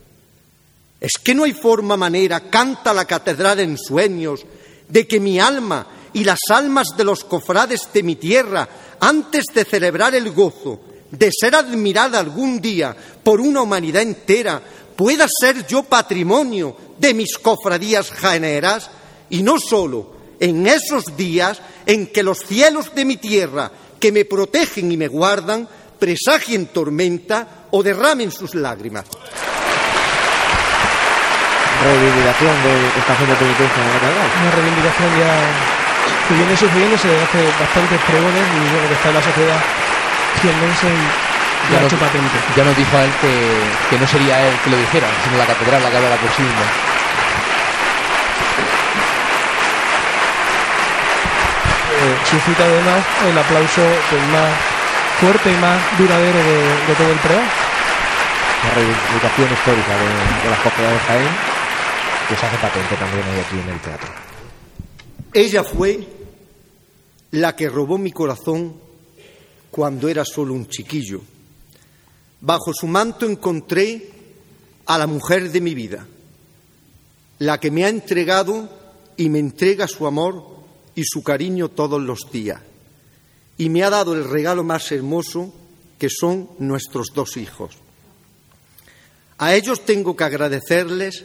Es 1.04 1.22
que 1.22 1.34
no 1.34 1.44
hay 1.44 1.52
forma 1.52 1.98
manera, 1.98 2.48
canta 2.48 2.94
la 2.94 3.04
catedral 3.04 3.60
en 3.60 3.76
sueños, 3.76 4.46
de 4.88 5.06
que 5.06 5.20
mi 5.20 5.38
alma 5.38 5.86
y 6.14 6.24
las 6.24 6.38
almas 6.48 6.96
de 6.96 7.04
los 7.04 7.24
cofrades 7.24 7.90
de 7.92 8.02
mi 8.02 8.16
tierra, 8.16 8.66
antes 9.00 9.44
de 9.52 9.66
celebrar 9.66 10.14
el 10.14 10.30
gozo, 10.30 10.80
de 11.10 11.28
ser 11.30 11.56
admirada 11.56 12.18
algún 12.18 12.58
día 12.58 12.96
por 13.22 13.42
una 13.42 13.60
humanidad 13.60 14.00
entera, 14.00 14.62
pueda 14.96 15.26
ser 15.28 15.66
yo 15.66 15.82
patrimonio 15.82 16.74
de 16.98 17.12
mis 17.12 17.36
cofradías 17.36 18.10
jaeneras, 18.10 18.90
y 19.28 19.42
no 19.42 19.58
solo 19.60 20.14
en 20.40 20.66
esos 20.66 21.18
días 21.18 21.60
en 21.84 22.06
que 22.06 22.22
los 22.22 22.38
cielos 22.46 22.94
de 22.94 23.04
mi 23.04 23.18
tierra, 23.18 23.70
que 24.00 24.10
me 24.10 24.24
protegen 24.24 24.90
y 24.90 24.96
me 24.96 25.08
guardan, 25.08 25.68
presagien 25.98 26.64
tormenta 26.68 27.66
o 27.72 27.82
derramen 27.82 28.30
sus 28.30 28.54
lágrimas. 28.54 29.04
Reivindicación 31.84 32.54
de 32.64 32.72
estación 32.96 33.28
de 33.28 33.36
penitencia 33.36 33.76
de 33.76 33.84
la 33.84 33.92
catedral. 34.00 34.28
Una 34.40 34.50
reivindicación 34.56 35.10
ya 35.20 35.32
que 36.28 36.32
viene 36.32 36.56
sucediéndose 36.56 37.08
hace 37.12 37.40
bastantes 37.60 38.00
pregones 38.08 38.40
y 38.40 38.60
bueno, 38.72 38.88
que 38.88 38.96
está 38.96 39.08
en 39.12 39.16
la 39.20 39.24
sociedad 39.24 39.60
jiennense 40.40 40.88
y 40.88 41.72
ya, 41.72 41.80
ha 41.80 41.84
hecho 41.84 41.96
patente. 42.00 42.36
Ya 42.56 42.64
nos 42.64 42.76
dijo 42.76 42.96
a 42.96 43.04
él 43.04 43.12
que, 43.20 43.32
que 43.90 43.98
no 44.00 44.06
sería 44.08 44.40
él 44.48 44.54
que 44.64 44.70
lo 44.70 44.78
dijera, 44.80 45.08
sino 45.24 45.36
la 45.36 45.46
catedral 45.46 45.82
la 45.82 45.90
que 45.90 45.96
hablara 45.96 46.16
por 46.16 46.30
sí 46.32 46.42
misma. 46.42 46.64
suscita 52.28 52.64
además 52.64 53.00
el 53.28 53.38
aplauso 53.38 53.80
pues, 54.10 54.22
más 54.28 54.52
fuerte 55.20 55.52
y 55.52 55.56
más 55.56 55.78
duradero 55.96 56.36
de, 56.36 56.94
todo 56.98 57.10
el 57.12 57.18
pregón. 57.18 57.44
La 57.44 58.70
reivindicación 58.74 59.48
histórica 59.52 59.92
de, 59.96 60.50
las 60.50 60.58
cofradías 60.60 60.92
de 60.92 61.00
Jaén 61.08 61.63
que 62.28 62.36
se 62.36 62.46
hace 62.46 62.58
patente 62.58 62.96
también 62.96 63.22
hoy 63.28 63.40
aquí 63.40 63.58
en 63.58 63.68
el 63.68 63.80
teatro. 63.80 64.08
Ella 65.32 65.64
fue 65.64 66.06
la 67.32 67.56
que 67.56 67.68
robó 67.68 67.98
mi 67.98 68.12
corazón 68.12 68.76
cuando 69.70 70.08
era 70.08 70.24
solo 70.24 70.54
un 70.54 70.68
chiquillo. 70.68 71.20
Bajo 72.40 72.72
su 72.72 72.86
manto 72.86 73.26
encontré 73.26 74.10
a 74.86 74.98
la 74.98 75.06
mujer 75.06 75.50
de 75.50 75.60
mi 75.60 75.74
vida, 75.74 76.06
la 77.40 77.58
que 77.58 77.70
me 77.70 77.84
ha 77.84 77.88
entregado 77.88 78.68
y 79.16 79.28
me 79.28 79.38
entrega 79.38 79.88
su 79.88 80.06
amor 80.06 80.44
y 80.94 81.02
su 81.04 81.22
cariño 81.22 81.70
todos 81.70 82.00
los 82.00 82.30
días. 82.30 82.60
Y 83.58 83.68
me 83.68 83.82
ha 83.82 83.90
dado 83.90 84.14
el 84.14 84.28
regalo 84.28 84.64
más 84.64 84.90
hermoso 84.92 85.52
que 85.98 86.08
son 86.10 86.48
nuestros 86.58 87.08
dos 87.14 87.36
hijos. 87.36 87.76
A 89.38 89.54
ellos 89.54 89.84
tengo 89.84 90.16
que 90.16 90.24
agradecerles 90.24 91.24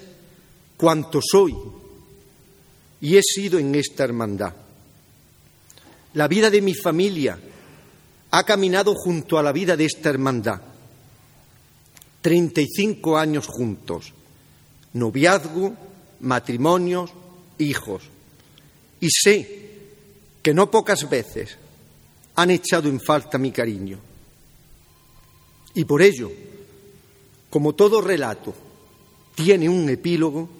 cuanto 0.80 1.19
soy 1.22 1.53
y 3.01 3.17
he 3.17 3.22
sido 3.22 3.59
en 3.59 3.75
esta 3.75 4.06
hermandad. 4.06 4.53
La 6.14 6.30
vida 6.30 6.49
de 6.49 6.61
mi 6.61 6.74
familia 6.74 7.38
ha 8.32 8.43
caminado 8.45 8.95
junto 8.95 9.38
a 9.38 9.43
la 9.43 9.51
vida 9.51 9.75
de 9.75 9.83
esta 9.83 10.09
hermandad. 10.09 10.61
Treinta 12.22 12.61
y 12.61 12.67
cinco 12.67 13.17
años 13.17 13.45
juntos, 13.48 14.14
noviazgo, 14.93 15.75
matrimonios, 16.22 17.11
hijos. 17.58 18.03
Y 19.01 19.09
sé 19.09 19.66
que 20.41 20.53
no 20.53 20.72
pocas 20.72 21.09
veces 21.09 21.58
han 22.35 22.51
echado 22.51 22.88
en 22.88 23.01
falta 23.01 23.38
mi 23.38 23.51
cariño. 23.51 23.99
Y 25.74 25.83
por 25.83 26.01
ello, 26.01 26.32
como 27.49 27.75
todo 27.75 27.99
relato 27.99 28.53
tiene 29.35 29.67
un 29.67 29.90
epílogo, 29.90 30.58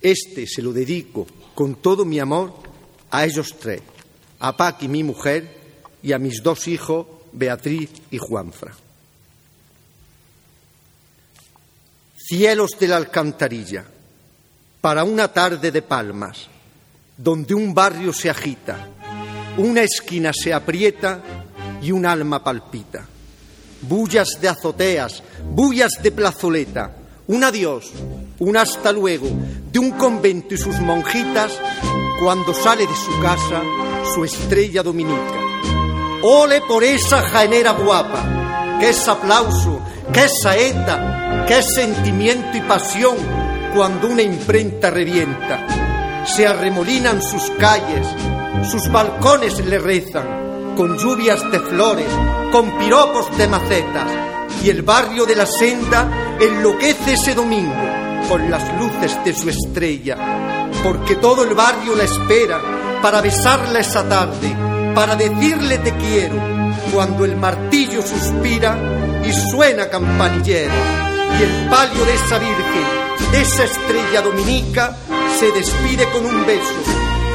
este 0.00 0.46
se 0.46 0.62
lo 0.62 0.72
dedico 0.72 1.26
con 1.54 1.76
todo 1.76 2.04
mi 2.04 2.18
amor 2.20 2.54
a 3.10 3.24
ellos 3.24 3.56
tres, 3.58 3.82
a 4.38 4.56
Paqui, 4.56 4.88
mi 4.88 5.02
mujer, 5.02 5.58
y 6.02 6.12
a 6.12 6.18
mis 6.18 6.42
dos 6.42 6.68
hijos, 6.68 7.06
Beatriz 7.32 7.90
y 8.10 8.18
Juanfra. 8.18 8.72
Cielos 12.16 12.72
de 12.78 12.88
la 12.88 12.96
alcantarilla, 12.96 13.84
para 14.80 15.04
una 15.04 15.32
tarde 15.32 15.70
de 15.70 15.82
palmas, 15.82 16.46
donde 17.16 17.54
un 17.54 17.74
barrio 17.74 18.12
se 18.12 18.30
agita, 18.30 18.88
una 19.56 19.82
esquina 19.82 20.30
se 20.32 20.52
aprieta 20.52 21.20
y 21.82 21.90
un 21.90 22.06
alma 22.06 22.42
palpita. 22.44 23.06
Bullas 23.80 24.38
de 24.40 24.48
azoteas, 24.48 25.22
bullas 25.44 25.92
de 26.02 26.12
plazoleta, 26.12 26.92
un 27.28 27.44
adiós, 27.44 27.92
un 28.38 28.56
hasta 28.56 28.90
luego 28.90 29.26
de 29.70 29.78
un 29.78 29.90
convento 29.92 30.54
y 30.54 30.56
sus 30.56 30.80
monjitas 30.80 31.52
cuando 32.22 32.54
sale 32.54 32.86
de 32.86 32.96
su 32.96 33.20
casa 33.20 33.62
su 34.14 34.24
estrella 34.24 34.82
dominica. 34.82 35.38
Ole 36.22 36.62
por 36.62 36.82
esa 36.82 37.22
jaenera 37.22 37.72
guapa, 37.72 38.78
que 38.80 38.88
es 38.88 39.08
aplauso, 39.08 39.78
que 40.10 40.24
es 40.24 40.40
saeta, 40.42 41.44
que 41.46 41.58
es 41.58 41.74
sentimiento 41.74 42.56
y 42.56 42.62
pasión 42.62 43.16
cuando 43.74 44.08
una 44.08 44.22
imprenta 44.22 44.88
revienta. 44.88 46.24
Se 46.24 46.46
arremolinan 46.46 47.22
sus 47.22 47.50
calles, 47.58 48.06
sus 48.70 48.90
balcones 48.90 49.64
le 49.66 49.78
rezan, 49.78 50.74
con 50.76 50.96
lluvias 50.96 51.42
de 51.52 51.60
flores, 51.60 52.08
con 52.50 52.78
piropos 52.78 53.36
de 53.36 53.48
macetas, 53.48 54.10
y 54.62 54.70
el 54.70 54.80
barrio 54.80 55.26
de 55.26 55.36
la 55.36 55.46
senda 55.46 56.27
enloquece 56.40 57.14
ese 57.14 57.34
domingo 57.34 57.74
con 58.28 58.50
las 58.50 58.62
luces 58.78 59.16
de 59.24 59.34
su 59.34 59.48
estrella, 59.48 60.68
porque 60.82 61.16
todo 61.16 61.44
el 61.44 61.54
barrio 61.54 61.96
la 61.96 62.04
espera 62.04 62.60
para 63.02 63.20
besarla 63.20 63.80
esa 63.80 64.08
tarde, 64.08 64.54
para 64.94 65.16
decirle 65.16 65.78
te 65.78 65.92
quiero, 65.94 66.36
cuando 66.92 67.24
el 67.24 67.36
martillo 67.36 68.02
suspira 68.02 68.76
y 69.24 69.32
suena 69.32 69.88
campanillero, 69.88 70.74
y 71.38 71.42
el 71.42 71.68
palio 71.68 72.04
de 72.04 72.14
esa 72.14 72.38
virgen, 72.38 73.32
de 73.32 73.40
esa 73.42 73.64
estrella 73.64 74.22
dominica, 74.22 74.96
se 75.38 75.50
despide 75.52 76.08
con 76.10 76.24
un 76.24 76.46
beso 76.46 76.74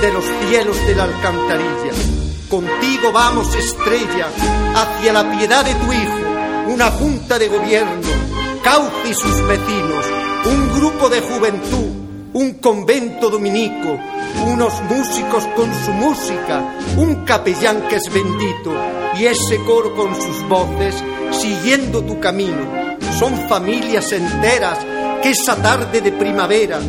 de 0.01 0.13
los 0.13 0.25
cielos 0.47 0.77
de 0.85 0.95
la 0.95 1.03
alcantarilla. 1.03 1.91
Contigo 2.49 3.11
vamos, 3.11 3.53
estrella, 3.55 4.27
hacia 4.75 5.13
la 5.13 5.31
piedad 5.31 5.65
de 5.65 5.73
tu 5.73 5.91
hijo, 5.91 6.73
una 6.73 6.91
junta 6.91 7.39
de 7.39 7.47
gobierno, 7.47 8.01
Cauce 8.63 9.09
y 9.09 9.13
sus 9.13 9.45
vecinos, 9.45 10.05
un 10.45 10.79
grupo 10.79 11.09
de 11.09 11.19
juventud, 11.19 11.89
un 12.31 12.53
convento 12.61 13.29
dominico, 13.29 13.99
unos 14.47 14.73
músicos 14.83 15.45
con 15.53 15.69
su 15.83 15.91
música, 15.91 16.77
un 16.95 17.25
capellán 17.25 17.89
que 17.89 17.97
es 17.97 18.11
bendito 18.13 18.73
y 19.19 19.25
ese 19.25 19.57
coro 19.65 19.93
con 19.93 20.15
sus 20.15 20.47
voces 20.47 20.95
siguiendo 21.31 22.03
tu 22.03 22.21
camino. 22.21 22.95
Son 23.19 23.35
familias 23.49 24.13
enteras 24.13 24.79
que 25.21 25.31
esa 25.31 25.57
tarde 25.57 25.99
de 25.99 26.13
primavera 26.13 26.79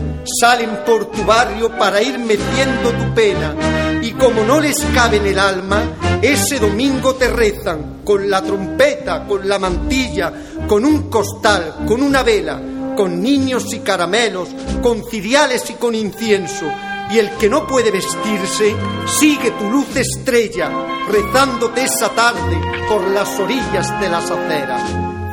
salen 0.41 0.85
por 0.87 1.07
tu 1.07 1.25
barrio 1.25 1.77
para 1.77 2.01
ir 2.03 2.21
metiendo 2.21 2.91
tu 2.91 3.15
pena 3.15 3.84
y 4.05 4.13
como 4.13 4.45
no 4.45 4.61
les 4.61 4.79
cabe 4.95 5.17
en 5.17 5.27
el 5.27 5.39
alma, 5.39 5.83
ese 6.23 6.61
domingo 6.61 7.17
te 7.17 7.29
rezan 7.29 8.03
con 8.05 8.31
la 8.31 8.41
trompeta, 8.43 9.27
con 9.27 9.49
la 9.49 9.59
mantilla, 9.59 10.33
con 10.69 10.85
un 10.85 11.11
costal, 11.11 11.85
con 11.87 12.03
una 12.03 12.23
vela 12.23 12.61
con 12.95 13.23
niños 13.23 13.73
y 13.73 13.81
caramelos, 13.81 14.49
con 14.83 15.05
ciriales 15.05 15.69
y 15.71 15.75
con 15.75 15.95
incienso, 15.95 16.67
y 17.11 17.19
el 17.19 17.31
que 17.33 17.49
no 17.49 17.67
puede 17.67 17.91
vestirse 17.91 18.75
sigue 19.07 19.51
tu 19.53 19.71
luz 19.71 19.95
estrella, 19.97 20.71
rezándote 21.11 21.85
esa 21.85 22.11
tarde 22.11 22.61
por 22.89 23.03
las 23.11 23.39
orillas 23.39 24.01
de 24.01 24.09
las 24.09 24.31
aceras. 24.31 24.83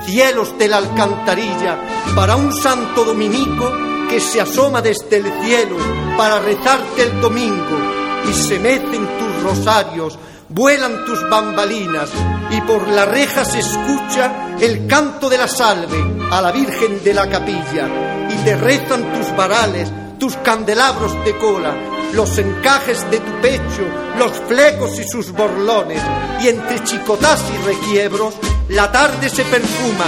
Cielos 0.05 0.57
de 0.57 0.67
la 0.67 0.77
alcantarilla, 0.77 1.79
para 2.15 2.35
un 2.35 2.53
santo 2.53 3.05
dominico 3.05 3.71
que 4.09 4.19
se 4.19 4.41
asoma 4.41 4.81
desde 4.81 5.17
el 5.17 5.31
cielo 5.43 5.77
para 6.17 6.39
rezarte 6.39 7.03
el 7.03 7.21
domingo, 7.21 8.00
y 8.29 8.33
se 8.33 8.59
mecen 8.59 9.07
tus 9.17 9.43
rosarios 9.43 10.17
vuelan 10.53 11.05
tus 11.05 11.29
bambalinas 11.29 12.09
y 12.51 12.61
por 12.61 12.87
la 12.89 13.05
reja 13.05 13.45
se 13.45 13.59
escucha 13.59 14.57
el 14.59 14.85
canto 14.85 15.29
de 15.29 15.37
la 15.37 15.47
salve 15.47 15.97
a 16.29 16.41
la 16.41 16.51
Virgen 16.51 17.03
de 17.03 17.13
la 17.13 17.29
capilla 17.29 18.27
y 18.29 18.35
te 18.43 18.55
rezan 18.55 19.13
tus 19.13 19.35
varales, 19.35 19.91
tus 20.19 20.35
candelabros 20.37 21.13
de 21.25 21.37
cola, 21.37 21.75
los 22.13 22.37
encajes 22.37 23.09
de 23.09 23.19
tu 23.19 23.41
pecho, 23.41 23.83
los 24.17 24.31
flecos 24.47 24.99
y 24.99 25.07
sus 25.07 25.31
borlones 25.31 26.01
y 26.41 26.49
entre 26.49 26.83
chicotás 26.83 27.41
y 27.53 27.65
requiebros 27.65 28.35
la 28.69 28.91
tarde 28.91 29.29
se 29.29 29.43
perfuma 29.43 30.05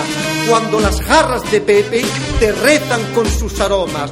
cuando 0.48 0.80
las 0.80 1.01
jarras 1.01 1.50
de 1.51 1.61
Pepe 1.61 2.03
te 2.40 2.51
rezan 2.51 3.14
con 3.14 3.25
sus 3.27 3.59
aromas. 3.59 4.11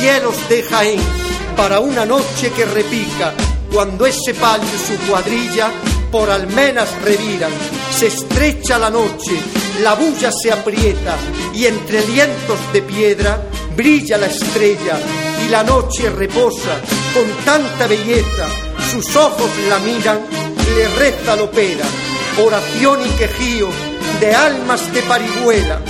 Cielos 0.00 0.48
de 0.48 0.62
Jaén 0.62 1.31
para 1.56 1.80
una 1.80 2.04
noche 2.04 2.50
que 2.50 2.64
repica 2.64 3.32
cuando 3.72 4.06
ese 4.06 4.34
palio 4.34 4.68
su 4.86 4.96
cuadrilla 5.08 5.70
por 6.10 6.30
almenas 6.30 6.88
reviran, 7.02 7.50
se 7.90 8.08
estrecha 8.08 8.78
la 8.78 8.90
noche, 8.90 9.32
la 9.82 9.94
bulla 9.94 10.30
se 10.30 10.52
aprieta 10.52 11.16
y 11.54 11.66
entre 11.66 12.02
vientos 12.02 12.58
de 12.72 12.82
piedra 12.82 13.42
brilla 13.76 14.18
la 14.18 14.26
estrella 14.26 14.98
y 15.44 15.48
la 15.48 15.62
noche 15.62 16.10
reposa 16.10 16.80
con 17.14 17.44
tanta 17.44 17.86
belleza, 17.86 18.48
sus 18.90 19.16
ojos 19.16 19.50
la 19.68 19.78
miran, 19.78 20.20
le 20.76 20.88
reza 20.88 21.36
la 21.36 21.42
opera, 21.42 21.84
oración 22.44 23.00
y 23.06 23.10
quejío 23.10 23.68
de 24.20 24.34
almas 24.34 24.92
de 24.92 25.02
parihuela, 25.02 25.80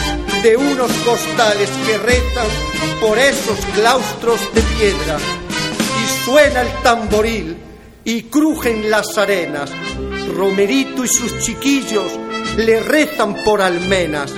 de 0.43 0.57
unos 0.57 0.93
costales 1.05 1.71
que 1.87 1.99
rezan 1.99 2.47
por 3.01 3.19
esos 3.19 3.59
claustros 3.75 4.41
de 4.55 4.63
piedra. 4.63 5.42
Suena 6.25 6.63
el 6.63 6.73
tamboril 6.83 7.57
y 8.05 8.23
crujen 8.25 8.91
las 8.91 9.19
arenas. 9.19 9.71
Romerito 10.37 11.05
y 11.05 11.09
sus 11.09 11.41
chiquillos 11.41 12.13
le 12.57 12.81
rezan 12.81 13.43
por 13.45 13.61
almenas, 13.61 14.33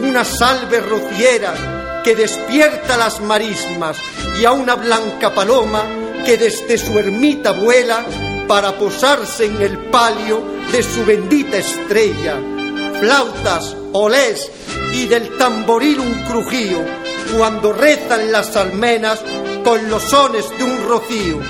una 0.00 0.24
salve 0.24 0.80
rociera 0.80 2.02
que 2.02 2.16
despierta 2.16 2.96
las 2.96 3.20
marismas 3.20 3.98
y 4.40 4.44
a 4.44 4.52
una 4.52 4.76
blanca 4.76 5.34
paloma 5.34 5.84
que 6.24 6.36
desde 6.38 6.78
su 6.78 6.98
ermita 6.98 7.52
vuela 7.52 8.04
para 8.48 8.72
posarse 8.78 9.46
en 9.46 9.60
el 9.60 9.78
palio 9.90 10.42
de 10.72 10.82
su 10.82 11.04
bendita 11.04 11.58
estrella. 11.58 12.40
Flautas, 12.98 13.76
olés 13.92 14.50
y 14.92 15.06
del 15.06 15.36
tamboril 15.36 16.00
un 16.00 16.14
crujío 16.24 16.82
cuando 17.36 17.72
rezan 17.72 18.32
las 18.32 18.56
almenas 18.56 19.22
con 19.66 19.90
los 19.90 20.04
sones 20.04 20.44
de 20.56 20.62
un 20.62 20.88
rocío 20.88 21.40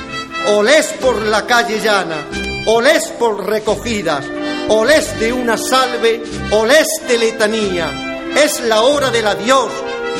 olés 0.46 0.86
por 1.02 1.20
la 1.20 1.44
calle 1.44 1.80
llana, 1.80 2.26
olés 2.64 3.08
por 3.18 3.44
recogidas, 3.44 4.24
olés 4.68 5.20
de 5.20 5.34
una 5.34 5.58
salve, 5.58 6.22
olés 6.50 6.88
de 7.06 7.18
letanía. 7.18 8.24
Es 8.42 8.60
la 8.60 8.80
hora 8.80 9.10
del 9.10 9.26
adiós 9.26 9.70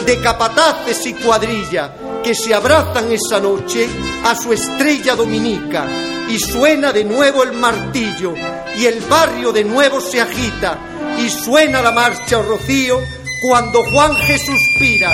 de 0.05 0.21
capataces 0.21 1.07
y 1.07 1.15
cuadrilla 1.15 1.95
que 2.23 2.35
se 2.35 2.53
abrazan 2.53 3.11
esa 3.11 3.41
noche 3.41 3.89
a 4.25 4.35
su 4.35 4.53
estrella 4.53 5.17
dominica 5.17 5.87
y 6.29 6.39
suena 6.39 6.93
de 6.93 7.05
nuevo 7.05 7.45
el 7.45 7.55
martillo 7.55 8.35
y 8.77 8.85
el 8.85 9.01
barrio 9.09 9.53
de 9.53 9.65
nuevo 9.65 10.03
se 10.03 10.21
agita 10.21 10.79
y 11.19 11.31
suena 11.31 11.81
la 11.81 11.93
marcha 11.93 12.43
rocío 12.43 13.01
cuando 13.49 13.83
Juan 13.85 14.15
Jesús 14.17 14.61
suspira. 14.75 15.11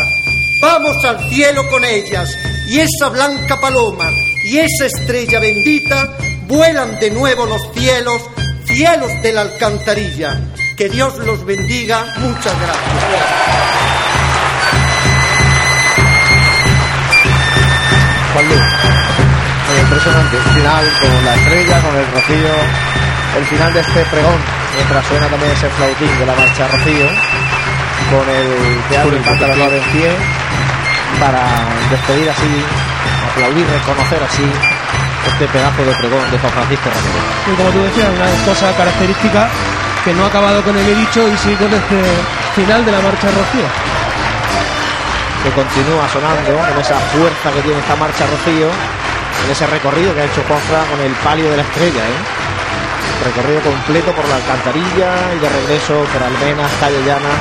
Vamos 0.61 1.05
al 1.05 1.29
cielo 1.31 1.69
con 1.71 1.85
ellas 1.85 2.29
y 2.67 2.81
esa 2.81 3.09
blanca 3.09 3.61
paloma 3.61 4.11
y 4.45 4.59
esa 4.59 4.87
estrella 4.87 5.41
bendita 5.41 6.17
vuelan 6.47 6.99
de 6.99 7.11
nuevo 7.11 7.47
los 7.47 7.63
cielos, 7.75 8.23
cielos 8.65 9.11
de 9.23 9.33
la 9.33 9.43
alcantarilla. 9.43 10.41
Que 10.77 10.89
Dios 10.89 11.19
los 11.19 11.45
bendiga. 11.45 12.05
Muchas 12.19 12.55
gracias. 12.61 13.73
Juan 18.33 18.49
Luis, 18.49 18.63
impresionante. 19.81 20.37
El 20.37 20.43
final 20.43 20.93
con 21.01 21.25
la 21.25 21.35
estrella, 21.35 21.81
con 21.81 21.97
el 21.97 22.07
rocío. 22.13 22.93
El 23.37 23.47
final 23.47 23.73
de 23.73 23.81
este 23.81 24.05
pregón, 24.05 24.41
mientras 24.77 25.07
suena 25.07 25.27
también 25.27 25.53
ese 25.53 25.69
flautín 25.71 26.19
de 26.19 26.27
la 26.27 26.35
marcha 26.35 26.69
Rocío, 26.69 27.07
con 28.11 28.29
el 28.29 28.83
teatro 28.91 29.17
Infantil 29.17 29.49
en 29.49 29.93
pie, 29.93 30.17
para 31.21 31.43
despedir 31.91 32.29
así 32.31 32.49
aplaudir, 33.33 33.67
reconocer 33.67 34.23
así 34.23 34.47
este 35.27 35.47
pedazo 35.49 35.85
de 35.85 35.93
pregón 35.95 36.31
de 36.31 36.39
Juan 36.39 36.53
Francisco 36.53 36.89
Ramírez. 36.91 37.25
Y 37.47 37.55
como 37.57 37.71
tú 37.71 37.81
decías, 37.83 38.09
una 38.11 38.29
cosa 38.45 38.73
característica 38.77 39.49
que 40.05 40.13
no 40.15 40.25
ha 40.25 40.27
acabado 40.27 40.63
con 40.63 40.77
el 40.77 40.87
he 40.87 40.95
dicho 40.95 41.27
y 41.29 41.37
sí 41.39 41.55
con 41.55 41.73
este 41.73 41.99
final 42.55 42.85
de 42.85 42.93
la 42.93 43.01
marcha 43.01 43.29
Rocío. 43.31 43.69
Que 45.43 45.51
continúa 45.51 46.09
sonando 46.09 46.51
con 46.55 46.79
esa 46.79 46.99
fuerza 47.15 47.51
que 47.55 47.63
tiene 47.63 47.79
esta 47.79 47.97
marcha 47.97 48.27
Rocío, 48.27 48.69
en 48.69 49.51
ese 49.51 49.67
recorrido 49.67 50.15
que 50.15 50.21
ha 50.23 50.25
hecho 50.27 50.43
Juanfra 50.47 50.85
con 50.91 51.01
el 51.01 51.13
palio 51.23 51.51
de 51.51 51.57
la 51.57 51.63
estrella, 51.63 52.03
¿eh? 52.03 52.43
recorrido 53.23 53.61
completo 53.63 54.11
por 54.13 54.27
la 54.29 54.37
alcantarilla 54.37 55.11
y 55.37 55.39
de 55.39 55.49
regreso 55.49 55.95
por 56.11 56.23
Almenas, 56.23 56.71
Calle 56.81 56.99
Llana, 57.07 57.35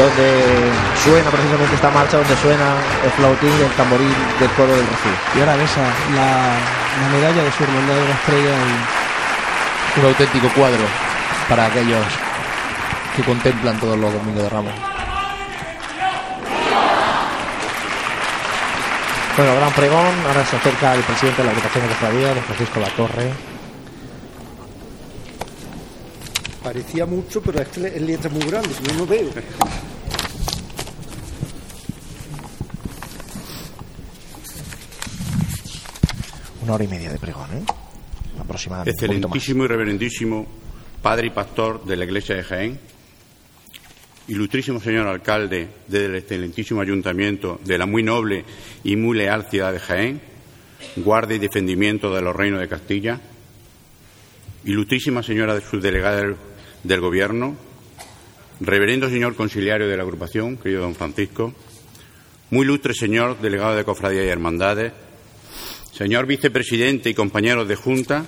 donde 0.00 0.72
suena 1.04 1.28
precisamente 1.30 1.74
esta 1.74 1.90
marcha, 1.90 2.16
donde 2.16 2.36
suena 2.36 2.76
el 3.04 3.10
flautín 3.12 3.52
y 3.52 3.62
el 3.62 3.72
tamboril 3.76 4.14
del 4.40 4.50
coro 4.56 4.72
del 4.72 4.86
Rocío. 4.86 5.16
Y 5.36 5.40
ahora 5.40 5.56
ves 5.56 5.70
la, 5.76 6.56
la 7.00 7.08
medalla 7.12 7.42
de 7.44 7.52
su 7.52 7.64
hermandad 7.64 7.94
de 7.94 8.08
la 8.08 8.14
estrella 8.14 8.54
un 9.96 10.04
auténtico 10.06 10.48
cuadro. 10.54 10.84
para 11.48 11.66
aquellos 11.66 12.06
que 13.16 13.22
contemplan 13.24 13.78
todos 13.80 13.98
los 13.98 14.12
domingos 14.12 14.44
de 14.44 14.48
Ramos. 14.48 14.72
Bueno, 19.36 19.54
gran 19.56 19.72
pregón. 19.72 20.14
Ahora 20.28 20.44
se 20.44 20.56
acerca 20.56 20.94
el 20.94 21.02
presidente 21.02 21.42
de 21.42 21.46
la 21.46 21.50
agrupación 21.50 21.82
de 21.84 21.88
Cofradía, 21.90 22.34
don 22.34 22.44
Francisco 22.44 22.80
Latorre. 22.80 23.32
Parecía 26.62 27.06
mucho, 27.06 27.40
pero 27.40 27.60
es 27.60 27.68
que 27.68 27.86
el 27.86 28.06
letra 28.06 28.28
es 28.28 28.34
muy 28.34 28.46
grande, 28.46 28.68
yo 28.86 28.94
no 28.94 29.06
veo. 29.06 29.30
Una 36.62 36.74
hora 36.74 36.84
y 36.84 36.88
media 36.88 37.10
de 37.10 37.18
pregón, 37.18 37.50
¿eh? 37.54 37.64
Aproximadamente. 38.38 38.90
Excelentísimo 38.90 39.64
y 39.64 39.66
reverendísimo 39.68 40.46
Padre 41.02 41.28
y 41.28 41.30
Pastor 41.30 41.84
de 41.84 41.96
la 41.96 42.04
Iglesia 42.04 42.36
de 42.36 42.42
Jaén, 42.42 42.78
ilustrísimo 44.28 44.80
señor 44.80 45.08
alcalde 45.08 45.68
del 45.88 46.16
excelentísimo 46.16 46.82
ayuntamiento 46.82 47.58
de 47.64 47.78
la 47.78 47.86
muy 47.86 48.02
noble 48.02 48.44
y 48.84 48.96
muy 48.96 49.16
leal 49.16 49.46
ciudad 49.50 49.72
de 49.72 49.80
Jaén, 49.80 50.20
guardia 50.96 51.36
y 51.36 51.40
defendimiento 51.40 52.14
de 52.14 52.20
los 52.20 52.36
reinos 52.36 52.60
de 52.60 52.68
Castilla, 52.68 53.18
ilustrísima 54.64 55.22
señora 55.22 55.54
de 55.54 55.62
subdelegada 55.62 56.36
del, 56.82 57.00
Gobierno, 57.00 57.56
reverendo 58.60 59.08
señor 59.08 59.34
conciliario 59.36 59.88
de 59.88 59.96
la 59.96 60.02
agrupación, 60.02 60.56
querido 60.56 60.82
don 60.82 60.94
Francisco, 60.94 61.54
muy 62.50 62.64
ilustre 62.64 62.94
señor 62.94 63.40
delegado 63.40 63.76
de 63.76 63.84
Cofradía 63.84 64.24
y 64.24 64.28
Hermandades, 64.28 64.92
señor 65.92 66.26
vicepresidente 66.26 67.10
y 67.10 67.14
compañeros 67.14 67.68
de 67.68 67.76
Junta, 67.76 68.26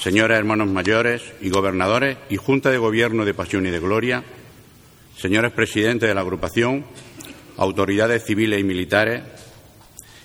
señores 0.00 0.38
hermanos 0.38 0.68
mayores 0.68 1.22
y 1.40 1.50
gobernadores 1.50 2.16
y 2.30 2.36
Junta 2.36 2.70
de 2.70 2.78
Gobierno 2.78 3.24
de 3.24 3.34
Pasión 3.34 3.66
y 3.66 3.70
de 3.70 3.80
Gloria, 3.80 4.24
señores 5.16 5.52
presidentes 5.52 6.08
de 6.08 6.14
la 6.14 6.22
agrupación, 6.22 6.84
autoridades 7.56 8.24
civiles 8.24 8.58
y 8.58 8.64
militares 8.64 9.22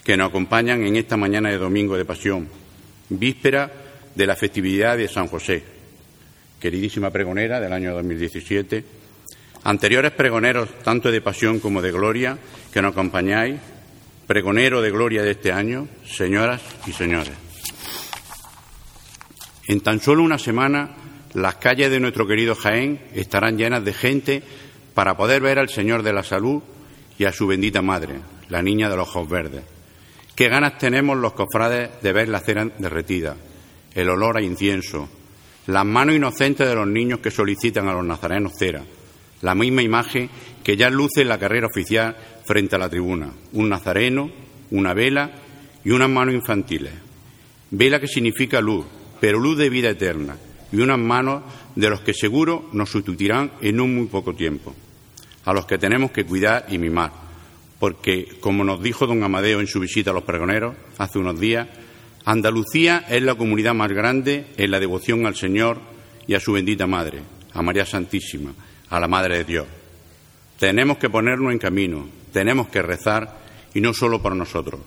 que 0.05 0.15
nos 0.15 0.29
acompañan 0.29 0.85
en 0.85 0.95
esta 0.95 1.17
mañana 1.17 1.49
de 1.49 1.57
domingo 1.57 1.97
de 1.97 2.05
pasión, 2.05 2.47
víspera 3.09 3.71
de 4.13 4.27
la 4.27 4.35
festividad 4.35 4.97
de 4.97 5.07
San 5.07 5.27
José, 5.27 5.63
queridísima 6.65 7.11
pregonera 7.11 7.59
del 7.59 7.73
año 7.73 7.93
2017, 7.93 8.83
anteriores 9.65 10.11
pregoneros 10.13 10.67
tanto 10.79 11.11
de 11.11 11.21
pasión 11.21 11.59
como 11.59 11.79
de 11.79 11.91
gloria 11.91 12.39
que 12.73 12.81
nos 12.81 12.93
acompañáis, 12.93 13.59
pregonero 14.25 14.81
de 14.81 14.89
gloria 14.89 15.21
de 15.21 15.29
este 15.29 15.51
año, 15.51 15.87
señoras 16.07 16.63
y 16.87 16.91
señores. 16.91 17.35
En 19.67 19.79
tan 19.81 19.99
solo 19.99 20.23
una 20.23 20.39
semana, 20.39 20.89
las 21.35 21.57
calles 21.57 21.91
de 21.91 21.99
nuestro 21.99 22.25
querido 22.25 22.55
Jaén 22.55 22.99
estarán 23.13 23.59
llenas 23.59 23.85
de 23.85 23.93
gente 23.93 24.41
para 24.95 25.15
poder 25.15 25.43
ver 25.43 25.59
al 25.59 25.69
Señor 25.69 26.01
de 26.01 26.13
la 26.13 26.23
Salud 26.23 26.63
y 27.19 27.25
a 27.25 27.31
su 27.31 27.45
bendita 27.45 27.83
Madre, 27.83 28.21
la 28.49 28.63
Niña 28.63 28.89
de 28.89 28.97
los 28.97 29.09
Ojos 29.09 29.29
Verdes. 29.29 29.63
Qué 30.33 30.49
ganas 30.49 30.79
tenemos 30.79 31.15
los 31.15 31.33
cofrades 31.33 32.01
de 32.01 32.11
ver 32.11 32.27
la 32.27 32.39
cera 32.39 32.65
derretida, 32.65 33.35
el 33.93 34.09
olor 34.09 34.37
a 34.37 34.41
incienso, 34.41 35.07
las 35.67 35.85
manos 35.85 36.15
inocentes 36.15 36.67
de 36.67 36.75
los 36.75 36.87
niños 36.87 37.19
que 37.19 37.31
solicitan 37.31 37.87
a 37.87 37.93
los 37.93 38.05
nazarenos 38.05 38.53
cera, 38.57 38.83
la 39.41 39.55
misma 39.55 39.81
imagen 39.81 40.29
que 40.63 40.77
ya 40.77 40.89
luce 40.89 41.21
en 41.21 41.29
la 41.29 41.39
carrera 41.39 41.67
oficial 41.67 42.15
frente 42.45 42.75
a 42.75 42.79
la 42.79 42.89
tribuna, 42.89 43.31
un 43.53 43.69
nazareno, 43.69 44.31
una 44.71 44.93
vela 44.93 45.31
y 45.83 45.91
unas 45.91 46.09
manos 46.09 46.35
infantiles. 46.35 46.93
Vela 47.71 47.99
que 47.99 48.07
significa 48.07 48.61
luz, 48.61 48.85
pero 49.19 49.39
luz 49.39 49.57
de 49.57 49.69
vida 49.69 49.89
eterna, 49.89 50.37
y 50.71 50.77
unas 50.77 50.99
manos 50.99 51.43
de 51.75 51.89
los 51.89 52.01
que 52.01 52.13
seguro 52.13 52.69
nos 52.73 52.89
sustituirán 52.89 53.51
en 53.61 53.79
un 53.79 53.95
muy 53.95 54.07
poco 54.07 54.33
tiempo. 54.33 54.73
A 55.45 55.53
los 55.53 55.65
que 55.65 55.77
tenemos 55.77 56.11
que 56.11 56.25
cuidar 56.25 56.65
y 56.69 56.77
mimar, 56.77 57.11
porque, 57.79 58.37
como 58.39 58.63
nos 58.63 58.81
dijo 58.81 59.05
don 59.05 59.23
Amadeo 59.23 59.59
en 59.59 59.67
su 59.67 59.79
visita 59.79 60.11
a 60.11 60.13
los 60.13 60.23
pregoneros 60.23 60.75
hace 60.97 61.19
unos 61.19 61.39
días, 61.39 61.67
Andalucía 62.25 63.05
es 63.09 63.21
la 63.21 63.35
comunidad 63.35 63.73
más 63.73 63.91
grande 63.91 64.47
en 64.57 64.71
la 64.71 64.79
devoción 64.79 65.25
al 65.25 65.35
Señor 65.35 65.79
y 66.27 66.33
a 66.33 66.39
su 66.39 66.53
bendita 66.53 66.87
Madre, 66.87 67.19
a 67.53 67.61
María 67.61 67.85
Santísima, 67.85 68.53
a 68.89 68.99
la 68.99 69.07
Madre 69.07 69.37
de 69.37 69.43
Dios. 69.43 69.67
Tenemos 70.59 70.97
que 70.97 71.09
ponernos 71.09 71.51
en 71.51 71.59
camino, 71.59 72.09
tenemos 72.33 72.67
que 72.69 72.81
rezar, 72.81 73.45
y 73.73 73.81
no 73.81 73.93
solo 73.93 74.21
por 74.21 74.35
nosotros, 74.35 74.81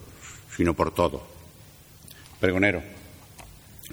sino 0.57 0.75
por 0.75 0.95
todos. 0.95 1.23
Pregonero, 2.41 2.83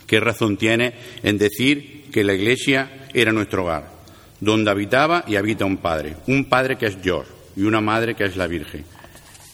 ¿qué 0.08 0.20
razón 0.20 0.58
tiene 0.58 0.94
en 1.22 1.38
decir 1.38 2.06
que 2.12 2.24
la 2.24 2.34
Iglesia 2.34 3.08
era 3.14 3.32
nuestro 3.32 3.64
hogar? 3.64 3.96
donde 4.40 4.72
habitaba 4.72 5.24
y 5.28 5.36
habita 5.36 5.66
un 5.66 5.78
Padre, 5.78 6.18
un 6.28 6.46
Padre 6.46 6.78
que 6.78 6.86
es 6.86 7.02
Dios 7.02 7.28
y 7.56 7.64
una 7.64 7.82
Madre 7.82 8.16
que 8.16 8.26
es 8.26 8.36
la 8.36 8.48
Virgen. 8.48 8.86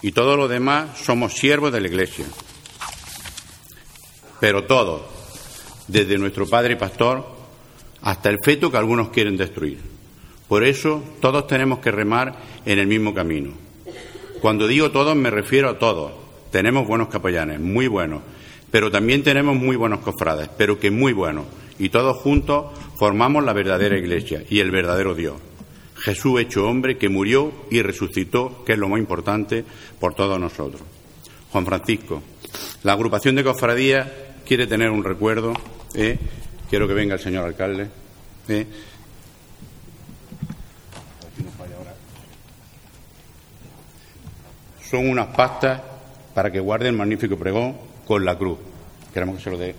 Y 0.01 0.11
todos 0.11 0.37
los 0.37 0.49
demás 0.49 0.97
somos 0.99 1.33
siervos 1.33 1.71
de 1.71 1.81
la 1.81 1.87
Iglesia. 1.87 2.25
Pero 4.41 4.63
todos, 4.63 5.03
desde 5.87 6.17
nuestro 6.17 6.47
Padre 6.47 6.75
Pastor 6.75 7.23
hasta 8.01 8.29
el 8.29 8.39
feto 8.43 8.71
que 8.71 8.77
algunos 8.77 9.09
quieren 9.09 9.37
destruir. 9.37 9.77
Por 10.47 10.63
eso 10.63 11.03
todos 11.21 11.45
tenemos 11.45 11.77
que 11.77 11.91
remar 11.91 12.35
en 12.65 12.79
el 12.79 12.87
mismo 12.87 13.13
camino. 13.13 13.51
Cuando 14.41 14.67
digo 14.67 14.89
todos 14.89 15.15
me 15.15 15.29
refiero 15.29 15.69
a 15.69 15.77
todos. 15.77 16.13
Tenemos 16.51 16.87
buenos 16.87 17.09
capellanes, 17.09 17.59
muy 17.59 17.85
buenos, 17.85 18.23
pero 18.71 18.89
también 18.89 19.23
tenemos 19.23 19.55
muy 19.55 19.75
buenos 19.75 19.99
cofrades, 19.99 20.49
pero 20.57 20.79
que 20.79 20.89
muy 20.89 21.13
buenos. 21.13 21.45
Y 21.77 21.89
todos 21.89 22.17
juntos 22.17 22.65
formamos 22.97 23.43
la 23.43 23.53
verdadera 23.53 23.95
Iglesia 23.95 24.43
y 24.49 24.59
el 24.59 24.71
verdadero 24.71 25.13
Dios. 25.13 25.35
Jesús 25.97 26.41
hecho 26.41 26.67
hombre 26.67 26.97
que 26.97 27.09
murió 27.09 27.53
y 27.69 27.83
resucitó, 27.83 28.63
que 28.65 28.73
es 28.73 28.79
lo 28.79 28.89
más 28.89 28.99
importante 28.99 29.63
por 29.99 30.15
todos 30.15 30.39
nosotros. 30.39 30.81
Juan 31.51 31.65
Francisco, 31.65 32.23
la 32.81 32.93
agrupación 32.93 33.35
de 33.35 33.43
cofradías 33.43 34.07
quiere 34.51 34.67
tener 34.67 34.89
un 34.89 35.01
recuerdo. 35.01 35.53
¿eh? 35.93 36.19
Quiero 36.69 36.85
que 36.85 36.93
venga 36.93 37.13
el 37.13 37.21
señor 37.21 37.45
alcalde. 37.45 37.87
¿eh? 38.49 38.67
Son 44.89 45.09
unas 45.09 45.27
pastas 45.27 45.81
para 46.35 46.51
que 46.51 46.59
guarde 46.59 46.89
el 46.89 46.97
magnífico 46.97 47.37
pregón 47.37 47.77
con 48.05 48.25
la 48.25 48.37
cruz. 48.37 48.57
Queremos 49.13 49.37
que 49.37 49.41
se 49.41 49.51
lo 49.51 49.57
dé 49.57 49.73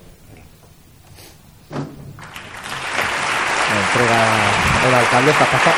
entrega 3.76 4.25
el 4.89 4.94
alcalde 4.94 5.33
esta 5.33 5.44
pasta. 5.44 5.70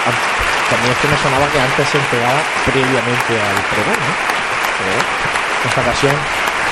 También 0.70 0.92
es 0.92 0.98
que 0.98 1.08
me 1.08 1.16
sonaba 1.16 1.50
que 1.50 1.58
antes 1.60 1.88
se 1.88 1.98
entregaba 1.98 2.40
previamente 2.64 3.40
al 3.40 3.56
pregón, 3.74 3.98
¿no? 4.06 4.14
Pero 4.78 4.92
en 4.92 5.68
esta 5.68 5.80
ocasión 5.80 6.14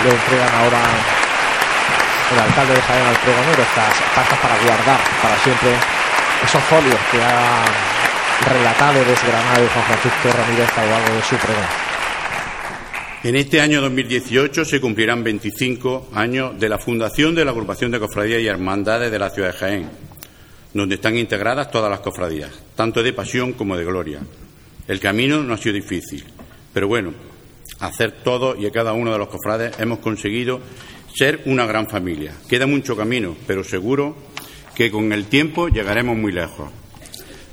le 0.04 0.10
entregan 0.10 0.54
ahora 0.54 1.21
el 2.32 2.40
alcalde 2.40 2.74
de 2.74 2.80
Jaén 2.80 3.06
al 3.06 3.16
pregonero 3.16 3.62
estas 3.62 3.94
pastas 4.14 4.38
para 4.38 4.56
guardar 4.62 5.00
para 5.22 5.36
siempre 5.38 5.70
esos 6.44 6.62
folios 6.64 7.00
que 7.10 7.22
ha 7.22 7.64
relatado, 8.50 9.04
desgranado 9.04 9.68
Juan 9.68 9.84
Francisco 9.84 10.28
Ramírez 10.36 10.78
a 10.78 11.08
lo 11.08 11.14
de 11.14 11.22
su 11.22 11.36
pregón. 11.36 11.70
En 13.24 13.36
este 13.36 13.60
año 13.60 13.80
2018 13.80 14.64
se 14.64 14.80
cumplirán 14.80 15.22
25 15.22 16.10
años 16.14 16.58
de 16.58 16.68
la 16.68 16.78
fundación 16.78 17.34
de 17.34 17.44
la 17.44 17.52
agrupación 17.52 17.90
de 17.92 18.00
cofradías 18.00 18.40
y 18.40 18.48
hermandades 18.48 19.12
de 19.12 19.18
la 19.18 19.30
ciudad 19.30 19.52
de 19.52 19.58
Jaén 19.58 19.90
donde 20.74 20.94
están 20.94 21.16
integradas 21.16 21.70
todas 21.70 21.90
las 21.90 22.00
cofradías, 22.00 22.50
tanto 22.74 23.02
de 23.02 23.12
pasión 23.12 23.52
como 23.52 23.76
de 23.76 23.84
gloria. 23.84 24.20
El 24.88 25.00
camino 25.00 25.42
no 25.42 25.54
ha 25.54 25.58
sido 25.58 25.74
difícil, 25.74 26.24
pero 26.72 26.88
bueno, 26.88 27.12
hacer 27.80 28.12
todo 28.24 28.56
y 28.56 28.66
a 28.66 28.70
cada 28.70 28.92
uno 28.92 29.12
de 29.12 29.18
los 29.18 29.28
cofrades 29.28 29.78
hemos 29.78 29.98
conseguido 29.98 30.60
ser 31.14 31.42
una 31.46 31.66
gran 31.66 31.88
familia. 31.88 32.34
Queda 32.48 32.66
mucho 32.66 32.96
camino, 32.96 33.36
pero 33.46 33.64
seguro 33.64 34.16
que 34.74 34.90
con 34.90 35.12
el 35.12 35.26
tiempo 35.26 35.68
llegaremos 35.68 36.16
muy 36.16 36.32
lejos. 36.32 36.70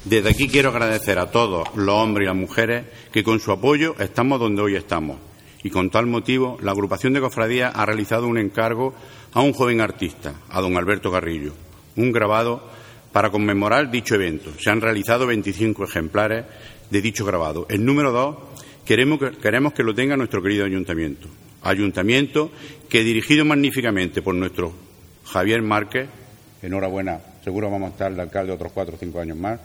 Desde 0.05 0.29
aquí 0.29 0.47
quiero 0.47 0.69
agradecer 0.69 1.19
a 1.19 1.29
todos 1.29 1.67
los 1.75 1.95
hombres 1.95 2.25
y 2.25 2.27
las 2.27 2.35
mujeres 2.35 2.85
que 3.11 3.23
con 3.23 3.39
su 3.39 3.51
apoyo 3.51 3.95
estamos 3.99 4.39
donde 4.39 4.61
hoy 4.61 4.75
estamos. 4.75 5.19
Y 5.61 5.69
con 5.69 5.89
tal 5.89 6.05
motivo, 6.05 6.57
la 6.61 6.71
agrupación 6.71 7.13
de 7.13 7.19
cofradías 7.19 7.75
ha 7.75 7.85
realizado 7.85 8.27
un 8.27 8.37
encargo 8.37 8.95
a 9.33 9.41
un 9.41 9.51
joven 9.51 9.81
artista, 9.81 10.35
a 10.49 10.61
don 10.61 10.77
Alberto 10.77 11.11
Garrillo, 11.11 11.53
un 11.97 12.13
grabado 12.13 12.63
para 13.11 13.29
conmemorar 13.29 13.91
dicho 13.91 14.15
evento. 14.15 14.51
Se 14.57 14.69
han 14.69 14.79
realizado 14.79 15.27
25 15.27 15.83
ejemplares 15.83 16.45
de 16.89 17.01
dicho 17.01 17.25
grabado. 17.25 17.65
El 17.69 17.83
número 17.83 18.11
dos 18.13 18.37
queremos 18.85 19.19
que, 19.19 19.31
queremos 19.31 19.73
que 19.73 19.83
lo 19.83 19.93
tenga 19.93 20.15
nuestro 20.15 20.41
querido 20.41 20.65
ayuntamiento. 20.65 21.27
Ayuntamiento 21.63 22.51
que, 22.89 23.03
dirigido 23.03 23.45
magníficamente 23.45 24.21
por 24.21 24.35
nuestro 24.35 24.73
Javier 25.25 25.61
Márquez, 25.61 26.09
enhorabuena, 26.61 27.19
seguro 27.43 27.69
vamos 27.69 27.89
a 27.89 27.91
estar 27.93 28.11
el 28.11 28.19
alcalde 28.19 28.53
otros 28.53 28.71
cuatro 28.71 28.95
o 28.95 28.99
cinco 28.99 29.19
años 29.19 29.37
más, 29.37 29.59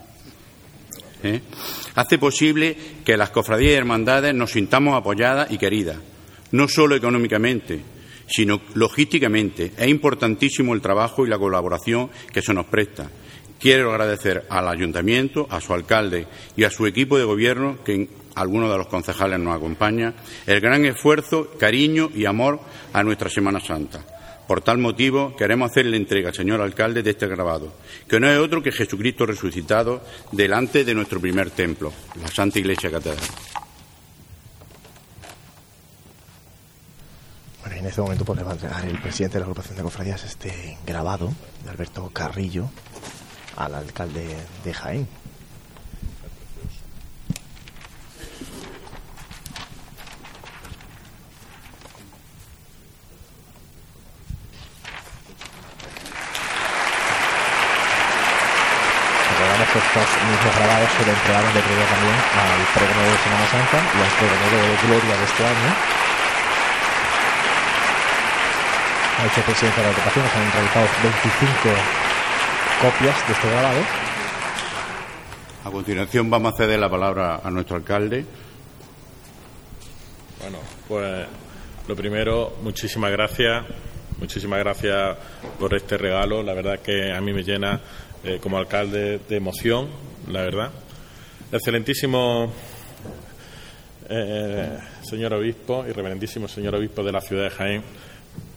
¿eh? 1.22 1.40
hace 1.94 2.18
posible 2.18 2.76
que 3.04 3.16
las 3.16 3.30
cofradías 3.30 3.72
y 3.72 3.76
hermandades 3.76 4.34
nos 4.34 4.52
sintamos 4.52 4.94
apoyadas 4.94 5.50
y 5.50 5.58
queridas, 5.58 5.98
no 6.52 6.68
solo 6.68 6.94
económicamente, 6.94 7.80
sino 8.26 8.60
logísticamente. 8.74 9.72
Es 9.76 9.88
importantísimo 9.88 10.74
el 10.74 10.80
trabajo 10.80 11.26
y 11.26 11.28
la 11.28 11.38
colaboración 11.38 12.10
que 12.32 12.42
se 12.42 12.54
nos 12.54 12.66
presta 12.66 13.10
Quiero 13.64 13.92
agradecer 13.92 14.44
al 14.50 14.68
Ayuntamiento, 14.68 15.46
a 15.48 15.58
su 15.58 15.72
alcalde 15.72 16.26
y 16.54 16.64
a 16.64 16.70
su 16.70 16.86
equipo 16.86 17.16
de 17.16 17.24
gobierno, 17.24 17.78
que 17.82 18.10
algunos 18.34 18.70
de 18.70 18.78
los 18.78 18.86
concejales 18.88 19.38
nos 19.38 19.56
acompañan, 19.56 20.14
el 20.46 20.60
gran 20.60 20.84
esfuerzo, 20.84 21.50
cariño 21.58 22.10
y 22.14 22.26
amor 22.26 22.60
a 22.92 23.02
nuestra 23.02 23.30
Semana 23.30 23.60
Santa. 23.60 24.00
Por 24.46 24.60
tal 24.60 24.76
motivo, 24.78 25.34
queremos 25.36 25.70
hacerle 25.70 25.96
entrega 25.96 26.32
señor 26.32 26.60
alcalde 26.60 27.02
de 27.02 27.10
este 27.10 27.26
grabado, 27.26 27.72
que 28.06 28.20
no 28.20 28.28
es 28.28 28.38
otro 28.38 28.62
que 28.62 28.72
Jesucristo 28.72 29.24
resucitado 29.24 30.02
delante 30.32 30.84
de 30.84 30.94
nuestro 30.94 31.18
primer 31.18 31.50
templo, 31.50 31.92
la 32.20 32.28
Santa 32.28 32.58
Iglesia 32.58 32.90
Catedral. 32.90 33.24
Bueno, 37.62 37.76
en 37.76 37.86
este 37.86 38.02
momento 38.02 38.24
podemos 38.26 38.52
entregar 38.52 38.84
el 38.84 39.00
presidente 39.00 39.34
de 39.34 39.40
la 39.40 39.46
agrupación 39.46 39.76
de 39.76 39.82
cofradías 39.82 40.24
este 40.24 40.76
grabado 40.86 41.32
de 41.64 41.70
Alberto 41.70 42.10
Carrillo 42.12 42.68
al 43.56 43.74
alcalde 43.74 44.36
de 44.62 44.74
Jaén. 44.74 45.08
Estos 59.74 60.06
mismos 60.30 60.54
grabados 60.54 60.88
se 60.96 61.04
le 61.04 61.10
entregaron 61.10 61.52
de 61.52 61.60
previa 61.60 61.86
también 61.90 62.14
al 62.14 62.62
pregón 62.78 63.10
de 63.10 63.18
Semana 63.18 63.46
Santa 63.50 63.78
y 63.82 63.98
al 64.06 64.12
pregón 64.14 64.38
de 64.54 64.86
Gloria 64.86 65.16
de 65.18 65.24
este 65.24 65.42
año. 65.44 65.70
Ha 69.18 69.26
hecho 69.26 69.40
el 69.40 69.46
presidente 69.46 69.80
de 69.80 69.82
la 69.82 69.90
agrupación, 69.90 70.24
se 70.30 70.38
han 70.38 70.52
realizado 70.52 70.86
25 71.02 71.94
copias 72.82 73.26
de 73.26 73.32
este 73.32 73.50
grabado. 73.50 73.80
A 75.64 75.70
continuación 75.70 76.30
vamos 76.30 76.54
a 76.54 76.56
ceder 76.56 76.78
la 76.78 76.88
palabra 76.88 77.40
a 77.42 77.50
nuestro 77.50 77.74
alcalde. 77.74 78.24
Bueno, 80.40 80.58
pues 80.86 81.26
lo 81.88 81.96
primero, 81.96 82.58
muchísimas 82.62 83.10
gracias, 83.10 83.64
muchísimas 84.20 84.60
gracias 84.60 85.16
por 85.58 85.74
este 85.74 85.98
regalo. 85.98 86.44
La 86.44 86.54
verdad 86.54 86.78
que 86.78 87.12
a 87.12 87.20
mí 87.20 87.32
me 87.32 87.42
llena 87.42 87.80
eh, 88.24 88.38
como 88.40 88.58
alcalde 88.58 89.20
de 89.28 89.36
emoción, 89.36 89.88
la 90.28 90.42
verdad. 90.42 90.70
Excelentísimo 91.52 92.52
eh, 94.08 94.78
señor 95.02 95.34
obispo 95.34 95.84
y 95.88 95.92
reverendísimo 95.92 96.48
señor 96.48 96.74
obispo 96.74 97.02
de 97.02 97.12
la 97.12 97.20
ciudad 97.20 97.44
de 97.44 97.50
Jaén 97.50 97.82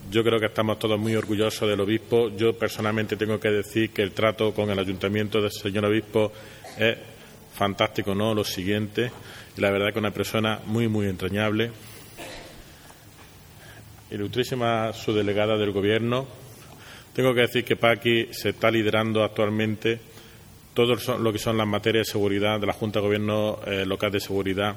yo 0.10 0.24
creo 0.24 0.40
que 0.40 0.46
estamos 0.46 0.80
todos 0.80 0.98
muy 1.00 1.16
orgullosos 1.16 1.68
del 1.68 1.80
obispo. 1.82 2.30
Yo 2.30 2.54
personalmente 2.54 3.18
tengo 3.18 3.40
que 3.40 3.50
decir 3.50 3.90
que 3.92 4.04
el 4.04 4.12
trato 4.12 4.54
con 4.54 4.70
el 4.70 4.80
ayuntamiento 4.80 5.42
del 5.42 5.52
señor 5.52 5.86
obispo 5.86 6.32
es 6.78 6.98
fantástico, 7.54 8.16
¿no? 8.16 8.34
Lo 8.34 8.44
siguiente, 8.44 9.12
y 9.58 9.62
la 9.62 9.72
verdad 9.72 9.92
que 9.92 10.00
una 10.00 10.12
persona 10.12 10.60
muy, 10.66 10.88
muy 10.88 11.08
entrañable. 11.08 11.72
Ilustrísima 14.12 14.94
subdelegada 14.94 15.58
del 15.58 15.72
Gobierno, 15.72 16.26
tengo 17.18 17.34
que 17.34 17.42
decir 17.42 17.66
que 17.66 17.76
Paqui 17.76 18.28
se 18.30 18.50
está 18.50 18.70
liderando 18.70 19.24
actualmente 19.24 19.98
todo 20.76 20.96
lo 21.18 21.34
que 21.34 21.40
son 21.40 21.58
las 21.58 21.66
materias 21.66 22.06
de 22.06 22.12
seguridad 22.12 22.60
de 22.60 22.68
la 22.68 22.74
Junta 22.74 23.00
de 23.00 23.08
Gobierno 23.08 23.60
eh, 23.66 23.88
Local 23.88 24.12
de 24.12 24.20
Seguridad 24.20 24.76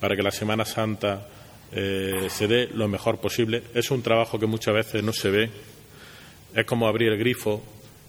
para 0.00 0.16
que 0.16 0.22
la 0.22 0.30
Semana 0.30 0.64
Santa 0.64 1.28
eh, 1.72 2.28
se 2.30 2.48
dé 2.48 2.70
lo 2.72 2.88
mejor 2.88 3.18
posible. 3.18 3.64
Es 3.74 3.90
un 3.90 4.00
trabajo 4.00 4.38
que 4.38 4.46
muchas 4.46 4.72
veces 4.72 5.04
no 5.04 5.12
se 5.12 5.28
ve. 5.28 5.50
Es 6.54 6.64
como 6.64 6.88
abrir 6.88 7.12
el 7.12 7.18
grifo 7.18 7.62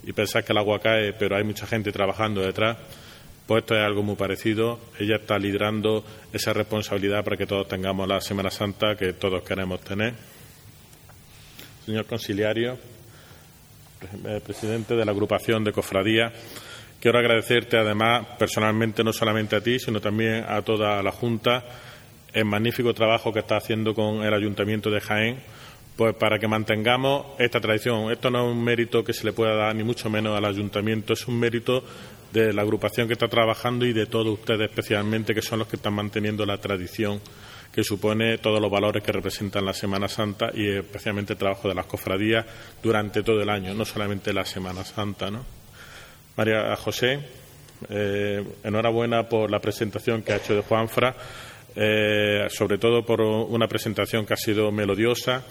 y 0.06 0.14
pensar 0.14 0.46
que 0.46 0.54
el 0.54 0.58
agua 0.58 0.80
cae, 0.80 1.12
pero 1.12 1.36
hay 1.36 1.44
mucha 1.44 1.68
gente 1.68 1.92
trabajando 1.92 2.40
detrás. 2.40 2.78
Pues 3.46 3.64
esto 3.64 3.76
es 3.76 3.82
algo 3.82 4.04
muy 4.04 4.16
parecido. 4.16 4.80
Ella 4.98 5.18
está 5.18 5.38
liderando 5.38 6.06
esa 6.32 6.54
responsabilidad 6.54 7.26
para 7.26 7.36
que 7.36 7.46
todos 7.46 7.68
tengamos 7.68 8.08
la 8.08 8.22
Semana 8.22 8.52
Santa 8.52 8.96
que 8.96 9.12
todos 9.12 9.44
queremos 9.44 9.82
tener. 9.82 10.14
Señor 11.86 12.06
conciliario, 12.06 12.95
presidente 14.46 14.96
de 14.96 15.06
la 15.06 15.12
agrupación 15.12 15.64
de 15.64 15.72
cofradías, 15.72 16.34
quiero 17.00 17.20
agradecerte 17.20 17.78
además 17.78 18.26
personalmente 18.38 19.04
no 19.04 19.14
solamente 19.14 19.56
a 19.56 19.62
ti, 19.62 19.80
sino 19.80 20.02
también 20.02 20.46
a 20.48 20.62
toda 20.62 21.02
la 21.04 21.12
Junta 21.12 21.64
el 22.34 22.46
magnífico 22.46 22.94
trabajo 22.94 23.32
que 23.32 23.40
está 23.40 23.56
haciendo 23.56 23.94
con 23.96 24.22
el 24.24 24.34
Ayuntamiento 24.34 24.92
de 24.92 25.00
Jaén, 25.00 25.38
pues 25.96 26.14
para 26.16 26.38
que 26.38 26.50
mantengamos 26.50 27.28
esta 27.40 27.62
tradición. 27.62 28.12
Esto 28.12 28.30
no 28.30 28.46
es 28.46 28.52
un 28.52 28.62
mérito 28.62 29.06
que 29.06 29.14
se 29.14 29.24
le 29.24 29.32
pueda 29.32 29.56
dar 29.56 29.74
ni 29.74 29.84
mucho 29.84 30.10
menos 30.10 30.38
al 30.38 30.44
Ayuntamiento, 30.44 31.14
es 31.14 31.26
un 31.28 31.40
mérito 31.40 31.84
de 32.34 32.52
la 32.52 32.64
agrupación 32.64 33.08
que 33.08 33.14
está 33.14 33.30
trabajando 33.30 33.86
y 33.86 33.94
de 33.94 34.08
todos 34.08 34.28
ustedes 34.40 34.70
especialmente, 34.70 35.34
que 35.34 35.42
son 35.42 35.60
los 35.60 35.70
que 35.70 35.78
están 35.78 35.94
manteniendo 35.94 36.46
la 36.46 36.58
tradición 36.58 37.22
que 37.76 37.84
supone 37.84 38.38
todos 38.38 38.62
los 38.62 38.72
valores 38.72 39.04
que 39.04 39.12
representan 39.12 39.66
la 39.66 39.74
Semana 39.74 40.08
Santa 40.08 40.50
y 40.54 40.66
especialmente 40.70 41.34
el 41.34 41.40
trabajo 41.40 41.68
de 41.68 41.76
las 41.76 41.86
cofradías 41.86 42.46
durante 42.82 43.22
todo 43.22 43.42
el 43.42 43.50
año, 43.50 43.74
no 43.74 43.84
solamente 43.84 44.32
la 44.32 44.46
Semana 44.46 44.86
Santa. 44.86 45.30
¿no? 45.30 45.44
María 46.38 46.74
José, 46.78 47.20
eh, 47.90 48.42
enhorabuena 48.64 49.28
por 49.28 49.52
la 49.52 49.60
presentación 49.60 50.22
que 50.22 50.32
ha 50.32 50.38
hecho 50.38 50.56
de 50.56 50.62
Juanfra 50.62 51.18
eh, 51.78 52.48
sobre 52.50 52.78
todo 52.78 53.06
por 53.06 53.20
una 53.20 53.68
presentación 53.68 54.26
que 54.26 54.34
ha 54.34 54.38
sido 54.38 54.72
melodiosa 54.72 55.44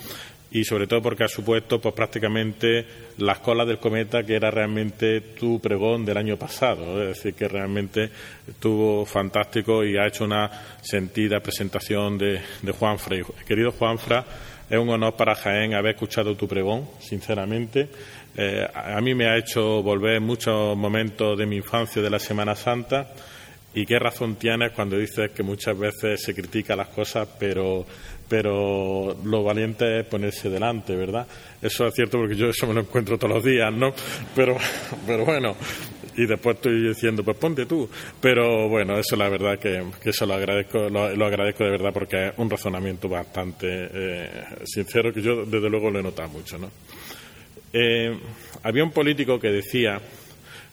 y 0.54 0.62
sobre 0.64 0.86
todo 0.86 1.02
porque 1.02 1.24
ha 1.24 1.28
supuesto 1.28 1.80
pues, 1.80 1.92
prácticamente 1.96 2.86
la 3.18 3.34
cola 3.34 3.64
del 3.64 3.78
cometa 3.78 4.22
que 4.22 4.36
era 4.36 4.52
realmente 4.52 5.20
tu 5.20 5.60
pregón 5.60 6.04
del 6.04 6.16
año 6.16 6.36
pasado. 6.36 7.02
Es 7.02 7.16
decir, 7.16 7.34
que 7.34 7.48
realmente 7.48 8.08
estuvo 8.46 9.04
fantástico 9.04 9.84
y 9.84 9.96
ha 9.96 10.06
hecho 10.06 10.24
una 10.24 10.48
sentida 10.80 11.40
presentación 11.40 12.16
de, 12.16 12.40
de 12.62 12.72
Juanfra. 12.72 13.16
Querido 13.44 13.72
Juanfra, 13.72 14.24
es 14.70 14.78
un 14.78 14.88
honor 14.90 15.16
para 15.16 15.34
Jaén 15.34 15.74
haber 15.74 15.96
escuchado 15.96 16.36
tu 16.36 16.46
pregón, 16.46 16.88
sinceramente. 17.00 17.88
Eh, 18.36 18.64
a 18.72 19.00
mí 19.00 19.12
me 19.12 19.26
ha 19.26 19.36
hecho 19.36 19.82
volver 19.82 20.20
muchos 20.20 20.76
momentos 20.76 21.36
de 21.36 21.46
mi 21.46 21.56
infancia 21.56 22.00
de 22.00 22.10
la 22.10 22.20
Semana 22.20 22.54
Santa 22.54 23.08
¿Y 23.76 23.86
qué 23.86 23.98
razón 23.98 24.36
tienes 24.36 24.70
cuando 24.70 24.96
dices 24.96 25.32
que 25.32 25.42
muchas 25.42 25.76
veces 25.76 26.22
se 26.22 26.32
critica 26.32 26.76
las 26.76 26.88
cosas, 26.88 27.26
pero, 27.40 27.84
pero 28.28 29.16
lo 29.24 29.42
valiente 29.42 30.00
es 30.00 30.06
ponerse 30.06 30.48
delante, 30.48 30.96
¿verdad? 30.96 31.26
Eso 31.60 31.86
es 31.86 31.94
cierto 31.94 32.18
porque 32.18 32.36
yo 32.36 32.48
eso 32.48 32.66
me 32.66 32.74
lo 32.74 32.80
encuentro 32.80 33.18
todos 33.18 33.34
los 33.34 33.44
días, 33.44 33.72
¿no? 33.72 33.92
Pero, 34.34 34.56
pero 35.06 35.24
bueno, 35.24 35.56
y 36.16 36.26
después 36.26 36.56
estoy 36.56 36.88
diciendo, 36.88 37.22
pues 37.24 37.36
ponte 37.36 37.66
tú. 37.66 37.88
Pero 38.20 38.68
bueno, 38.68 38.98
eso 38.98 39.16
la 39.16 39.28
verdad 39.28 39.58
que, 39.58 39.84
que 40.02 40.10
eso 40.10 40.26
lo 40.26 40.34
agradezco, 40.34 40.88
lo, 40.88 41.26
agradezco 41.26 41.64
de 41.64 41.70
verdad 41.70 41.92
porque 41.92 42.28
es 42.28 42.32
un 42.36 42.48
razonamiento 42.48 43.08
bastante 43.08 43.66
eh, 43.92 44.44
sincero 44.64 45.12
que 45.12 45.22
yo 45.22 45.44
desde 45.44 45.68
luego 45.68 45.90
lo 45.90 46.00
he 46.00 46.02
notado 46.02 46.28
mucho, 46.28 46.58
¿no? 46.58 46.70
Eh, 47.72 48.16
había 48.62 48.84
un 48.84 48.92
político 48.92 49.38
que 49.40 49.48
decía 49.48 50.00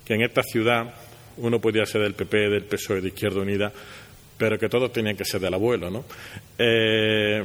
que 0.06 0.14
en 0.14 0.22
esta 0.22 0.44
ciudad 0.44 0.94
uno 1.38 1.60
podía 1.60 1.86
ser 1.86 2.02
del 2.02 2.14
PP, 2.14 2.50
del 2.50 2.64
PSOE, 2.66 3.02
de 3.02 3.08
Izquierda 3.08 3.42
Unida, 3.42 3.72
pero 4.42 4.58
que 4.58 4.70
todos 4.70 4.92
tenían 4.92 5.16
que 5.16 5.24
ser 5.24 5.40
del 5.40 5.54
abuelo, 5.54 5.92
¿no? 5.92 6.04
Eh, 6.58 7.44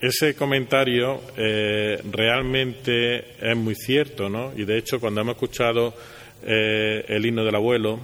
ese 0.00 0.36
comentario 0.36 1.20
eh, 1.36 2.00
realmente 2.08 3.34
es 3.40 3.56
muy 3.56 3.74
cierto, 3.74 4.28
¿no? 4.28 4.52
Y 4.56 4.64
de 4.64 4.78
hecho, 4.78 5.00
cuando 5.00 5.22
hemos 5.22 5.34
escuchado 5.34 5.92
eh, 6.44 7.04
el 7.08 7.26
himno 7.26 7.44
del 7.44 7.56
abuelo, 7.56 7.98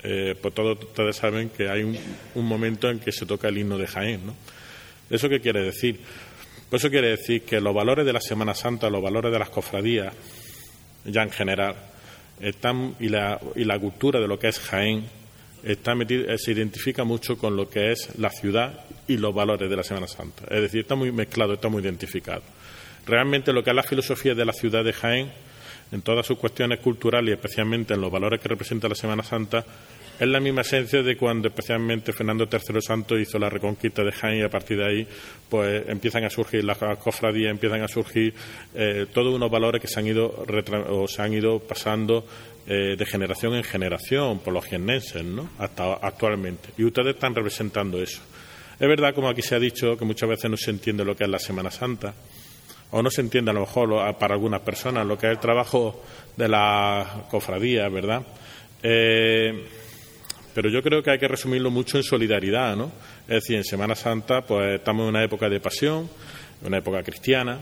pues 0.00 0.54
todos 0.54 0.78
ustedes 0.84 1.16
saben 1.16 1.48
que 1.48 1.68
hay 1.68 1.82
un, 1.82 1.98
un, 2.36 2.46
momento 2.46 2.88
en 2.88 3.00
que 3.00 3.10
se 3.10 3.26
toca 3.26 3.48
el 3.48 3.58
himno 3.58 3.76
de 3.76 3.88
Jaén, 3.88 4.24
¿no? 4.24 4.36
¿Eso 5.10 5.28
qué 5.28 5.40
quiere 5.40 5.62
decir? 5.62 5.98
Pues 6.70 6.80
eso 6.80 6.90
quiere 6.90 7.08
decir 7.08 7.42
que 7.42 7.60
los 7.60 7.74
valores 7.74 8.06
de 8.06 8.12
la 8.12 8.20
Semana 8.20 8.54
Santa, 8.54 8.88
los 8.88 9.02
valores 9.02 9.32
de 9.32 9.38
las 9.40 9.50
cofradías, 9.50 10.14
ya 11.04 11.24
en 11.24 11.30
general, 11.30 11.74
y, 13.00 13.08
la, 13.08 13.40
y 13.56 13.64
la 13.64 13.80
cultura 13.80 14.20
de 14.20 14.28
lo 14.28 14.38
que 14.38 14.46
es 14.46 14.60
Jaén 14.60 15.21
está 15.62 15.92
eh, 15.92 16.38
se 16.38 16.52
identifica 16.52 17.04
mucho 17.04 17.38
con 17.38 17.56
lo 17.56 17.68
que 17.68 17.92
es 17.92 18.18
la 18.18 18.30
ciudad 18.30 18.84
y 19.06 19.16
los 19.16 19.34
valores 19.34 19.68
de 19.68 19.76
la 19.76 19.82
Semana 19.82 20.06
Santa. 20.06 20.44
Es 20.50 20.62
decir, 20.62 20.80
está 20.80 20.94
muy 20.94 21.12
mezclado, 21.12 21.54
está 21.54 21.68
muy 21.68 21.82
identificado. 21.82 22.42
Realmente 23.06 23.52
lo 23.52 23.62
que 23.62 23.70
es 23.70 23.76
la 23.76 23.82
filosofía 23.82 24.34
de 24.34 24.44
la 24.44 24.52
ciudad 24.52 24.84
de 24.84 24.92
Jaén, 24.92 25.32
en 25.90 26.02
todas 26.02 26.26
sus 26.26 26.38
cuestiones 26.38 26.80
culturales 26.80 27.30
y 27.30 27.32
especialmente 27.32 27.94
en 27.94 28.00
los 28.00 28.10
valores 28.10 28.40
que 28.40 28.48
representa 28.48 28.88
la 28.88 28.94
Semana 28.94 29.22
Santa, 29.22 29.64
es 30.18 30.28
la 30.28 30.40
misma 30.40 30.60
esencia 30.60 31.02
de 31.02 31.16
cuando 31.16 31.48
especialmente 31.48 32.12
Fernando 32.12 32.48
III 32.50 32.80
Santo 32.80 33.18
hizo 33.18 33.38
la 33.38 33.50
reconquista 33.50 34.04
de 34.04 34.12
Jaén 34.12 34.38
y 34.38 34.42
a 34.42 34.48
partir 34.48 34.78
de 34.78 34.86
ahí 34.86 35.06
pues 35.48 35.88
empiezan 35.88 36.24
a 36.24 36.30
surgir 36.30 36.64
las 36.64 36.78
cofradías, 36.78 37.50
empiezan 37.50 37.82
a 37.82 37.88
surgir 37.88 38.32
eh, 38.74 39.06
todos 39.12 39.34
unos 39.34 39.50
valores 39.50 39.80
que 39.80 39.88
se 39.88 39.98
han 39.98 40.06
ido, 40.06 40.44
o 40.90 41.08
se 41.08 41.22
han 41.22 41.32
ido 41.32 41.58
pasando 41.58 42.24
eh, 42.64 42.94
de 42.96 43.06
generación 43.06 43.56
en 43.56 43.64
generación 43.64 44.38
por 44.38 44.52
los 44.52 44.64
jiennenses, 44.64 45.24
¿no? 45.24 45.50
Hasta 45.58 45.94
actualmente. 45.94 46.68
Y 46.78 46.84
ustedes 46.84 47.16
están 47.16 47.34
representando 47.34 48.00
eso. 48.00 48.20
Es 48.78 48.88
verdad, 48.88 49.12
como 49.16 49.28
aquí 49.28 49.42
se 49.42 49.56
ha 49.56 49.58
dicho, 49.58 49.96
que 49.98 50.04
muchas 50.04 50.28
veces 50.28 50.48
no 50.48 50.56
se 50.56 50.70
entiende 50.70 51.04
lo 51.04 51.16
que 51.16 51.24
es 51.24 51.30
la 51.30 51.40
Semana 51.40 51.72
Santa, 51.72 52.14
o 52.92 53.02
no 53.02 53.10
se 53.10 53.20
entiende 53.20 53.50
a 53.50 53.54
lo 53.54 53.60
mejor 53.62 54.16
para 54.16 54.34
algunas 54.34 54.60
personas 54.60 55.04
lo 55.04 55.18
que 55.18 55.26
es 55.26 55.32
el 55.32 55.38
trabajo 55.40 56.04
de 56.36 56.46
la 56.46 57.24
cofradía, 57.28 57.88
¿verdad? 57.88 58.22
Eh, 58.80 59.66
pero 60.54 60.70
yo 60.70 60.84
creo 60.84 61.02
que 61.02 61.10
hay 61.10 61.18
que 61.18 61.26
resumirlo 61.26 61.68
mucho 61.68 61.96
en 61.96 62.04
solidaridad, 62.04 62.76
¿no? 62.76 62.92
Es 63.22 63.42
decir, 63.42 63.56
en 63.56 63.64
Semana 63.64 63.96
Santa, 63.96 64.42
pues 64.42 64.76
estamos 64.76 65.02
en 65.02 65.08
una 65.08 65.24
época 65.24 65.48
de 65.48 65.58
pasión, 65.58 66.08
una 66.64 66.78
época 66.78 67.02
cristiana, 67.02 67.58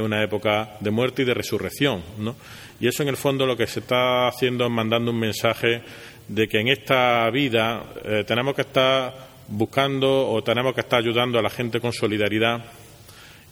una 0.00 0.22
época 0.22 0.76
de 0.78 0.90
muerte 0.90 1.22
y 1.22 1.24
de 1.24 1.34
resurrección, 1.34 2.02
¿no? 2.18 2.36
Y 2.80 2.86
eso 2.86 3.02
en 3.02 3.08
el 3.08 3.16
fondo 3.16 3.46
lo 3.46 3.56
que 3.56 3.66
se 3.66 3.80
está 3.80 4.28
haciendo 4.28 4.64
es 4.64 4.70
mandando 4.70 5.10
un 5.10 5.18
mensaje 5.18 5.82
de 6.28 6.48
que 6.48 6.60
en 6.60 6.68
esta 6.68 7.28
vida 7.30 7.82
eh, 8.04 8.24
tenemos 8.26 8.54
que 8.54 8.62
estar 8.62 9.28
buscando 9.48 10.30
o 10.30 10.42
tenemos 10.42 10.74
que 10.74 10.82
estar 10.82 11.00
ayudando 11.00 11.38
a 11.38 11.42
la 11.42 11.50
gente 11.50 11.80
con 11.80 11.92
solidaridad 11.92 12.64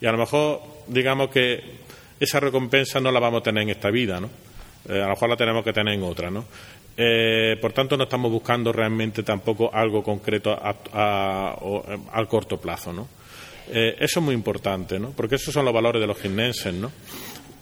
y 0.01 0.07
a 0.07 0.13
lo 0.13 0.19
mejor 0.19 0.61
digamos 0.87 1.31
que 1.31 1.61
esa 2.21 2.39
recompensa 2.39 3.01
no 3.01 3.11
la 3.11 3.19
vamos 3.19 3.41
a 3.41 3.45
tener 3.45 3.63
en 3.63 3.71
esta 3.71 3.91
vida, 3.91 4.21
¿no? 4.21 4.31
Eh, 4.89 5.01
a 5.01 5.05
lo 5.05 5.11
mejor 5.11 5.31
la 5.31 5.37
tenemos 5.37 5.65
que 5.65 5.73
tener 5.73 5.95
en 5.95 6.03
otra, 6.03 6.31
¿no? 6.31 6.45
Eh, 6.97 7.59
por 7.61 7.73
tanto, 7.73 7.97
no 7.97 8.05
estamos 8.05 8.31
buscando 8.31 8.73
realmente 8.73 9.23
tampoco 9.23 9.71
algo 9.73 10.03
concreto 10.03 10.57
al 10.93 12.29
corto 12.29 12.59
plazo, 12.59 12.93
¿no? 12.93 13.09
Eso 13.69 14.21
es 14.21 14.25
muy 14.25 14.35
importante, 14.35 14.99
¿no? 14.99 15.11
Porque 15.11 15.35
esos 15.35 15.53
son 15.53 15.65
los 15.65 15.75
valores 15.75 16.01
de 16.01 16.07
los 16.07 16.17
gimnenses, 16.19 16.73
¿no? 16.73 16.93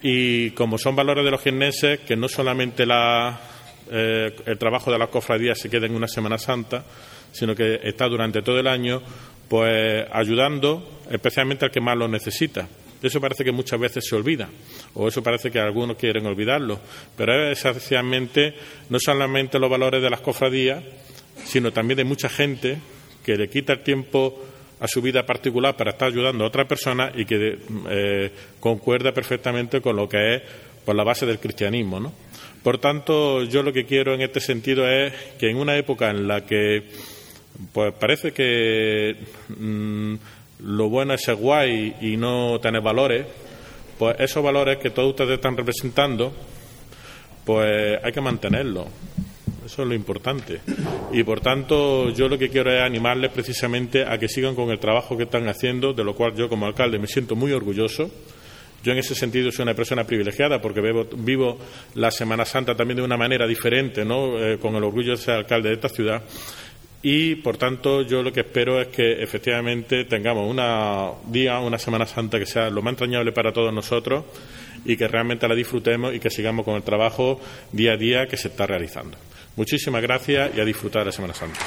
Y 0.06 0.50
como 0.50 0.76
son 0.76 0.94
valores 0.94 1.24
de 1.24 1.30
los 1.30 1.40
gimnenses, 1.40 2.00
que 2.00 2.14
no 2.14 2.28
solamente 2.28 2.82
el 2.82 4.58
trabajo 4.58 4.92
de 4.92 4.98
las 4.98 5.08
cofradías 5.08 5.58
se 5.58 5.70
queda 5.70 5.86
en 5.86 5.94
una 5.94 6.06
Semana 6.06 6.36
Santa, 6.36 6.84
sino 7.32 7.54
que 7.54 7.80
está 7.82 8.06
durante 8.06 8.42
todo 8.42 8.60
el 8.60 8.66
año, 8.66 9.00
pues 9.48 10.06
ayudando 10.12 11.00
especialmente 11.10 11.64
al 11.64 11.70
que 11.70 11.80
más 11.80 11.96
lo 11.96 12.06
necesita. 12.06 12.68
Eso 13.02 13.18
parece 13.18 13.44
que 13.44 13.52
muchas 13.52 13.80
veces 13.80 14.04
se 14.06 14.14
olvida, 14.14 14.50
o 14.92 15.08
eso 15.08 15.22
parece 15.22 15.50
que 15.50 15.58
algunos 15.58 15.96
quieren 15.96 16.26
olvidarlo, 16.26 16.78
pero 17.16 17.50
es 17.50 17.58
esencialmente 17.64 18.54
no 18.90 18.98
solamente 19.00 19.58
los 19.58 19.70
valores 19.70 20.02
de 20.02 20.10
las 20.10 20.20
cofradías, 20.20 20.84
sino 21.44 21.72
también 21.72 21.96
de 21.96 22.04
mucha 22.04 22.28
gente 22.28 22.76
que 23.24 23.36
le 23.36 23.48
quita 23.48 23.72
el 23.72 23.82
tiempo 23.82 24.38
a 24.84 24.86
su 24.86 25.00
vida 25.00 25.24
particular 25.24 25.74
para 25.76 25.92
estar 25.92 26.08
ayudando 26.08 26.44
a 26.44 26.48
otra 26.48 26.68
persona 26.68 27.10
y 27.14 27.24
que 27.24 27.58
eh, 27.88 28.30
concuerda 28.60 29.12
perfectamente 29.12 29.80
con 29.80 29.96
lo 29.96 30.06
que 30.06 30.34
es 30.34 30.42
por 30.84 30.94
la 30.94 31.04
base 31.04 31.24
del 31.24 31.38
cristianismo. 31.38 31.98
¿no? 31.98 32.12
Por 32.62 32.76
tanto, 32.76 33.44
yo 33.44 33.62
lo 33.62 33.72
que 33.72 33.86
quiero 33.86 34.12
en 34.12 34.20
este 34.20 34.40
sentido 34.40 34.86
es 34.86 35.10
que 35.38 35.48
en 35.48 35.56
una 35.56 35.78
época 35.78 36.10
en 36.10 36.28
la 36.28 36.44
que 36.44 36.82
pues 37.72 37.94
parece 37.94 38.32
que 38.32 39.16
mm, 39.58 40.14
lo 40.66 40.90
bueno 40.90 41.14
es 41.14 41.22
ser 41.22 41.36
guay 41.36 41.96
y 42.02 42.18
no 42.18 42.60
tener 42.60 42.82
valores, 42.82 43.24
pues 43.98 44.16
esos 44.18 44.44
valores 44.44 44.76
que 44.76 44.90
todos 44.90 45.10
ustedes 45.10 45.36
están 45.36 45.56
representando, 45.56 46.30
pues 47.46 47.98
hay 48.04 48.12
que 48.12 48.20
mantenerlos. 48.20 48.88
Eso 49.64 49.82
es 49.82 49.88
lo 49.88 49.94
importante. 49.94 50.60
Y 51.12 51.22
por 51.22 51.40
tanto, 51.40 52.10
yo 52.10 52.28
lo 52.28 52.38
que 52.38 52.48
quiero 52.48 52.72
es 52.72 52.82
animarles 52.82 53.30
precisamente 53.30 54.04
a 54.04 54.18
que 54.18 54.28
sigan 54.28 54.54
con 54.54 54.70
el 54.70 54.78
trabajo 54.78 55.16
que 55.16 55.24
están 55.24 55.48
haciendo, 55.48 55.92
de 55.92 56.04
lo 56.04 56.14
cual 56.14 56.34
yo 56.34 56.48
como 56.48 56.66
alcalde 56.66 56.98
me 56.98 57.06
siento 57.06 57.34
muy 57.34 57.52
orgulloso. 57.52 58.10
Yo 58.82 58.92
en 58.92 58.98
ese 58.98 59.14
sentido 59.14 59.50
soy 59.50 59.62
una 59.62 59.74
persona 59.74 60.04
privilegiada 60.04 60.60
porque 60.60 60.82
vivo, 61.16 61.58
la 61.94 62.10
Semana 62.10 62.44
Santa 62.44 62.74
también 62.74 62.96
de 62.98 63.02
una 63.02 63.16
manera 63.16 63.46
diferente, 63.46 64.04
¿no? 64.04 64.38
Eh, 64.38 64.58
con 64.58 64.74
el 64.74 64.84
orgullo 64.84 65.12
de 65.12 65.16
ser 65.16 65.34
alcalde 65.36 65.70
de 65.70 65.74
esta 65.76 65.88
ciudad 65.88 66.22
y 67.04 67.34
por 67.36 67.58
tanto 67.58 68.00
yo 68.00 68.22
lo 68.22 68.32
que 68.32 68.40
espero 68.40 68.80
es 68.80 68.88
que 68.88 69.22
efectivamente 69.22 70.06
tengamos 70.06 70.50
una 70.50 71.10
día, 71.26 71.58
una 71.60 71.78
Semana 71.78 72.06
Santa 72.06 72.38
que 72.38 72.46
sea 72.46 72.70
lo 72.70 72.80
más 72.80 72.92
entrañable 72.92 73.30
para 73.30 73.52
todos 73.52 73.74
nosotros 73.74 74.24
y 74.86 74.96
que 74.96 75.06
realmente 75.06 75.46
la 75.46 75.54
disfrutemos 75.54 76.14
y 76.14 76.18
que 76.18 76.30
sigamos 76.30 76.64
con 76.64 76.76
el 76.76 76.82
trabajo 76.82 77.38
día 77.72 77.92
a 77.92 77.96
día 77.98 78.26
que 78.26 78.38
se 78.38 78.48
está 78.48 78.66
realizando. 78.66 79.18
Muchísimas 79.56 80.02
gracias 80.02 80.50
y 80.56 80.60
a 80.60 80.64
disfrutar 80.64 81.02
de 81.02 81.06
la 81.06 81.12
Semana 81.12 81.34
Santa. 81.34 81.60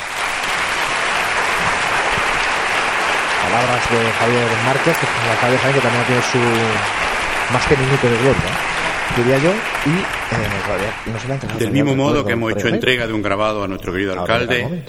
Palabras 3.44 3.90
de 3.90 4.12
Javier 4.12 4.48
Márquez, 4.66 4.98
que 4.98 5.06
es 5.06 5.32
alcalde 5.32 5.58
Javier 5.58 5.76
que 5.76 5.82
también 5.82 6.06
tiene 6.06 6.22
su 6.22 7.54
más 7.54 7.66
que 7.66 7.78
minuto 7.78 8.10
de 8.10 8.18
gloria 8.18 8.68
diría 9.16 9.38
yo, 9.40 9.52
y 9.86 9.90
eh, 9.90 11.58
Del 11.60 11.72
mismo 11.72 11.96
modo 11.96 12.26
que 12.26 12.34
hemos 12.34 12.52
hecho 12.52 12.68
entrega 12.68 13.08
de 13.08 13.14
un 13.14 13.22
grabado 13.22 13.64
a 13.64 13.68
nuestro 13.68 13.94
querido 13.94 14.20
alcalde, 14.20 14.84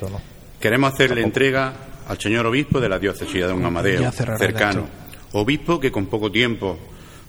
Queremos 0.60 0.92
hacerle 0.92 1.22
entrega 1.22 1.72
al 2.08 2.18
señor 2.18 2.44
obispo 2.46 2.80
de 2.80 2.88
la 2.88 2.98
diócesis 2.98 3.34
de 3.34 3.46
Don 3.46 3.64
Amadeo, 3.64 4.10
cercano. 4.10 4.88
Obispo 5.32 5.78
que 5.78 5.92
con 5.92 6.06
poco 6.06 6.32
tiempo, 6.32 6.78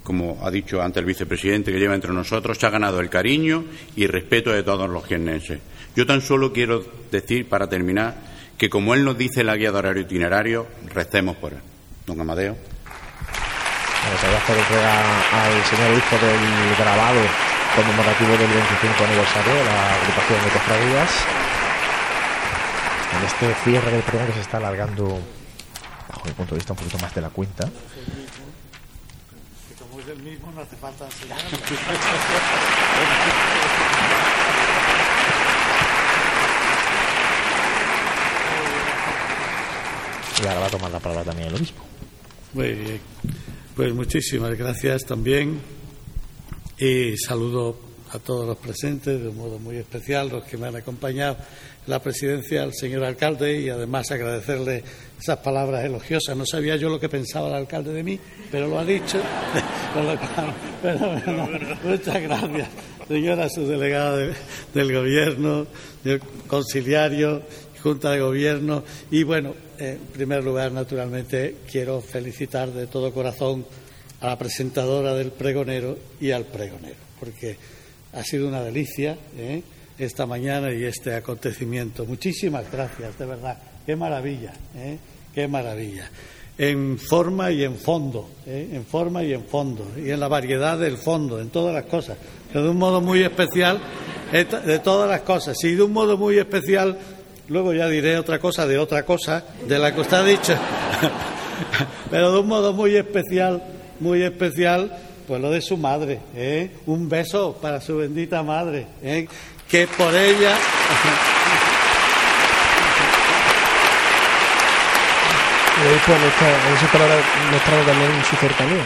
como 0.09 0.39
ha 0.41 0.49
dicho 0.49 0.81
antes 0.81 1.01
el 1.01 1.05
vicepresidente 1.05 1.71
que 1.71 1.77
lleva 1.77 1.93
entre 1.93 2.11
nosotros, 2.11 2.57
se 2.57 2.65
ha 2.65 2.71
ganado 2.71 2.99
el 2.99 3.11
cariño 3.11 3.65
y 3.95 4.07
respeto 4.07 4.49
de 4.49 4.63
todos 4.63 4.89
los 4.89 5.05
jiennenses. 5.05 5.59
Yo 5.95 6.07
tan 6.07 6.23
solo 6.23 6.51
quiero 6.51 6.83
decir, 7.11 7.47
para 7.47 7.69
terminar, 7.69 8.15
que 8.57 8.71
como 8.71 8.95
él 8.95 9.05
nos 9.05 9.19
dice 9.19 9.43
la 9.43 9.55
guía 9.55 9.71
de 9.71 9.77
horario 9.77 10.01
itinerario, 10.01 10.65
recemos 10.91 11.35
por 11.35 11.53
él. 11.53 11.59
Don 12.07 12.19
Amadeo. 12.19 12.55
va 12.55 14.09
a 14.09 14.38
hacer 14.41 14.57
entrega 14.57 14.97
al 15.45 15.63
señor 15.65 15.91
obispo 15.91 16.15
del 16.25 16.75
grabado 16.75 17.21
conmemorativo 17.75 18.31
del 18.31 18.49
25 18.49 19.03
aniversario 19.05 19.53
de 19.53 19.63
la 19.63 19.93
agrupación 19.93 20.43
de 20.43 20.49
cofradías 20.49 21.11
en 23.15 23.25
este 23.27 23.63
cierre 23.63 23.91
del 23.91 24.01
programa 24.01 24.25
que 24.25 24.33
se 24.33 24.41
está 24.41 24.57
alargando, 24.57 25.19
bajo 26.09 26.25
mi 26.25 26.31
punto 26.31 26.55
de 26.55 26.59
vista, 26.61 26.73
un 26.73 26.77
poquito 26.79 26.97
más 26.97 27.13
de 27.13 27.21
la 27.21 27.29
cuenta. 27.29 27.69
El 30.09 30.23
mismo, 30.23 30.51
no 30.51 30.61
hace 30.61 30.75
falta 30.75 31.07
Y 40.41 40.47
ahora 40.47 40.59
va 40.61 40.65
a 40.65 40.69
tomar 40.69 40.89
la 40.89 40.99
palabra 40.99 41.25
también 41.25 41.49
el 41.49 41.55
obispo. 41.55 41.83
Muy 42.53 42.73
bien. 42.73 43.01
Pues 43.75 43.93
muchísimas 43.93 44.57
gracias 44.57 45.05
también. 45.05 45.61
Y 46.79 47.15
saludo 47.17 47.79
a 48.11 48.17
todos 48.17 48.47
los 48.47 48.57
presentes, 48.57 49.21
de 49.21 49.27
un 49.27 49.38
modo 49.38 49.59
muy 49.59 49.75
especial, 49.75 50.29
los 50.29 50.43
que 50.43 50.57
me 50.57 50.69
han 50.69 50.75
acompañado 50.75 51.38
la 51.90 52.00
presidencia 52.00 52.61
al 52.61 52.74
señor 52.74 53.03
alcalde 53.03 53.61
y 53.61 53.69
además 53.69 54.11
agradecerle 54.11 54.84
esas 55.19 55.40
palabras 55.40 55.84
elogiosas. 55.84 56.38
No 56.38 56.45
sabía 56.45 56.76
yo 56.76 56.88
lo 56.88 57.00
que 57.00 57.09
pensaba 57.09 57.48
el 57.48 57.56
alcalde 57.56 57.92
de 57.92 58.03
mí, 58.03 58.19
pero 58.51 58.68
lo 58.68 58.77
ha 58.77 58.85
dicho. 58.85 59.18
muchas 61.84 62.22
gracias, 62.22 62.69
señora 63.08 63.50
subdelegada 63.50 64.18
del 64.72 64.93
gobierno, 64.93 65.66
del 66.03 66.19
conciliario, 66.48 67.42
Junta 67.82 68.11
de 68.11 68.19
Gobierno. 68.19 68.84
Y 69.09 69.24
bueno, 69.24 69.56
en 69.80 69.98
primer 70.14 70.43
lugar, 70.43 70.72
naturalmente, 70.72 71.56
quiero 71.72 72.01
felicitar 72.01 72.72
de 72.72 72.85
todo 72.85 73.11
corazón 73.11 73.66
a 74.22 74.27
la 74.27 74.38
presentadora 74.38 75.16
del 75.16 75.32
pregonero 75.32 75.98
y 76.22 76.30
al 76.30 76.45
pregonero, 76.45 76.98
porque 77.19 77.58
ha 78.14 78.24
sido 78.24 78.48
una 78.48 78.61
delicia. 78.61 79.18
¿eh? 79.35 79.64
Esta 79.99 80.25
mañana 80.25 80.71
y 80.71 80.85
este 80.85 81.13
acontecimiento. 81.13 82.05
Muchísimas 82.05 82.71
gracias, 82.71 83.17
de 83.19 83.25
verdad. 83.25 83.57
Qué 83.85 83.95
maravilla, 83.95 84.53
¿eh? 84.75 84.97
qué 85.35 85.47
maravilla. 85.47 86.09
En 86.57 86.97
forma 86.97 87.51
y 87.51 87.63
en 87.63 87.75
fondo, 87.75 88.29
¿eh? 88.45 88.69
en 88.73 88.85
forma 88.85 89.23
y 89.23 89.33
en 89.33 89.45
fondo, 89.45 89.85
y 89.97 90.09
en 90.09 90.19
la 90.19 90.27
variedad 90.27 90.77
del 90.77 90.97
fondo, 90.97 91.39
en 91.39 91.49
todas 91.49 91.73
las 91.73 91.85
cosas. 91.85 92.17
Pero 92.51 92.65
de 92.65 92.69
un 92.71 92.77
modo 92.77 93.01
muy 93.01 93.21
especial, 93.21 93.79
de 94.31 94.79
todas 94.79 95.09
las 95.09 95.21
cosas. 95.21 95.55
Y 95.63 95.75
de 95.75 95.83
un 95.83 95.93
modo 95.93 96.17
muy 96.17 96.37
especial, 96.37 96.97
luego 97.47 97.73
ya 97.73 97.87
diré 97.87 98.17
otra 98.17 98.39
cosa 98.39 98.67
de 98.67 98.77
otra 98.77 99.03
cosa, 99.03 99.45
de 99.67 99.79
la 99.79 99.93
que 99.93 100.01
usted 100.01 100.17
ha 100.17 100.23
dicho. 100.23 100.55
Pero 102.11 102.31
de 102.31 102.39
un 102.39 102.47
modo 102.47 102.73
muy 102.73 102.95
especial, 102.95 103.63
muy 103.99 104.21
especial, 104.21 104.97
pues 105.27 105.41
lo 105.41 105.51
de 105.51 105.61
su 105.61 105.77
madre. 105.77 106.19
¿eh? 106.35 106.71
Un 106.85 107.09
beso 107.09 107.57
para 107.61 107.81
su 107.81 107.97
bendita 107.97 108.43
madre. 108.43 108.87
¿eh? 109.03 109.27
Que 109.69 109.88
por 109.88 110.14
ella 110.15 110.57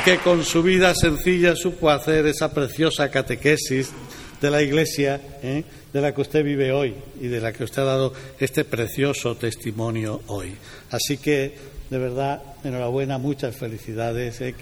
Que 0.04 0.18
con 0.18 0.44
su 0.44 0.62
vida 0.62 0.94
sencilla 0.94 1.56
supo 1.56 1.90
hacer 1.90 2.28
esa 2.28 2.54
preciosa 2.54 3.10
catequesis 3.10 3.92
de 4.40 4.52
la 4.52 4.62
Iglesia, 4.62 5.20
¿eh? 5.42 5.64
de 5.92 6.02
la 6.02 6.14
que 6.14 6.22
usted 6.22 6.44
vive 6.44 6.72
hoy 6.72 6.94
y 7.20 7.28
de 7.28 7.40
la 7.40 7.54
que 7.54 7.64
usted 7.64 7.82
ha 7.82 7.86
dado 7.86 8.14
este 8.40 8.66
precioso 8.66 9.36
testimonio 9.38 10.22
hoy. 10.28 10.54
Así 10.92 11.18
que, 11.18 11.56
de 11.90 11.98
verdad, 11.98 12.44
enhorabuena, 12.64 13.18
muchas 13.18 13.56
felicidades, 13.56 14.42
¿eh? 14.42 14.54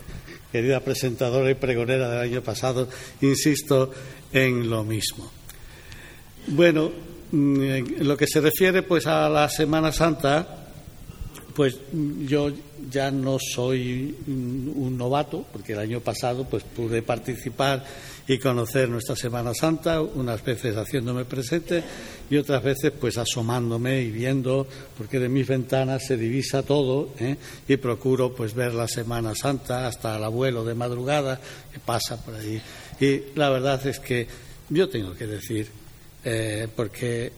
querida 0.52 0.80
presentadora 0.82 1.50
y 1.50 1.56
pregonera 1.56 2.10
del 2.10 2.20
año 2.20 2.42
pasado. 2.42 2.88
Insisto 3.22 3.92
en 4.32 4.70
lo 4.70 4.84
mismo. 4.84 5.41
Bueno, 6.48 6.92
mm, 7.32 7.62
en 7.62 8.08
lo 8.08 8.18
que 8.18 8.28
se 8.28 8.42
refiere 8.42 8.84
pues 8.84 9.08
a 9.08 9.30
la 9.30 9.48
Semana 9.50 9.92
Santa, 9.92 10.62
pues 11.56 11.78
yo 12.28 12.50
ya 12.90 13.12
no 13.12 13.38
soy 13.40 14.16
un 14.28 14.98
novato, 14.98 15.46
porque 15.52 15.74
el 15.74 15.80
año 15.80 16.00
pasado 16.00 16.46
pues 16.46 16.64
pude 16.64 17.02
participar 17.02 17.84
y 18.28 18.38
conocer 18.40 18.90
nuestra 18.90 19.16
Semana 19.16 19.54
Santa, 19.54 20.02
unas 20.02 20.44
veces 20.44 20.76
haciéndome 20.76 21.26
presente 21.26 21.84
y 22.30 22.38
otras 22.38 22.64
veces 22.64 22.92
pues 23.00 23.18
asomándome 23.18 24.02
y 24.02 24.12
viendo, 24.12 24.68
porque 24.98 25.20
de 25.20 25.30
mis 25.30 25.48
ventanas 25.48 26.06
se 26.08 26.18
divisa 26.18 26.64
todo 26.64 27.14
¿eh? 27.20 27.36
y 27.68 27.78
procuro 27.78 28.34
pues 28.34 28.54
ver 28.54 28.74
la 28.74 28.88
Semana 28.88 29.36
Santa 29.36 29.88
hasta 29.88 30.18
el 30.18 30.24
abuelo 30.24 30.64
de 30.64 30.76
madrugada 30.76 31.40
que 31.72 31.80
pasa 31.80 32.24
por 32.24 32.36
ahí. 32.36 32.62
Y 33.00 33.38
la 33.38 33.50
verdad 33.50 33.86
es 33.86 34.00
que 34.00 34.28
yo 34.70 34.88
tengo 34.88 35.14
que 35.14 35.28
decir, 35.28 35.68
eh, 36.24 36.68
porque 36.76 37.32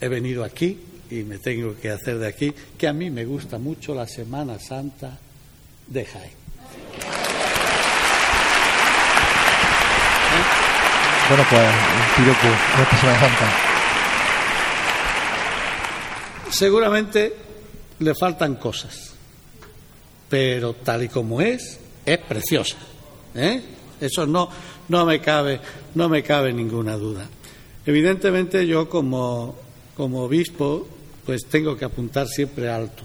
he 0.00 0.08
venido 0.08 0.44
aquí 0.44 0.78
y 1.10 1.22
me 1.22 1.38
tengo 1.38 1.74
que 1.80 1.90
hacer 1.90 2.18
de 2.18 2.26
aquí, 2.26 2.52
que 2.76 2.88
a 2.88 2.92
mí 2.92 3.10
me 3.10 3.24
gusta 3.24 3.58
mucho 3.58 3.94
la 3.94 4.06
Semana 4.06 4.58
Santa 4.58 5.18
de 5.86 6.04
Jaén. 6.04 6.32
Bueno, 11.28 11.44
pues 11.48 11.62
un 12.18 12.82
esta 12.82 13.00
Semana 13.00 13.20
Santa. 13.20 13.52
Seguramente 16.50 17.36
le 17.98 18.14
faltan 18.14 18.56
cosas, 18.56 19.14
pero 20.28 20.74
tal 20.74 21.04
y 21.04 21.08
como 21.08 21.40
es, 21.40 21.80
es 22.04 22.18
preciosa. 22.18 22.76
¿eh? 23.34 23.62
Eso 24.00 24.26
no, 24.26 24.48
no, 24.88 25.06
me 25.06 25.20
cabe, 25.20 25.60
no 25.94 26.08
me 26.08 26.22
cabe 26.22 26.52
ninguna 26.52 26.96
duda. 26.96 27.26
Evidentemente 27.86 28.66
yo 28.66 28.88
como, 28.88 29.56
como 29.96 30.22
obispo 30.22 30.86
pues 31.24 31.46
tengo 31.46 31.76
que 31.76 31.84
apuntar 31.84 32.28
siempre 32.28 32.70
alto. 32.70 33.02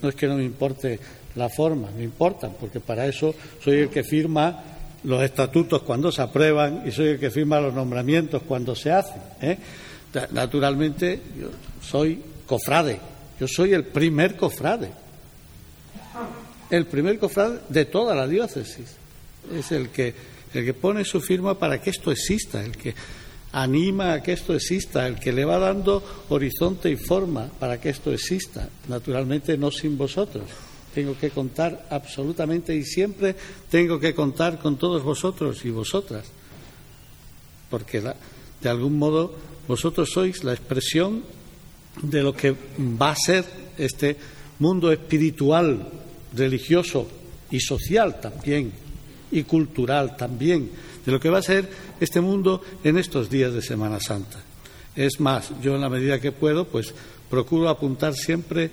No 0.00 0.08
es 0.08 0.14
que 0.14 0.26
no 0.26 0.36
me 0.36 0.44
importe 0.44 0.98
la 1.36 1.48
forma, 1.48 1.88
me 1.96 2.02
importan, 2.04 2.54
porque 2.60 2.80
para 2.80 3.06
eso 3.06 3.34
soy 3.62 3.78
el 3.78 3.88
que 3.88 4.04
firma 4.04 4.62
los 5.04 5.22
estatutos 5.22 5.82
cuando 5.82 6.12
se 6.12 6.22
aprueban 6.22 6.82
y 6.86 6.92
soy 6.92 7.08
el 7.08 7.18
que 7.18 7.30
firma 7.30 7.60
los 7.60 7.74
nombramientos 7.74 8.42
cuando 8.42 8.74
se 8.74 8.92
hacen. 8.92 9.22
¿eh? 9.40 9.58
Naturalmente, 10.32 11.20
yo 11.38 11.48
soy 11.80 12.20
cofrade, 12.46 13.00
yo 13.40 13.48
soy 13.48 13.72
el 13.72 13.84
primer 13.84 14.36
cofrade, 14.36 14.90
el 16.70 16.86
primer 16.86 17.18
cofrade 17.18 17.60
de 17.68 17.84
toda 17.86 18.14
la 18.14 18.26
diócesis. 18.26 18.96
Es 19.52 19.72
el 19.72 19.88
que, 19.88 20.14
el 20.54 20.64
que 20.64 20.74
pone 20.74 21.04
su 21.04 21.20
firma 21.20 21.58
para 21.58 21.80
que 21.80 21.90
esto 21.90 22.10
exista, 22.10 22.64
el 22.64 22.76
que 22.76 22.94
anima 23.52 24.14
a 24.14 24.22
que 24.22 24.32
esto 24.32 24.54
exista, 24.54 25.06
el 25.06 25.18
que 25.18 25.32
le 25.32 25.44
va 25.44 25.58
dando 25.58 26.02
horizonte 26.28 26.90
y 26.90 26.96
forma 26.96 27.48
para 27.58 27.80
que 27.80 27.90
esto 27.90 28.12
exista, 28.12 28.68
naturalmente 28.88 29.56
no 29.56 29.70
sin 29.70 29.96
vosotros. 29.96 30.44
Tengo 30.94 31.16
que 31.16 31.30
contar 31.30 31.86
absolutamente 31.90 32.74
y 32.74 32.84
siempre 32.84 33.34
tengo 33.70 33.98
que 33.98 34.14
contar 34.14 34.58
con 34.58 34.76
todos 34.76 35.02
vosotros 35.02 35.64
y 35.64 35.70
vosotras, 35.70 36.26
porque 37.70 38.00
de 38.00 38.68
algún 38.68 38.98
modo 38.98 39.34
vosotros 39.68 40.10
sois 40.10 40.44
la 40.44 40.52
expresión 40.52 41.22
de 42.02 42.22
lo 42.22 42.34
que 42.34 42.54
va 43.00 43.10
a 43.10 43.16
ser 43.16 43.44
este 43.78 44.16
mundo 44.58 44.92
espiritual, 44.92 45.88
religioso 46.34 47.08
y 47.50 47.60
social 47.60 48.20
también, 48.20 48.72
y 49.32 49.42
cultural 49.44 50.16
también, 50.16 50.70
de 51.04 51.12
lo 51.12 51.18
que 51.18 51.30
va 51.30 51.38
a 51.38 51.42
ser 51.42 51.68
este 51.98 52.20
mundo 52.20 52.62
en 52.84 52.98
estos 52.98 53.28
días 53.28 53.52
de 53.52 53.62
Semana 53.62 53.98
Santa. 53.98 54.38
Es 54.94 55.18
más, 55.20 55.50
yo 55.60 55.74
en 55.74 55.80
la 55.80 55.88
medida 55.88 56.20
que 56.20 56.32
puedo, 56.32 56.66
pues 56.66 56.94
procuro 57.28 57.68
apuntar 57.68 58.14
siempre 58.14 58.70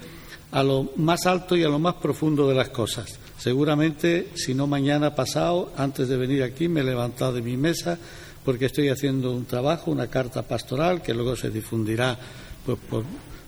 a 0.52 0.64
lo 0.64 0.92
más 0.98 1.26
alto 1.26 1.56
y 1.56 1.64
a 1.64 1.70
lo 1.70 1.80
más 1.80 1.96
profundo 1.96 2.48
de 2.48 2.56
las 2.56 2.70
cosas. 2.70 3.18
Seguramente, 3.38 4.30
si 4.36 4.54
no 4.54 4.68
mañana 4.68 5.16
pasado, 5.16 5.72
antes 5.78 6.10
de 6.10 6.18
venir 6.18 6.44
aquí, 6.44 6.68
me 6.68 6.82
he 6.82 6.84
levantado 6.84 7.34
de 7.34 7.42
mi 7.42 7.56
mesa 7.56 7.98
porque 8.44 8.66
estoy 8.66 8.90
haciendo 8.90 9.32
un 9.32 9.46
trabajo, 9.46 9.92
una 9.92 10.08
carta 10.08 10.42
pastoral 10.42 11.02
que 11.02 11.14
luego 11.14 11.36
se 11.36 11.50
difundirá 11.50 12.18
pues, 12.66 12.78
por, 12.90 13.04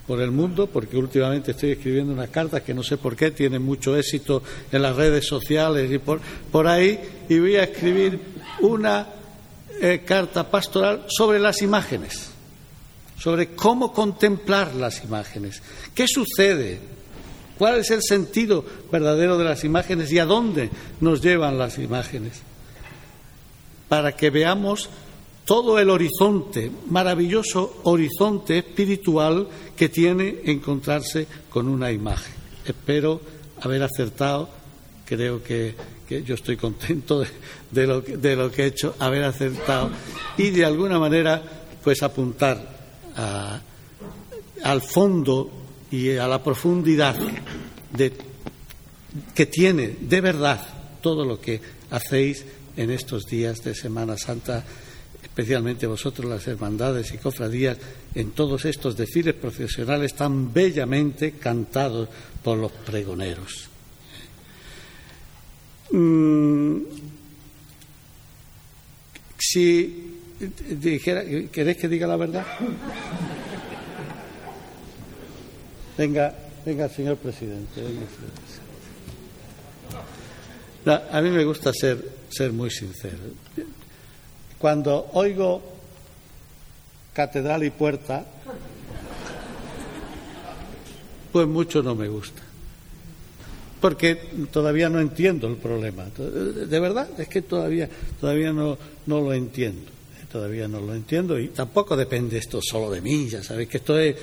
por, 0.08 0.22
el 0.22 0.32
mundo, 0.32 0.68
porque 0.68 0.98
últimamente 0.98 1.52
estoy 1.52 1.72
escribiendo 1.72 2.14
una 2.14 2.28
carta 2.28 2.64
que 2.64 2.74
no 2.74 2.84
sé 2.84 2.98
por 2.98 3.16
qué 3.16 3.32
tiene 3.32 3.60
mucho 3.60 3.96
éxito 3.98 4.44
en 4.72 4.82
las 4.82 4.96
redes 4.96 5.26
sociales 5.26 5.92
y 5.92 5.98
por, 6.00 6.20
por 6.52 6.68
ahí, 6.68 7.00
y 7.30 7.40
voy 7.40 7.56
a 7.56 7.64
escribir 7.64 8.20
una 8.62 9.08
eh, 9.80 10.04
carta 10.06 10.50
pastoral 10.50 11.06
sobre 11.08 11.40
las 11.40 11.62
imágenes 11.62 12.32
sobre 13.22 13.50
cómo 13.50 13.94
contemplar 13.94 14.74
las 14.74 15.04
imágenes. 15.04 15.62
¿Qué 15.94 16.08
sucede? 16.08 16.80
¿Cuál 17.56 17.78
es 17.78 17.92
el 17.92 18.02
sentido 18.02 18.66
verdadero 18.92 19.38
de 19.38 19.44
las 19.44 19.64
imágenes 19.64 20.12
y 20.12 20.18
a 20.18 20.26
dónde 20.26 20.72
nos 21.02 21.22
llevan 21.22 21.60
las 21.60 21.78
imágenes? 21.78 22.42
Para 23.88 24.16
que 24.16 24.32
veamos 24.32 24.90
todo 25.52 25.78
el 25.80 25.90
horizonte, 25.90 26.72
maravilloso 26.92 27.82
horizonte 27.84 28.60
espiritual 28.60 29.50
que 29.76 29.90
tiene 29.90 30.44
encontrarse 30.46 31.28
con 31.50 31.68
una 31.68 31.92
imagen. 31.92 32.34
Espero 32.66 33.20
haber 33.60 33.84
acertado, 33.84 34.48
creo 35.04 35.44
que, 35.44 35.76
yo 36.26 36.36
estoy 36.36 36.56
contento 36.56 37.26
de, 37.70 37.86
lo, 37.86 38.02
que 38.02 38.64
he 38.64 38.66
hecho, 38.66 38.96
haber 38.98 39.26
acertado 39.26 39.90
y 40.38 40.52
de 40.52 40.64
alguna 40.64 40.98
manera 40.98 41.44
pues 41.84 42.02
apuntar 42.02 42.66
al 44.64 44.82
fondo 44.82 45.52
y 45.92 46.16
a 46.16 46.30
la 46.30 46.42
profundidad 46.42 47.18
que 49.36 49.46
tiene 49.48 49.98
de 50.00 50.22
verdad 50.22 50.66
todo 51.02 51.26
lo 51.26 51.42
que 51.42 51.60
hacéis 51.90 52.46
en 52.78 52.90
estos 52.90 53.26
días 53.26 53.62
de 53.66 53.76
Semana 53.76 54.18
Santa, 54.18 54.64
especialmente 55.32 55.88
vosotros 55.88 56.30
las 56.30 56.46
hermandades 56.46 57.14
y 57.14 57.18
cofradías, 57.18 57.78
en 58.14 58.32
todos 58.32 58.66
estos 58.66 58.98
desfiles 58.98 59.34
profesionales 59.34 60.14
tan 60.14 60.52
bellamente 60.52 61.32
cantados 61.34 62.10
por 62.44 62.58
los 62.58 62.70
pregoneros. 62.70 63.70
Mm, 65.92 66.80
si 69.38 70.18
dijera, 70.70 71.24
¿queréis 71.50 71.78
que 71.78 71.88
diga 71.88 72.08
la 72.08 72.18
verdad? 72.18 72.46
Venga, 75.98 76.36
venga, 76.66 76.90
señor 76.90 77.16
presidente. 77.16 77.82
a 80.86 81.22
mí 81.22 81.30
me 81.30 81.46
gusta 81.46 81.72
ser, 81.72 82.04
ser 82.30 82.52
muy 82.52 82.70
sincero. 82.70 83.18
Cuando 84.62 85.10
oigo 85.14 85.62
catedral 87.14 87.64
y 87.64 87.72
puerta, 87.72 88.24
pues 91.32 91.48
mucho 91.48 91.82
no 91.82 91.96
me 91.96 92.08
gusta. 92.08 92.42
Porque 93.82 94.16
todavía 94.52 94.90
no 94.90 95.00
entiendo 95.00 95.48
el 95.48 95.56
problema. 95.56 96.06
De 96.16 96.80
verdad, 96.80 97.10
es 97.18 97.28
que 97.28 97.42
todavía, 97.42 97.90
todavía 98.20 98.54
no, 98.54 98.78
no 99.08 99.22
lo 99.22 99.34
entiendo 99.34 99.92
todavía 100.32 100.68
no 100.68 100.80
lo 100.80 100.96
entiendo 100.96 101.38
y 101.38 101.50
tampoco 101.50 101.98
depende 101.98 102.38
esto 102.38 102.62
solo 102.62 102.90
de 102.90 103.02
mí, 103.02 103.28
ya 103.28 103.44
sabéis 103.44 103.68
que 103.68 103.78
esto 103.78 104.00
es 104.00 104.16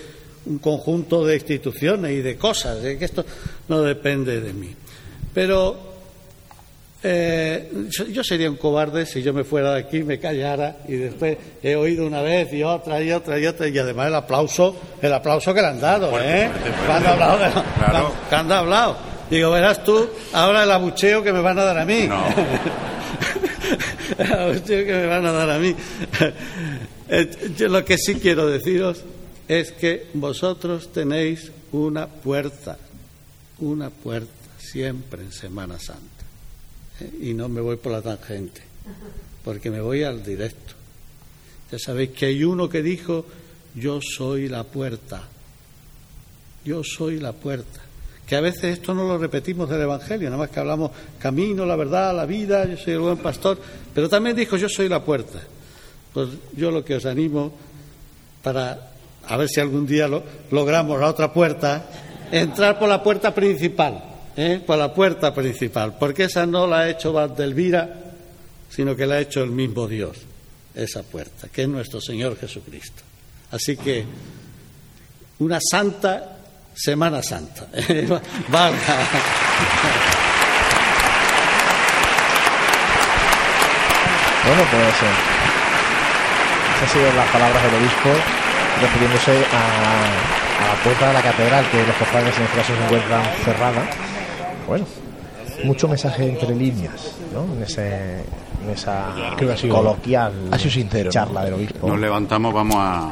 un 0.46 0.58
conjunto 0.58 1.24
de 1.26 1.34
instituciones 1.34 2.12
y 2.12 2.22
de 2.22 2.36
cosas, 2.36 2.78
que 2.78 3.04
esto 3.04 3.24
no 3.68 3.82
depende 3.82 4.40
de 4.40 4.52
mí. 4.54 4.70
Pero 5.34 5.87
eh, 7.00 7.70
yo 8.10 8.24
sería 8.24 8.50
un 8.50 8.56
cobarde 8.56 9.06
si 9.06 9.22
yo 9.22 9.32
me 9.32 9.44
fuera 9.44 9.74
de 9.74 9.80
aquí, 9.80 10.02
me 10.02 10.18
callara 10.18 10.78
y 10.88 10.94
después 10.94 11.38
he 11.62 11.76
oído 11.76 12.04
una 12.04 12.22
vez 12.22 12.52
y 12.52 12.64
otra 12.64 13.00
y 13.00 13.12
otra 13.12 13.38
y 13.38 13.46
otra 13.46 13.68
y 13.68 13.78
además 13.78 14.08
el 14.08 14.16
aplauso, 14.16 14.74
el 15.00 15.12
aplauso 15.12 15.54
que 15.54 15.60
le 15.60 15.68
han 15.68 15.80
dado, 15.80 16.20
¿eh? 16.20 16.50
Cuando 16.86 17.10
hablado, 17.10 18.12
han 18.30 18.52
hablado. 18.52 18.96
Digo, 19.30 19.52
verás 19.52 19.84
tú, 19.84 20.08
ahora 20.32 20.64
el 20.64 20.70
abucheo 20.70 21.22
que 21.22 21.32
me 21.32 21.40
van 21.40 21.58
a 21.58 21.64
dar 21.64 21.78
a 21.78 21.84
mí. 21.84 22.08
que 24.66 24.84
me 24.84 25.06
van 25.06 25.24
a 25.26 25.32
dar 25.32 25.50
a 25.50 25.58
mí. 25.58 25.74
Eh, 27.10 27.54
yo 27.56 27.68
lo 27.68 27.84
que 27.84 27.96
sí 27.96 28.16
quiero 28.16 28.46
deciros 28.46 29.04
es 29.46 29.72
que 29.72 30.08
vosotros 30.14 30.92
tenéis 30.92 31.52
una 31.72 32.06
puerta, 32.06 32.76
una 33.60 33.90
puerta 33.90 34.32
siempre 34.58 35.22
en 35.22 35.32
Semana 35.32 35.78
Santa. 35.78 36.17
Y 37.20 37.34
no 37.34 37.48
me 37.48 37.60
voy 37.60 37.76
por 37.76 37.92
la 37.92 38.02
tangente, 38.02 38.60
porque 39.44 39.70
me 39.70 39.80
voy 39.80 40.02
al 40.02 40.24
directo. 40.24 40.74
Ya 41.70 41.78
sabéis 41.78 42.10
que 42.10 42.26
hay 42.26 42.44
uno 42.44 42.68
que 42.68 42.82
dijo, 42.82 43.26
yo 43.74 44.00
soy 44.00 44.48
la 44.48 44.64
puerta, 44.64 45.28
yo 46.64 46.82
soy 46.82 47.20
la 47.20 47.32
puerta 47.32 47.88
que 48.28 48.36
a 48.36 48.42
veces 48.42 48.64
esto 48.64 48.92
no 48.92 49.04
lo 49.04 49.16
repetimos 49.16 49.70
del 49.70 49.80
Evangelio, 49.80 50.28
nada 50.28 50.42
más 50.42 50.50
que 50.50 50.60
hablamos 50.60 50.90
camino, 51.18 51.64
la 51.64 51.76
verdad, 51.76 52.14
la 52.14 52.26
vida, 52.26 52.66
yo 52.66 52.76
soy 52.76 52.92
el 52.92 52.98
buen 52.98 53.16
pastor, 53.16 53.58
pero 53.94 54.06
también 54.06 54.36
dijo 54.36 54.58
yo 54.58 54.68
soy 54.68 54.86
la 54.86 55.02
puerta. 55.02 55.40
Pues 56.12 56.28
yo 56.54 56.70
lo 56.70 56.84
que 56.84 56.96
os 56.96 57.06
animo 57.06 57.50
para 58.42 58.90
a 59.26 59.36
ver 59.38 59.48
si 59.48 59.60
algún 59.60 59.86
día 59.86 60.08
lo, 60.08 60.22
logramos 60.50 61.00
la 61.00 61.08
otra 61.08 61.32
puerta, 61.32 61.86
entrar 62.30 62.78
por 62.78 62.90
la 62.90 63.02
puerta 63.02 63.34
principal, 63.34 64.02
¿eh? 64.38 64.62
por 64.64 64.78
la 64.78 64.94
puerta 64.94 65.34
principal, 65.34 65.96
porque 65.98 66.24
esa 66.24 66.46
no 66.46 66.66
la 66.66 66.80
ha 66.80 66.88
hecho 66.88 67.12
Valdelvira, 67.12 67.92
sino 68.70 68.94
que 68.94 69.04
la 69.04 69.16
ha 69.16 69.20
hecho 69.20 69.42
el 69.42 69.50
mismo 69.50 69.88
Dios, 69.88 70.16
esa 70.74 71.02
puerta, 71.02 71.48
que 71.48 71.62
es 71.62 71.68
nuestro 71.68 72.00
Señor 72.00 72.38
Jesucristo. 72.38 73.02
Así 73.50 73.76
que 73.76 74.04
una 75.40 75.58
santa 75.60 76.36
Semana 76.74 77.22
Santa. 77.22 77.66
Bueno, 84.48 84.62
pues 84.70 84.80
eh, 84.80 85.16
esas 86.76 86.90
sido 86.90 87.12
las 87.12 87.28
palabras 87.28 87.62
del 87.64 87.74
obispo 87.74 88.08
refiriéndose 88.80 89.44
a, 89.52 90.66
la 90.68 90.82
puerta 90.82 91.08
de 91.08 91.12
la 91.12 91.22
catedral, 91.22 91.70
que 91.70 91.82
los 91.84 91.96
cofrades 91.96 92.34
en 92.34 92.44
este 92.44 92.56
caso 92.56 92.74
se 92.74 92.82
encuentran 92.82 93.24
cerrada. 93.44 94.07
Bueno, 94.68 94.84
mucho 95.64 95.88
mensaje 95.88 96.28
entre 96.28 96.54
líneas, 96.54 97.12
¿no? 97.32 97.52
En, 97.54 97.62
ese, 97.62 98.20
en 98.62 98.70
esa 98.70 99.14
coloquial 99.70 100.32
sincero, 100.58 101.10
charla 101.10 101.44
del 101.44 101.54
obispo. 101.54 101.88
Nos 101.88 101.98
levantamos, 101.98 102.52
vamos 102.52 102.76
a 102.78 103.10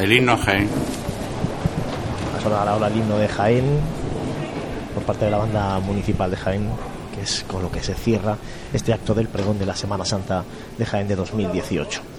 el 0.00 0.12
himno 0.12 0.32
a 0.32 0.38
Jaén. 0.38 0.68
Va 2.34 2.38
a 2.38 2.40
sonar 2.42 2.68
ahora 2.68 2.88
el 2.88 2.96
himno 2.96 3.18
de 3.18 3.28
Jaén 3.28 3.64
por 4.94 5.04
parte 5.04 5.26
de 5.26 5.30
la 5.30 5.38
banda 5.38 5.78
municipal 5.78 6.30
de 6.30 6.36
Jaén 6.36 6.68
que 7.14 7.22
es 7.22 7.44
con 7.46 7.62
lo 7.62 7.70
que 7.70 7.82
se 7.82 7.94
cierra 7.94 8.36
este 8.72 8.92
acto 8.92 9.14
del 9.14 9.28
pregón 9.28 9.58
de 9.58 9.66
la 9.66 9.76
Semana 9.76 10.04
Santa 10.04 10.44
de 10.76 10.84
Jaén 10.84 11.06
de 11.06 11.14
2018. 11.14 12.11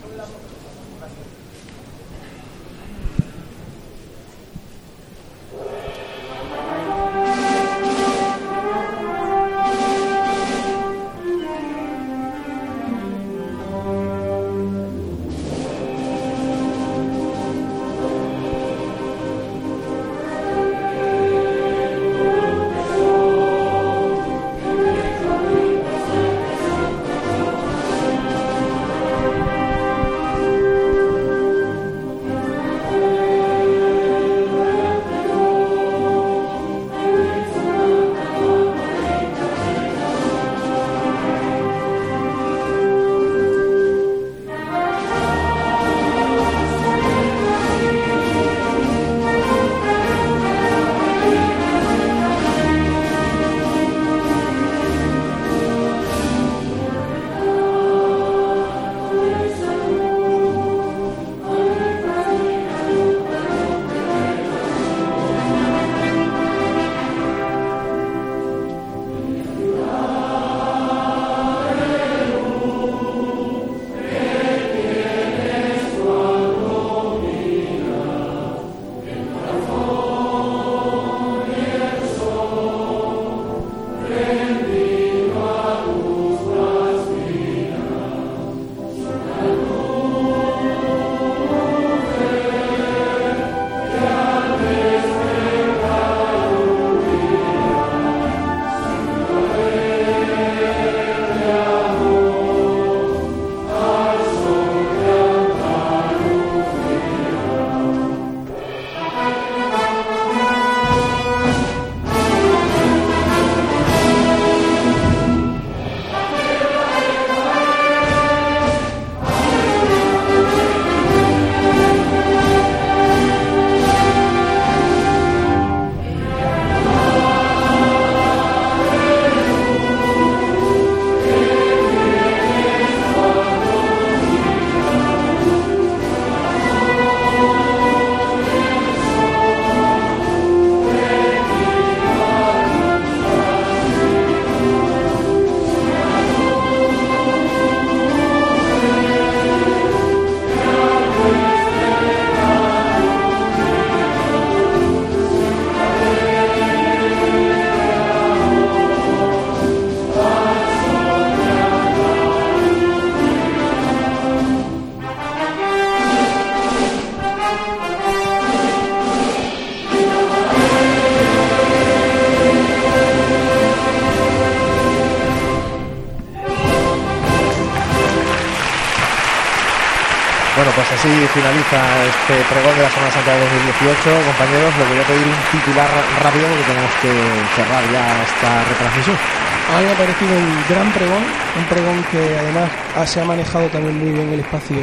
Finaliza 181.33 181.81
este 182.05 182.35
pregón 182.45 182.77
de 182.77 182.83
la 182.83 182.91
Semana 182.93 183.11
Santa 183.11 183.33
de 183.33 183.41
2018. 183.41 184.29
Compañeros, 184.29 184.71
les 184.77 184.87
voy 184.87 184.99
a 185.01 185.07
pedir 185.09 185.25
un 185.25 185.39
titular 185.49 185.89
rápido 186.21 186.45
porque 186.45 186.65
tenemos 186.69 186.93
que 187.01 187.11
cerrar 187.57 187.83
ya 187.89 188.03
esta 188.21 188.49
retransmisión. 188.69 189.17
A 189.17 189.79
mí 189.79 189.85
me 189.85 189.91
ha 189.91 189.97
parecido 189.97 190.33
un 190.37 190.53
gran 190.69 190.93
pregón, 190.93 191.23
un 191.57 191.65
pregón 191.65 191.97
que 192.11 192.21
además 192.37 192.69
se 193.09 193.21
ha 193.21 193.25
manejado 193.25 193.67
también 193.69 193.97
muy 193.97 194.11
bien 194.11 194.29
el 194.29 194.41
espacio 194.41 194.77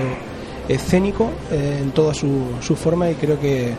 escénico 0.67 1.31
eh, 1.53 1.79
en 1.83 1.93
toda 1.93 2.15
su, 2.15 2.51
su 2.61 2.75
forma 2.75 3.09
y 3.11 3.15
creo 3.15 3.39
que 3.39 3.75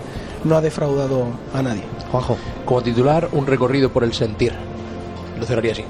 no 0.46 0.56
ha 0.56 0.62
defraudado 0.62 1.28
a 1.54 1.62
nadie. 1.62 1.84
Juanjo. 2.10 2.38
Como 2.64 2.82
titular, 2.82 3.28
un 3.34 3.46
recorrido 3.46 3.92
por 3.92 4.06
el 4.06 4.14
sentir. 4.14 4.54
Lo 5.38 5.46
cerraría 5.46 5.74
así. 5.74 5.84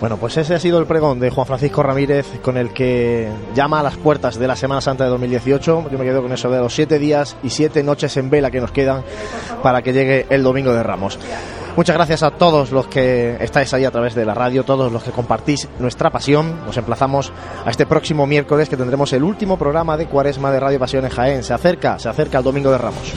Bueno, 0.00 0.18
pues 0.18 0.36
ese 0.36 0.54
ha 0.54 0.60
sido 0.60 0.78
el 0.78 0.86
pregón 0.86 1.18
de 1.20 1.30
Juan 1.30 1.46
Francisco 1.46 1.82
Ramírez 1.82 2.26
con 2.42 2.56
el 2.56 2.72
que 2.72 3.28
llama 3.54 3.80
a 3.80 3.82
las 3.82 3.96
puertas 3.96 4.38
de 4.38 4.46
la 4.46 4.54
Semana 4.54 4.80
Santa 4.80 5.04
de 5.04 5.10
2018. 5.10 5.88
Yo 5.90 5.98
me 5.98 6.04
quedo 6.04 6.22
con 6.22 6.32
eso 6.32 6.50
de 6.50 6.58
los 6.58 6.74
siete 6.74 6.98
días 6.98 7.36
y 7.42 7.50
siete 7.50 7.82
noches 7.82 8.16
en 8.16 8.28
vela 8.28 8.50
que 8.50 8.60
nos 8.60 8.72
quedan 8.72 9.02
para 9.62 9.80
que 9.82 9.92
llegue 9.92 10.26
el 10.28 10.42
Domingo 10.42 10.72
de 10.72 10.82
Ramos. 10.82 11.18
Muchas 11.76 11.94
gracias 11.94 12.22
a 12.22 12.30
todos 12.30 12.72
los 12.72 12.86
que 12.86 13.36
estáis 13.38 13.72
ahí 13.74 13.84
a 13.84 13.90
través 13.90 14.14
de 14.14 14.24
la 14.24 14.32
radio, 14.32 14.64
todos 14.64 14.90
los 14.90 15.02
que 15.02 15.10
compartís 15.10 15.68
nuestra 15.78 16.10
pasión. 16.10 16.64
Nos 16.64 16.76
emplazamos 16.78 17.32
a 17.64 17.70
este 17.70 17.84
próximo 17.84 18.26
miércoles 18.26 18.70
que 18.70 18.78
tendremos 18.78 19.12
el 19.12 19.22
último 19.22 19.58
programa 19.58 19.98
de 19.98 20.06
Cuaresma 20.06 20.50
de 20.50 20.60
Radio 20.60 20.78
Pasión 20.78 21.04
en 21.04 21.10
Jaén. 21.10 21.42
Se 21.42 21.52
acerca, 21.52 21.98
se 21.98 22.08
acerca 22.08 22.38
el 22.38 22.44
Domingo 22.44 22.70
de 22.70 22.78
Ramos. 22.78 23.12